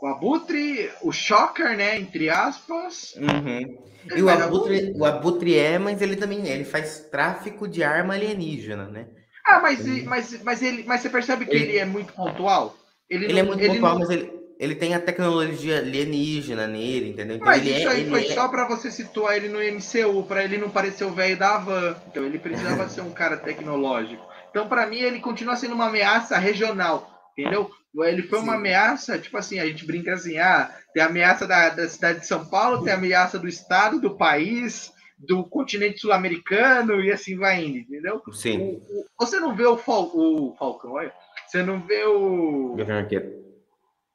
o 0.00 0.06
Abutre, 0.06 0.90
o 1.02 1.12
Shocker, 1.12 1.76
né? 1.76 1.98
Entre 1.98 2.30
aspas. 2.30 3.14
Uhum. 3.16 3.78
E 4.16 4.22
o 4.22 4.28
Abutre, 4.28 4.92
o 4.96 5.04
Abutre 5.04 5.58
é, 5.58 5.78
mas 5.78 6.00
ele 6.00 6.16
também 6.16 6.46
ele 6.48 6.64
faz 6.64 7.08
tráfico 7.10 7.68
de 7.68 7.82
arma 7.82 8.14
alienígena, 8.14 8.86
né? 8.88 9.06
Ah, 9.44 9.60
mas, 9.60 9.86
ele... 9.86 10.04
mas, 10.04 10.42
mas, 10.42 10.62
ele, 10.62 10.84
mas 10.86 11.00
você 11.00 11.10
percebe 11.10 11.44
que 11.44 11.54
ele, 11.54 11.64
ele 11.64 11.78
é 11.78 11.84
muito 11.84 12.12
pontual? 12.12 12.76
Ele, 13.08 13.26
ele 13.26 13.40
é 13.40 13.42
não, 13.42 13.52
é 13.52 13.56
muito 13.56 13.72
pontual, 13.72 13.92
não... 13.92 14.00
mas 14.00 14.10
ele, 14.10 14.32
ele 14.58 14.74
tem 14.74 14.94
a 14.94 15.00
tecnologia 15.00 15.78
alienígena 15.78 16.66
nele, 16.66 17.10
entendeu? 17.10 17.36
Então 17.36 17.46
mas 17.46 17.66
isso 17.66 17.88
é, 17.88 17.92
aí 17.92 18.08
foi 18.08 18.24
é... 18.24 18.32
só 18.32 18.48
para 18.48 18.66
você 18.66 18.90
situar 18.90 19.36
ele 19.36 19.48
no 19.48 19.58
MCU, 19.58 20.22
para 20.24 20.44
ele 20.44 20.56
não 20.56 20.70
parecer 20.70 21.04
o 21.04 21.10
velho 21.10 21.36
da 21.36 21.58
van. 21.58 21.96
Então 22.08 22.24
ele 22.24 22.38
precisava 22.38 22.88
ser 22.88 23.02
um 23.02 23.12
cara 23.12 23.36
tecnológico. 23.36 24.24
Então, 24.50 24.68
para 24.68 24.86
mim, 24.86 24.98
ele 24.98 25.20
continua 25.20 25.56
sendo 25.56 25.74
uma 25.74 25.86
ameaça 25.86 26.36
regional, 26.36 27.08
entendeu? 27.36 27.70
Ele 27.98 28.22
foi 28.22 28.38
Sim. 28.38 28.44
uma 28.44 28.54
ameaça, 28.54 29.18
tipo 29.18 29.36
assim, 29.36 29.58
a 29.58 29.66
gente 29.66 29.84
brinca 29.84 30.14
assim, 30.14 30.38
ah, 30.38 30.72
tem 30.94 31.02
a 31.02 31.06
ameaça 31.06 31.46
da, 31.46 31.70
da 31.70 31.88
cidade 31.88 32.20
de 32.20 32.26
São 32.26 32.44
Paulo, 32.46 32.84
tem 32.84 32.92
a 32.92 32.96
ameaça 32.96 33.38
do 33.38 33.48
estado, 33.48 34.00
do 34.00 34.16
país, 34.16 34.92
do 35.18 35.44
continente 35.44 36.00
sul-americano 36.00 37.00
e 37.02 37.10
assim 37.10 37.36
vai 37.36 37.64
indo, 37.64 37.78
entendeu? 37.78 38.22
Sim. 38.32 38.58
O, 38.58 39.00
o, 39.00 39.06
você 39.18 39.40
não 39.40 39.56
vê 39.56 39.66
o, 39.66 39.76
Fal, 39.76 40.04
o 40.14 40.54
Falcão, 40.56 40.92
olha, 40.92 41.12
você 41.46 41.62
não 41.62 41.80
vê 41.80 42.04
o... 42.04 42.76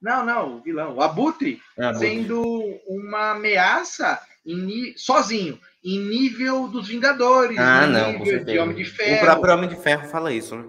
Não, 0.01 0.25
não, 0.25 0.57
o 0.57 0.61
vilão, 0.61 0.95
o 0.95 1.01
Abutre, 1.01 1.59
é, 1.77 1.93
sendo 1.95 2.41
uma 2.87 3.31
ameaça 3.31 4.21
em, 4.45 4.93
sozinho, 4.95 5.59
em 5.83 5.99
nível 5.99 6.67
dos 6.67 6.87
Vingadores, 6.87 7.57
ah, 7.57 7.87
não, 7.87 8.19
nível 8.19 8.43
de 8.43 8.57
Homem 8.57 8.75
de 8.75 8.85
Ferro. 8.85 9.17
O 9.17 9.25
próprio 9.25 9.53
Homem 9.53 9.69
de 9.69 9.75
Ferro 9.75 10.07
fala 10.07 10.31
isso, 10.31 10.55
né? 10.55 10.65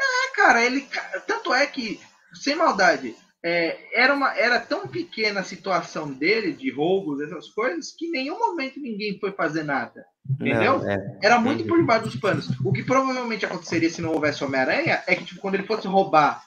É, 0.00 0.34
cara, 0.34 0.64
ele. 0.64 0.86
Tanto 1.26 1.52
é 1.52 1.66
que 1.66 2.00
sem 2.34 2.56
maldade, 2.56 3.14
é, 3.42 3.76
era, 3.92 4.14
uma, 4.14 4.34
era 4.36 4.58
tão 4.58 4.88
pequena 4.88 5.40
a 5.40 5.44
situação 5.44 6.10
dele, 6.10 6.52
de 6.52 6.70
roubos, 6.70 7.20
essas 7.20 7.48
coisas, 7.50 7.92
que 7.92 8.06
em 8.06 8.10
nenhum 8.10 8.38
momento 8.38 8.80
ninguém 8.80 9.18
foi 9.18 9.32
fazer 9.32 9.62
nada. 9.62 10.04
Entendeu? 10.28 10.78
Não, 10.78 10.90
é. 10.90 11.18
Era 11.22 11.38
muito 11.38 11.66
por 11.66 11.78
debaixo 11.78 12.06
dos 12.06 12.16
panos. 12.16 12.48
O 12.64 12.72
que 12.72 12.82
provavelmente 12.82 13.44
aconteceria 13.44 13.90
se 13.90 14.00
não 14.00 14.12
houvesse 14.12 14.42
Homem-Aranha 14.42 15.02
é 15.06 15.14
que, 15.14 15.24
tipo, 15.26 15.40
quando 15.40 15.56
ele 15.56 15.66
fosse 15.66 15.86
roubar 15.86 16.42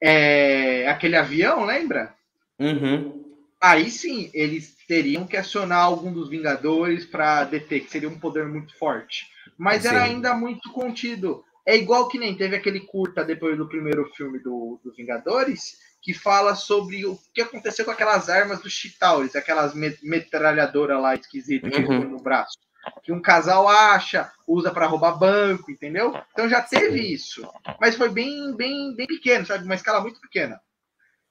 é, 0.00 0.88
aquele 0.88 1.16
avião, 1.16 1.64
lembra? 1.64 2.14
Uhum. 2.58 3.24
Aí 3.60 3.90
sim, 3.90 4.30
eles 4.32 4.76
teriam 4.86 5.26
que 5.26 5.36
acionar 5.36 5.80
algum 5.80 6.12
dos 6.12 6.30
Vingadores 6.30 7.04
para 7.04 7.42
deter, 7.44 7.80
que 7.80 7.90
seria 7.90 8.08
um 8.08 8.18
poder 8.18 8.46
muito 8.46 8.78
forte. 8.78 9.26
Mas 9.58 9.82
sim. 9.82 9.88
era 9.88 10.04
ainda 10.04 10.34
muito 10.34 10.70
contido. 10.72 11.44
É 11.68 11.76
igual 11.76 12.08
que 12.08 12.18
nem 12.18 12.34
teve 12.34 12.56
aquele 12.56 12.80
curta 12.80 13.22
depois 13.22 13.54
do 13.58 13.68
primeiro 13.68 14.10
filme 14.14 14.38
do, 14.38 14.80
do 14.82 14.90
Vingadores, 14.94 15.76
que 16.00 16.14
fala 16.14 16.54
sobre 16.54 17.04
o 17.04 17.18
que 17.34 17.42
aconteceu 17.42 17.84
com 17.84 17.90
aquelas 17.90 18.30
armas 18.30 18.62
do 18.62 18.70
Chitauris, 18.70 19.36
aquelas 19.36 19.74
metralhadoras 20.02 20.98
lá 20.98 21.14
esquisitas 21.14 21.70
que 21.70 21.82
uhum. 21.82 22.08
no 22.08 22.22
braço. 22.22 22.56
Que 23.02 23.12
um 23.12 23.20
casal 23.20 23.68
acha, 23.68 24.32
usa 24.46 24.70
para 24.70 24.86
roubar 24.86 25.18
banco, 25.18 25.70
entendeu? 25.70 26.18
Então 26.32 26.48
já 26.48 26.62
teve 26.62 27.02
isso. 27.02 27.46
Mas 27.78 27.96
foi 27.96 28.08
bem, 28.08 28.56
bem, 28.56 28.96
bem 28.96 29.06
pequeno, 29.06 29.44
sabe? 29.44 29.66
Uma 29.66 29.74
escala 29.74 30.00
muito 30.00 30.18
pequena. 30.22 30.58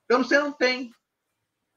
Então 0.05 0.23
você 0.23 0.37
não 0.37 0.51
tem. 0.51 0.91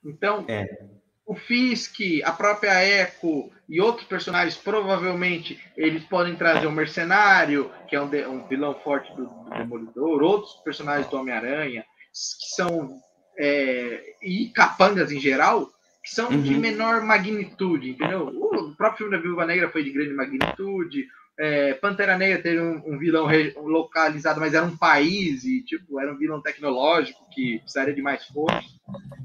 Então, 0.05 0.45
é 0.49 1.00
o 1.31 1.37
Fisk, 1.37 2.01
a 2.25 2.33
própria 2.33 2.85
Echo 2.85 3.53
e 3.69 3.81
outros 3.81 4.05
personagens, 4.09 4.57
provavelmente 4.57 5.61
eles 5.77 6.03
podem 6.03 6.35
trazer 6.35 6.67
um 6.67 6.73
mercenário, 6.73 7.71
que 7.87 7.95
é 7.95 8.03
um, 8.03 8.09
de, 8.09 8.27
um 8.27 8.49
vilão 8.49 8.75
forte 8.83 9.15
do, 9.15 9.27
do, 9.27 9.51
Demolidor, 9.51 10.25
outros 10.25 10.55
personagens 10.65 11.07
do 11.07 11.17
Homem-Aranha, 11.17 11.83
que 11.83 12.57
são. 12.57 12.99
É, 13.39 14.17
e 14.21 14.49
capangas 14.49 15.13
em 15.13 15.21
geral, 15.21 15.71
que 16.03 16.13
são 16.13 16.31
uhum. 16.31 16.43
de 16.43 16.53
menor 16.57 17.01
magnitude, 17.03 17.91
entendeu? 17.91 18.27
O 18.27 18.75
próprio 18.75 18.99
filme 18.99 19.17
da 19.17 19.23
Viúva 19.23 19.47
Negra 19.47 19.71
foi 19.71 19.85
de 19.85 19.93
grande 19.93 20.13
magnitude, 20.13 21.07
é, 21.41 21.73
Pantera 21.75 22.19
Negra 22.19 22.43
teve 22.43 22.61
um, 22.61 22.83
um 22.85 22.99
vilão 22.99 23.27
localizado, 23.57 24.39
mas 24.39 24.53
era 24.53 24.67
um 24.67 24.77
país 24.77 25.43
e 25.45 25.63
tipo 25.63 25.99
era 25.99 26.13
um 26.13 26.19
vilão 26.19 26.43
tecnológico 26.43 27.27
que 27.31 27.59
precisaria 27.61 27.95
de 27.95 28.03
mais 28.03 28.27
força. 28.27 28.69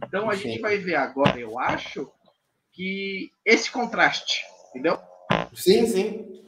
Então 0.08 0.30
a 0.30 0.36
Sim. 0.36 0.44
gente 0.44 0.62
vai 0.62 0.78
ver 0.78 0.96
agora, 0.96 1.38
eu 1.38 1.60
acho, 1.60 2.10
que 2.72 3.32
esse 3.46 3.70
contraste, 3.70 4.46
entendeu? 4.70 4.98
Sim, 5.54 5.86
sim. 5.88 6.42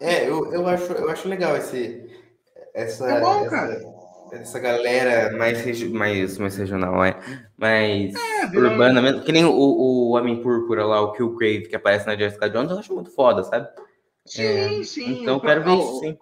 É, 0.00 0.28
eu, 0.28 0.52
eu, 0.52 0.66
acho, 0.66 0.92
eu 0.92 1.08
acho 1.08 1.28
legal 1.28 1.56
esse, 1.56 2.04
essa, 2.74 3.10
é 3.10 3.20
bom, 3.20 3.46
essa, 3.46 3.80
essa 4.32 4.58
galera 4.58 5.36
mais, 5.38 5.82
mais, 5.90 6.38
mais 6.38 6.56
regional, 6.56 7.02
é, 7.02 7.18
mais 7.56 8.14
é, 8.14 8.58
urbana 8.58 9.00
mesmo. 9.00 9.22
Que 9.22 9.32
nem 9.32 9.44
o, 9.44 9.52
o 9.52 10.10
Homem 10.16 10.42
Púrpura 10.42 10.84
lá, 10.84 11.00
o 11.00 11.12
Killgrave, 11.12 11.68
que 11.68 11.76
aparece 11.76 12.06
na 12.06 12.16
Jessica 12.16 12.50
Jones, 12.50 12.70
eu 12.70 12.78
acho 12.78 12.94
muito 12.94 13.10
foda, 13.10 13.42
sabe? 13.44 13.68
Sim, 14.26 14.80
é, 14.80 14.82
sim. 14.84 15.22
Então, 15.22 15.40
quero 15.40 15.64
ver 15.64 15.74
isso, 15.74 16.00
sim. 16.00 16.18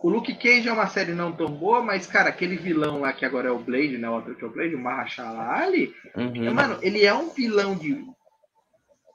O 0.00 0.08
Luke 0.08 0.32
Cage 0.34 0.68
é 0.68 0.72
uma 0.72 0.86
série 0.86 1.12
não 1.12 1.32
tão 1.32 1.48
boa, 1.50 1.82
mas, 1.82 2.06
cara, 2.06 2.28
aquele 2.28 2.56
vilão 2.56 3.00
lá 3.00 3.12
que 3.12 3.24
agora 3.24 3.48
é 3.48 3.50
o 3.50 3.58
Blade, 3.58 3.98
né? 3.98 4.08
O 4.08 4.14
outro 4.14 4.34
que 4.36 4.44
é 4.44 4.46
o 4.46 4.52
Blade, 4.52 4.74
o 4.74 4.78
Mahershala 4.78 5.56
Ali, 5.56 5.92
uhum. 6.16 6.54
mano, 6.54 6.78
ele 6.82 7.04
é 7.04 7.12
um 7.12 7.30
vilão 7.30 7.74
de... 7.74 8.04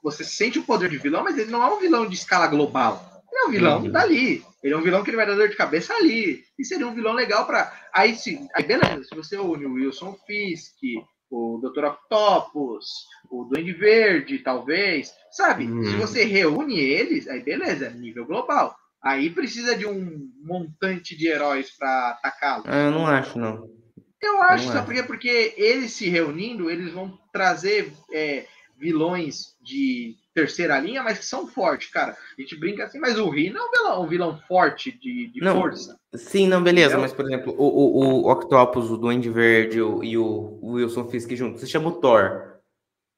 Você 0.02 0.22
sente 0.22 0.58
o 0.58 0.64
poder 0.64 0.90
de 0.90 0.98
vilão, 0.98 1.24
mas 1.24 1.38
ele 1.38 1.50
não 1.50 1.62
é 1.62 1.74
um 1.74 1.80
vilão 1.80 2.06
de 2.06 2.14
escala 2.14 2.46
global. 2.46 3.22
Ele 3.32 3.40
é 3.40 3.46
um 3.46 3.50
vilão 3.50 3.82
uhum. 3.82 3.90
dali. 3.90 4.44
Ele 4.62 4.74
é 4.74 4.76
um 4.76 4.82
vilão 4.82 5.02
que 5.02 5.08
ele 5.08 5.16
vai 5.16 5.26
dar 5.26 5.34
dor 5.34 5.48
de 5.48 5.56
cabeça 5.56 5.94
ali. 5.94 6.44
E 6.58 6.64
seria 6.64 6.86
um 6.86 6.94
vilão 6.94 7.14
legal 7.14 7.46
para 7.46 7.72
Aí, 7.94 8.16
sim, 8.16 8.48
aí 8.54 8.64
beleza, 8.64 9.04
se 9.04 9.14
você 9.14 9.38
une 9.38 9.66
o 9.66 9.74
Wilson 9.74 10.16
Fisk, 10.26 10.76
o 11.30 11.58
Dr. 11.62 11.84
Octopus, 11.84 13.06
o 13.30 13.44
Duende 13.44 13.72
Verde, 13.72 14.38
talvez, 14.38 15.12
sabe? 15.30 15.66
Hum. 15.66 15.84
Se 15.84 15.96
você 15.96 16.24
reúne 16.24 16.78
eles, 16.78 17.28
aí 17.28 17.42
beleza, 17.42 17.90
nível 17.90 18.26
global. 18.26 18.76
Aí 19.02 19.28
precisa 19.28 19.76
de 19.76 19.86
um 19.86 20.30
montante 20.42 21.16
de 21.16 21.28
heróis 21.28 21.70
para 21.76 22.10
atacá-los. 22.10 22.66
Ah, 22.66 22.84
eu 22.84 22.90
não 22.90 23.06
acho, 23.06 23.38
não. 23.38 23.68
Eu 24.22 24.40
acho, 24.42 24.68
sabe 24.68 24.86
por 24.86 24.94
quê? 24.94 25.02
Porque 25.02 25.54
eles 25.58 25.92
se 25.92 26.08
reunindo, 26.08 26.70
eles 26.70 26.92
vão 26.92 27.18
trazer 27.30 27.92
é, 28.10 28.46
vilões 28.84 29.56
de 29.62 30.14
terceira 30.34 30.78
linha, 30.78 31.02
mas 31.02 31.18
que 31.18 31.24
são 31.24 31.46
fortes, 31.46 31.88
cara. 31.88 32.14
A 32.36 32.40
gente 32.40 32.54
brinca 32.54 32.84
assim, 32.84 32.98
mas 32.98 33.18
o 33.18 33.30
Rino 33.30 33.56
é 33.56 33.62
um 33.62 33.70
vilão, 33.70 34.02
um 34.02 34.06
vilão 34.06 34.38
forte 34.46 34.92
de, 34.92 35.32
de 35.32 35.40
não, 35.40 35.58
força. 35.58 35.98
Sim, 36.14 36.48
não, 36.48 36.62
beleza, 36.62 36.98
mas 36.98 37.14
por 37.14 37.24
exemplo, 37.24 37.54
o, 37.56 37.64
o, 37.64 38.24
o 38.24 38.30
Octopus, 38.30 38.90
o 38.90 38.98
Duende 38.98 39.30
Verde 39.30 39.80
o, 39.80 40.04
e 40.04 40.18
o 40.18 40.58
Wilson 40.62 41.08
Fisk 41.08 41.30
juntos, 41.34 41.60
você 41.60 41.66
chama 41.66 41.88
o 41.88 41.92
Thor. 41.92 42.58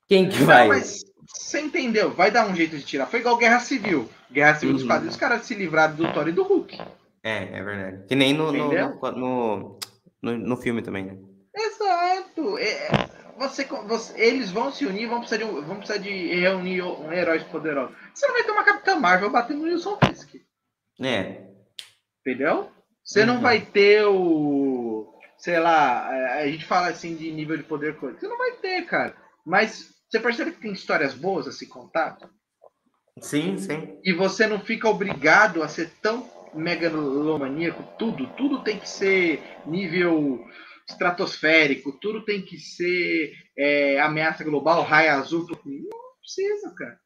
Quem 0.07 0.29
que 0.29 0.45
vai? 0.45 0.69
Não, 0.69 0.77
mas 0.77 1.01
você 1.27 1.61
entendeu? 1.61 2.13
Vai 2.13 2.31
dar 2.31 2.49
um 2.49 2.55
jeito 2.55 2.77
de 2.77 2.85
tirar. 2.85 3.07
Foi 3.07 3.19
igual 3.19 3.37
Guerra 3.37 3.59
Civil. 3.59 4.09
Guerra 4.31 4.55
Civil 4.55 4.71
uhum. 4.71 4.77
dos 4.77 4.87
quadrinhos, 4.87 5.15
os 5.15 5.21
caras 5.21 5.45
se 5.45 5.55
livraram 5.55 5.97
do 5.97 6.13
Thor 6.13 6.29
e 6.29 6.33
do 6.33 6.45
Hulk. 6.45 6.81
É, 7.25 7.59
é 7.59 7.63
verdade. 7.65 8.07
Que 8.07 8.15
nem 8.15 8.33
no, 8.33 8.53
no, 8.53 8.71
no, 8.71 9.79
no, 10.23 10.39
no 10.39 10.57
filme 10.57 10.81
também, 10.81 11.07
né? 11.07 11.17
Exato. 11.57 12.57
É, 12.59 13.09
você, 13.39 13.65
você, 13.65 14.21
eles 14.21 14.51
vão 14.51 14.73
se 14.73 14.87
unir, 14.87 15.09
vão 15.09 15.21
precisar, 15.21 15.45
de, 15.45 15.51
vão 15.51 15.77
precisar 15.77 15.99
de 15.99 16.11
reunir 16.11 16.83
um 16.83 17.13
heróis 17.13 17.43
poderosos. 17.45 17.97
Você 18.15 18.27
não 18.27 18.35
vai 18.35 18.45
ter 18.45 18.51
uma 18.53 18.65
Capitã 18.65 18.97
Marvel 18.97 19.31
batendo 19.31 19.61
no 19.61 19.65
Wilson 19.65 19.99
Fisk. 20.05 20.37
É. 21.01 21.43
Entendeu? 22.21 22.71
Você 23.05 23.21
uhum. 23.21 23.27
não 23.27 23.41
vai 23.41 23.61
ter 23.61 24.05
o. 24.07 25.13
Sei 25.39 25.59
lá, 25.61 26.09
a 26.39 26.47
gente 26.47 26.65
fala 26.65 26.89
assim 26.89 27.15
de 27.15 27.31
nível 27.31 27.57
de 27.57 27.63
poder 27.63 27.97
coisa. 27.97 28.19
Você 28.19 28.27
não 28.27 28.39
vai 28.39 28.53
ter, 28.53 28.83
cara. 28.87 29.15
Mas 29.45 29.95
você 30.09 30.19
percebe 30.19 30.53
que 30.53 30.61
tem 30.61 30.73
histórias 30.73 31.15
boas 31.15 31.47
a 31.47 31.53
se 31.53 31.67
contar? 31.67 32.19
Sim, 33.21 33.59
sim. 33.59 33.99
E 34.03 34.13
você 34.13 34.47
não 34.47 34.61
fica 34.61 34.89
obrigado 34.89 35.63
a 35.63 35.69
ser 35.69 35.91
tão 36.03 36.29
megalomaníaco, 36.55 37.83
tudo. 37.99 38.27
Tudo 38.29 38.65
tem 38.65 38.79
que 38.79 38.89
ser 38.89 39.43
nível 39.67 40.45
estratosférico, 40.89 41.99
tudo 42.01 42.25
tem 42.25 42.43
que 42.43 42.59
ser 42.59 43.35
é, 43.57 44.01
ameaça 44.01 44.45
global, 44.45 44.83
raio 44.83 45.13
azul. 45.13 45.47
Tudo. 45.47 45.61
Não 45.65 46.19
precisa, 46.21 46.75
cara. 46.75 46.99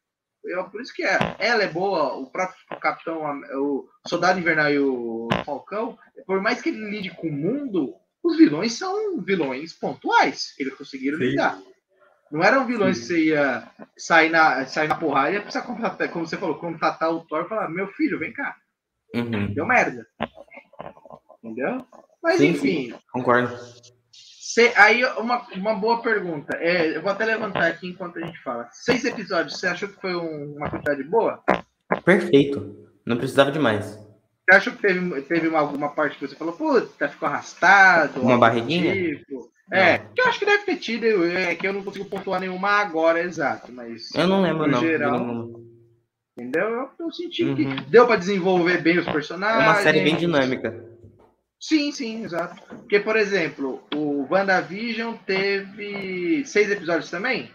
Eu, 0.43 0.69
por 0.69 0.81
isso 0.81 0.93
que 0.93 1.03
é, 1.03 1.17
ela 1.39 1.63
é 1.63 1.67
boa, 1.67 2.15
o 2.15 2.31
próprio 2.31 2.57
Capitão, 2.79 3.21
o 3.53 3.87
Soldado 4.07 4.39
Invernal 4.39 4.71
e 4.71 4.79
o 4.79 5.29
Falcão, 5.45 5.97
por 6.25 6.41
mais 6.41 6.61
que 6.61 6.69
ele 6.69 6.89
lide 6.89 7.11
com 7.11 7.27
o 7.27 7.31
mundo, 7.31 7.93
os 8.23 8.37
vilões 8.37 8.73
são 8.73 9.21
vilões 9.21 9.73
pontuais. 9.73 10.55
Eles 10.57 10.73
conseguiram 10.73 11.17
Sim. 11.17 11.25
lidar. 11.25 11.61
Não 12.31 12.43
eram 12.43 12.65
vilões 12.65 12.97
Sim. 12.97 13.01
que 13.01 13.07
você 13.07 13.25
ia 13.25 13.71
sair 13.97 14.29
na, 14.29 14.65
sair 14.65 14.87
na 14.87 14.95
porrada 14.95 15.31
e 15.31 15.33
ia 15.33 15.41
precisar 15.41 15.65
contratar, 15.65 16.09
como 16.09 16.25
você 16.25 16.37
falou, 16.37 16.57
contratar 16.57 17.11
o 17.11 17.25
Thor 17.25 17.45
e 17.45 17.49
falar, 17.49 17.69
meu 17.69 17.87
filho, 17.89 18.17
vem 18.17 18.33
cá. 18.33 18.55
Uhum. 19.13 19.53
Deu 19.53 19.65
merda. 19.65 20.07
Entendeu? 21.43 21.85
Mas 22.21 22.37
sim, 22.37 22.49
enfim. 22.49 22.93
Concordo. 23.11 23.57
Cê, 24.11 24.73
aí, 24.75 25.03
uma, 25.17 25.47
uma 25.55 25.75
boa 25.75 26.01
pergunta. 26.01 26.57
É, 26.57 26.97
eu 26.97 27.01
vou 27.01 27.11
até 27.11 27.23
levantar 27.23 27.67
aqui 27.67 27.87
enquanto 27.87 28.17
a 28.17 28.25
gente 28.25 28.41
fala. 28.43 28.67
Seis 28.71 29.05
episódios, 29.05 29.57
você 29.57 29.67
achou 29.67 29.87
que 29.87 30.01
foi 30.01 30.13
um, 30.13 30.55
uma 30.57 30.69
quantidade 30.69 31.03
boa? 31.03 31.41
Perfeito. 32.03 32.89
Não 33.05 33.17
precisava 33.17 33.51
de 33.51 33.59
mais. 33.59 33.97
Você 34.43 34.57
achou 34.57 34.73
que 34.73 34.81
teve, 34.81 35.21
teve 35.21 35.47
uma, 35.47 35.59
alguma 35.59 35.89
parte 35.89 36.17
que 36.17 36.27
você 36.27 36.35
falou, 36.35 36.53
puta, 36.53 37.07
ficou 37.07 37.29
arrastado? 37.29 38.21
Uma 38.21 38.37
barriguinha? 38.37 38.93
Tipo? 38.93 39.49
É, 39.71 39.99
que 39.99 40.19
eu 40.19 40.25
acho 40.25 40.37
que 40.37 40.45
deve 40.45 40.65
ter 40.65 40.75
tido, 40.75 41.25
é 41.25 41.55
que 41.55 41.65
eu 41.65 41.71
não 41.71 41.81
consigo 41.81 42.03
pontuar 42.03 42.41
nenhuma 42.41 42.71
agora 42.71 43.21
exato, 43.21 43.71
mas. 43.71 44.13
Eu 44.13 44.27
não 44.27 44.41
lembro, 44.41 44.67
não. 44.67 44.81
Geral, 44.81 45.61
entendeu? 46.37 46.63
Eu, 46.63 46.89
eu 46.99 47.11
senti 47.11 47.45
uhum. 47.45 47.55
que 47.55 47.65
deu 47.89 48.05
para 48.05 48.17
desenvolver 48.17 48.81
bem 48.81 48.99
os 48.99 49.05
personagens. 49.05 49.63
É 49.63 49.65
uma 49.65 49.75
série 49.75 50.03
bem 50.03 50.17
dinâmica. 50.17 50.90
Sim, 51.61 51.91
sim, 51.91 52.23
exato. 52.23 52.59
Porque, 52.75 52.99
por 52.99 53.15
exemplo, 53.15 53.87
o 53.93 54.27
WandaVision 54.27 55.15
teve 55.27 56.43
seis 56.43 56.71
episódios 56.71 57.11
também? 57.11 57.51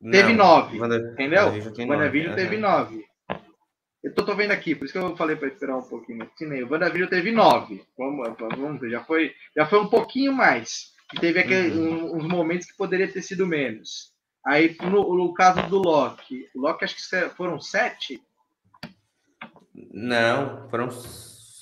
Não, 0.00 0.10
teve 0.10 0.32
nove. 0.32 0.80
Wanda... 0.80 0.96
entendeu? 0.96 1.48
WandaVision, 1.48 1.90
WandaVision 1.90 2.34
teve 2.34 2.56
nove. 2.56 3.04
Eu 4.02 4.14
tô, 4.14 4.24
tô, 4.24 4.34
vendo 4.34 4.52
aqui, 4.52 4.74
por 4.74 4.86
isso 4.86 4.92
que 4.92 4.98
eu 4.98 5.16
falei 5.16 5.36
para 5.36 5.48
esperar 5.48 5.76
um 5.76 5.82
pouquinho. 5.82 6.30
Nem 6.40 6.62
o 6.62 6.72
WandaVision 6.72 7.10
teve 7.10 7.30
nove. 7.30 7.84
Vamos, 7.98 8.34
vamos 8.38 8.80
ver, 8.80 8.90
já 8.90 9.04
foi, 9.04 9.34
já 9.54 9.66
foi 9.66 9.80
um 9.80 9.88
pouquinho 9.88 10.32
mais. 10.32 10.94
Teve 11.20 11.40
aquele, 11.40 11.78
uhum. 11.78 12.16
uns 12.16 12.24
momentos 12.24 12.66
que 12.66 12.76
poderia 12.76 13.12
ter 13.12 13.20
sido 13.20 13.46
menos. 13.46 14.14
Aí, 14.46 14.74
no, 14.80 15.14
no 15.14 15.34
caso 15.34 15.68
do 15.68 15.76
Loki, 15.76 16.48
o 16.54 16.60
Loki 16.60 16.86
acho 16.86 16.96
que 16.96 17.28
foram 17.30 17.60
sete? 17.60 18.22
Não, 19.92 20.70
foram 20.70 20.90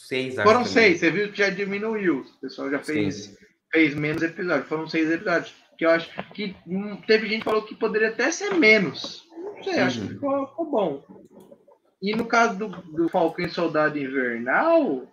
seis. 0.06 0.34
Foram 0.34 0.64
seis, 0.64 1.00
você 1.00 1.10
viu 1.10 1.30
que 1.30 1.38
já 1.38 1.50
diminuiu. 1.50 2.20
O 2.20 2.40
pessoal 2.40 2.70
já 2.70 2.78
fez, 2.78 3.36
fez 3.72 3.94
menos 3.94 4.22
episódios. 4.22 4.68
Foram 4.68 4.88
seis 4.88 5.10
episódios. 5.10 5.54
Que 5.78 5.84
eu 5.84 5.90
acho 5.90 6.10
que 6.32 6.56
hum, 6.66 6.96
teve 7.06 7.28
gente 7.28 7.40
que 7.40 7.44
falou 7.44 7.62
que 7.62 7.74
poderia 7.74 8.08
até 8.08 8.30
ser 8.30 8.54
menos. 8.54 9.24
Não 9.56 9.62
sei, 9.62 9.74
uhum. 9.74 9.84
acho 9.84 10.00
que 10.00 10.06
uhum. 10.06 10.12
ficou, 10.14 10.46
ficou, 10.48 10.70
bom. 10.70 11.04
E 12.00 12.14
no 12.14 12.26
caso 12.26 12.58
do, 12.58 12.68
do 12.68 13.08
Falcão 13.08 13.48
Soldado 13.48 13.98
Invernal, 13.98 15.06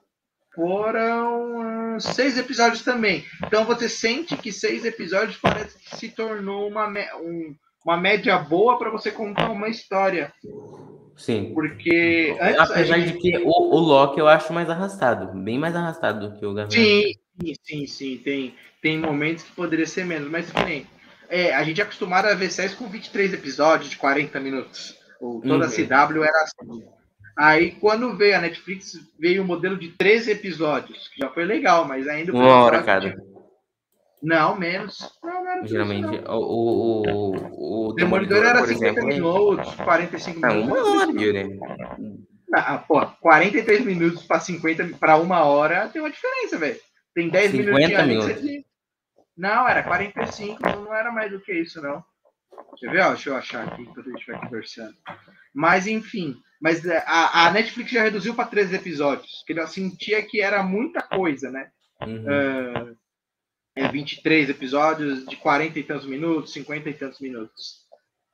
foram 0.55 1.95
uh, 1.95 1.99
seis 1.99 2.37
episódios 2.37 2.83
também. 2.83 3.25
Então 3.45 3.65
você 3.65 3.89
sente 3.89 4.37
que 4.37 4.51
seis 4.51 4.85
episódios 4.85 5.37
parece 5.37 5.77
que 5.77 5.97
se 5.97 6.09
tornou 6.09 6.69
uma, 6.69 6.87
um, 7.17 7.55
uma 7.85 7.97
média 7.97 8.37
boa 8.37 8.77
para 8.77 8.89
você 8.89 9.11
contar 9.11 9.49
uma 9.49 9.67
história. 9.67 10.31
Sim. 11.15 11.51
Porque. 11.53 12.35
Antes, 12.39 12.59
Apesar 12.59 12.99
gente... 12.99 13.13
de 13.13 13.19
que 13.19 13.37
o, 13.37 13.49
o 13.49 13.79
Loki 13.79 14.19
eu 14.19 14.27
acho 14.27 14.51
mais 14.53 14.69
arrastado, 14.69 15.37
bem 15.39 15.57
mais 15.57 15.75
arrastado 15.75 16.29
do 16.29 16.37
que 16.37 16.45
o 16.45 16.53
Gavião. 16.53 16.71
Sim, 16.71 17.13
sim, 17.63 17.87
sim. 17.87 18.17
Tem, 18.17 18.55
tem 18.81 18.97
momentos 18.97 19.43
que 19.43 19.51
poderia 19.51 19.85
ser 19.85 20.05
menos, 20.05 20.29
mas 20.29 20.49
que 20.51 20.63
nem. 20.63 20.87
É, 21.29 21.53
a 21.53 21.63
gente 21.63 21.81
é 21.81 21.83
acostumado 21.83 22.27
a 22.27 22.35
ver 22.35 22.51
séries 22.51 22.75
com 22.75 22.87
23 22.87 23.33
episódios 23.33 23.89
de 23.89 23.97
40 23.97 24.39
minutos. 24.39 24.95
Ou 25.19 25.41
toda 25.41 25.65
uhum. 25.65 25.71
a 25.71 26.07
CW 26.07 26.23
era 26.23 26.43
assim. 26.43 26.83
Aí, 27.35 27.71
quando 27.71 28.15
veio 28.15 28.37
a 28.37 28.41
Netflix, 28.41 28.93
veio 29.17 29.41
o 29.41 29.45
um 29.45 29.47
modelo 29.47 29.77
de 29.77 29.89
13 29.89 30.31
episódios, 30.31 31.07
que 31.07 31.19
já 31.19 31.29
foi 31.29 31.45
legal, 31.45 31.85
mas 31.85 32.07
ainda. 32.07 32.31
Uma 32.31 32.63
hora 32.63 32.83
cada. 32.83 33.15
Não, 34.23 34.57
menos. 34.57 35.19
Não, 35.21 35.43
não 35.43 35.67
Geralmente, 35.67 36.15
isso, 36.15 36.31
o, 36.31 37.03
o, 37.03 37.89
o, 37.89 37.93
Demolidor, 37.93 38.39
Demolidor 38.39 38.45
era 38.45 38.65
50 38.65 38.85
exemplo, 38.85 39.07
minutos, 39.07 39.75
45 39.75 40.39
não, 40.39 40.55
minutos. 40.55 40.81
Uma 40.81 41.01
hora, 41.01 41.33
né? 41.33 41.59
Ah, 42.53 42.77
pô, 42.77 43.05
43 43.05 43.83
minutos 43.83 44.23
para 44.25 44.39
50 44.39 44.97
para 44.97 45.17
uma 45.17 45.43
hora 45.43 45.89
tem 45.89 46.01
uma 46.01 46.09
diferença, 46.09 46.57
velho. 46.57 46.79
Tem 47.13 47.29
10 47.29 47.51
minutos 47.53 47.85
de 47.85 47.97
minutos. 47.97 48.65
Não, 49.35 49.67
era 49.67 49.83
45, 49.83 50.61
não 50.63 50.93
era 50.93 51.11
mais 51.11 51.31
do 51.31 51.41
que 51.41 51.51
isso, 51.51 51.81
não. 51.81 52.03
Deixa 52.71 52.85
eu 52.85 52.91
ver, 52.91 53.01
ó, 53.01 53.09
deixa 53.09 53.29
eu 53.29 53.35
achar 53.35 53.67
aqui 53.67 53.81
enquanto 53.81 54.07
a 54.07 54.11
gente 54.11 54.31
vai 54.31 54.39
conversando. 54.39 54.93
Mas, 55.53 55.87
enfim. 55.87 56.35
Mas 56.61 56.85
é, 56.85 57.03
a, 57.05 57.47
a 57.47 57.51
Netflix 57.51 57.91
já 57.91 58.03
reduziu 58.03 58.33
para 58.35 58.47
13 58.47 58.75
episódios, 58.75 59.43
que 59.45 59.53
eu 59.53 59.67
sentia 59.67 60.21
que 60.23 60.39
era 60.39 60.63
muita 60.63 61.01
coisa, 61.01 61.51
né? 61.51 61.69
Uhum. 62.01 62.23
Uh, 62.23 62.97
é 63.75 63.87
23 63.87 64.49
episódios 64.49 65.25
de 65.25 65.35
40 65.35 65.79
e 65.79 65.83
tantos 65.83 66.05
minutos, 66.05 66.53
50 66.53 66.89
e 66.89 66.93
tantos 66.93 67.19
minutos. 67.19 67.83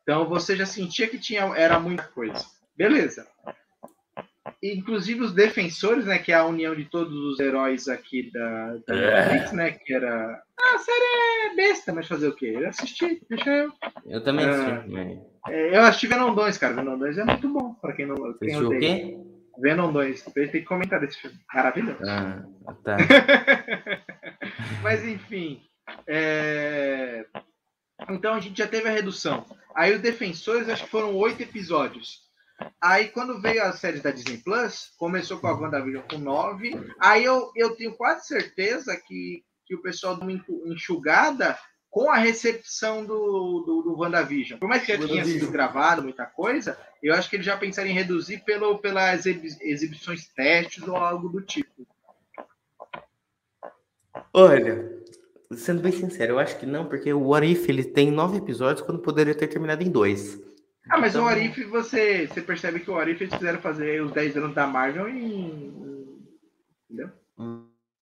Então 0.03 0.27
você 0.27 0.55
já 0.55 0.65
sentia 0.65 1.07
que 1.07 1.19
tinha 1.19 1.43
era 1.55 1.79
muita 1.79 2.03
coisa. 2.03 2.45
Beleza. 2.75 3.27
Inclusive 4.61 5.21
os 5.21 5.31
defensores, 5.31 6.05
né, 6.05 6.17
que 6.17 6.31
é 6.31 6.35
a 6.35 6.45
união 6.45 6.75
de 6.75 6.85
todos 6.85 7.13
os 7.13 7.39
heróis 7.39 7.87
aqui 7.87 8.29
da, 8.31 8.77
da 8.87 8.95
é. 8.95 9.11
Netflix, 9.11 9.51
né, 9.53 9.71
que 9.71 9.93
era 9.93 10.43
ah, 10.61 10.75
a 10.75 10.77
série 10.79 11.51
é 11.51 11.55
besta, 11.55 11.93
mas 11.93 12.07
fazer 12.07 12.27
o 12.27 12.35
quê? 12.35 12.53
Eu 12.59 12.67
assisti, 12.67 13.21
deixa 13.29 13.49
eu. 13.49 13.71
Eu 14.05 14.23
também 14.23 14.45
assisti. 14.45 15.21
Ah, 15.45 15.53
é, 15.53 15.77
eu 15.77 15.81
assisti 15.83 16.07
Venom 16.07 16.35
2, 16.35 16.57
cara. 16.57 16.73
Venom 16.73 16.97
2 16.97 17.17
é 17.17 17.23
muito 17.23 17.47
bom, 17.49 17.73
para 17.75 17.93
quem 17.93 18.05
não. 18.05 18.15
Quem 18.33 18.61
o 18.61 18.69
quê? 18.77 19.17
Venom 19.57 19.91
2. 19.91 20.23
Tem 20.23 20.49
que 20.49 20.61
comentar 20.63 20.99
desse 20.99 21.17
filme. 21.17 21.37
Maravilhoso. 21.53 21.99
Ah, 22.05 22.43
tá. 22.83 22.97
Mas 24.81 25.03
enfim. 25.03 25.61
É... 26.07 27.25
Então 28.09 28.33
a 28.33 28.39
gente 28.39 28.57
já 28.57 28.67
teve 28.67 28.87
a 28.87 28.91
redução. 28.91 29.45
Aí 29.75 29.93
os 29.93 30.01
defensores, 30.01 30.69
acho 30.69 30.85
que 30.85 30.89
foram 30.89 31.15
oito 31.15 31.41
episódios. 31.41 32.27
Aí 32.81 33.07
quando 33.09 33.41
veio 33.41 33.63
a 33.63 33.71
série 33.71 33.99
da 33.99 34.11
Disney 34.11 34.37
Plus, 34.37 34.91
começou 34.97 35.39
com 35.39 35.47
a 35.47 35.53
WandaVision 35.53 36.03
com 36.09 36.17
nove. 36.17 36.71
Aí 36.99 37.23
eu, 37.23 37.51
eu 37.55 37.75
tenho 37.75 37.95
quase 37.95 38.27
certeza 38.27 38.95
que, 38.97 39.43
que 39.65 39.75
o 39.75 39.81
pessoal 39.81 40.15
deu 40.15 40.27
uma 40.27 40.73
enxugada 40.73 41.57
com 41.89 42.11
a 42.11 42.17
recepção 42.17 43.03
do, 43.03 43.63
do, 43.65 43.81
do 43.81 43.99
WandaVision. 43.99 44.59
Por 44.59 44.69
mais 44.69 44.83
que 44.83 44.95
já 44.95 45.07
tinha 45.07 45.25
sido 45.25 45.49
gravado 45.51 46.03
muita 46.03 46.25
coisa, 46.25 46.77
eu 47.01 47.13
acho 47.15 47.29
que 47.29 47.35
eles 47.35 47.45
já 47.45 47.57
pensaram 47.57 47.89
em 47.89 47.93
reduzir 47.93 48.43
pelo, 48.43 48.77
pelas 48.77 49.25
exibições 49.25 50.27
testes 50.27 50.87
ou 50.87 50.95
algo 50.95 51.29
do 51.29 51.41
tipo. 51.41 51.87
Olha, 54.33 54.99
sendo 55.53 55.81
bem 55.81 55.91
sincero, 55.91 56.33
eu 56.33 56.39
acho 56.39 56.57
que 56.59 56.65
não, 56.65 56.85
porque 56.85 57.11
o 57.11 57.27
What 57.27 57.45
If 57.45 57.67
ele 57.67 57.83
tem 57.83 58.11
nove 58.11 58.37
episódios 58.37 58.85
quando 58.85 59.01
poderia 59.01 59.35
ter 59.35 59.47
terminado 59.47 59.83
em 59.83 59.89
dois. 59.89 60.39
Ah, 60.89 60.97
mas 60.97 61.13
então... 61.13 61.23
o 61.23 61.27
What 61.27 61.41
If, 61.41 61.69
você, 61.69 62.27
você 62.27 62.41
percebe 62.41 62.79
que 62.79 62.89
o 62.89 62.95
What 62.95 63.11
If 63.11 63.21
eles 63.21 63.33
fizeram 63.33 63.59
fazer 63.61 64.01
os 64.01 64.11
10 64.11 64.37
anos 64.37 64.55
da 64.55 64.67
Marvel 64.67 65.07
em. 65.09 66.07
Entendeu? 66.89 67.11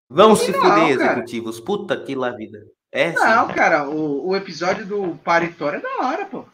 Vamos 0.09 0.39
se 0.39 0.53
fuder, 0.53 0.89
executivos. 0.89 1.59
Puta 1.59 2.01
que 2.01 2.15
lá 2.15 2.31
vida. 2.31 2.65
É, 2.91 3.11
não, 3.11 3.47
sim. 3.47 3.53
cara, 3.53 3.89
o, 3.89 4.29
o 4.29 4.35
episódio 4.35 4.85
do 4.85 5.17
Paritório 5.17 5.79
é 5.79 5.81
da 5.81 6.07
hora, 6.07 6.25
pô. 6.25 6.45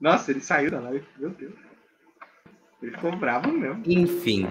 Nossa, 0.00 0.30
ele 0.30 0.40
saiu 0.40 0.70
da 0.70 0.80
live, 0.80 1.06
meu 1.18 1.30
Deus. 1.30 1.54
Ele 2.82 2.92
ficou 2.92 3.14
bravo 3.16 3.50
mesmo. 3.52 3.82
Enfim. 3.86 4.50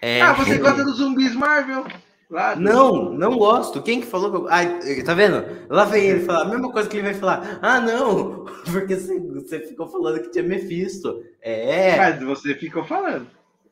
É... 0.00 0.20
Ah, 0.20 0.32
você 0.32 0.58
gosta 0.58 0.84
dos 0.84 0.96
zumbis 0.96 1.34
Marvel? 1.34 1.86
Lá, 2.30 2.54
não, 2.54 3.10
não 3.10 3.38
gosto. 3.38 3.82
Quem 3.82 4.00
que 4.00 4.06
falou 4.06 4.30
que 4.30 4.36
eu... 4.36 4.48
Ai, 4.50 5.02
tá 5.02 5.14
vendo? 5.14 5.42
Lá 5.70 5.84
vem 5.86 6.04
ele 6.04 6.24
falar 6.24 6.42
a 6.42 6.48
mesma 6.48 6.70
coisa 6.70 6.86
que 6.86 6.98
ele 6.98 7.10
vai 7.10 7.14
falar. 7.14 7.58
Ah, 7.62 7.80
não, 7.80 8.44
porque 8.70 8.96
você, 8.96 9.60
ficou 9.60 9.88
falando 9.88 10.20
que 10.20 10.30
tinha 10.30 10.44
Mephisto. 10.44 11.24
É. 11.40 11.96
Mas 11.96 12.22
você 12.22 12.54
ficou 12.54 12.84
falando. 12.84 13.26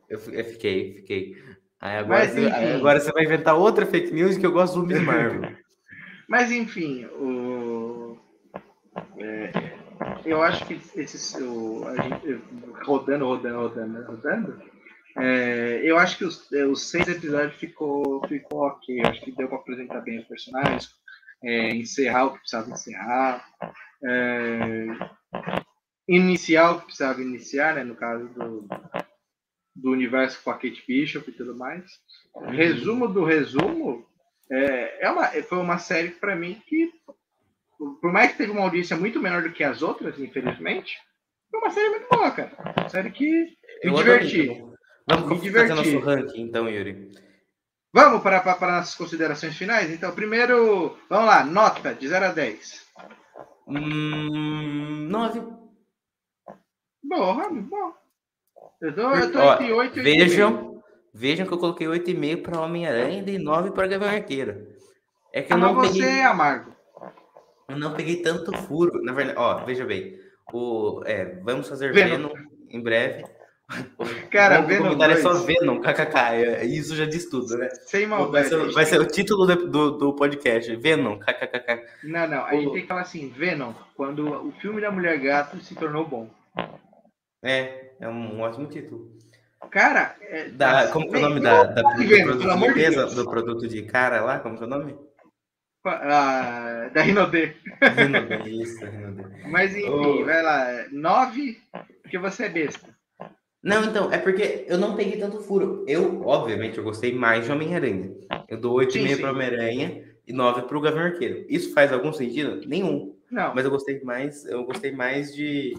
Eu, 0.08 0.18
eu 0.32 0.44
fiquei, 0.44 0.94
fiquei. 0.94 1.36
Aí 1.80 1.98
agora, 1.98 2.20
Mas, 2.20 2.32
você, 2.32 2.46
agora 2.46 3.00
você 3.00 3.12
vai 3.12 3.24
inventar 3.24 3.56
outra 3.56 3.84
fake 3.84 4.12
news 4.12 4.38
que 4.38 4.46
eu 4.46 4.52
gosto 4.52 4.80
do 4.80 4.86
Miss 4.86 5.00
Marvel. 5.04 5.52
Mas 6.26 6.50
enfim, 6.50 7.04
o... 7.20 8.16
É, 9.18 9.50
eu 10.24 10.42
acho 10.42 10.64
que 10.66 10.80
esses, 10.96 11.34
o, 11.34 11.84
gente, 12.02 12.40
rodando, 12.84 13.26
rodando, 13.26 13.58
rodando, 13.58 14.02
rodando, 14.04 14.62
é, 15.18 15.80
eu 15.82 15.96
acho 15.98 16.18
que 16.18 16.24
os, 16.24 16.52
é, 16.52 16.66
os, 16.66 16.90
seis 16.90 17.08
episódios 17.08 17.54
ficou, 17.56 18.26
ficou 18.28 18.60
ok. 18.66 19.00
Eu 19.00 19.06
acho 19.06 19.20
que 19.22 19.32
deu 19.32 19.48
para 19.48 19.58
apresentar 19.58 20.00
bem 20.02 20.18
os 20.18 20.26
personagens, 20.26 20.90
é, 21.42 21.70
encerrar 21.70 22.26
o 22.26 22.32
que 22.32 22.40
precisava 22.40 22.70
encerrar, 22.70 23.48
é, 24.04 24.86
iniciar 26.06 26.72
o 26.72 26.80
que 26.80 26.86
precisava 26.86 27.22
iniciar, 27.22 27.74
né, 27.74 27.84
no 27.84 27.96
caso 27.96 28.28
do, 28.28 28.68
do 29.74 29.90
universo 29.90 30.42
com 30.42 30.50
a 30.50 30.54
Kate 30.54 30.84
Bishop 30.86 31.30
e 31.30 31.34
tudo 31.34 31.56
mais. 31.56 31.90
Resumo 32.48 33.08
do 33.08 33.24
resumo, 33.24 34.06
é, 34.52 35.06
é 35.06 35.10
uma, 35.10 35.28
foi 35.28 35.58
uma 35.58 35.78
série 35.78 36.10
para 36.10 36.36
mim 36.36 36.60
que, 36.66 36.92
por 37.78 38.12
mais 38.12 38.32
que 38.32 38.38
teve 38.38 38.52
uma 38.52 38.62
audiência 38.62 38.96
muito 38.96 39.18
menor 39.18 39.42
do 39.42 39.52
que 39.52 39.64
as 39.64 39.80
outras, 39.80 40.18
infelizmente, 40.20 40.98
foi 41.50 41.60
uma 41.60 41.70
série 41.70 41.88
muito 41.88 42.08
boa, 42.10 42.30
cara. 42.30 42.74
Uma 42.76 42.88
série 42.90 43.10
que 43.10 43.46
me 43.82 43.94
diverti. 43.94 44.75
Vamos 45.08 45.28
me 45.30 45.38
divertir. 45.40 45.76
fazer 45.76 45.92
nosso 45.92 46.04
ranking, 46.04 46.40
então, 46.42 46.68
Yuri. 46.68 47.10
Vamos 47.94 48.22
para, 48.22 48.40
para, 48.40 48.54
para 48.56 48.78
as 48.78 48.94
considerações 48.94 49.56
finais? 49.56 49.90
Então, 49.90 50.12
primeiro, 50.14 50.96
vamos 51.08 51.26
lá, 51.26 51.44
nota 51.44 51.94
de 51.94 52.08
0 52.08 52.26
a 52.26 52.32
10. 52.32 52.86
Hum, 53.68 55.08
9. 55.08 55.42
Porra, 57.08 57.48
bom. 57.50 57.92
Eu 58.80 58.94
tô, 58.94 59.10
eu 59.14 59.32
tô 59.32 59.38
Ó, 59.38 59.54
entre 59.54 59.72
8 59.72 59.98
e 59.98 60.02
8,5. 60.02 60.04
Vejam, 60.04 60.82
vejam 61.14 61.46
que 61.46 61.54
eu 61.54 61.58
coloquei 61.58 61.86
8,5 61.86 62.42
para 62.42 62.60
Homem-Aranha 62.60 63.24
e 63.26 63.38
9 63.38 63.70
para 63.70 63.86
Gavião 63.86 64.10
Arqueiro. 64.10 64.66
É 65.32 65.40
que 65.42 65.52
eu 65.52 65.56
Ah, 65.56 65.60
não 65.60 65.74
você 65.74 65.92
peguei, 65.94 66.08
é 66.18 66.24
amargo. 66.24 66.74
eu 67.68 67.78
não 67.78 67.94
peguei 67.94 68.16
tanto 68.22 68.52
furo. 68.64 69.02
Na 69.02 69.12
verdade, 69.12 69.38
ó, 69.38 69.64
veja 69.64 69.84
bem. 69.84 70.18
O, 70.52 71.02
é, 71.06 71.40
vamos 71.42 71.68
fazer 71.68 71.92
Venom. 71.92 72.28
Venom, 72.28 72.34
em 72.68 72.80
breve. 72.82 73.24
Cara, 74.30 74.60
o 74.60 74.66
Venom 74.66 74.82
comentário 74.84 75.18
é 75.18 75.22
2, 75.22 75.38
só 75.38 75.44
Venom, 75.44 75.80
kkk. 75.80 76.16
é- 76.18 76.64
Isso 76.64 76.94
já 76.94 77.04
diz 77.04 77.28
tudo, 77.28 77.56
né? 77.58 77.68
sem 77.86 78.06
Vai 78.06 78.18
maldade. 78.18 78.48
ser, 78.48 78.72
vai 78.72 78.84
ser 78.84 79.00
o 79.00 79.06
título 79.06 79.46
do, 79.46 79.68
do, 79.68 79.90
do 79.98 80.12
podcast. 80.14 80.74
Venom, 80.76 81.18
kkkk. 81.18 81.82
Não, 82.04 82.28
não. 82.28 82.44
A 82.44 82.54
gente 82.54 82.72
tem 82.72 82.82
que 82.82 82.86
falar 82.88 83.00
assim, 83.02 83.28
Venom, 83.30 83.72
quando 83.96 84.26
o 84.46 84.52
filme 84.60 84.80
da 84.80 84.90
Mulher 84.90 85.18
Gato 85.18 85.58
se 85.58 85.74
tornou 85.74 86.06
bom. 86.06 86.30
É, 87.42 87.90
é 88.00 88.08
um 88.08 88.40
ótimo 88.40 88.66
título. 88.68 89.10
Cara, 89.70 90.14
é, 90.20 90.48
Da, 90.50 90.88
como 90.88 91.10
que 91.10 91.16
é 91.16 91.18
o 91.18 91.22
nome 91.22 91.40
da, 91.40 91.64
da, 91.64 91.82
do, 91.82 91.98
Venom, 92.06 92.24
produto 92.24 92.42
pelo 92.48 92.58
de 92.60 92.66
limpeza, 92.68 93.06
do 93.06 93.28
produto 93.30 93.68
de 93.68 93.82
cara 93.82 94.20
lá? 94.20 94.38
Como 94.38 94.56
que 94.56 94.62
é 94.62 94.66
o 94.66 94.70
nome? 94.70 94.96
Ah, 95.84 96.90
da 96.92 97.02
Rinodê. 97.02 97.54
Rinodê, 97.96 98.36
isso, 98.50 98.84
Rinodê. 98.84 99.24
Mas 99.48 99.74
enfim, 99.76 99.88
Ô. 99.88 100.24
vai 100.24 100.42
lá. 100.42 100.84
9, 100.90 101.60
porque 102.02 102.18
você 102.18 102.44
é 102.46 102.48
besta. 102.48 102.95
Não, 103.66 103.84
então, 103.84 104.12
é 104.12 104.18
porque 104.18 104.64
eu 104.68 104.78
não 104.78 104.94
peguei 104.94 105.18
tanto 105.18 105.40
furo. 105.40 105.84
Eu, 105.88 106.22
obviamente, 106.24 106.78
eu 106.78 106.84
gostei 106.84 107.12
mais 107.12 107.46
de 107.46 107.50
Homem-Aranha. 107.50 108.12
Eu 108.48 108.60
dou 108.60 108.80
Sim, 108.80 109.00
8,5 109.00 109.08
sim. 109.08 109.20
para 109.20 109.32
Homem-Aranha 109.32 110.04
e 110.24 110.32
9 110.32 110.62
para 110.62 110.78
o 110.78 110.80
Gavião 110.80 111.02
Arqueiro. 111.02 111.44
Isso 111.48 111.74
faz 111.74 111.92
algum 111.92 112.12
sentido? 112.12 112.64
Nenhum. 112.64 113.16
Não, 113.28 113.52
Mas 113.52 113.64
eu 113.64 113.72
gostei 113.72 114.00
mais, 114.04 114.46
eu 114.46 114.62
gostei 114.62 114.92
mais 114.92 115.34
de. 115.34 115.74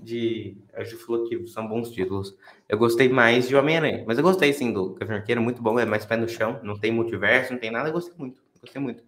de 0.00 0.56
a 0.72 0.82
Ju 0.82 0.96
falou 0.96 1.28
que 1.28 1.46
são 1.46 1.68
bons 1.68 1.90
títulos. 1.90 2.34
Eu 2.66 2.78
gostei 2.78 3.06
mais 3.10 3.46
de 3.46 3.54
Homem-Aranha. 3.54 4.02
Mas 4.06 4.16
eu 4.16 4.24
gostei 4.24 4.54
sim 4.54 4.72
do 4.72 4.94
Gavião 4.94 5.18
Arqueiro, 5.18 5.42
muito 5.42 5.60
bom, 5.60 5.78
é 5.78 5.84
mais 5.84 6.06
pé 6.06 6.16
no 6.16 6.26
chão, 6.26 6.58
não 6.62 6.78
tem 6.78 6.90
multiverso, 6.90 7.52
não 7.52 7.60
tem 7.60 7.70
nada, 7.70 7.90
eu 7.90 7.92
gostei 7.92 8.14
muito. 8.16 8.40
Gostei 8.62 8.80
muito. 8.80 9.04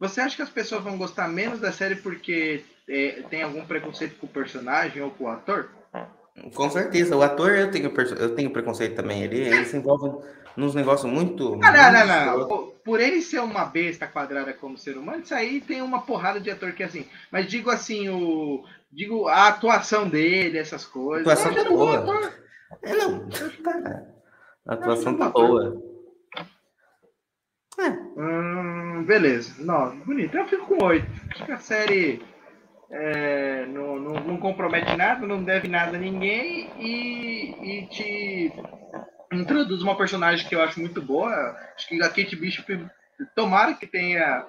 Você 0.00 0.22
acha 0.22 0.34
que 0.34 0.40
as 0.42 0.48
pessoas 0.48 0.82
vão 0.82 0.96
gostar 0.96 1.28
menos 1.28 1.60
da 1.60 1.72
série 1.72 1.96
porque 1.96 2.64
é, 2.88 3.22
tem 3.28 3.42
algum 3.42 3.66
preconceito 3.66 4.16
com 4.16 4.24
o 4.24 4.30
personagem 4.30 5.02
ou 5.02 5.10
com 5.10 5.24
o 5.24 5.28
ator? 5.28 5.76
Com 6.54 6.70
certeza, 6.70 7.16
o 7.16 7.22
ator 7.22 7.50
eu 7.52 7.70
tenho, 7.70 7.92
eu 8.18 8.34
tenho 8.34 8.50
preconceito 8.50 8.94
também. 8.96 9.22
Ele, 9.22 9.40
ele 9.40 9.64
se 9.64 9.76
envolve 9.76 10.24
nos 10.56 10.74
negócios 10.74 11.10
muito. 11.10 11.58
Ah, 11.62 11.70
não, 11.72 11.92
não, 11.92 12.06
não. 12.06 12.24
escroto. 12.40 12.48
Por- 12.48 12.78
Por 12.88 13.00
ele 13.00 13.20
ser 13.20 13.40
uma 13.40 13.64
besta 13.66 14.06
quadrada 14.06 14.52
como 14.54 14.78
ser 14.78 14.96
humano, 14.96 15.22
isso 15.22 15.34
aí 15.34 15.60
tem 15.60 15.82
uma 15.82 16.02
porrada 16.02 16.40
de 16.40 16.50
ator 16.50 16.72
que 16.72 16.82
é 16.82 16.86
assim. 16.86 17.06
Mas 17.30 17.46
digo 17.46 17.70
assim, 17.70 18.08
o. 18.08 18.64
Digo 18.90 19.28
a 19.28 19.48
atuação 19.48 20.08
dele, 20.08 20.56
essas 20.56 20.86
coisas. 20.86 21.28
A 21.28 21.32
atuação 21.32 21.52
Eu 21.52 21.58
acho 21.58 21.64
tá 21.64 21.70
ele 21.70 21.74
um 21.74 21.78
bom 21.78 21.86
boa. 21.86 21.98
ator. 21.98 22.32
É, 22.82 22.94
não. 22.94 23.28
Tá. 23.28 24.02
A 24.66 24.74
atuação 24.74 25.16
tá 25.18 25.28
boa. 25.28 25.82
É, 27.78 27.90
Hum, 28.20 29.04
beleza. 29.06 29.54
Não, 29.62 29.96
bonito. 30.00 30.36
Eu 30.36 30.48
fico 30.48 30.66
com 30.66 30.84
oito. 30.86 31.06
Acho 31.30 31.44
que 31.44 31.52
a 31.52 31.58
série 31.58 32.22
é, 32.90 33.66
não, 33.66 33.98
não, 33.98 34.14
não 34.14 34.36
compromete 34.38 34.96
nada, 34.96 35.26
não 35.26 35.42
deve 35.42 35.68
nada 35.68 35.96
a 35.96 36.00
ninguém 36.00 36.70
e, 36.78 37.54
e 37.62 37.86
te 37.88 38.52
introduz 39.32 39.82
uma 39.82 39.96
personagem 39.96 40.48
que 40.48 40.54
eu 40.54 40.62
acho 40.62 40.80
muito 40.80 41.02
boa. 41.02 41.30
Acho 41.76 41.88
que 41.88 42.02
a 42.02 42.08
Kate 42.08 42.34
Bishop, 42.36 42.86
tomara 43.36 43.74
que 43.74 43.86
tenha 43.86 44.46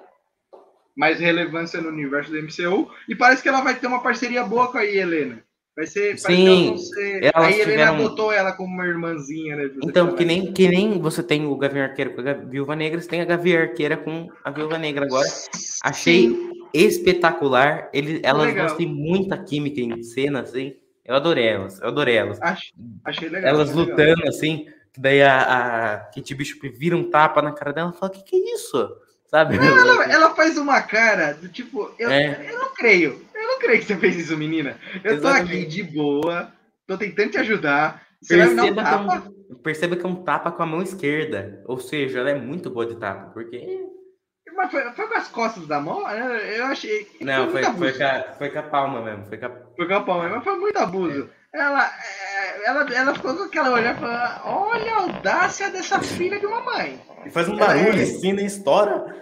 mais 0.96 1.20
relevância 1.20 1.80
no 1.80 1.88
universo 1.88 2.30
do 2.30 2.38
MCU. 2.38 2.90
E 3.08 3.14
parece 3.14 3.42
que 3.42 3.48
ela 3.48 3.60
vai 3.60 3.74
ter 3.74 3.86
uma 3.86 4.02
parceria 4.02 4.42
boa 4.44 4.70
com 4.70 4.78
a 4.78 4.84
Helena. 4.84 5.42
Vai 5.76 5.86
ser. 5.86 6.20
parece 6.20 6.26
que 6.26 6.34
Sim, 6.34 6.76
ser- 6.76 7.24
elas 7.34 7.46
a 7.46 7.50
Helena 7.52 7.70
tiveram- 7.70 7.94
adotou 7.94 8.32
ela 8.32 8.52
como 8.52 8.74
uma 8.74 8.86
irmãzinha, 8.86 9.56
né? 9.56 9.70
Então, 9.84 10.14
que 10.14 10.24
nem, 10.24 10.52
que 10.52 10.68
nem 10.68 10.98
você 11.00 11.22
tem 11.22 11.46
o 11.46 11.56
Gavião 11.56 11.84
Arqueiro 11.84 12.14
com 12.14 12.20
a 12.20 12.32
Viúva 12.34 12.74
Negra, 12.74 13.00
você 13.00 13.08
tem 13.08 13.20
a 13.20 13.24
Gavião 13.24 13.62
Arqueira 13.62 13.96
com 13.96 14.28
a 14.44 14.50
Viúva 14.50 14.78
Negra 14.78 15.04
agora. 15.06 15.28
Achei 15.84 16.28
Sim. 16.28 16.50
Espetacular. 16.74 17.88
Ele, 17.92 18.20
elas 18.22 18.46
legal. 18.46 18.66
duas 18.66 18.76
têm 18.78 18.86
muita 18.86 19.36
química 19.38 19.80
em 19.80 20.02
cena, 20.02 20.40
assim. 20.40 20.76
Eu 21.04 21.14
adorei 21.16 21.46
elas, 21.48 21.80
eu 21.80 21.88
adorei 21.88 22.16
elas. 22.16 22.38
Ach- 22.40 22.72
achei 23.04 23.28
legal. 23.28 23.50
Elas 23.54 23.70
achei 23.70 23.80
legal. 23.84 23.96
lutando, 23.98 24.28
assim, 24.28 24.66
que 24.92 25.00
daí 25.00 25.22
a, 25.22 25.94
a 25.94 25.98
Kate 25.98 26.34
Bishop 26.34 26.68
vira 26.68 26.96
um 26.96 27.10
tapa 27.10 27.42
na 27.42 27.52
cara 27.52 27.72
dela 27.72 27.92
e 27.94 27.98
fala, 27.98 28.12
que 28.12 28.22
que 28.22 28.36
é 28.36 28.54
isso? 28.54 28.88
Sabe? 29.26 29.56
Ela, 29.56 30.04
ela 30.12 30.34
faz 30.34 30.58
uma 30.58 30.80
cara 30.82 31.32
do 31.34 31.48
tipo, 31.48 31.90
eu, 31.98 32.10
É. 32.10 32.46
eu 32.52 32.58
não 32.58 32.74
creio. 32.74 33.24
Eu 33.34 33.42
não 33.46 33.58
creio 33.58 33.78
que 33.80 33.86
você 33.86 33.96
fez 33.96 34.16
isso, 34.16 34.36
menina. 34.36 34.76
Eu 35.02 35.20
tô 35.20 35.28
Exatamente. 35.28 35.52
aqui 35.56 35.66
de 35.66 35.82
boa, 35.84 36.52
tô 36.86 36.96
tentando 36.98 37.30
te 37.30 37.38
ajudar. 37.38 38.02
Você 38.20 38.36
vai 38.36 38.48
me 38.48 38.54
dar 38.54 38.64
um 38.64 38.74
Perceba 38.74 38.74
que, 38.74 38.80
é 38.80 38.82
tapa? 38.84 39.28
um, 39.50 39.54
perceba 39.54 39.96
que 39.96 40.04
é 40.04 40.08
um 40.08 40.16
tapa 40.16 40.52
com 40.52 40.62
a 40.62 40.66
mão 40.66 40.82
esquerda. 40.82 41.62
Ou 41.66 41.78
seja, 41.80 42.18
ela 42.20 42.30
é 42.30 42.34
muito 42.34 42.70
boa 42.70 42.84
de 42.86 42.96
tapa, 42.96 43.30
porque... 43.32 43.80
Mas 44.60 44.70
foi, 44.70 44.92
foi 44.92 45.08
com 45.08 45.14
as 45.14 45.28
costas 45.28 45.66
da 45.66 45.80
mão? 45.80 46.06
Eu, 46.10 46.34
eu 46.36 46.66
achei. 46.66 47.08
Não, 47.22 47.50
foi, 47.50 47.62
foi, 47.62 47.70
abuso. 47.70 47.98
com 47.98 48.04
a, 48.04 48.22
foi 48.36 48.50
com 48.50 48.58
a 48.58 48.62
palma 48.62 49.00
mesmo. 49.00 49.24
Foi 49.26 49.38
com 49.38 49.46
a... 49.46 49.50
Foi 49.74 49.88
com 49.88 49.94
a 49.94 50.00
palma, 50.02 50.28
mas 50.28 50.44
foi 50.44 50.56
muito 50.58 50.78
abuso. 50.78 51.30
Ela, 51.54 51.86
é, 51.86 52.68
ela, 52.68 52.94
ela 52.94 53.14
ficou 53.14 53.34
com 53.34 53.44
aquela 53.44 53.70
olhar 53.70 53.96
e 53.96 53.98
falou: 53.98 54.68
Olha 54.68 54.92
a 54.92 54.96
audácia 54.98 55.70
dessa 55.70 56.00
filha 56.02 56.38
de 56.38 56.44
uma 56.44 56.60
mãe. 56.62 57.00
E 57.24 57.30
faz 57.30 57.48
um 57.48 57.54
Ela 57.54 57.74
é- 57.74 57.84
barulho 57.84 58.02
assim, 58.02 58.32
nem 58.34 58.44
estoura. 58.44 59.16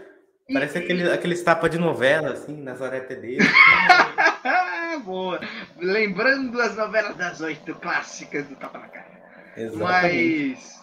E- 0.48 0.54
Parece 0.54 0.78
aquele, 0.78 1.08
aqueles 1.10 1.42
tapas 1.42 1.70
de 1.70 1.78
novela, 1.78 2.32
assim, 2.32 2.60
nas 2.60 2.82
aretas 2.82 3.16
dele. 3.20 3.38
Boa. 5.04 5.40
Lembrando 5.76 6.60
as 6.60 6.76
novelas 6.76 7.14
das 7.16 7.40
oito 7.40 7.74
clássicas 7.76 8.44
do 8.48 8.56
Tapa 8.56 8.78
na 8.78 8.88
Cara. 8.88 9.52
Exatamente. 9.56 10.52
Mas. 10.52 10.80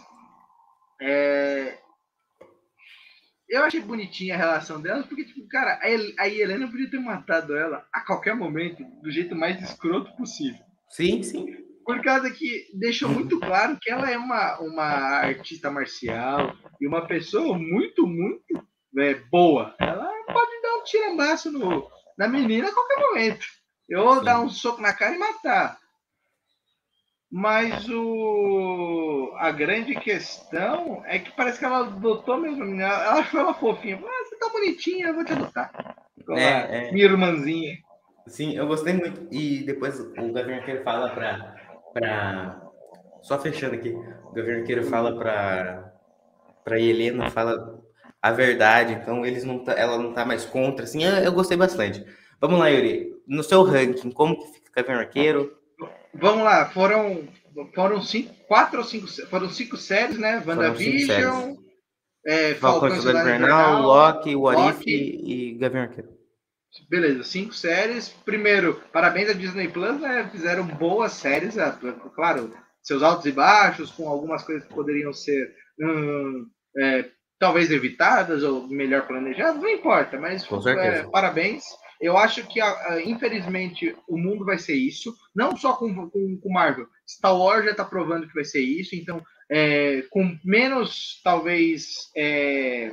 é, 1.02 1.77
eu 3.56 3.64
achei 3.64 3.80
bonitinha 3.82 4.36
a 4.36 4.38
relação 4.38 4.82
delas, 4.82 5.06
porque, 5.06 5.26
tipo, 5.26 5.48
cara, 5.48 5.80
a 5.82 5.90
Hel- 5.90 6.14
a 6.19 6.27
Helena 6.27 6.68
podia 6.68 6.90
ter 6.90 6.99
matado 6.99 7.56
ela 7.56 7.86
a 7.91 8.02
qualquer 8.02 8.36
momento, 8.36 8.84
do 9.02 9.11
jeito 9.11 9.36
mais 9.36 9.61
escroto 9.61 10.15
possível. 10.15 10.60
Sim, 10.90 11.23
sim. 11.23 11.65
Por 11.86 12.02
causa 12.02 12.32
que 12.32 12.65
deixou 12.80 13.10
muito 13.10 13.40
claro 13.40 13.77
que 13.80 13.91
ela 13.91 14.10
é 14.10 14.18
uma, 14.18 14.60
uma 14.60 14.84
artista 14.84 15.69
marcial 15.69 16.56
e 16.82 16.88
uma 16.88 17.07
pessoa 17.07 17.57
muito, 17.57 18.07
muito 18.07 18.44
é, 18.98 19.14
boa. 19.32 19.76
Ela 19.80 20.10
pode 20.26 20.61
dar 20.61 20.77
um 20.77 20.84
tirambaço 20.84 21.52
no, 21.52 21.88
na 22.18 22.27
menina 22.27 22.69
a 22.69 22.73
qualquer 22.73 22.99
momento. 23.02 23.45
Ou 23.95 24.18
Sim. 24.18 24.26
dar 24.26 24.40
um 24.41 24.49
soco 24.49 24.82
na 24.82 24.94
cara 24.94 25.15
e 25.15 25.19
matar. 25.19 25.77
Mas 27.38 27.86
o, 27.90 29.34
a 29.36 29.52
grande 29.52 29.94
questão 29.95 31.03
é 31.06 31.20
que 31.20 31.36
parece 31.36 31.60
que 31.60 31.66
ela 31.66 31.80
adotou 31.80 32.38
mesmo 32.38 32.64
a 32.64 32.66
menina. 32.66 32.86
Ela 32.86 33.20
achou 33.20 33.41
ela 33.41 33.53
fofinha. 33.53 33.99
Ah, 34.02 34.24
você 34.24 34.38
tá 34.38 34.48
bonitinha, 34.48 35.07
eu 35.07 35.16
vou 35.16 35.26
te 35.26 35.34
adotar. 35.34 35.70
Como 36.26 36.40
É, 36.40 36.88
é. 36.88 36.91
Minha 36.94 37.03
irmãzinha. 37.07 37.76
Sim, 38.26 38.56
eu 38.56 38.66
gostei 38.68 38.94
muito. 38.94 39.28
E 39.30 39.66
depois 39.66 39.99
o 39.99 40.14
Gavião 40.32 40.60
Arqueiro 40.60 40.82
fala 40.86 41.10
pra, 41.10 41.56
pra. 41.94 42.62
Só 43.22 43.38
fechando 43.38 43.76
aqui. 43.76 43.90
O 43.90 44.32
Gavião 44.32 44.60
Arqueiro 44.60 44.86
fala 44.86 45.18
pra, 45.20 45.91
pra 46.64 46.80
Helena, 46.80 47.30
fala 47.32 47.84
a 48.22 48.32
verdade. 48.32 48.94
Então 48.94 49.26
eles 49.26 49.44
não 49.44 49.60
tá- 49.62 49.74
ela 49.74 49.98
não 49.98 50.14
tá 50.14 50.24
mais 50.24 50.45
contra. 50.45 50.86
Assim, 50.86 51.03
eu, 51.03 51.16
eu 51.16 51.34
gostei 51.34 51.57
bastante. 51.57 52.02
Vamos 52.40 52.57
lá, 52.60 52.70
Yuri. 52.70 53.14
No 53.28 53.44
seu 53.44 53.62
ranking, 53.64 54.12
como 54.12 54.38
que 54.40 54.53
fica 54.53 54.70
o 54.72 54.74
Gavião 54.74 54.99
Arqueiro? 54.99 55.65
Vamos 56.20 56.44
lá, 56.44 56.66
foram, 56.70 57.28
foram 57.74 58.02
cinco, 58.02 58.34
quatro 58.48 58.80
ou 58.80 58.84
cinco, 58.84 59.08
foram 59.28 59.50
cinco 59.50 59.78
séries, 59.78 60.18
né? 60.18 60.42
WandaVision, 60.46 61.56
é, 62.26 62.54
Falcão 62.56 62.90
e 62.90 63.02
Soldado 63.02 63.30
Invernal, 63.30 63.82
Loki, 63.82 64.36
What 64.36 64.62
Loki. 64.62 64.92
e, 64.92 65.52
e 65.52 65.58
Gavião 65.58 65.84
Arqueiro. 65.84 66.10
Beleza, 66.90 67.24
cinco 67.24 67.54
séries. 67.54 68.10
Primeiro, 68.10 68.82
parabéns 68.92 69.30
à 69.30 69.34
Disney 69.34 69.70
Plus, 69.70 70.00
né? 70.00 70.30
Fizeram 70.32 70.66
boas 70.66 71.14
séries, 71.14 71.56
claro, 72.14 72.54
seus 72.82 73.02
altos 73.02 73.26
e 73.26 73.32
baixos, 73.32 73.92
com 73.92 74.10
algumas 74.10 74.44
coisas 74.44 74.68
que 74.68 74.74
poderiam 74.74 75.14
ser 75.14 75.54
hum, 75.80 76.48
é, 76.78 77.06
talvez 77.40 77.72
evitadas 77.72 78.44
ou 78.44 78.68
melhor 78.68 79.08
planejadas, 79.08 79.62
não 79.62 79.70
importa, 79.70 80.20
mas 80.20 80.46
é, 80.68 81.04
parabéns. 81.04 81.64
Eu 82.02 82.18
acho 82.18 82.46
que, 82.48 82.60
a- 82.62 82.90
a- 82.94 83.02
infelizmente, 83.02 83.96
o 84.08 84.18
mundo 84.18 84.44
vai 84.46 84.58
ser 84.58 84.76
isso, 84.76 85.16
não 85.36 85.56
só 85.56 85.74
com, 85.74 86.10
com, 86.10 86.38
com 86.38 86.54
Marvel. 86.54 86.88
Star 87.08 87.36
Wars 87.38 87.66
já 87.66 87.72
está 87.72 87.86
provando 87.86 88.28
que 88.28 88.34
vai 88.34 88.44
ser 88.44 88.62
isso, 88.62 88.96
então, 88.96 89.24
é, 89.50 90.04
com 90.10 90.38
menos, 90.44 91.22
talvez, 91.24 92.10
é, 92.16 92.92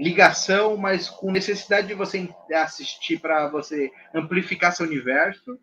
ligação, 0.00 0.76
mas 0.76 1.08
com 1.10 1.30
necessidade 1.30 1.88
de 1.88 1.94
você 1.94 2.28
assistir 2.54 3.20
para 3.20 3.48
você 3.48 3.90
amplificar 4.14 4.72
seu 4.74 4.86
universo. 4.86 5.58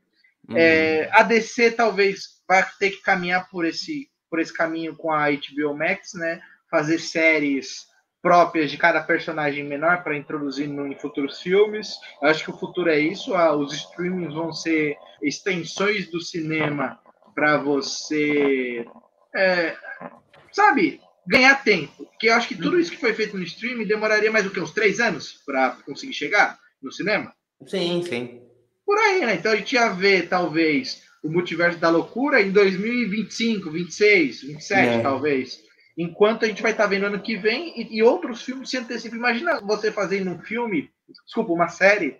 Uhum. 0.48 0.56
É, 0.58 1.10
a 1.12 1.24
DC 1.24 1.72
talvez 1.72 2.42
vai 2.48 2.66
ter 2.80 2.92
que 2.92 3.02
caminhar 3.02 3.50
por 3.50 3.66
esse, 3.66 4.08
por 4.30 4.40
esse 4.40 4.54
caminho 4.54 4.96
com 4.96 5.12
a 5.12 5.30
HBO 5.32 5.76
Max, 5.76 6.14
né? 6.14 6.40
Fazer 6.70 7.00
séries 7.00 7.88
próprias 8.28 8.70
de 8.70 8.78
cada 8.78 9.02
personagem 9.02 9.64
menor 9.64 10.04
para 10.04 10.18
introduzir 10.18 10.68
em 10.68 11.00
futuros 11.00 11.40
filmes. 11.40 11.96
Eu 12.22 12.28
acho 12.28 12.44
que 12.44 12.52
o 12.52 12.58
futuro 12.58 12.90
é 12.90 13.00
isso. 13.00 13.34
Ah, 13.34 13.56
os 13.56 13.74
streamings 13.74 14.34
vão 14.34 14.52
ser 14.52 14.98
extensões 15.22 16.10
do 16.10 16.20
cinema 16.20 17.00
para 17.34 17.56
você, 17.58 18.86
é, 19.34 19.78
sabe, 20.52 21.00
ganhar 21.26 21.64
tempo. 21.64 22.06
Porque 22.06 22.28
eu 22.28 22.34
acho 22.34 22.50
que 22.50 22.56
tudo 22.56 22.78
isso 22.78 22.92
que 22.92 22.98
foi 22.98 23.14
feito 23.14 23.38
no 23.38 23.44
streaming 23.44 23.86
demoraria 23.86 24.30
mais 24.30 24.44
do 24.44 24.52
que 24.52 24.60
uns 24.60 24.74
três 24.74 25.00
anos 25.00 25.42
para 25.46 25.78
conseguir 25.86 26.14
chegar 26.14 26.60
no 26.84 26.92
cinema. 26.92 27.34
Sim, 27.66 28.04
sim. 28.04 28.42
Por 28.86 28.98
aí, 28.98 29.26
né? 29.26 29.36
Então 29.36 29.54
a 29.54 29.56
gente 29.56 29.74
ia 29.74 29.88
ver, 29.88 30.28
talvez, 30.28 31.02
o 31.24 31.30
Multiverso 31.30 31.80
da 31.80 31.90
Loucura 31.90 32.42
em 32.42 32.52
2025, 32.52 33.72
26, 33.72 34.42
27, 34.42 34.90
é. 34.90 35.00
talvez. 35.00 35.66
Enquanto 35.98 36.46
a 36.46 36.48
gente 36.48 36.62
vai 36.62 36.72
estar 36.72 36.84
tá 36.84 36.90
vendo 36.90 37.08
ano 37.08 37.22
que 37.22 37.36
vem 37.36 37.74
e, 37.76 37.98
e 37.98 38.04
outros 38.04 38.44
filmes 38.44 38.70
se 38.70 38.78
antecipam. 38.78 39.18
Imagina 39.18 39.60
você 39.62 39.92
fazendo 39.92 40.30
um 40.30 40.40
filme, 40.40 40.92
desculpa, 41.26 41.52
uma 41.52 41.70
série, 41.70 42.18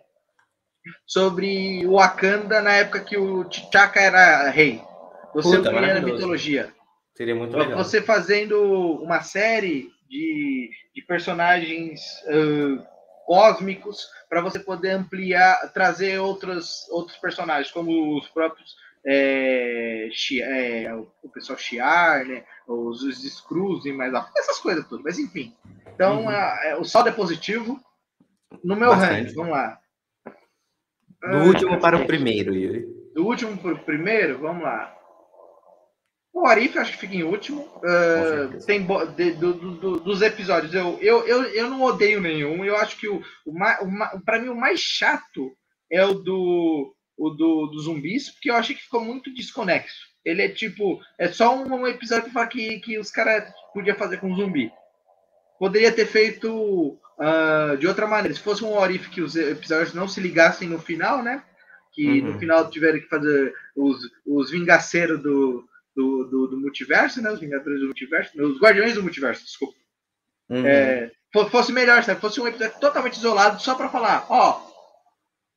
sobre 1.06 1.86
o 1.86 1.94
Wakanda 1.94 2.62
na 2.62 2.74
época 2.74 3.04
que 3.04 3.18
o 3.18 3.46
T'Chaka 3.46 4.00
era 4.00 4.50
rei. 4.50 4.82
Você 5.34 5.58
Puta, 5.58 5.70
a 5.70 6.02
mitologia. 6.02 6.74
Seria 7.16 7.36
muito 7.36 7.56
legal. 7.56 7.78
Você 7.78 8.02
fazendo 8.02 9.02
uma 9.02 9.22
série 9.22 9.92
de, 10.10 10.70
de 10.96 11.02
personagens 11.02 12.02
uh, 12.28 12.84
cósmicos 13.26 14.08
para 14.30 14.42
você 14.42 14.60
poder 14.60 14.92
ampliar, 14.92 15.72
trazer 15.74 16.20
outros, 16.20 16.88
outros 16.90 17.18
personagens, 17.18 17.72
como 17.72 18.18
os 18.18 18.28
próprios 18.30 18.76
é, 19.06 20.10
é, 20.42 20.94
o 20.96 21.30
pessoal 21.30 21.58
chiar, 21.58 22.26
né? 22.26 22.44
Os, 22.68 23.02
os 23.04 23.24
Screws 23.24 23.86
e 23.86 23.92
mais 23.92 24.14
essas 24.38 24.60
coisas 24.60 24.88
tudo. 24.88 25.04
Mas 25.04 25.18
enfim. 25.18 25.56
Então, 25.94 26.24
uhum. 26.24 26.32
é, 26.32 26.78
o 26.78 26.84
saldo 26.84 27.10
é 27.10 27.12
positivo. 27.12 27.80
No 28.64 28.76
meu 28.76 28.94
ranking, 28.94 29.34
vamos 29.34 29.52
lá. 29.52 29.80
Do 31.22 31.38
ah, 31.38 31.44
último 31.44 31.80
para 31.80 31.98
o 31.98 32.06
primeiro, 32.06 32.54
Yuri. 32.54 32.86
Do 33.14 33.26
último 33.26 33.58
para 33.58 33.74
o 33.74 33.80
primeiro, 33.80 34.40
vamos 34.40 34.64
lá. 34.64 34.94
O 36.32 36.46
Arif 36.46 36.78
acho 36.78 36.92
que 36.92 37.00
fica 37.00 37.16
em 37.16 37.24
último. 37.24 37.62
Uh, 37.78 38.64
tem 38.66 38.86
de, 39.16 39.32
do, 39.32 39.54
do, 39.54 40.00
dos 40.00 40.22
episódios, 40.22 40.74
eu, 40.74 41.00
eu, 41.02 41.28
eu, 41.28 41.44
eu 41.46 41.70
não 41.70 41.82
odeio 41.82 42.22
nenhum. 42.22 42.64
Eu 42.64 42.78
acho 42.78 42.96
que 42.98 43.08
o, 43.08 43.24
o, 43.44 43.52
o 43.52 44.22
para 44.24 44.40
mim 44.40 44.50
o 44.50 44.56
mais 44.56 44.80
chato 44.80 45.52
é 45.92 46.06
o 46.06 46.14
do 46.14 46.96
o 47.18 47.30
do, 47.30 47.68
do 47.68 47.80
zumbis, 47.80 48.30
porque 48.30 48.50
eu 48.50 48.56
achei 48.56 48.76
que 48.76 48.84
ficou 48.84 49.04
muito 49.04 49.34
desconexo. 49.34 50.08
Ele 50.24 50.42
é 50.42 50.50
tipo, 50.50 51.02
é 51.18 51.30
só 51.30 51.56
um, 51.56 51.74
um 51.74 51.88
episódio 51.88 52.32
que, 52.50 52.80
que 52.80 53.00
os 53.00 53.10
caras 53.10 53.52
podiam 53.74 53.96
fazer 53.96 54.18
com 54.18 54.36
zumbi. 54.36 54.72
Poderia 55.58 55.92
ter 55.92 56.06
feito 56.06 57.00
uh, 57.18 57.78
de 57.78 57.88
outra 57.88 58.06
maneira. 58.06 58.36
Se 58.36 58.42
fosse 58.42 58.64
um 58.64 58.78
Orif 58.78 59.10
que 59.10 59.22
os 59.22 59.36
episódios 59.36 59.94
não 59.94 60.08
se 60.08 60.20
ligassem 60.20 60.70
no 60.70 60.80
final, 60.80 61.24
né? 61.24 61.44
Que 61.94 62.22
uhum. 62.22 62.34
no 62.34 62.40
final 62.40 62.70
tiveram 62.70 63.00
que 63.00 63.08
fazer 63.08 63.54
os, 63.76 63.98
os 64.26 64.52
vingaceiros 64.52 65.22
do, 65.24 65.68
do, 65.96 66.24
do, 66.26 66.48
do, 66.48 66.60
multiverso, 66.60 67.22
né? 67.22 67.32
Os 67.32 67.40
Vingadores 67.40 67.80
do 67.80 67.86
Multiverso, 67.88 68.40
os 68.40 68.60
Guardiões 68.60 68.94
do 68.94 69.02
Multiverso, 69.02 69.44
desculpa. 69.44 69.76
Uhum. 70.50 70.66
É, 70.66 71.12
fosse 71.50 71.72
melhor, 71.72 72.04
sabe? 72.04 72.22
Fosse 72.22 72.40
um 72.40 72.48
episódio 72.48 72.80
totalmente 72.80 73.18
isolado 73.18 73.62
só 73.62 73.74
para 73.76 73.90
falar, 73.90 74.26
ó, 74.30 74.67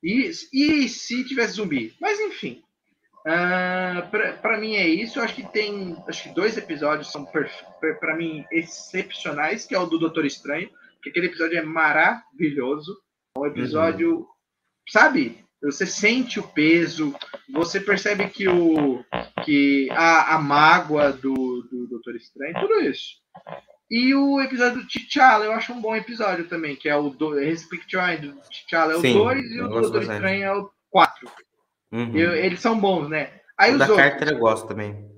e, 0.03 0.31
e 0.53 0.89
se 0.89 1.25
tivesse 1.25 1.55
zumbi? 1.55 1.95
Mas 2.01 2.19
enfim. 2.21 2.63
Uh, 3.21 4.41
para 4.41 4.59
mim 4.59 4.75
é 4.77 4.89
isso. 4.89 5.19
Eu 5.19 5.25
acho 5.25 5.35
que 5.35 5.47
tem. 5.53 5.97
Acho 6.07 6.25
que 6.25 6.35
dois 6.35 6.57
episódios 6.57 7.13
são 7.13 7.25
para 7.25 8.17
mim 8.17 8.45
excepcionais, 8.51 9.67
que 9.67 9.75
é 9.75 9.79
o 9.79 9.87
do 9.87 9.99
Doutor 9.99 10.25
Estranho, 10.25 10.71
que 11.03 11.11
aquele 11.11 11.27
episódio 11.27 11.59
é 11.59 11.63
maravilhoso. 11.63 12.99
É 13.37 13.41
um 13.41 13.47
episódio, 13.47 14.19
uhum. 14.21 14.27
sabe? 14.89 15.45
Você 15.63 15.87
sente 15.87 16.41
o 16.41 16.49
peso, 16.49 17.15
você 17.53 17.79
percebe 17.79 18.29
que 18.29 18.49
o 18.49 19.05
que 19.45 19.91
a, 19.91 20.37
a 20.37 20.39
mágoa 20.39 21.13
do, 21.13 21.35
do 21.71 21.87
Doutor 21.87 22.17
Estranho, 22.17 22.55
tudo 22.59 22.81
isso. 22.81 23.21
E 23.91 24.15
o 24.15 24.41
episódio 24.41 24.83
do 24.83 24.87
T'Challa 24.87 25.47
eu 25.47 25.53
acho 25.53 25.73
um 25.73 25.81
bom 25.81 25.97
episódio 25.97 26.47
também, 26.47 26.77
que 26.77 26.89
é 26.89 26.95
o 26.95 27.11
do, 27.11 27.35
Respectful 27.35 28.19
do 28.21 28.41
T'Challa 28.49 28.93
é 28.93 28.97
o 28.97 29.03
2 29.03 29.51
e 29.51 29.61
o 29.61 29.69
do 29.69 29.81
Doutor 29.81 30.03
Estranho 30.03 30.45
é 30.45 30.55
o 30.55 30.71
4. 30.91 31.31
Uhum. 31.93 32.17
eles 32.17 32.61
são 32.61 32.79
bons, 32.79 33.09
né? 33.09 33.33
Aí 33.59 33.75
o 33.75 33.79
da 33.79 33.87
outros... 33.87 34.01
Carter 34.01 34.29
eu 34.29 34.39
gosto 34.39 34.69
também. 34.69 35.11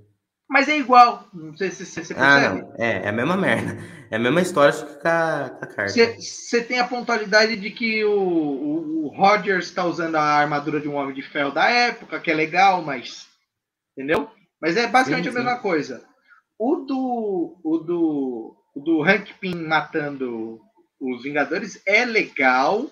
Mas 0.48 0.68
é 0.68 0.78
igual, 0.78 1.28
não 1.34 1.54
sei 1.54 1.70
se 1.70 1.84
você 1.84 2.00
percebe. 2.00 2.20
Ah, 2.20 2.54
não. 2.54 2.74
É, 2.78 3.04
é 3.04 3.08
a 3.08 3.12
mesma 3.12 3.36
merda. 3.36 3.78
É 4.10 4.16
a 4.16 4.18
mesma 4.18 4.42
história, 4.42 4.72
só 4.72 4.84
que 4.84 5.00
com 5.00 5.08
a, 5.08 5.50
com 5.50 5.64
a 5.64 5.68
Carter. 5.68 6.20
Você 6.20 6.62
tem 6.62 6.78
a 6.78 6.86
pontualidade 6.86 7.56
de 7.56 7.70
que 7.70 8.04
o, 8.04 8.20
o, 8.20 9.06
o 9.06 9.08
Rogers 9.08 9.66
está 9.66 9.84
usando 9.84 10.16
a 10.16 10.22
armadura 10.22 10.80
de 10.80 10.88
um 10.88 10.94
Homem 10.94 11.14
de 11.14 11.22
Ferro 11.22 11.50
da 11.50 11.70
época, 11.70 12.20
que 12.20 12.30
é 12.30 12.34
legal, 12.34 12.82
mas... 12.82 13.26
Entendeu? 13.96 14.30
Mas 14.60 14.76
é 14.76 14.86
basicamente 14.86 15.24
sim, 15.24 15.30
sim. 15.30 15.38
a 15.38 15.42
mesma 15.42 15.58
coisa. 15.60 16.04
O 16.58 16.76
do, 16.76 17.60
o 17.64 17.78
do 17.78 18.61
do 18.74 19.02
Hank 19.02 19.34
Pym 19.40 19.66
matando 19.66 20.60
os 21.00 21.22
Vingadores 21.22 21.82
é 21.86 22.04
legal, 22.04 22.90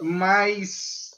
mas. 0.00 1.10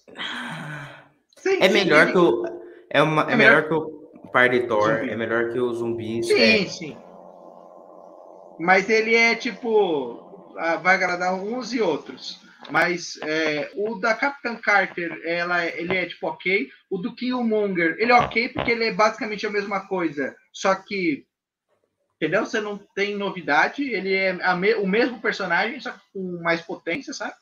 é 1.61 1.69
melhor 1.69 2.13
que 2.13 2.19
o. 2.19 2.45
É, 2.91 3.03
uma, 3.03 3.29
é, 3.29 3.33
é 3.33 3.37
melhor, 3.37 3.63
melhor 3.63 3.69
que 3.69 3.75
o 3.75 4.31
par 4.31 4.49
de 4.49 4.67
Thor, 4.67 4.99
zumbi. 4.99 5.11
é 5.11 5.17
melhor 5.17 5.53
que 5.53 5.59
o 5.59 5.73
zumbi. 5.73 6.23
Sim, 6.23 6.65
é. 6.65 6.67
sim. 6.67 6.97
Mas 8.59 8.89
ele 8.89 9.15
é 9.15 9.35
tipo. 9.35 10.27
Vai 10.83 10.97
agradar 10.97 11.35
uns 11.35 11.73
e 11.73 11.81
outros. 11.81 12.41
Mas 12.71 13.19
é, 13.23 13.71
o 13.77 13.95
da 13.95 14.15
Capitã 14.15 14.57
Carter, 14.57 15.21
ela, 15.25 15.65
ele 15.65 15.97
é 15.97 16.07
tipo 16.07 16.27
ok. 16.27 16.69
O 16.91 16.99
do 16.99 17.15
Killmonger, 17.15 17.97
ele 17.99 18.13
é 18.13 18.15
ok 18.15 18.49
porque 18.49 18.73
ele 18.73 18.87
é 18.87 18.93
basicamente 18.93 19.47
a 19.47 19.51
mesma 19.51 19.87
coisa. 19.87 20.35
Só 20.53 20.75
que 20.75 21.25
Entendeu? 22.21 22.45
Você 22.45 22.61
não 22.61 22.77
tem 22.97 23.17
novidade, 23.17 23.89
ele 23.89 24.13
é 24.13 24.33
me, 24.57 24.75
o 24.75 24.87
mesmo 24.87 25.21
personagem, 25.21 25.79
só 25.79 25.95
com 26.13 26.41
mais 26.43 26.61
potência, 26.61 27.13
sabe? 27.13 27.35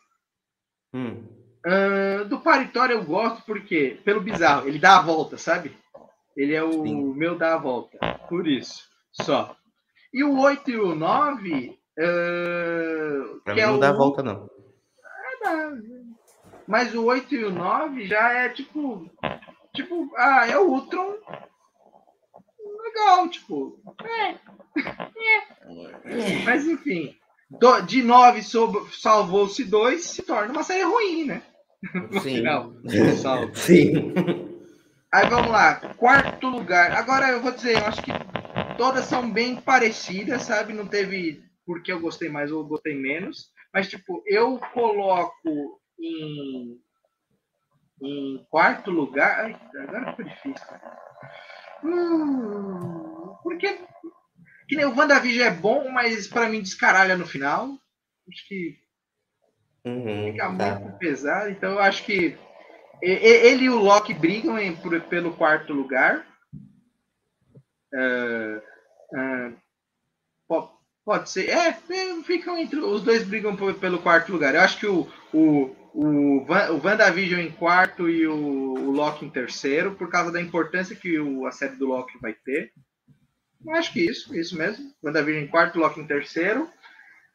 Hum. 0.93 1.27
Uh, 1.67 2.27
do 2.27 2.39
Paritório 2.41 2.95
eu 2.95 3.05
gosto 3.05 3.43
porque, 3.47 3.99
pelo 4.05 4.21
bizarro, 4.21 4.69
ele 4.69 4.79
dá 4.79 4.99
a 4.99 5.03
volta, 5.03 5.39
sabe? 5.39 5.75
Ele 6.37 6.55
é 6.55 6.63
o 6.63 6.85
Sim. 6.85 7.15
meu 7.15 7.39
dá 7.39 7.55
a 7.55 7.59
volta. 7.59 7.99
Por 8.29 8.47
isso, 8.47 8.87
só. 9.11 9.57
E 10.13 10.23
o 10.23 10.39
8 10.39 10.71
e 10.71 10.79
o 10.79 10.95
9. 10.95 11.79
Uh, 11.99 13.41
pra 13.43 13.55
mim 13.55 13.61
é 13.61 13.67
não 13.67 13.77
o... 13.77 13.81
dá 13.81 13.89
a 13.89 13.97
volta, 13.97 14.23
não. 14.23 14.51
É, 15.43 15.71
Mas 16.69 16.95
o 16.95 17.05
8 17.07 17.35
e 17.35 17.45
o 17.47 17.51
9 17.51 18.07
já 18.07 18.31
é 18.31 18.51
tipo. 18.51 19.11
Tipo, 19.75 20.11
ah, 20.17 20.47
é 20.47 20.59
o 20.59 20.69
Ultron 20.69 21.15
legal, 22.97 23.29
tipo. 23.29 23.79
É. 24.03 24.31
é. 24.33 24.39
Mas 26.45 26.67
enfim. 26.67 27.15
Do, 27.49 27.81
de 27.83 28.03
nove 28.03 28.43
salvou-se 28.43 29.63
dois, 29.65 30.05
se 30.05 30.23
torna 30.23 30.53
uma 30.53 30.65
série 30.65 30.83
ruim, 30.83 31.27
né? 31.27 31.43
No 32.11 32.21
Sim. 32.21 32.21
final. 32.37 32.73
Sim. 33.55 34.15
Aí 35.13 35.29
vamos 35.29 35.51
lá, 35.51 35.77
quarto 35.97 36.49
lugar. 36.49 36.93
Agora 36.93 37.29
eu 37.29 37.41
vou 37.41 37.53
dizer, 37.53 37.77
eu 37.77 37.87
acho 37.87 38.03
que 38.03 38.11
todas 38.77 39.05
são 39.05 39.31
bem 39.31 39.57
parecidas, 39.57 40.43
sabe? 40.43 40.73
Não 40.73 40.87
teve 40.87 41.45
porque 41.65 41.93
eu 41.93 42.01
gostei 42.01 42.29
mais 42.29 42.51
ou 42.51 42.65
gostei 42.65 42.95
menos. 42.95 43.51
Mas, 43.73 43.89
tipo, 43.89 44.23
eu 44.27 44.59
coloco 44.73 45.81
em, 45.99 46.81
em 48.03 48.47
quarto 48.51 48.91
lugar. 48.91 49.45
Ai, 49.45 49.57
agora 49.83 50.11
ficou 50.11 50.25
difícil. 50.25 50.67
Hum, 51.85 53.35
porque 53.43 53.79
que 54.69 54.77
nem 54.77 54.85
o 54.85 54.97
WandaVision 54.97 55.47
é 55.47 55.51
bom, 55.51 55.89
mas 55.91 56.27
para 56.27 56.49
mim 56.49 56.61
descaralha 56.61 57.17
no 57.17 57.27
final. 57.27 57.79
Acho 58.29 58.49
que 58.49 58.79
uhum, 59.85 60.33
fica 60.33 60.53
tá. 60.55 60.81
muito 60.81 60.99
pesado. 60.99 61.51
Então 61.51 61.73
eu 61.73 61.79
acho 61.79 62.05
que 62.05 62.37
ele 63.01 63.65
e 63.65 63.71
o 63.71 63.79
Loki 63.79 64.15
brigam 64.15 64.59
em, 64.59 64.75
por, 64.75 65.01
pelo 65.03 65.37
quarto 65.37 65.73
lugar. 65.73 66.27
Uh, 67.95 68.59
uh, 69.13 69.57
pode, 70.49 70.69
pode 71.05 71.31
ser. 71.31 71.49
É, 71.49 71.69
é, 71.69 72.23
ficam 72.25 72.59
entre. 72.59 72.81
Os 72.81 73.03
dois 73.03 73.23
brigam 73.23 73.55
por, 73.55 73.75
pelo 73.75 74.01
quarto 74.01 74.33
lugar. 74.33 74.55
Eu 74.55 74.63
acho 74.63 74.79
que 74.79 74.87
o, 74.87 75.09
o, 75.33 75.77
o, 75.97 76.45
Van, 76.45 76.73
o 76.73 76.85
WandaVision 76.85 77.41
em 77.41 77.51
quarto 77.51 78.07
e 78.07 78.27
o, 78.27 78.35
o 78.35 78.91
Loki 78.91 79.25
em 79.25 79.31
terceiro, 79.31 79.95
por 79.95 80.11
causa 80.11 80.31
da 80.31 80.41
importância 80.41 80.95
que 80.95 81.19
o, 81.19 81.47
a 81.47 81.53
série 81.53 81.77
do 81.77 81.87
Loki 81.87 82.19
vai 82.21 82.35
ter. 82.35 82.71
Eu 83.65 83.75
acho 83.75 83.93
que 83.95 84.01
isso, 84.01 84.37
isso 84.37 84.59
mesmo. 84.59 84.93
WandaVision 85.03 85.45
em 85.45 85.49
quarto, 85.49 85.79
Loki 85.79 85.99
em 85.99 86.07
terceiro. 86.07 86.69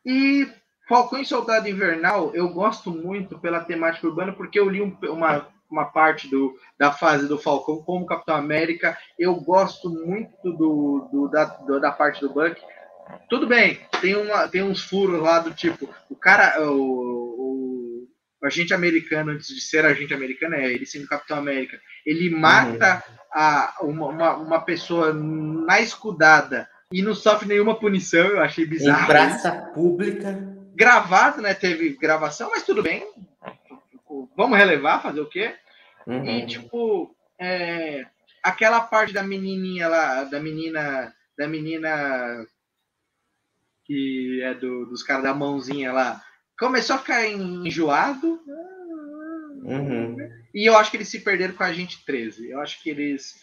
E 0.05 0.47
Falcão 0.88 1.19
e 1.19 1.25
Soldado 1.25 1.67
Invernal, 1.67 2.35
eu 2.35 2.49
gosto 2.49 2.91
muito 2.91 3.39
pela 3.39 3.61
temática 3.61 4.05
urbana, 4.05 4.31
porque 4.31 4.59
eu 4.59 4.69
li 4.69 4.79
um, 4.79 4.95
uma, 5.09 5.47
uma 5.69 5.85
parte 5.85 6.29
do, 6.29 6.55
da 6.77 6.91
fase 6.91 7.27
do 7.27 7.39
Falcão 7.39 7.81
como 7.81 8.05
Capitão 8.05 8.35
América. 8.35 8.95
Eu 9.17 9.35
gosto 9.35 9.89
muito 9.89 10.53
do, 10.53 11.09
do 11.11 11.27
da, 11.29 11.45
do, 11.45 11.79
da 11.79 11.91
parte 11.91 12.21
do 12.21 12.31
Buck. 12.31 12.61
tudo 13.27 13.47
bem, 13.47 13.79
tem, 13.99 14.15
uma, 14.15 14.47
tem 14.47 14.61
uns 14.61 14.83
furos 14.83 15.19
lá 15.19 15.39
do 15.39 15.51
tipo, 15.51 15.89
o 16.09 16.15
cara, 16.15 16.61
o, 16.69 17.31
o, 18.41 18.47
agente 18.47 18.73
americano, 18.73 19.31
antes 19.31 19.47
de 19.47 19.61
ser 19.61 19.85
agente 19.85 20.13
americano, 20.13 20.55
é 20.55 20.72
ele 20.72 20.85
sendo 20.85 21.07
Capitão 21.07 21.38
América, 21.38 21.80
ele 22.05 22.30
mata 22.30 23.03
uhum. 23.07 23.15
a, 23.34 23.76
uma, 23.81 24.07
uma, 24.07 24.35
uma, 24.38 24.61
pessoa 24.61 25.13
na 25.13 25.80
escudada 25.80 26.69
e 26.91 27.01
não 27.01 27.13
sofre 27.15 27.47
nenhuma 27.47 27.80
punição, 27.80 28.27
eu 28.27 28.41
achei 28.41 28.65
bizarro. 28.65 29.03
Em 29.03 29.07
praça 29.07 29.51
pública. 29.73 30.38
Gravado, 30.76 31.41
né? 31.41 31.53
Teve 31.53 31.89
gravação, 31.89 32.49
mas 32.49 32.63
tudo 32.63 32.81
bem. 32.81 33.05
Vamos 34.35 34.57
relevar, 34.57 35.01
fazer 35.01 35.22
o 35.22 35.30
quê? 35.30 35.55
Uhum. 36.07 36.26
E, 36.26 36.45
tipo, 36.47 37.15
é, 37.39 38.05
aquela 38.43 38.81
parte 38.81 39.13
da 39.13 39.23
menininha 39.23 39.88
lá, 39.88 40.23
da 40.23 40.39
menina, 40.39 41.13
da 41.38 41.47
menina 41.47 42.45
que 43.85 44.41
é 44.43 44.53
do, 44.53 44.85
dos 44.85 45.03
caras 45.03 45.23
da 45.23 45.34
mãozinha 45.34 45.91
lá, 45.91 46.23
começou 46.61 46.95
a 46.95 46.99
ficar 46.99 47.27
enjoado. 47.27 48.39
Uhum. 49.63 50.15
E 50.53 50.69
eu 50.69 50.77
acho 50.77 50.91
que 50.91 50.97
eles 50.97 51.09
se 51.09 51.21
perderam 51.21 51.55
com 51.55 51.63
a 51.63 51.73
gente 51.73 52.05
13. 52.05 52.51
Eu 52.51 52.61
acho 52.61 52.81
que 52.83 52.91
eles. 52.91 53.41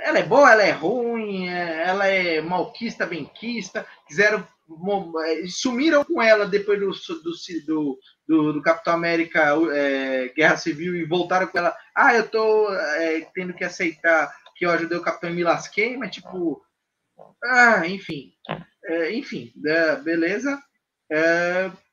Ela 0.00 0.18
é 0.18 0.22
boa, 0.22 0.50
ela 0.52 0.62
é 0.62 0.72
ruim, 0.72 1.48
ela 1.48 2.06
é 2.06 2.40
malquista, 2.40 3.06
benquista. 3.06 3.86
Quiseram. 4.08 4.44
Sumiram 5.48 6.04
com 6.04 6.22
ela 6.22 6.46
depois 6.46 6.78
do, 6.78 6.90
do, 6.90 7.98
do, 8.28 8.52
do 8.52 8.62
Capitão 8.62 8.94
América 8.94 9.56
é, 9.72 10.28
Guerra 10.28 10.56
Civil 10.56 10.94
e 10.94 11.04
voltaram 11.04 11.48
com 11.48 11.58
ela. 11.58 11.76
Ah, 11.94 12.14
eu 12.14 12.28
tô 12.28 12.72
é, 12.72 13.20
tendo 13.34 13.52
que 13.52 13.64
aceitar 13.64 14.32
que 14.54 14.64
eu 14.64 14.70
ajudei 14.70 14.96
o 14.96 15.02
Capitão 15.02 15.30
e 15.30 15.34
me 15.34 15.44
lasquei, 15.44 15.96
mas 15.96 16.14
tipo. 16.14 16.62
Ah, 17.44 17.86
enfim. 17.86 18.32
É, 18.84 19.12
enfim, 19.12 19.52
é, 19.64 19.96
beleza. 19.96 20.60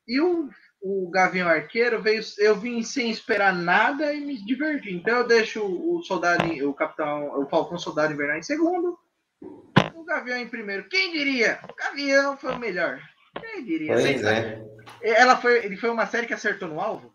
E 0.08 0.18
o, 0.20 0.48
o 0.80 1.10
Gavião 1.10 1.46
Arqueiro 1.46 2.00
veio, 2.00 2.22
eu 2.38 2.56
vim 2.56 2.82
sem 2.82 3.10
esperar 3.10 3.54
nada 3.54 4.12
e 4.14 4.20
me 4.22 4.42
diverti. 4.42 4.94
Então 4.94 5.18
eu 5.18 5.26
deixo 5.26 5.62
o 5.62 6.02
soldado, 6.02 6.44
o 6.66 6.72
capitão, 6.72 7.38
o 7.38 7.46
Falcão 7.46 7.78
Soldado 7.78 8.14
Invernal 8.14 8.38
em 8.38 8.42
segundo, 8.42 8.98
o 9.42 10.04
Gavião 10.04 10.38
em 10.38 10.48
primeiro. 10.48 10.88
Quem 10.88 11.12
diria? 11.12 11.60
O 11.68 11.74
Gavião 11.74 12.38
foi 12.38 12.54
o 12.54 12.58
melhor. 12.58 12.98
Quem 13.38 13.64
diria? 13.64 13.92
Pois 13.92 14.24
é. 14.24 14.64
Ela 15.02 15.36
foi, 15.36 15.64
ele 15.64 15.76
foi 15.76 15.90
uma 15.90 16.06
série 16.06 16.26
que 16.26 16.34
acertou 16.34 16.68
no 16.68 16.80
alvo? 16.80 17.14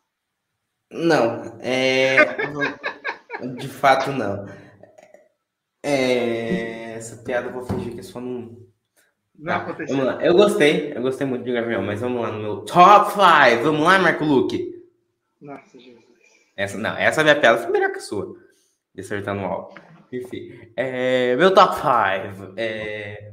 Não, 0.91 1.57
é, 1.59 2.17
de 3.57 3.67
fato 3.67 4.11
não. 4.11 4.45
É, 5.81 6.93
essa 6.93 7.17
piada 7.23 7.47
eu 7.47 7.53
vou 7.53 7.65
fingir 7.65 7.93
que 7.93 8.01
é 8.01 8.03
só 8.03 8.21
não 8.21 8.62
não 9.38 9.53
tá, 9.53 9.57
aconteceu. 9.57 9.97
Vamos 9.97 10.14
lá. 10.14 10.23
Eu 10.23 10.34
gostei, 10.34 10.93
eu 10.95 11.01
gostei 11.01 11.26
muito 11.26 11.43
de 11.43 11.51
Gavião, 11.51 11.81
mas 11.81 12.01
vamos 12.01 12.22
lá 12.22 12.31
no 12.31 12.39
meu 12.39 12.57
top 12.61 13.11
5. 13.11 13.64
Vamos 13.64 13.84
lá, 13.84 13.99
Marco 13.99 14.23
Luque. 14.23 14.84
Nossa, 15.41 15.80
Jesus. 15.80 16.03
Essa, 16.55 16.77
não, 16.77 16.95
essa 16.95 17.23
minha 17.23 17.39
piada 17.39 17.57
foi 17.57 17.72
melhor 17.72 17.91
que 17.91 17.97
a 17.97 18.01
sua. 18.01 18.38
De 18.93 19.01
acertar 19.01 19.35
no. 19.35 19.73
Enfim. 20.11 20.72
É, 20.76 21.35
meu 21.35 21.53
top 21.53 21.76
5. 21.76 22.53
É... 22.57 23.31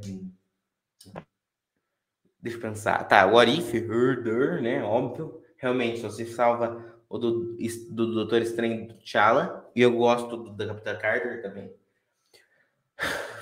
Deixa 2.41 2.57
eu 2.57 2.61
pensar. 2.61 3.03
Tá, 3.07 3.25
What 3.27 3.51
If, 3.51 3.73
Herder, 3.73 4.61
né? 4.61 4.83
Óbvio. 4.83 5.39
Realmente, 5.57 6.01
você 6.01 6.25
salva 6.25 6.83
o 7.07 7.19
do, 7.19 7.55
do 7.91 8.13
Doutor 8.15 8.41
Estranho 8.41 8.87
do 8.87 8.95
T'Challa. 8.95 9.69
E 9.75 9.81
eu 9.81 9.91
gosto 9.91 10.35
do, 10.35 10.51
da 10.51 10.65
Capitã 10.65 10.97
Carter 10.97 11.43
também. 11.43 11.71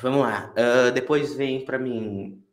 Vamos 0.02 0.22
lá. 0.22 0.54
Uh, 0.54 0.92
depois 0.92 1.34
vem 1.34 1.64
para 1.64 1.80
mim 1.80 2.44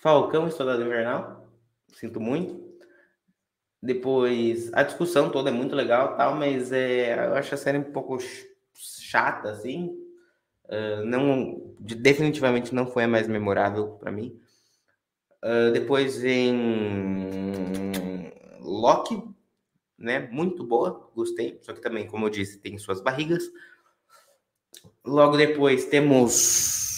Falcão 0.00 0.48
e 0.48 0.50
Soldado 0.50 0.82
Invernal. 0.82 1.46
Sinto 1.92 2.18
muito. 2.18 2.68
Depois, 3.82 4.72
a 4.74 4.82
discussão 4.82 5.30
toda 5.30 5.50
é 5.50 5.52
muito 5.52 5.74
legal, 5.74 6.16
tal, 6.16 6.34
mas 6.34 6.72
é, 6.72 7.26
eu 7.26 7.34
acho 7.34 7.54
a 7.54 7.58
série 7.58 7.78
um 7.78 7.92
pouco 7.92 8.18
chata, 8.74 9.50
assim. 9.50 9.96
Uh, 10.64 11.04
não, 11.04 11.74
definitivamente 11.80 12.74
não 12.74 12.86
foi 12.86 13.04
a 13.04 13.08
mais 13.08 13.26
memorável 13.26 13.92
para 13.92 14.12
mim. 14.12 14.38
Uh, 15.42 15.72
depois 15.72 16.18
vem 16.18 16.54
Loki, 18.60 19.22
né? 19.98 20.28
Muito 20.30 20.62
boa, 20.62 21.10
gostei. 21.14 21.58
Só 21.62 21.72
que 21.72 21.80
também, 21.80 22.06
como 22.06 22.26
eu 22.26 22.30
disse, 22.30 22.58
tem 22.58 22.78
suas 22.78 23.00
barrigas. 23.00 23.44
Logo 25.04 25.36
depois 25.36 25.86
temos 25.86 26.89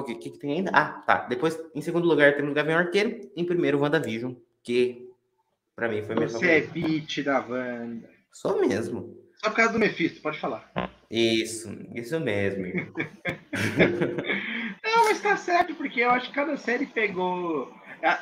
o 0.00 0.04
que, 0.04 0.14
que, 0.14 0.30
que, 0.30 0.38
tem 0.38 0.52
ainda? 0.52 0.70
Ah, 0.72 1.02
tá. 1.06 1.26
Depois, 1.28 1.58
em 1.74 1.80
segundo 1.80 2.06
lugar, 2.06 2.34
temos 2.36 2.54
Gavião 2.54 2.78
Arqueiro. 2.78 3.30
Em 3.36 3.44
primeiro, 3.44 3.80
WandaVision, 3.80 4.34
que 4.62 5.08
pra 5.76 5.88
mim 5.88 6.02
foi 6.02 6.14
mesmo. 6.14 6.38
Você 6.38 6.50
é 6.50 6.60
beat 6.60 7.22
da 7.22 7.40
Wanda. 7.40 8.08
Sou 8.32 8.60
mesmo. 8.60 9.22
Só 9.36 9.50
por 9.50 9.56
causa 9.56 9.72
do 9.72 9.78
Mephisto, 9.78 10.22
pode 10.22 10.38
falar. 10.38 10.70
Isso, 11.10 11.68
isso 11.94 12.18
mesmo. 12.20 12.64
Não, 14.82 15.04
mas 15.04 15.20
tá 15.20 15.36
certo, 15.36 15.74
porque 15.74 16.00
eu 16.00 16.10
acho 16.10 16.28
que 16.28 16.34
cada 16.34 16.56
série 16.56 16.86
pegou. 16.86 17.72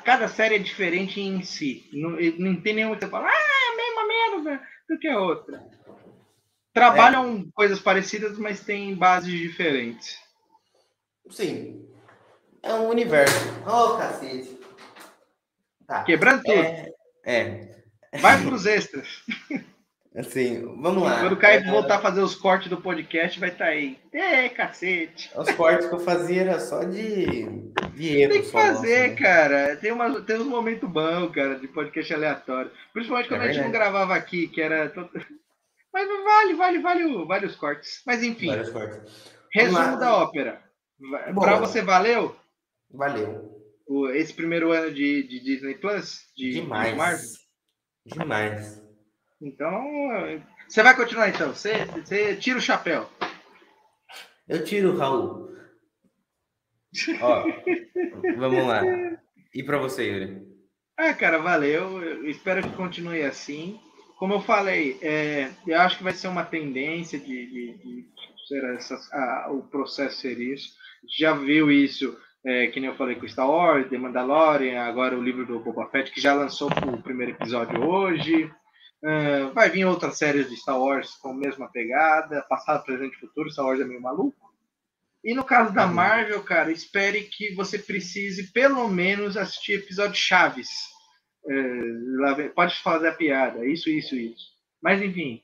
Cada 0.05 0.29
série 0.29 0.57
é 0.57 0.59
diferente 0.59 1.21
em 1.21 1.43
si. 1.43 1.89
Não, 1.93 2.11
não 2.39 2.61
tem 2.61 2.75
nenhuma 2.75 2.97
que 2.97 3.05
você 3.05 3.11
fala, 3.11 3.29
ah, 3.29 3.33
é 3.33 3.73
a 3.73 3.77
mesma 3.77 4.07
merda 4.07 4.63
do 4.89 4.99
que 4.99 5.09
a 5.09 5.19
outra. 5.19 5.63
Trabalham 6.73 7.47
é. 7.49 7.51
coisas 7.55 7.81
parecidas, 7.81 8.39
mas 8.39 8.61
têm 8.61 8.95
bases 8.95 9.33
diferentes. 9.33 10.19
Sim. 11.31 11.89
É 12.63 12.75
um 12.75 12.89
universo. 12.89 13.49
Ô, 13.67 13.71
oh, 13.71 13.97
cacete. 13.97 14.59
Tá. 15.87 16.05
Quebrando 16.05 16.43
tudo. 16.43 16.59
É. 16.59 16.93
é. 17.25 18.19
Vai 18.21 18.43
pros 18.43 18.67
extras. 18.67 19.25
Assim, 20.15 20.61
vamos 20.81 21.05
lá. 21.05 21.21
Quando 21.21 21.35
o 21.35 21.37
Caio 21.37 21.61
é, 21.61 21.71
voltar 21.71 21.97
a 21.97 22.01
fazer 22.01 22.21
os 22.21 22.35
cortes 22.35 22.69
do 22.69 22.81
podcast, 22.81 23.39
vai 23.39 23.51
estar 23.51 23.67
tá 23.67 23.71
aí. 23.71 23.97
É, 24.13 24.49
cacete. 24.49 25.31
Os 25.37 25.51
cortes 25.53 25.87
que 25.87 25.95
eu 25.95 26.01
fazia 26.01 26.43
era 26.43 26.59
só 26.59 26.83
de, 26.83 27.45
de 27.95 28.17
erro. 28.19 28.33
Tem 28.33 28.43
que 28.43 28.51
fazer, 28.51 28.99
nossa, 28.99 29.09
né? 29.09 29.17
cara. 29.17 29.77
Tem, 29.77 29.93
uma, 29.93 30.21
tem 30.21 30.37
uns 30.37 30.47
momentos 30.47 30.89
bons, 30.89 31.31
cara, 31.31 31.61
de 31.61 31.69
podcast 31.69 32.13
aleatório. 32.13 32.73
Principalmente 32.93 33.29
quando 33.29 33.43
é 33.43 33.45
a 33.51 33.53
gente 33.53 33.63
não 33.63 33.71
gravava 33.71 34.17
aqui, 34.17 34.49
que 34.49 34.61
era. 34.61 34.93
Mas 35.95 36.09
vale, 36.09 36.55
vale, 36.55 36.79
vale, 36.81 37.25
vale 37.25 37.47
os 37.47 37.55
cortes. 37.55 38.03
Mas 38.05 38.21
enfim. 38.23 38.49
Vários 38.49 38.71
cortes. 38.71 39.33
Resumo 39.53 39.97
da 39.97 40.17
ópera. 40.17 40.70
Para 41.35 41.59
você 41.59 41.83
valeu? 41.83 42.37
Valeu. 42.91 43.61
O, 43.87 44.09
esse 44.11 44.33
primeiro 44.33 44.73
ano 44.73 44.93
de, 44.93 45.23
de 45.23 45.41
Disney 45.41 45.75
Plus? 45.75 46.21
De, 46.37 46.53
Demais. 46.53 47.39
De 48.07 48.19
Demais. 48.19 48.83
Então, 49.41 49.83
você 50.69 50.83
vai 50.83 50.95
continuar 50.95 51.29
então. 51.29 51.55
Você, 51.55 51.85
você 51.87 52.37
tira 52.37 52.59
o 52.59 52.63
chapéu. 52.63 53.09
Eu 54.49 54.65
tiro, 54.65 54.97
Raul. 54.97 55.49
Ó, 57.21 57.45
vamos 58.37 58.67
lá. 58.67 58.83
E 59.55 59.63
para 59.63 59.79
você, 59.79 60.05
Yuri? 60.05 60.47
Ah, 60.97 61.15
cara, 61.15 61.39
valeu. 61.39 62.03
Eu 62.03 62.29
espero 62.29 62.63
que 62.63 62.77
continue 62.77 63.23
assim. 63.23 63.81
Como 64.19 64.35
eu 64.35 64.41
falei, 64.41 64.99
é, 65.01 65.51
eu 65.67 65.81
acho 65.81 65.97
que 65.97 66.05
vai 66.05 66.13
ser 66.13 66.29
uma 66.29 66.45
tendência 66.45 67.19
de, 67.19 67.27
de, 67.27 67.79
de 67.79 68.07
ser 68.47 68.63
essas, 68.75 69.11
a, 69.13 69.49
o 69.51 69.63
processo 69.63 70.21
ser 70.21 70.39
isso 70.39 70.80
já 71.09 71.33
viu 71.33 71.71
isso, 71.71 72.17
é, 72.45 72.69
que 72.69 72.81
nem 72.81 72.89
eu 72.89 72.97
falei 72.97 73.17
com 73.17 73.29
Star 73.29 73.49
Wars, 73.49 73.89
The 73.89 73.99
Mandalorian, 73.99 74.83
agora 74.83 75.19
o 75.19 75.23
livro 75.23 75.47
do 75.47 75.61
Boba 75.61 75.89
Fett, 75.91 76.11
que 76.11 76.21
já 76.21 76.35
lançou 76.35 76.69
o 76.69 77.03
primeiro 77.03 77.33
episódio 77.33 77.83
hoje. 77.83 78.51
Uh, 79.03 79.53
vai 79.55 79.71
vir 79.71 79.87
outras 79.87 80.19
séries 80.19 80.49
de 80.51 80.57
Star 80.57 80.79
Wars 80.79 81.15
com 81.17 81.31
a 81.31 81.35
mesma 81.35 81.71
pegada, 81.71 82.45
passado, 82.49 82.85
presente 82.85 83.17
e 83.17 83.21
futuro. 83.21 83.51
Star 83.51 83.65
Wars 83.65 83.81
é 83.81 83.85
meio 83.85 84.01
maluco. 84.01 84.51
E 85.23 85.35
no 85.35 85.45
caso 85.45 85.73
da 85.73 85.87
uhum. 85.87 85.95
Marvel, 85.95 86.43
cara, 86.43 86.71
espere 86.71 87.23
que 87.25 87.55
você 87.55 87.79
precise 87.79 88.53
pelo 88.53 88.89
menos 88.89 89.37
assistir 89.37 89.75
episódios 89.75 90.19
chaves. 90.19 90.69
Uh, 91.45 92.51
pode 92.55 92.77
fazer 92.83 93.09
a 93.09 93.15
piada, 93.15 93.65
isso, 93.67 93.89
isso, 93.89 94.15
isso. 94.15 94.51
Mas 94.83 95.01
enfim, 95.01 95.43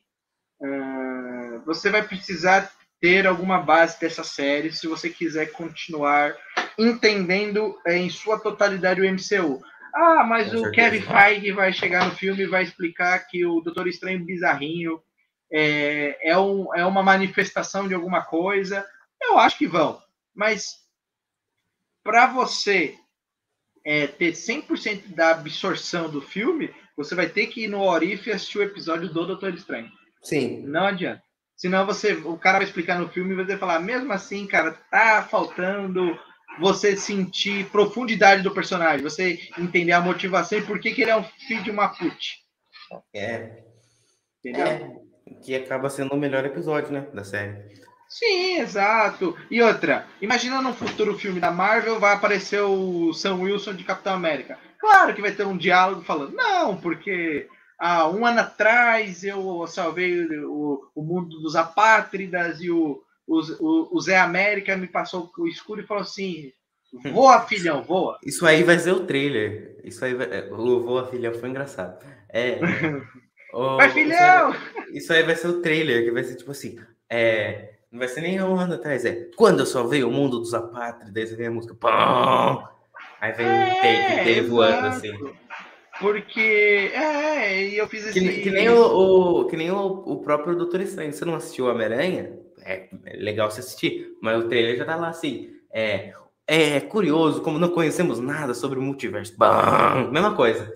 uh, 0.61 1.61
você 1.65 1.91
vai 1.91 2.07
precisar 2.07 2.71
ter 3.01 3.27
alguma 3.27 3.59
base 3.59 4.01
dessa 4.01 4.25
série 4.25 4.73
se 4.73 4.87
você 4.87 5.11
quiser 5.11 5.53
continuar 5.53 6.35
entendendo 6.79 7.79
é, 7.87 7.97
em 7.97 8.11
sua 8.11 8.39
totalidade 8.39 9.01
o 9.01 9.05
MCU. 9.05 9.63
Ah, 9.95 10.25
mas 10.25 10.51
Com 10.51 10.57
o 10.57 10.61
certeza. 10.61 10.91
Kevin 10.91 11.03
Feige 11.03 11.53
vai 11.53 11.73
chegar 11.73 12.05
no 12.05 12.15
filme 12.15 12.43
e 12.43 12.47
vai 12.47 12.63
explicar 12.63 13.19
que 13.27 13.47
o 13.47 13.61
Doutor 13.61 13.89
Estranho 13.89 14.25
bizarrinho 14.25 15.01
é, 15.51 16.31
é, 16.31 16.39
um, 16.39 16.75
é 16.75 16.85
uma 16.85 17.03
manifestação 17.03 17.89
de 17.89 17.95
alguma 17.95 18.23
coisa. 18.23 18.87
Eu 19.23 19.39
acho 19.39 19.57
que 19.57 19.67
vão. 19.67 20.01
Mas 20.35 20.75
para 22.05 22.27
você 22.27 22.95
é, 23.85 24.07
ter 24.07 24.33
100% 24.33 25.15
da 25.15 25.31
absorção 25.31 26.11
do 26.11 26.21
filme, 26.21 26.75
você 26.97 27.15
vai 27.15 27.29
ter 27.29 27.47
que 27.47 27.65
ir 27.65 27.69
no 27.69 27.83
Orif 27.83 28.29
e 28.29 28.33
assistir 28.33 28.59
o 28.59 28.63
episódio 28.63 29.09
do 29.09 29.27
Doutor 29.27 29.55
Estranho. 29.55 29.91
Sim. 30.23 30.63
Não 30.67 30.87
adianta. 30.87 31.23
Senão 31.57 31.87
você, 31.87 32.13
o 32.13 32.37
cara 32.37 32.59
vai 32.59 32.67
explicar 32.67 32.99
no 32.99 33.09
filme 33.09 33.33
e 33.33 33.37
você 33.37 33.53
vai 33.53 33.59
falar, 33.59 33.81
mesmo 33.81 34.13
assim, 34.13 34.47
cara, 34.47 34.73
tá 34.91 35.27
faltando 35.29 36.19
você 36.59 36.97
sentir 36.97 37.67
profundidade 37.71 38.43
do 38.43 38.51
personagem, 38.51 39.03
você 39.03 39.39
entender 39.59 39.93
a 39.93 40.01
motivação 40.01 40.59
e 40.59 40.63
por 40.63 40.79
que, 40.79 40.93
que 40.93 41.03
ele 41.03 41.11
é 41.11 41.17
um 41.17 41.25
filho 41.25 41.63
de 41.63 41.71
uma 41.71 41.89
put. 41.89 42.45
É. 43.15 43.65
Entendeu? 44.45 44.67
É, 44.67 44.97
que 45.43 45.55
acaba 45.55 45.89
sendo 45.89 46.15
o 46.15 46.19
melhor 46.19 46.45
episódio, 46.45 46.93
né, 46.93 47.07
da 47.13 47.25
série. 47.25 47.75
Sim, 48.09 48.59
exato. 48.59 49.37
E 49.51 49.61
outra, 49.61 50.07
imagina 50.21 50.63
num 50.63 50.73
futuro 50.73 51.19
filme 51.19 51.41
da 51.41 51.51
Marvel 51.51 51.99
vai 51.99 52.15
aparecer 52.15 52.61
o 52.61 53.13
Sam 53.13 53.37
Wilson 53.37 53.75
de 53.75 53.83
Capitão 53.83 54.15
América. 54.15 54.59
Claro 54.79 55.15
que 55.15 55.23
vai 55.23 55.33
ter 55.33 55.45
um 55.45 55.57
diálogo 55.57 56.03
falando, 56.03 56.35
não, 56.35 56.77
porque 56.77 57.49
há 57.79 58.09
um 58.09 58.25
ano 58.25 58.41
atrás 58.41 59.23
eu 59.25 59.67
salvei 59.67 60.27
o, 60.45 60.89
o 60.95 61.03
mundo 61.03 61.41
dos 61.41 61.57
apátridas 61.57 62.61
e 62.61 62.71
o, 62.71 63.03
o, 63.27 63.97
o 63.97 64.01
Zé 64.01 64.19
América 64.19 64.77
me 64.77 64.87
passou 64.87 65.31
o 65.39 65.47
escuro 65.47 65.81
e 65.81 65.87
falou 65.87 66.03
assim: 66.03 66.53
voa, 67.13 67.43
filhão, 67.47 67.83
voa. 67.83 68.19
Isso 68.25 68.47
aí 68.47 68.63
vai 68.63 68.79
ser 68.79 68.93
o 68.93 69.07
trailer. 69.07 69.79
Isso 69.85 70.05
aí 70.05 70.15
vai... 70.15 70.27
É, 70.31 70.49
o 70.53 70.83
voa, 70.83 71.07
filhão 71.09 71.35
foi 71.35 71.49
engraçado. 71.49 72.05
É. 72.29 72.59
o... 73.53 73.77
vai, 73.77 73.91
filhão! 73.91 74.55
Isso 74.93 75.13
aí, 75.13 75.23
vai 75.23 75.37
ser 75.37 75.49
o 75.49 75.61
trailer, 75.61 76.05
que 76.05 76.11
vai 76.11 76.25
ser 76.25 76.37
tipo 76.37 76.51
assim. 76.51 76.79
É, 77.09 77.75
não 77.91 77.99
vai 77.99 78.09
ser 78.09 78.21
nem 78.21 78.43
um 78.43 78.59
ano 78.59 78.75
atrás, 78.75 79.05
é. 79.05 79.29
Quando 79.37 79.61
eu 79.61 79.67
só 79.67 79.85
veio 79.85 80.09
o 80.09 80.13
mundo 80.13 80.39
dos 80.39 80.55
apátridas, 80.55 81.31
aí 81.31 81.37
vem 81.37 81.47
a 81.47 81.51
música. 81.51 81.75
Pum! 81.75 82.67
Aí 83.21 83.33
vem 83.33 83.47
é, 83.47 83.73
o 83.73 84.17
Take 84.19 84.41
voando 84.43 84.87
assim. 84.87 85.13
Porque. 86.01 86.91
É, 86.93 87.69
e 87.69 87.79
eu 87.79 87.89
fiz 87.89 88.07
esse. 88.07 88.21
Que, 88.21 88.43
que 88.43 88.51
nem, 88.51 88.69
o, 88.69 89.41
o, 89.41 89.45
que 89.47 89.57
nem 89.57 89.71
o, 89.71 89.87
o 90.07 90.17
próprio 90.19 90.57
Doutor 90.57 90.81
Estranho. 90.81 91.13
Você 91.13 91.25
não 91.25 91.35
assistiu 91.35 91.67
Homem-Aranha? 91.67 92.39
É, 92.63 92.89
é, 93.05 93.17
legal 93.17 93.51
você 93.51 93.61
assistir, 93.61 94.17
mas 94.21 94.43
o 94.43 94.49
trailer 94.49 94.77
já 94.77 94.85
tá 94.85 94.97
lá 94.97 95.09
assim. 95.09 95.51
É, 95.73 96.13
é 96.47 96.81
curioso 96.81 97.41
como 97.43 97.59
não 97.59 97.69
conhecemos 97.69 98.19
nada 98.19 98.55
sobre 98.55 98.79
o 98.79 98.83
multiverso. 98.83 99.37
Bam! 99.37 100.11
Mesma 100.11 100.35
coisa. 100.35 100.75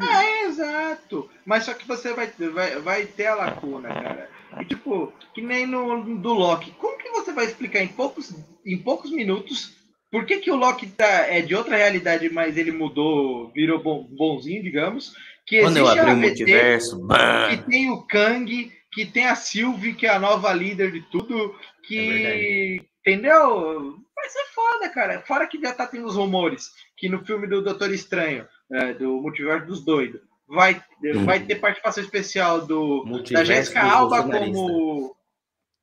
É, 0.00 0.44
exato. 0.46 1.28
Mas 1.44 1.64
só 1.64 1.74
que 1.74 1.86
você 1.86 2.12
vai, 2.12 2.28
vai, 2.52 2.78
vai 2.80 3.06
ter 3.06 3.26
a 3.26 3.34
lacuna, 3.34 3.88
cara. 3.88 4.30
E, 4.60 4.64
tipo, 4.64 5.12
que 5.32 5.40
nem 5.40 5.66
no 5.66 6.18
do 6.18 6.32
Loki. 6.32 6.72
Como 6.72 6.98
que 6.98 7.10
você 7.10 7.32
vai 7.32 7.46
explicar 7.46 7.80
em 7.80 7.88
poucos, 7.88 8.34
em 8.64 8.78
poucos 8.78 9.10
minutos 9.10 9.79
por 10.10 10.26
que, 10.26 10.38
que 10.38 10.50
o 10.50 10.56
Loki 10.56 10.86
tá, 10.86 11.26
é 11.26 11.40
de 11.40 11.54
outra 11.54 11.76
realidade, 11.76 12.28
mas 12.30 12.56
ele 12.56 12.72
mudou, 12.72 13.50
virou 13.52 13.82
bom, 13.82 14.04
bonzinho, 14.10 14.62
digamos? 14.62 15.14
Que 15.46 15.60
Quando 15.60 15.76
eu 15.78 15.88
abri 15.88 16.10
o 16.10 16.16
multiverso, 16.16 17.06
que 17.50 17.70
tem 17.70 17.90
o 17.90 18.02
Kang, 18.06 18.72
que 18.92 19.06
tem 19.06 19.26
a 19.26 19.34
Sylvie, 19.34 19.94
que 19.94 20.06
é 20.06 20.10
a 20.10 20.18
nova 20.18 20.52
líder 20.52 20.92
de 20.92 21.02
tudo, 21.10 21.54
que. 21.86 22.24
É 22.26 22.90
entendeu? 23.00 23.96
Vai 24.14 24.28
ser 24.28 24.44
foda, 24.54 24.88
cara. 24.90 25.20
Fora 25.22 25.46
que 25.46 25.60
já 25.60 25.72
tá 25.72 25.86
tendo 25.86 26.06
os 26.06 26.16
rumores 26.16 26.70
que 26.96 27.08
no 27.08 27.24
filme 27.24 27.46
do 27.46 27.62
Doutor 27.62 27.90
Estranho, 27.90 28.46
é, 28.72 28.92
do 28.94 29.20
Multiverso 29.20 29.66
dos 29.66 29.84
Doidos, 29.84 30.20
vai, 30.46 30.82
hum. 31.02 31.24
vai 31.24 31.40
ter 31.40 31.56
participação 31.56 32.02
especial 32.02 32.66
do, 32.66 33.04
da 33.30 33.44
Jéssica 33.44 33.82
Alba 33.82 34.22
como. 34.22 35.16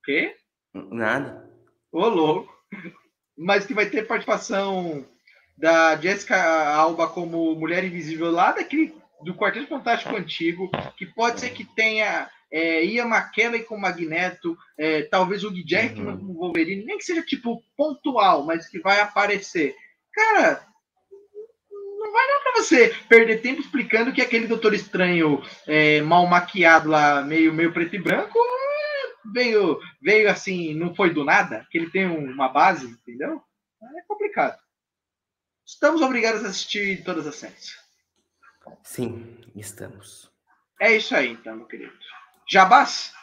Quê? 0.03 0.35
Nada. 0.73 1.49
Ô, 1.91 2.07
louco. 2.07 2.53
Mas 3.37 3.65
que 3.65 3.73
vai 3.73 3.85
ter 3.85 4.07
participação 4.07 5.05
da 5.57 5.95
Jéssica 5.95 6.35
Alba 6.73 7.07
como 7.07 7.55
Mulher 7.55 7.83
Invisível 7.83 8.31
lá 8.31 8.51
daquele 8.51 8.95
do 9.23 9.33
Quarteto 9.33 9.67
Fantástico 9.67 10.15
antigo, 10.15 10.69
que 10.95 11.05
pode 11.05 11.39
ser 11.39 11.49
que 11.49 11.63
tenha 11.63 12.29
é, 12.51 12.85
Ian 12.85 13.07
McKellen 13.07 13.63
com 13.63 13.77
Magneto, 13.77 14.57
é, 14.77 15.03
talvez 15.03 15.43
o 15.43 15.51
Jackman 15.65 16.13
uhum. 16.13 16.19
com 16.19 16.33
Wolverine, 16.33 16.85
nem 16.85 16.97
que 16.97 17.03
seja 17.03 17.21
tipo 17.21 17.63
pontual, 17.75 18.45
mas 18.45 18.67
que 18.67 18.79
vai 18.79 18.99
aparecer. 18.99 19.75
Cara, 20.13 20.61
não 21.71 22.11
vai 22.11 22.27
dar 22.27 22.39
para 22.39 22.61
você 22.61 22.95
perder 23.09 23.41
tempo 23.41 23.61
explicando 23.61 24.13
que 24.13 24.21
aquele 24.21 24.47
Doutor 24.47 24.73
Estranho 24.73 25.41
é, 25.65 26.01
mal 26.01 26.25
maquiado 26.27 26.89
lá, 26.89 27.21
meio, 27.21 27.53
meio 27.53 27.73
preto 27.73 27.95
e 27.95 27.99
branco, 27.99 28.37
veio, 29.33 29.79
veio 30.01 30.29
assim, 30.29 30.73
não 30.73 30.95
foi 30.95 31.13
do 31.13 31.23
nada, 31.23 31.65
que 31.69 31.77
ele 31.77 31.89
tem 31.89 32.07
uma 32.07 32.49
base, 32.49 32.85
entendeu? 32.85 33.41
É 33.81 34.01
complicado. 34.07 34.57
Estamos 35.65 36.01
obrigados 36.01 36.43
a 36.45 36.47
assistir 36.47 37.03
todas 37.03 37.27
as 37.27 37.35
séries. 37.35 37.77
Sim, 38.83 39.37
estamos. 39.55 40.31
É 40.79 40.95
isso 40.95 41.15
aí, 41.15 41.31
então, 41.31 41.55
meu 41.55 41.65
querido. 41.65 41.93
Jabás? 42.49 43.13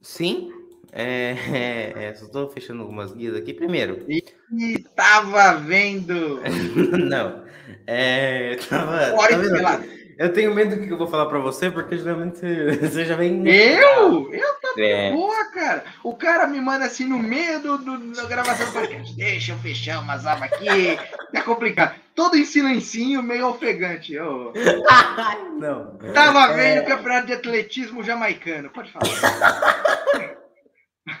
Sim, 0.00 0.50
é, 0.92 1.36
é, 1.52 2.04
é, 2.04 2.14
só 2.14 2.26
estou 2.26 2.50
fechando 2.50 2.82
algumas 2.82 3.12
guias 3.12 3.36
aqui. 3.36 3.54
Primeiro. 3.54 4.04
E 4.08 4.78
tava 4.96 5.54
vendo. 5.54 6.40
Não. 6.98 7.44
É, 7.86 8.56
tava, 8.68 8.98
tava 9.12 9.99
eu 10.20 10.30
tenho 10.34 10.54
medo 10.54 10.76
do 10.76 10.86
que 10.86 10.92
eu 10.92 10.98
vou 10.98 11.06
falar 11.06 11.24
para 11.24 11.38
você, 11.38 11.70
porque 11.70 11.96
geralmente 11.96 12.42
você 12.78 13.06
já 13.06 13.16
vem. 13.16 13.42
Eu? 13.48 14.30
Eu 14.30 14.54
tô 14.60 14.78
é. 14.78 15.10
boa, 15.12 15.46
cara. 15.46 15.82
O 16.04 16.14
cara 16.14 16.46
me 16.46 16.60
manda 16.60 16.84
assim 16.84 17.06
no 17.06 17.18
meio 17.18 17.58
do, 17.60 17.78
do, 17.78 18.12
da 18.12 18.26
gravação 18.26 18.66
do 18.66 18.72
podcast. 18.72 19.16
Deixa 19.16 19.52
eu 19.52 19.58
fechar 19.60 19.98
umas 20.00 20.26
abas 20.26 20.52
aqui. 20.52 20.98
É 21.32 21.40
complicado. 21.40 21.98
Todo 22.14 22.36
em 22.36 22.44
silencinho, 22.44 23.22
meio 23.22 23.48
ofegante. 23.48 24.18
Oh. 24.18 24.52
Não. 25.58 25.96
Tava 26.12 26.52
vendo 26.54 26.80
é... 26.80 26.82
o 26.82 26.86
campeonato 26.86 27.26
de 27.28 27.32
atletismo 27.32 28.04
jamaicano. 28.04 28.68
Pode 28.68 28.92
falar. 28.92 30.36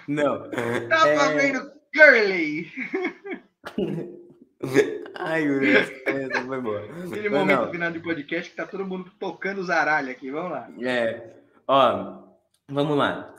Não. 0.06 0.50
Tava 0.90 1.08
é... 1.08 1.34
vendo 1.36 1.72
Curly. 1.94 2.70
Ai, 5.14 5.44
essa 6.06 6.42
foi 6.46 6.60
boa. 6.60 6.84
Aquele 7.06 7.28
momento 7.30 7.62
não. 7.62 7.70
final 7.70 7.90
de 7.90 8.00
podcast 8.00 8.50
que 8.50 8.56
tá 8.56 8.66
todo 8.66 8.86
mundo 8.86 9.10
tocando 9.18 9.58
os 9.60 9.70
aralhos 9.70 10.10
aqui. 10.10 10.30
Vamos 10.30 10.50
lá. 10.50 10.68
É. 10.80 11.34
Ó, 11.66 12.22
vamos 12.68 12.96
lá. 12.96 13.34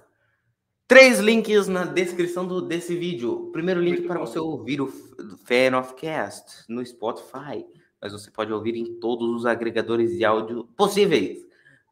Três 0.88 1.20
links 1.20 1.68
na 1.68 1.86
descrição 1.86 2.46
do, 2.46 2.62
desse 2.62 2.96
vídeo. 2.96 3.50
primeiro 3.54 3.80
link 3.80 4.00
Muito 4.00 4.08
para 4.08 4.20
bom. 4.20 4.26
você 4.26 4.40
ouvir 4.40 4.82
o 4.82 4.88
Fan 4.88 5.78
of 5.80 5.94
Cast 5.96 6.66
no 6.68 6.86
Spotify, 6.86 7.66
mas 8.02 8.12
você 8.12 8.30
pode 8.30 8.52
ouvir 8.52 8.76
em 8.76 9.00
todos 9.00 9.30
os 9.30 9.46
agregadores 9.46 10.18
de 10.18 10.26
áudio 10.26 10.66
possíveis. 10.76 11.40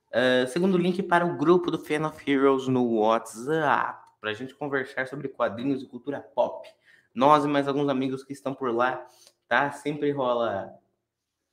Uh, 0.09 0.47
segundo 0.49 0.77
link 0.77 1.01
para 1.03 1.25
o 1.25 1.37
grupo 1.37 1.71
do 1.71 1.77
Fan 1.77 2.05
of 2.05 2.29
Heroes 2.29 2.67
no 2.67 2.99
WhatsApp 2.99 4.09
para 4.19 4.31
a 4.31 4.33
gente 4.33 4.53
conversar 4.55 5.07
sobre 5.07 5.29
quadrinhos 5.29 5.81
e 5.81 5.85
cultura 5.85 6.19
pop. 6.19 6.67
Nós 7.13 7.45
e 7.45 7.47
mais 7.47 7.67
alguns 7.67 7.89
amigos 7.89 8.23
que 8.23 8.33
estão 8.33 8.53
por 8.53 8.73
lá, 8.73 9.05
tá? 9.47 9.71
Sempre 9.71 10.11
rola 10.11 10.73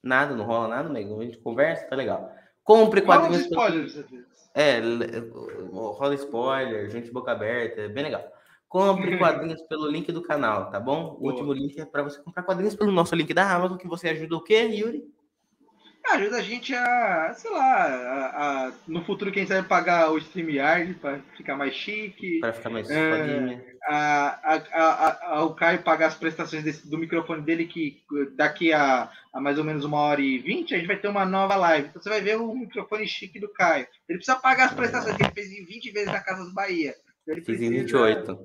nada, 0.02 0.34
não 0.34 0.44
rola 0.44 0.68
nada, 0.68 0.88
amigo. 0.88 1.20
A 1.20 1.24
gente 1.24 1.38
conversa, 1.38 1.86
tá 1.86 1.96
legal. 1.96 2.32
Compre 2.62 3.02
quadrinhos. 3.02 3.42
spoilers, 3.42 4.04
É, 4.54 4.80
rola 5.72 6.14
spoiler, 6.14 6.90
gente 6.90 7.10
boca 7.10 7.32
aberta, 7.32 7.82
é 7.82 7.88
bem 7.88 8.04
legal. 8.04 8.24
Compre 8.68 9.16
quadrinhos 9.18 9.62
pelo 9.62 9.88
link 9.88 10.10
do 10.10 10.22
canal, 10.22 10.70
tá 10.70 10.80
bom? 10.80 11.16
O 11.20 11.28
último 11.28 11.52
link 11.52 11.78
é 11.80 11.84
para 11.84 12.02
você 12.02 12.20
comprar 12.20 12.42
quadrinhos 12.42 12.74
pelo 12.74 12.92
nosso 12.92 13.14
link 13.14 13.32
da 13.32 13.50
Amazon, 13.50 13.78
que 13.78 13.86
você 13.86 14.08
ajuda 14.08 14.36
o 14.36 14.42
quê, 14.42 14.62
Yuri? 14.62 15.16
ajuda 16.14 16.36
a 16.36 16.42
gente 16.42 16.74
a, 16.74 17.32
sei 17.34 17.50
lá, 17.50 17.84
a, 17.84 18.66
a, 18.68 18.72
no 18.86 19.04
futuro, 19.04 19.32
quem 19.32 19.46
sabe, 19.46 19.66
pagar 19.66 20.10
o 20.12 20.18
StreamYard 20.18 20.94
para 20.94 21.20
ficar 21.36 21.56
mais 21.56 21.74
chique. 21.74 22.38
Para 22.40 22.52
ficar 22.52 22.70
mais 22.70 22.88
é, 22.88 23.75
a, 23.86 24.56
a, 24.72 25.34
a, 25.34 25.44
o 25.44 25.54
Caio 25.54 25.82
pagar 25.82 26.08
as 26.08 26.14
prestações 26.14 26.64
desse, 26.64 26.88
do 26.88 26.98
microfone 26.98 27.42
dele, 27.42 27.66
que 27.66 28.02
daqui 28.34 28.72
a, 28.72 29.10
a, 29.32 29.40
mais 29.40 29.58
ou 29.58 29.64
menos 29.64 29.84
uma 29.84 29.98
hora 29.98 30.20
e 30.20 30.38
vinte, 30.38 30.74
a 30.74 30.78
gente 30.78 30.88
vai 30.88 30.96
ter 30.96 31.08
uma 31.08 31.24
nova 31.24 31.54
live. 31.56 31.88
Então 31.88 32.02
você 32.02 32.08
vai 32.08 32.20
ver 32.20 32.36
o 32.36 32.54
microfone 32.54 33.06
chique 33.06 33.38
do 33.38 33.52
Caio. 33.52 33.86
Ele 34.08 34.18
precisa 34.18 34.38
pagar 34.38 34.66
as 34.66 34.74
prestações 34.74 35.16
que 35.16 35.22
ele 35.22 35.32
fez 35.32 35.52
em 35.52 35.64
20 35.64 35.90
vezes 35.92 36.12
na 36.12 36.20
Casas 36.20 36.52
Bahia. 36.52 36.94
Ele 37.26 37.42
Fiz 37.42 37.58
precisa... 37.58 37.74
em 37.74 37.78
28. 37.78 38.38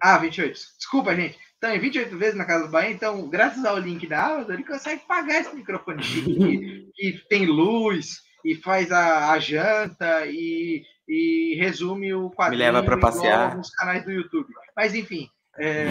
Ah, 0.00 0.18
28. 0.18 0.52
Desculpa, 0.78 1.14
gente. 1.14 1.38
Então, 1.56 1.74
em 1.74 1.78
28 1.78 2.18
vezes 2.18 2.34
na 2.34 2.44
Casa 2.44 2.66
do 2.66 2.70
Bahia, 2.70 2.90
então, 2.90 3.28
graças 3.28 3.64
ao 3.64 3.78
link 3.78 4.06
da 4.06 4.26
Amazon, 4.26 4.54
ele 4.54 4.64
consegue 4.64 5.02
pagar 5.06 5.40
esse 5.40 5.54
microfone 5.54 6.02
que, 6.02 6.90
que 6.94 7.28
tem 7.28 7.46
luz 7.46 8.22
e 8.44 8.54
faz 8.56 8.92
a, 8.92 9.30
a 9.30 9.38
janta 9.38 10.26
e, 10.26 10.84
e, 11.08 11.56
resume 11.58 12.14
o 12.14 12.30
quadrinho 12.30 12.58
Me 12.58 12.72
leva 12.72 12.82
para 12.82 12.98
passear 12.98 13.56
nos 13.56 13.70
canais 13.70 14.04
do 14.04 14.12
YouTube. 14.12 14.48
Mas, 14.76 14.94
enfim. 14.94 15.28
É... 15.58 15.84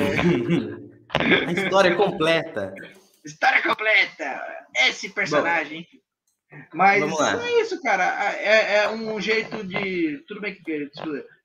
a 1.48 1.52
história 1.52 1.96
completa. 1.96 2.74
História 3.26 3.62
completa. 3.62 4.42
Esse 4.76 5.10
personagem, 5.10 5.82
Bom. 5.82 6.00
Mas 6.74 7.04
é 7.04 7.62
isso, 7.62 7.82
cara. 7.82 8.34
É, 8.36 8.78
é, 8.78 8.90
um 8.90 9.20
jeito 9.20 9.64
de. 9.64 10.24
Tudo 10.28 10.42
bem 10.42 10.56
que 10.56 10.90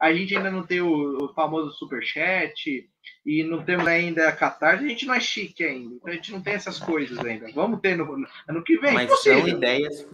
a 0.01 0.13
gente 0.13 0.37
ainda 0.37 0.51
não 0.51 0.63
tem 0.63 0.81
o, 0.81 1.25
o 1.25 1.35
famoso 1.35 1.73
superchat 1.73 2.89
e 3.25 3.45
não 3.45 3.63
temos 3.63 3.87
ainda 3.87 4.29
a 4.29 4.33
catarse, 4.33 4.85
a 4.85 4.89
gente 4.89 5.07
não 5.07 5.15
é 5.15 5.21
chique 5.21 5.63
ainda. 5.63 5.95
Então 5.95 6.11
a 6.11 6.15
gente 6.15 6.33
não 6.33 6.41
tem 6.41 6.55
essas 6.55 6.79
coisas 6.79 7.19
ainda. 7.19 7.51
Vamos 7.55 7.81
ter 7.81 7.97
no 7.97 8.27
ano 8.49 8.65
que 8.65 8.79
vem. 8.79 8.95
Mas 8.95 9.11
possível. 9.11 9.41
são 9.41 9.49
ideias. 9.49 10.07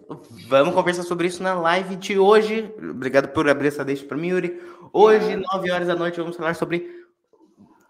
Vamos 0.49 0.75
conversar 0.75 1.05
sobre 1.05 1.29
isso 1.29 1.43
na 1.43 1.55
live 1.55 1.97
de 1.97 2.19
hoje. 2.19 2.73
Obrigado 2.79 3.29
por 3.29 3.49
abrir 3.49 3.69
essa 3.69 3.85
deixa 3.85 4.05
para 4.05 4.17
mim, 4.17 4.29
Yuri. 4.29 4.61
Hoje, 4.93 5.33
ah. 5.33 5.57
9 5.57 5.71
horas 5.71 5.87
da 5.87 5.95
noite, 5.95 6.21
vamos 6.21 6.37
falar 6.37 6.55
sobre 6.55 7.05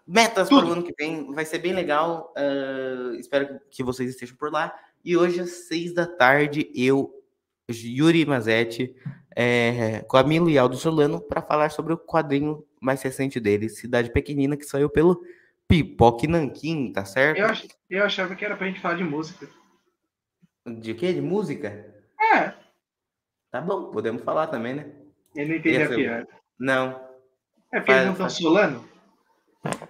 metas 0.07 0.47
Tudo. 0.47 0.61
para 0.61 0.69
o 0.69 0.73
ano 0.73 0.83
que 0.83 0.93
vem. 0.97 1.33
Vai 1.33 1.45
ser 1.45 1.59
bem 1.59 1.73
legal. 1.73 2.33
Uh, 2.37 3.15
espero 3.15 3.59
que 3.71 3.83
vocês 3.83 4.09
estejam 4.09 4.35
por 4.35 4.51
lá. 4.51 4.73
E 5.05 5.15
hoje, 5.15 5.39
às 5.39 5.67
seis 5.67 5.93
da 5.93 6.07
tarde, 6.07 6.71
eu, 6.73 7.13
Yuri 7.69 8.25
Mazetti, 8.25 8.95
é, 9.35 9.99
com 10.07 10.17
a 10.17 10.23
Milo 10.23 10.49
e 10.49 10.57
Aldo 10.57 10.77
Solano, 10.77 11.21
para 11.21 11.43
falar 11.43 11.69
sobre 11.69 11.93
o 11.93 11.97
quadrinho 11.97 12.65
mais 12.81 13.03
recente 13.03 13.39
dele, 13.39 13.69
Cidade 13.69 14.11
Pequenina, 14.11 14.57
que 14.57 14.65
saiu 14.65 14.89
pelo 14.89 15.23
Pipoque 15.67 16.27
Nanquim, 16.27 16.91
tá 16.91 17.05
certo? 17.05 17.37
Eu, 17.37 17.45
ach, 17.45 17.67
eu 17.87 18.03
achava 18.03 18.35
que 18.35 18.43
era 18.43 18.57
pra 18.57 18.65
gente 18.65 18.81
falar 18.81 18.95
de 18.95 19.03
música. 19.03 19.47
De 20.65 20.95
quê? 20.95 21.13
De 21.13 21.21
música? 21.21 21.85
É. 22.33 22.51
Tá 23.51 23.61
bom, 23.61 23.91
podemos 23.91 24.23
falar 24.23 24.47
também, 24.47 24.73
né? 24.73 24.87
Eu 25.35 25.47
não 25.47 25.55
entendi 25.55 25.83
a 25.83 25.87
piada. 25.87 26.27
Não. 26.57 26.99
É 27.71 27.79
porque 27.79 27.91
eles 27.91 28.05
não 28.05 28.13
estão 28.13 28.29
solando? 28.29 28.83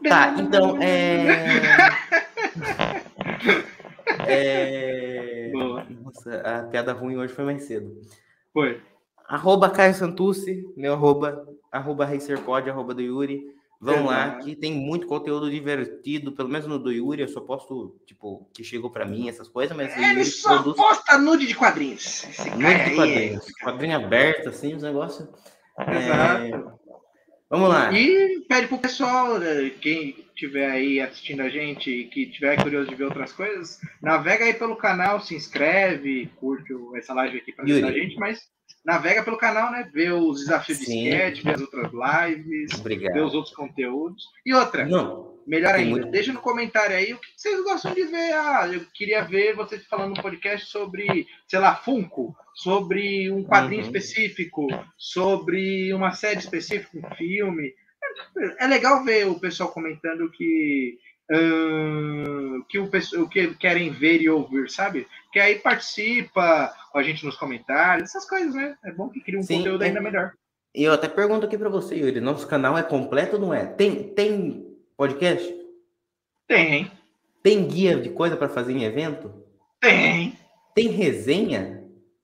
Tá, 0.03 0.35
então 0.37 0.81
é. 0.81 1.89
é... 4.27 5.51
Nossa, 6.03 6.41
a 6.41 6.63
piada 6.63 6.93
ruim 6.93 7.17
hoje 7.17 7.33
foi 7.33 7.45
mais 7.45 7.63
cedo. 7.63 8.01
Foi. 8.53 8.81
Arroba 9.27 9.69
Caio 9.69 9.93
Santucci, 9.93 10.63
meu 10.77 10.93
arroba, 10.93 11.47
arroba 11.71 12.05
RacerPod, 12.05 12.69
arroba 12.69 12.93
do 12.93 13.01
Yuri. 13.01 13.55
Vão 13.79 14.05
lá, 14.05 14.37
que 14.37 14.55
tem 14.55 14.71
muito 14.71 15.05
conteúdo 15.05 15.51
divertido, 15.51 16.31
pelo 16.31 16.49
menos 16.49 16.65
no 16.65 16.79
do 16.79 16.91
Yuri, 16.91 17.21
eu 17.21 17.27
só 17.27 17.41
posto, 17.41 17.95
tipo, 18.05 18.47
que 18.53 18.63
chegou 18.63 18.89
para 18.89 19.05
mim, 19.05 19.27
essas 19.27 19.47
coisas, 19.49 19.75
mas 19.75 19.95
Ele 19.95 20.23
só 20.25 20.55
produz... 20.55 20.77
posta 20.77 21.17
nude 21.17 21.45
de 21.45 21.53
quadrinhos. 21.53 22.25
nude 22.55 22.89
de 22.89 22.95
quadrinhos. 22.95 23.47
É... 23.47 23.63
Quadrinho 23.63 23.95
aberto, 23.97 24.49
assim, 24.49 24.73
os 24.73 24.81
negócios. 24.81 25.27
É... 25.77 26.51
Vamos 27.55 27.69
lá. 27.69 27.91
E 27.93 28.41
pede 28.49 28.67
pro 28.67 28.77
pessoal, 28.77 29.39
né, 29.39 29.71
quem 29.81 30.09
estiver 30.35 30.69
aí 30.69 30.99
assistindo 30.99 31.41
a 31.41 31.49
gente, 31.49 32.09
que 32.11 32.25
tiver 32.25 32.61
curioso 32.61 32.89
de 32.89 32.95
ver 32.95 33.05
outras 33.05 33.31
coisas, 33.31 33.79
navega 34.01 34.43
aí 34.43 34.53
pelo 34.53 34.75
canal, 34.75 35.21
se 35.21 35.35
inscreve, 35.35 36.29
curte 36.35 36.73
essa 36.95 37.13
live 37.13 37.37
aqui 37.37 37.53
para 37.53 37.63
ajudar 37.63 37.87
a 37.87 37.93
gente, 37.93 38.17
mas 38.17 38.41
navega 38.85 39.23
pelo 39.23 39.37
canal, 39.37 39.71
né? 39.71 39.89
Vê 39.93 40.11
os 40.11 40.41
desafios 40.41 40.79
Sim. 40.79 41.03
de 41.03 41.09
sketch, 41.09 41.43
vê 41.43 41.51
as 41.51 41.61
outras 41.61 41.91
lives, 41.93 42.79
Obrigado. 42.79 43.13
vê 43.13 43.21
os 43.21 43.33
outros 43.33 43.55
conteúdos. 43.55 44.23
E 44.45 44.53
outra, 44.53 44.85
Não, 44.85 45.34
melhor 45.45 45.75
ainda, 45.75 45.91
muito... 45.91 46.11
deixa 46.11 46.33
no 46.33 46.41
comentário 46.41 46.95
aí 46.95 47.13
o 47.13 47.19
que 47.19 47.27
vocês 47.35 47.63
gostam 47.63 47.93
de 47.93 48.03
ver. 48.05 48.33
Ah, 48.33 48.69
eu 48.71 48.81
queria 48.93 49.23
ver 49.23 49.55
vocês 49.55 49.85
falando 49.85 50.15
no 50.15 50.21
podcast 50.21 50.67
sobre, 50.67 51.27
sei 51.47 51.59
lá, 51.59 51.75
Funko, 51.75 52.35
sobre 52.55 53.31
um 53.31 53.43
quadrinho 53.43 53.81
uhum. 53.81 53.87
específico, 53.87 54.67
sobre 54.97 55.93
uma 55.93 56.11
série 56.11 56.39
específica, 56.39 56.97
um 56.97 57.15
filme. 57.15 57.73
É, 58.37 58.65
é 58.65 58.67
legal 58.67 59.03
ver 59.03 59.27
o 59.27 59.39
pessoal 59.39 59.71
comentando 59.71 60.29
que 60.31 60.97
Uh, 61.27 62.63
que 62.69 62.77
o, 62.77 62.87
o 63.23 63.27
que 63.27 63.55
querem 63.55 63.89
ver 63.89 64.21
e 64.21 64.29
ouvir, 64.29 64.69
sabe? 64.69 65.07
Que 65.33 65.39
aí 65.39 65.55
participa 65.55 66.71
com 66.91 66.99
a 66.99 67.01
gente 67.01 67.25
nos 67.25 67.35
comentários, 67.35 68.11
essas 68.11 68.29
coisas, 68.29 68.53
né? 68.53 68.77
É 68.85 68.91
bom 68.91 69.09
que 69.09 69.21
cria 69.21 69.39
um 69.39 69.41
Sim, 69.41 69.57
conteúdo 69.57 69.83
é... 69.83 69.87
ainda 69.87 70.01
melhor. 70.01 70.33
E 70.75 70.83
eu 70.83 70.93
até 70.93 71.07
pergunto 71.07 71.47
aqui 71.47 71.57
para 71.57 71.67
você, 71.67 71.95
Yuri, 71.95 72.21
nosso 72.21 72.47
canal 72.47 72.77
é 72.77 72.83
completo 72.83 73.37
ou 73.37 73.41
não 73.41 73.53
é? 73.53 73.65
Tem, 73.65 74.13
tem 74.13 74.74
podcast? 74.97 75.53
Tem. 76.47 76.91
Tem 77.43 77.67
guia 77.67 77.95
de 77.97 78.09
coisa 78.09 78.35
para 78.35 78.49
fazer 78.49 78.73
em 78.73 78.83
evento? 78.83 79.31
Tem. 79.79 80.37
Tem 80.73 80.87
resenha? 80.87 81.83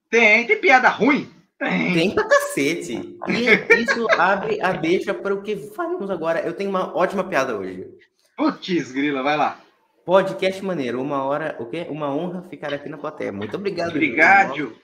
Tem. 0.09 0.45
Tem 0.47 0.59
piada 0.59 0.89
ruim? 0.89 1.29
Tem. 1.57 1.93
Tem 1.93 2.11
pra 2.11 2.23
cacete. 2.23 3.17
E 3.27 3.81
isso 3.81 4.07
abre 4.17 4.61
a 4.61 4.71
deixa 4.71 5.13
para 5.13 5.33
o 5.33 5.41
que 5.41 5.55
faremos 5.55 6.09
agora. 6.09 6.39
Eu 6.39 6.53
tenho 6.53 6.69
uma 6.69 6.95
ótima 6.95 7.23
piada 7.23 7.55
hoje. 7.55 7.87
Putz, 8.35 8.91
grila, 8.91 9.21
vai 9.21 9.37
lá. 9.37 9.59
Podcast 10.03 10.63
maneiro, 10.65 10.99
uma 10.99 11.23
hora, 11.23 11.55
o 11.59 11.67
quê? 11.67 11.85
Uma 11.89 12.13
honra 12.13 12.41
ficar 12.49 12.73
aqui 12.73 12.89
na 12.89 12.97
plateia. 12.97 13.31
Muito 13.31 13.55
obrigado. 13.55 13.89
Obrigado. 13.89 14.75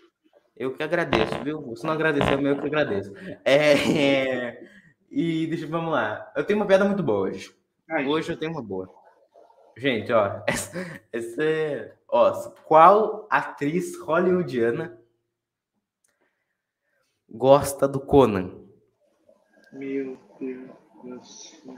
Eu 0.55 0.73
que 0.73 0.83
agradeço, 0.83 1.43
viu? 1.43 1.61
Você 1.61 1.85
não 1.85 1.93
agradeceu, 1.93 2.39
eu 2.39 2.59
que 2.59 2.67
agradeço. 2.67 3.11
É, 3.43 3.73
é, 3.73 4.63
e 5.09 5.47
deixa, 5.47 5.65
vamos 5.65 5.91
lá. 5.91 6.31
Eu 6.35 6.43
tenho 6.43 6.59
uma 6.59 6.65
piada 6.67 6.85
muito 6.85 7.01
boa 7.01 7.29
hoje. 7.29 7.51
Ai, 7.89 8.05
hoje 8.05 8.31
eu 8.31 8.37
tenho 8.37 8.51
uma 8.51 8.61
boa. 8.61 8.93
Gente, 9.77 10.11
ó, 10.11 10.41
essa, 10.47 10.77
essa 11.11 11.43
é, 11.43 11.95
ó, 12.09 12.31
qual 12.65 13.27
atriz 13.29 13.97
hollywoodiana 13.99 14.99
gosta 17.29 17.87
do 17.87 17.99
Conan? 17.99 18.65
Meu 19.71 20.17
Deus 20.39 20.69
do 21.03 21.23
céu. 21.23 21.75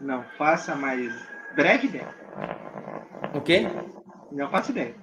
Não 0.00 0.22
faça 0.36 0.74
mais. 0.74 1.12
Breve 1.54 1.86
ideia. 1.86 2.14
O 3.34 3.40
quê? 3.40 3.62
Não 4.30 4.50
faço 4.50 4.70
ideia. 4.72 4.94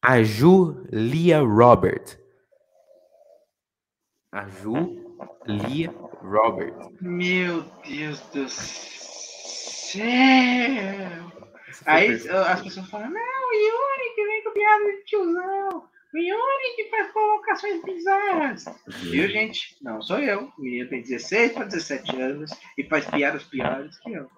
A 0.00 0.22
Julia 0.22 1.40
Robert. 1.40 2.18
A 4.32 4.48
Julia 4.48 5.90
Robert. 6.22 6.74
Meu 7.00 7.62
Deus 7.84 8.20
do 8.30 8.48
céu! 8.48 9.07
Aí 11.86 12.12
as 12.12 12.62
pessoas 12.62 12.88
falam, 12.88 13.10
não, 13.10 13.54
Yuri 13.54 14.14
que 14.14 14.26
vem 14.26 14.44
com 14.44 14.52
piada 14.52 14.84
de 14.84 15.04
tiozão. 15.04 15.88
O 16.12 16.18
Yuri 16.18 16.76
que 16.76 16.90
faz 16.90 17.12
colocações 17.12 17.82
bizarras. 17.82 18.64
Viu, 18.86 19.28
gente? 19.28 19.76
Não 19.82 20.00
sou 20.00 20.18
eu. 20.18 20.50
O 20.58 20.62
menino 20.62 20.88
tem 20.88 21.02
16 21.02 21.52
para 21.52 21.64
17 21.64 22.20
anos 22.20 22.50
e 22.76 22.84
faz 22.84 23.04
piadas 23.06 23.44
piores 23.44 23.98
que 23.98 24.12
eu. 24.12 24.28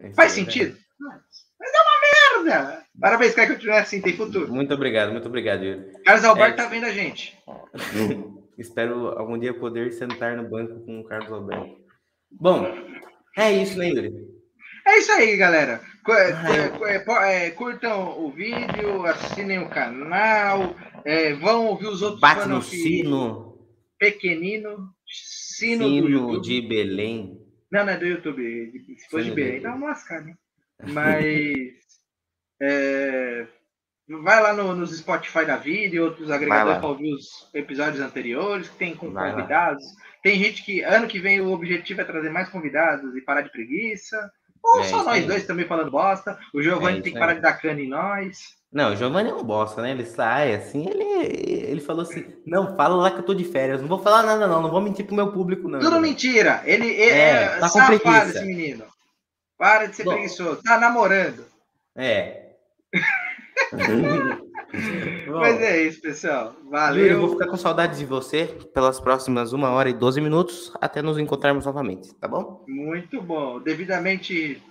Esse 0.00 0.14
faz 0.14 0.32
é 0.32 0.34
sentido? 0.34 0.76
Mas, 0.98 1.22
mas 1.58 1.70
é 1.72 1.78
uma 1.80 2.44
merda! 2.44 2.84
Parabéns, 3.00 3.34
quer 3.34 3.48
continuar 3.48 3.80
assim, 3.80 4.00
tem 4.00 4.16
futuro. 4.16 4.52
Muito 4.52 4.74
obrigado, 4.74 5.12
muito 5.12 5.28
obrigado, 5.28 5.64
Yuri. 5.64 5.92
Carlos 6.04 6.24
Alberto 6.24 6.60
é... 6.60 6.64
tá 6.64 6.68
vendo 6.68 6.84
a 6.84 6.92
gente. 6.92 7.38
Espero 8.58 9.18
algum 9.18 9.38
dia 9.38 9.54
poder 9.54 9.92
sentar 9.92 10.36
no 10.36 10.48
banco 10.48 10.84
com 10.84 11.00
o 11.00 11.04
Carlos 11.04 11.32
Alberto. 11.32 11.80
Bom, 12.30 12.66
é 13.36 13.52
isso, 13.52 13.78
né, 13.78 13.88
Yuri? 13.88 14.29
É 14.90 14.98
isso 14.98 15.12
aí, 15.12 15.36
galera. 15.36 15.80
É, 17.28 17.50
curtam 17.50 18.18
o 18.24 18.32
vídeo, 18.32 19.06
assinem 19.06 19.60
o 19.60 19.68
canal, 19.68 20.74
é, 21.04 21.32
vão 21.34 21.66
ouvir 21.66 21.86
os 21.86 22.02
outros. 22.02 22.20
Bate 22.20 22.48
no 22.48 22.60
sino. 22.60 23.56
Pequenino. 23.96 24.92
Sino, 25.06 25.84
sino 25.84 26.40
de 26.40 26.60
Belém. 26.62 27.38
Não, 27.70 27.84
não 27.84 27.92
é 27.92 27.96
do 27.96 28.06
YouTube. 28.06 28.72
Se 28.98 29.08
for 29.08 29.22
de 29.22 29.30
Belém, 29.30 29.60
dá 29.60 29.76
uma 29.76 29.90
lascada, 29.90 30.24
né? 30.24 30.34
Mas. 30.88 31.54
é, 32.60 33.46
vai 34.08 34.42
lá 34.42 34.52
no, 34.52 34.74
nos 34.74 34.96
Spotify 34.98 35.44
da 35.44 35.56
vida 35.56 35.94
e 35.94 36.00
outros 36.00 36.32
agregadores 36.32 36.78
para 36.78 36.88
ouvir 36.88 37.14
os 37.14 37.48
episódios 37.54 38.00
anteriores, 38.00 38.68
que 38.68 38.76
tem 38.76 38.96
com 38.96 39.12
vai 39.12 39.30
convidados. 39.30 39.84
Lá. 39.84 40.02
Tem 40.20 40.42
gente 40.42 40.64
que 40.64 40.82
ano 40.82 41.06
que 41.06 41.20
vem 41.20 41.40
o 41.40 41.52
objetivo 41.52 42.00
é 42.00 42.04
trazer 42.04 42.30
mais 42.30 42.48
convidados 42.48 43.16
e 43.16 43.20
parar 43.20 43.42
de 43.42 43.52
preguiça. 43.52 44.18
Ou 44.62 44.80
é, 44.80 44.84
só 44.84 45.02
nós 45.02 45.26
dois 45.26 45.46
também 45.46 45.66
falando 45.66 45.90
bosta. 45.90 46.38
O 46.54 46.62
Giovanni 46.62 46.98
é, 46.98 47.02
tem 47.02 47.12
que 47.12 47.18
parar 47.18 47.34
de 47.34 47.40
dar 47.40 47.54
cana 47.54 47.80
em 47.80 47.88
nós. 47.88 48.54
Não, 48.72 48.92
o 48.92 48.96
Giovanni 48.96 49.30
é 49.30 49.34
um 49.34 49.42
bosta, 49.42 49.82
né? 49.82 49.90
Ele 49.90 50.04
sai 50.04 50.54
assim, 50.54 50.88
ele, 50.88 51.04
ele 51.04 51.80
falou 51.80 52.02
assim: 52.02 52.24
não, 52.46 52.76
fala 52.76 52.94
lá 52.94 53.10
que 53.10 53.18
eu 53.18 53.24
tô 53.24 53.34
de 53.34 53.44
férias. 53.44 53.80
Não 53.80 53.88
vou 53.88 53.98
falar 54.02 54.22
nada, 54.22 54.46
não. 54.46 54.62
Não 54.62 54.70
vou 54.70 54.80
mentir 54.80 55.04
pro 55.04 55.14
meu 55.14 55.32
público, 55.32 55.68
não. 55.68 55.80
Tudo 55.80 56.00
mentira. 56.00 56.62
Ele, 56.64 56.86
ele 56.86 57.10
é, 57.10 57.42
é 57.42 57.48
tá 57.58 57.68
safado, 57.68 58.30
esse 58.30 58.44
menino. 58.44 58.84
Para 59.58 59.86
de 59.86 59.96
ser 59.96 60.04
Bom, 60.04 60.12
preguiçoso. 60.12 60.62
Tá 60.62 60.78
namorando. 60.78 61.44
É. 61.96 62.52
Mas 65.28 65.60
é 65.60 65.82
isso, 65.82 66.00
pessoal. 66.00 66.54
Valeu. 66.70 67.06
Eu 67.06 67.20
vou 67.20 67.30
ficar 67.30 67.46
com 67.48 67.56
saudade 67.56 67.98
de 67.98 68.04
você 68.04 68.46
pelas 68.72 69.00
próximas 69.00 69.52
uma 69.52 69.70
hora 69.70 69.88
e 69.88 69.92
12 69.92 70.20
minutos 70.20 70.72
até 70.80 71.02
nos 71.02 71.18
encontrarmos 71.18 71.66
novamente, 71.66 72.14
tá 72.14 72.28
bom? 72.28 72.64
Muito 72.68 73.20
bom. 73.20 73.60
Devidamente 73.60 74.62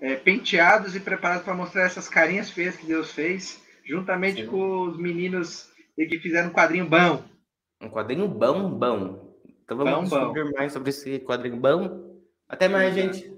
é, 0.00 0.16
penteados 0.16 0.94
e 0.94 1.00
preparados 1.00 1.44
para 1.44 1.54
mostrar 1.54 1.82
essas 1.82 2.08
carinhas 2.08 2.50
feias 2.50 2.76
que 2.76 2.86
Deus 2.86 3.12
fez, 3.12 3.62
juntamente 3.84 4.42
Sim. 4.42 4.48
com 4.48 4.82
os 4.82 4.98
meninos 4.98 5.68
que 5.96 6.18
fizeram 6.18 6.48
um 6.48 6.52
quadrinho 6.52 6.86
bom. 6.86 7.22
Um 7.82 7.88
quadrinho 7.88 8.28
bom, 8.28 8.70
bom. 8.70 9.34
Então 9.64 9.76
vamos 9.76 10.10
bom, 10.10 10.16
descobrir 10.16 10.44
bom. 10.44 10.50
mais 10.56 10.72
sobre 10.72 10.90
esse 10.90 11.18
quadrinho 11.20 11.56
bom. 11.56 12.20
Até 12.48 12.68
mais, 12.68 12.94
gente. 12.94 13.32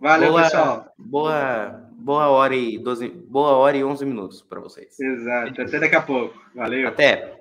Valeu, 0.00 0.30
boa, 0.30 0.42
pessoal. 0.42 0.86
Boa, 0.98 1.85
boa 1.96 2.28
hora 2.28 2.54
e 2.54 2.78
12, 2.78 3.08
boa 3.08 3.52
hora 3.52 3.76
e 3.76 3.84
11 3.84 4.04
minutos 4.04 4.42
para 4.42 4.60
vocês. 4.60 4.98
Exato. 5.00 5.62
Até 5.62 5.78
daqui 5.78 5.96
a 5.96 6.02
pouco. 6.02 6.34
Valeu. 6.54 6.88
Até. 6.88 7.35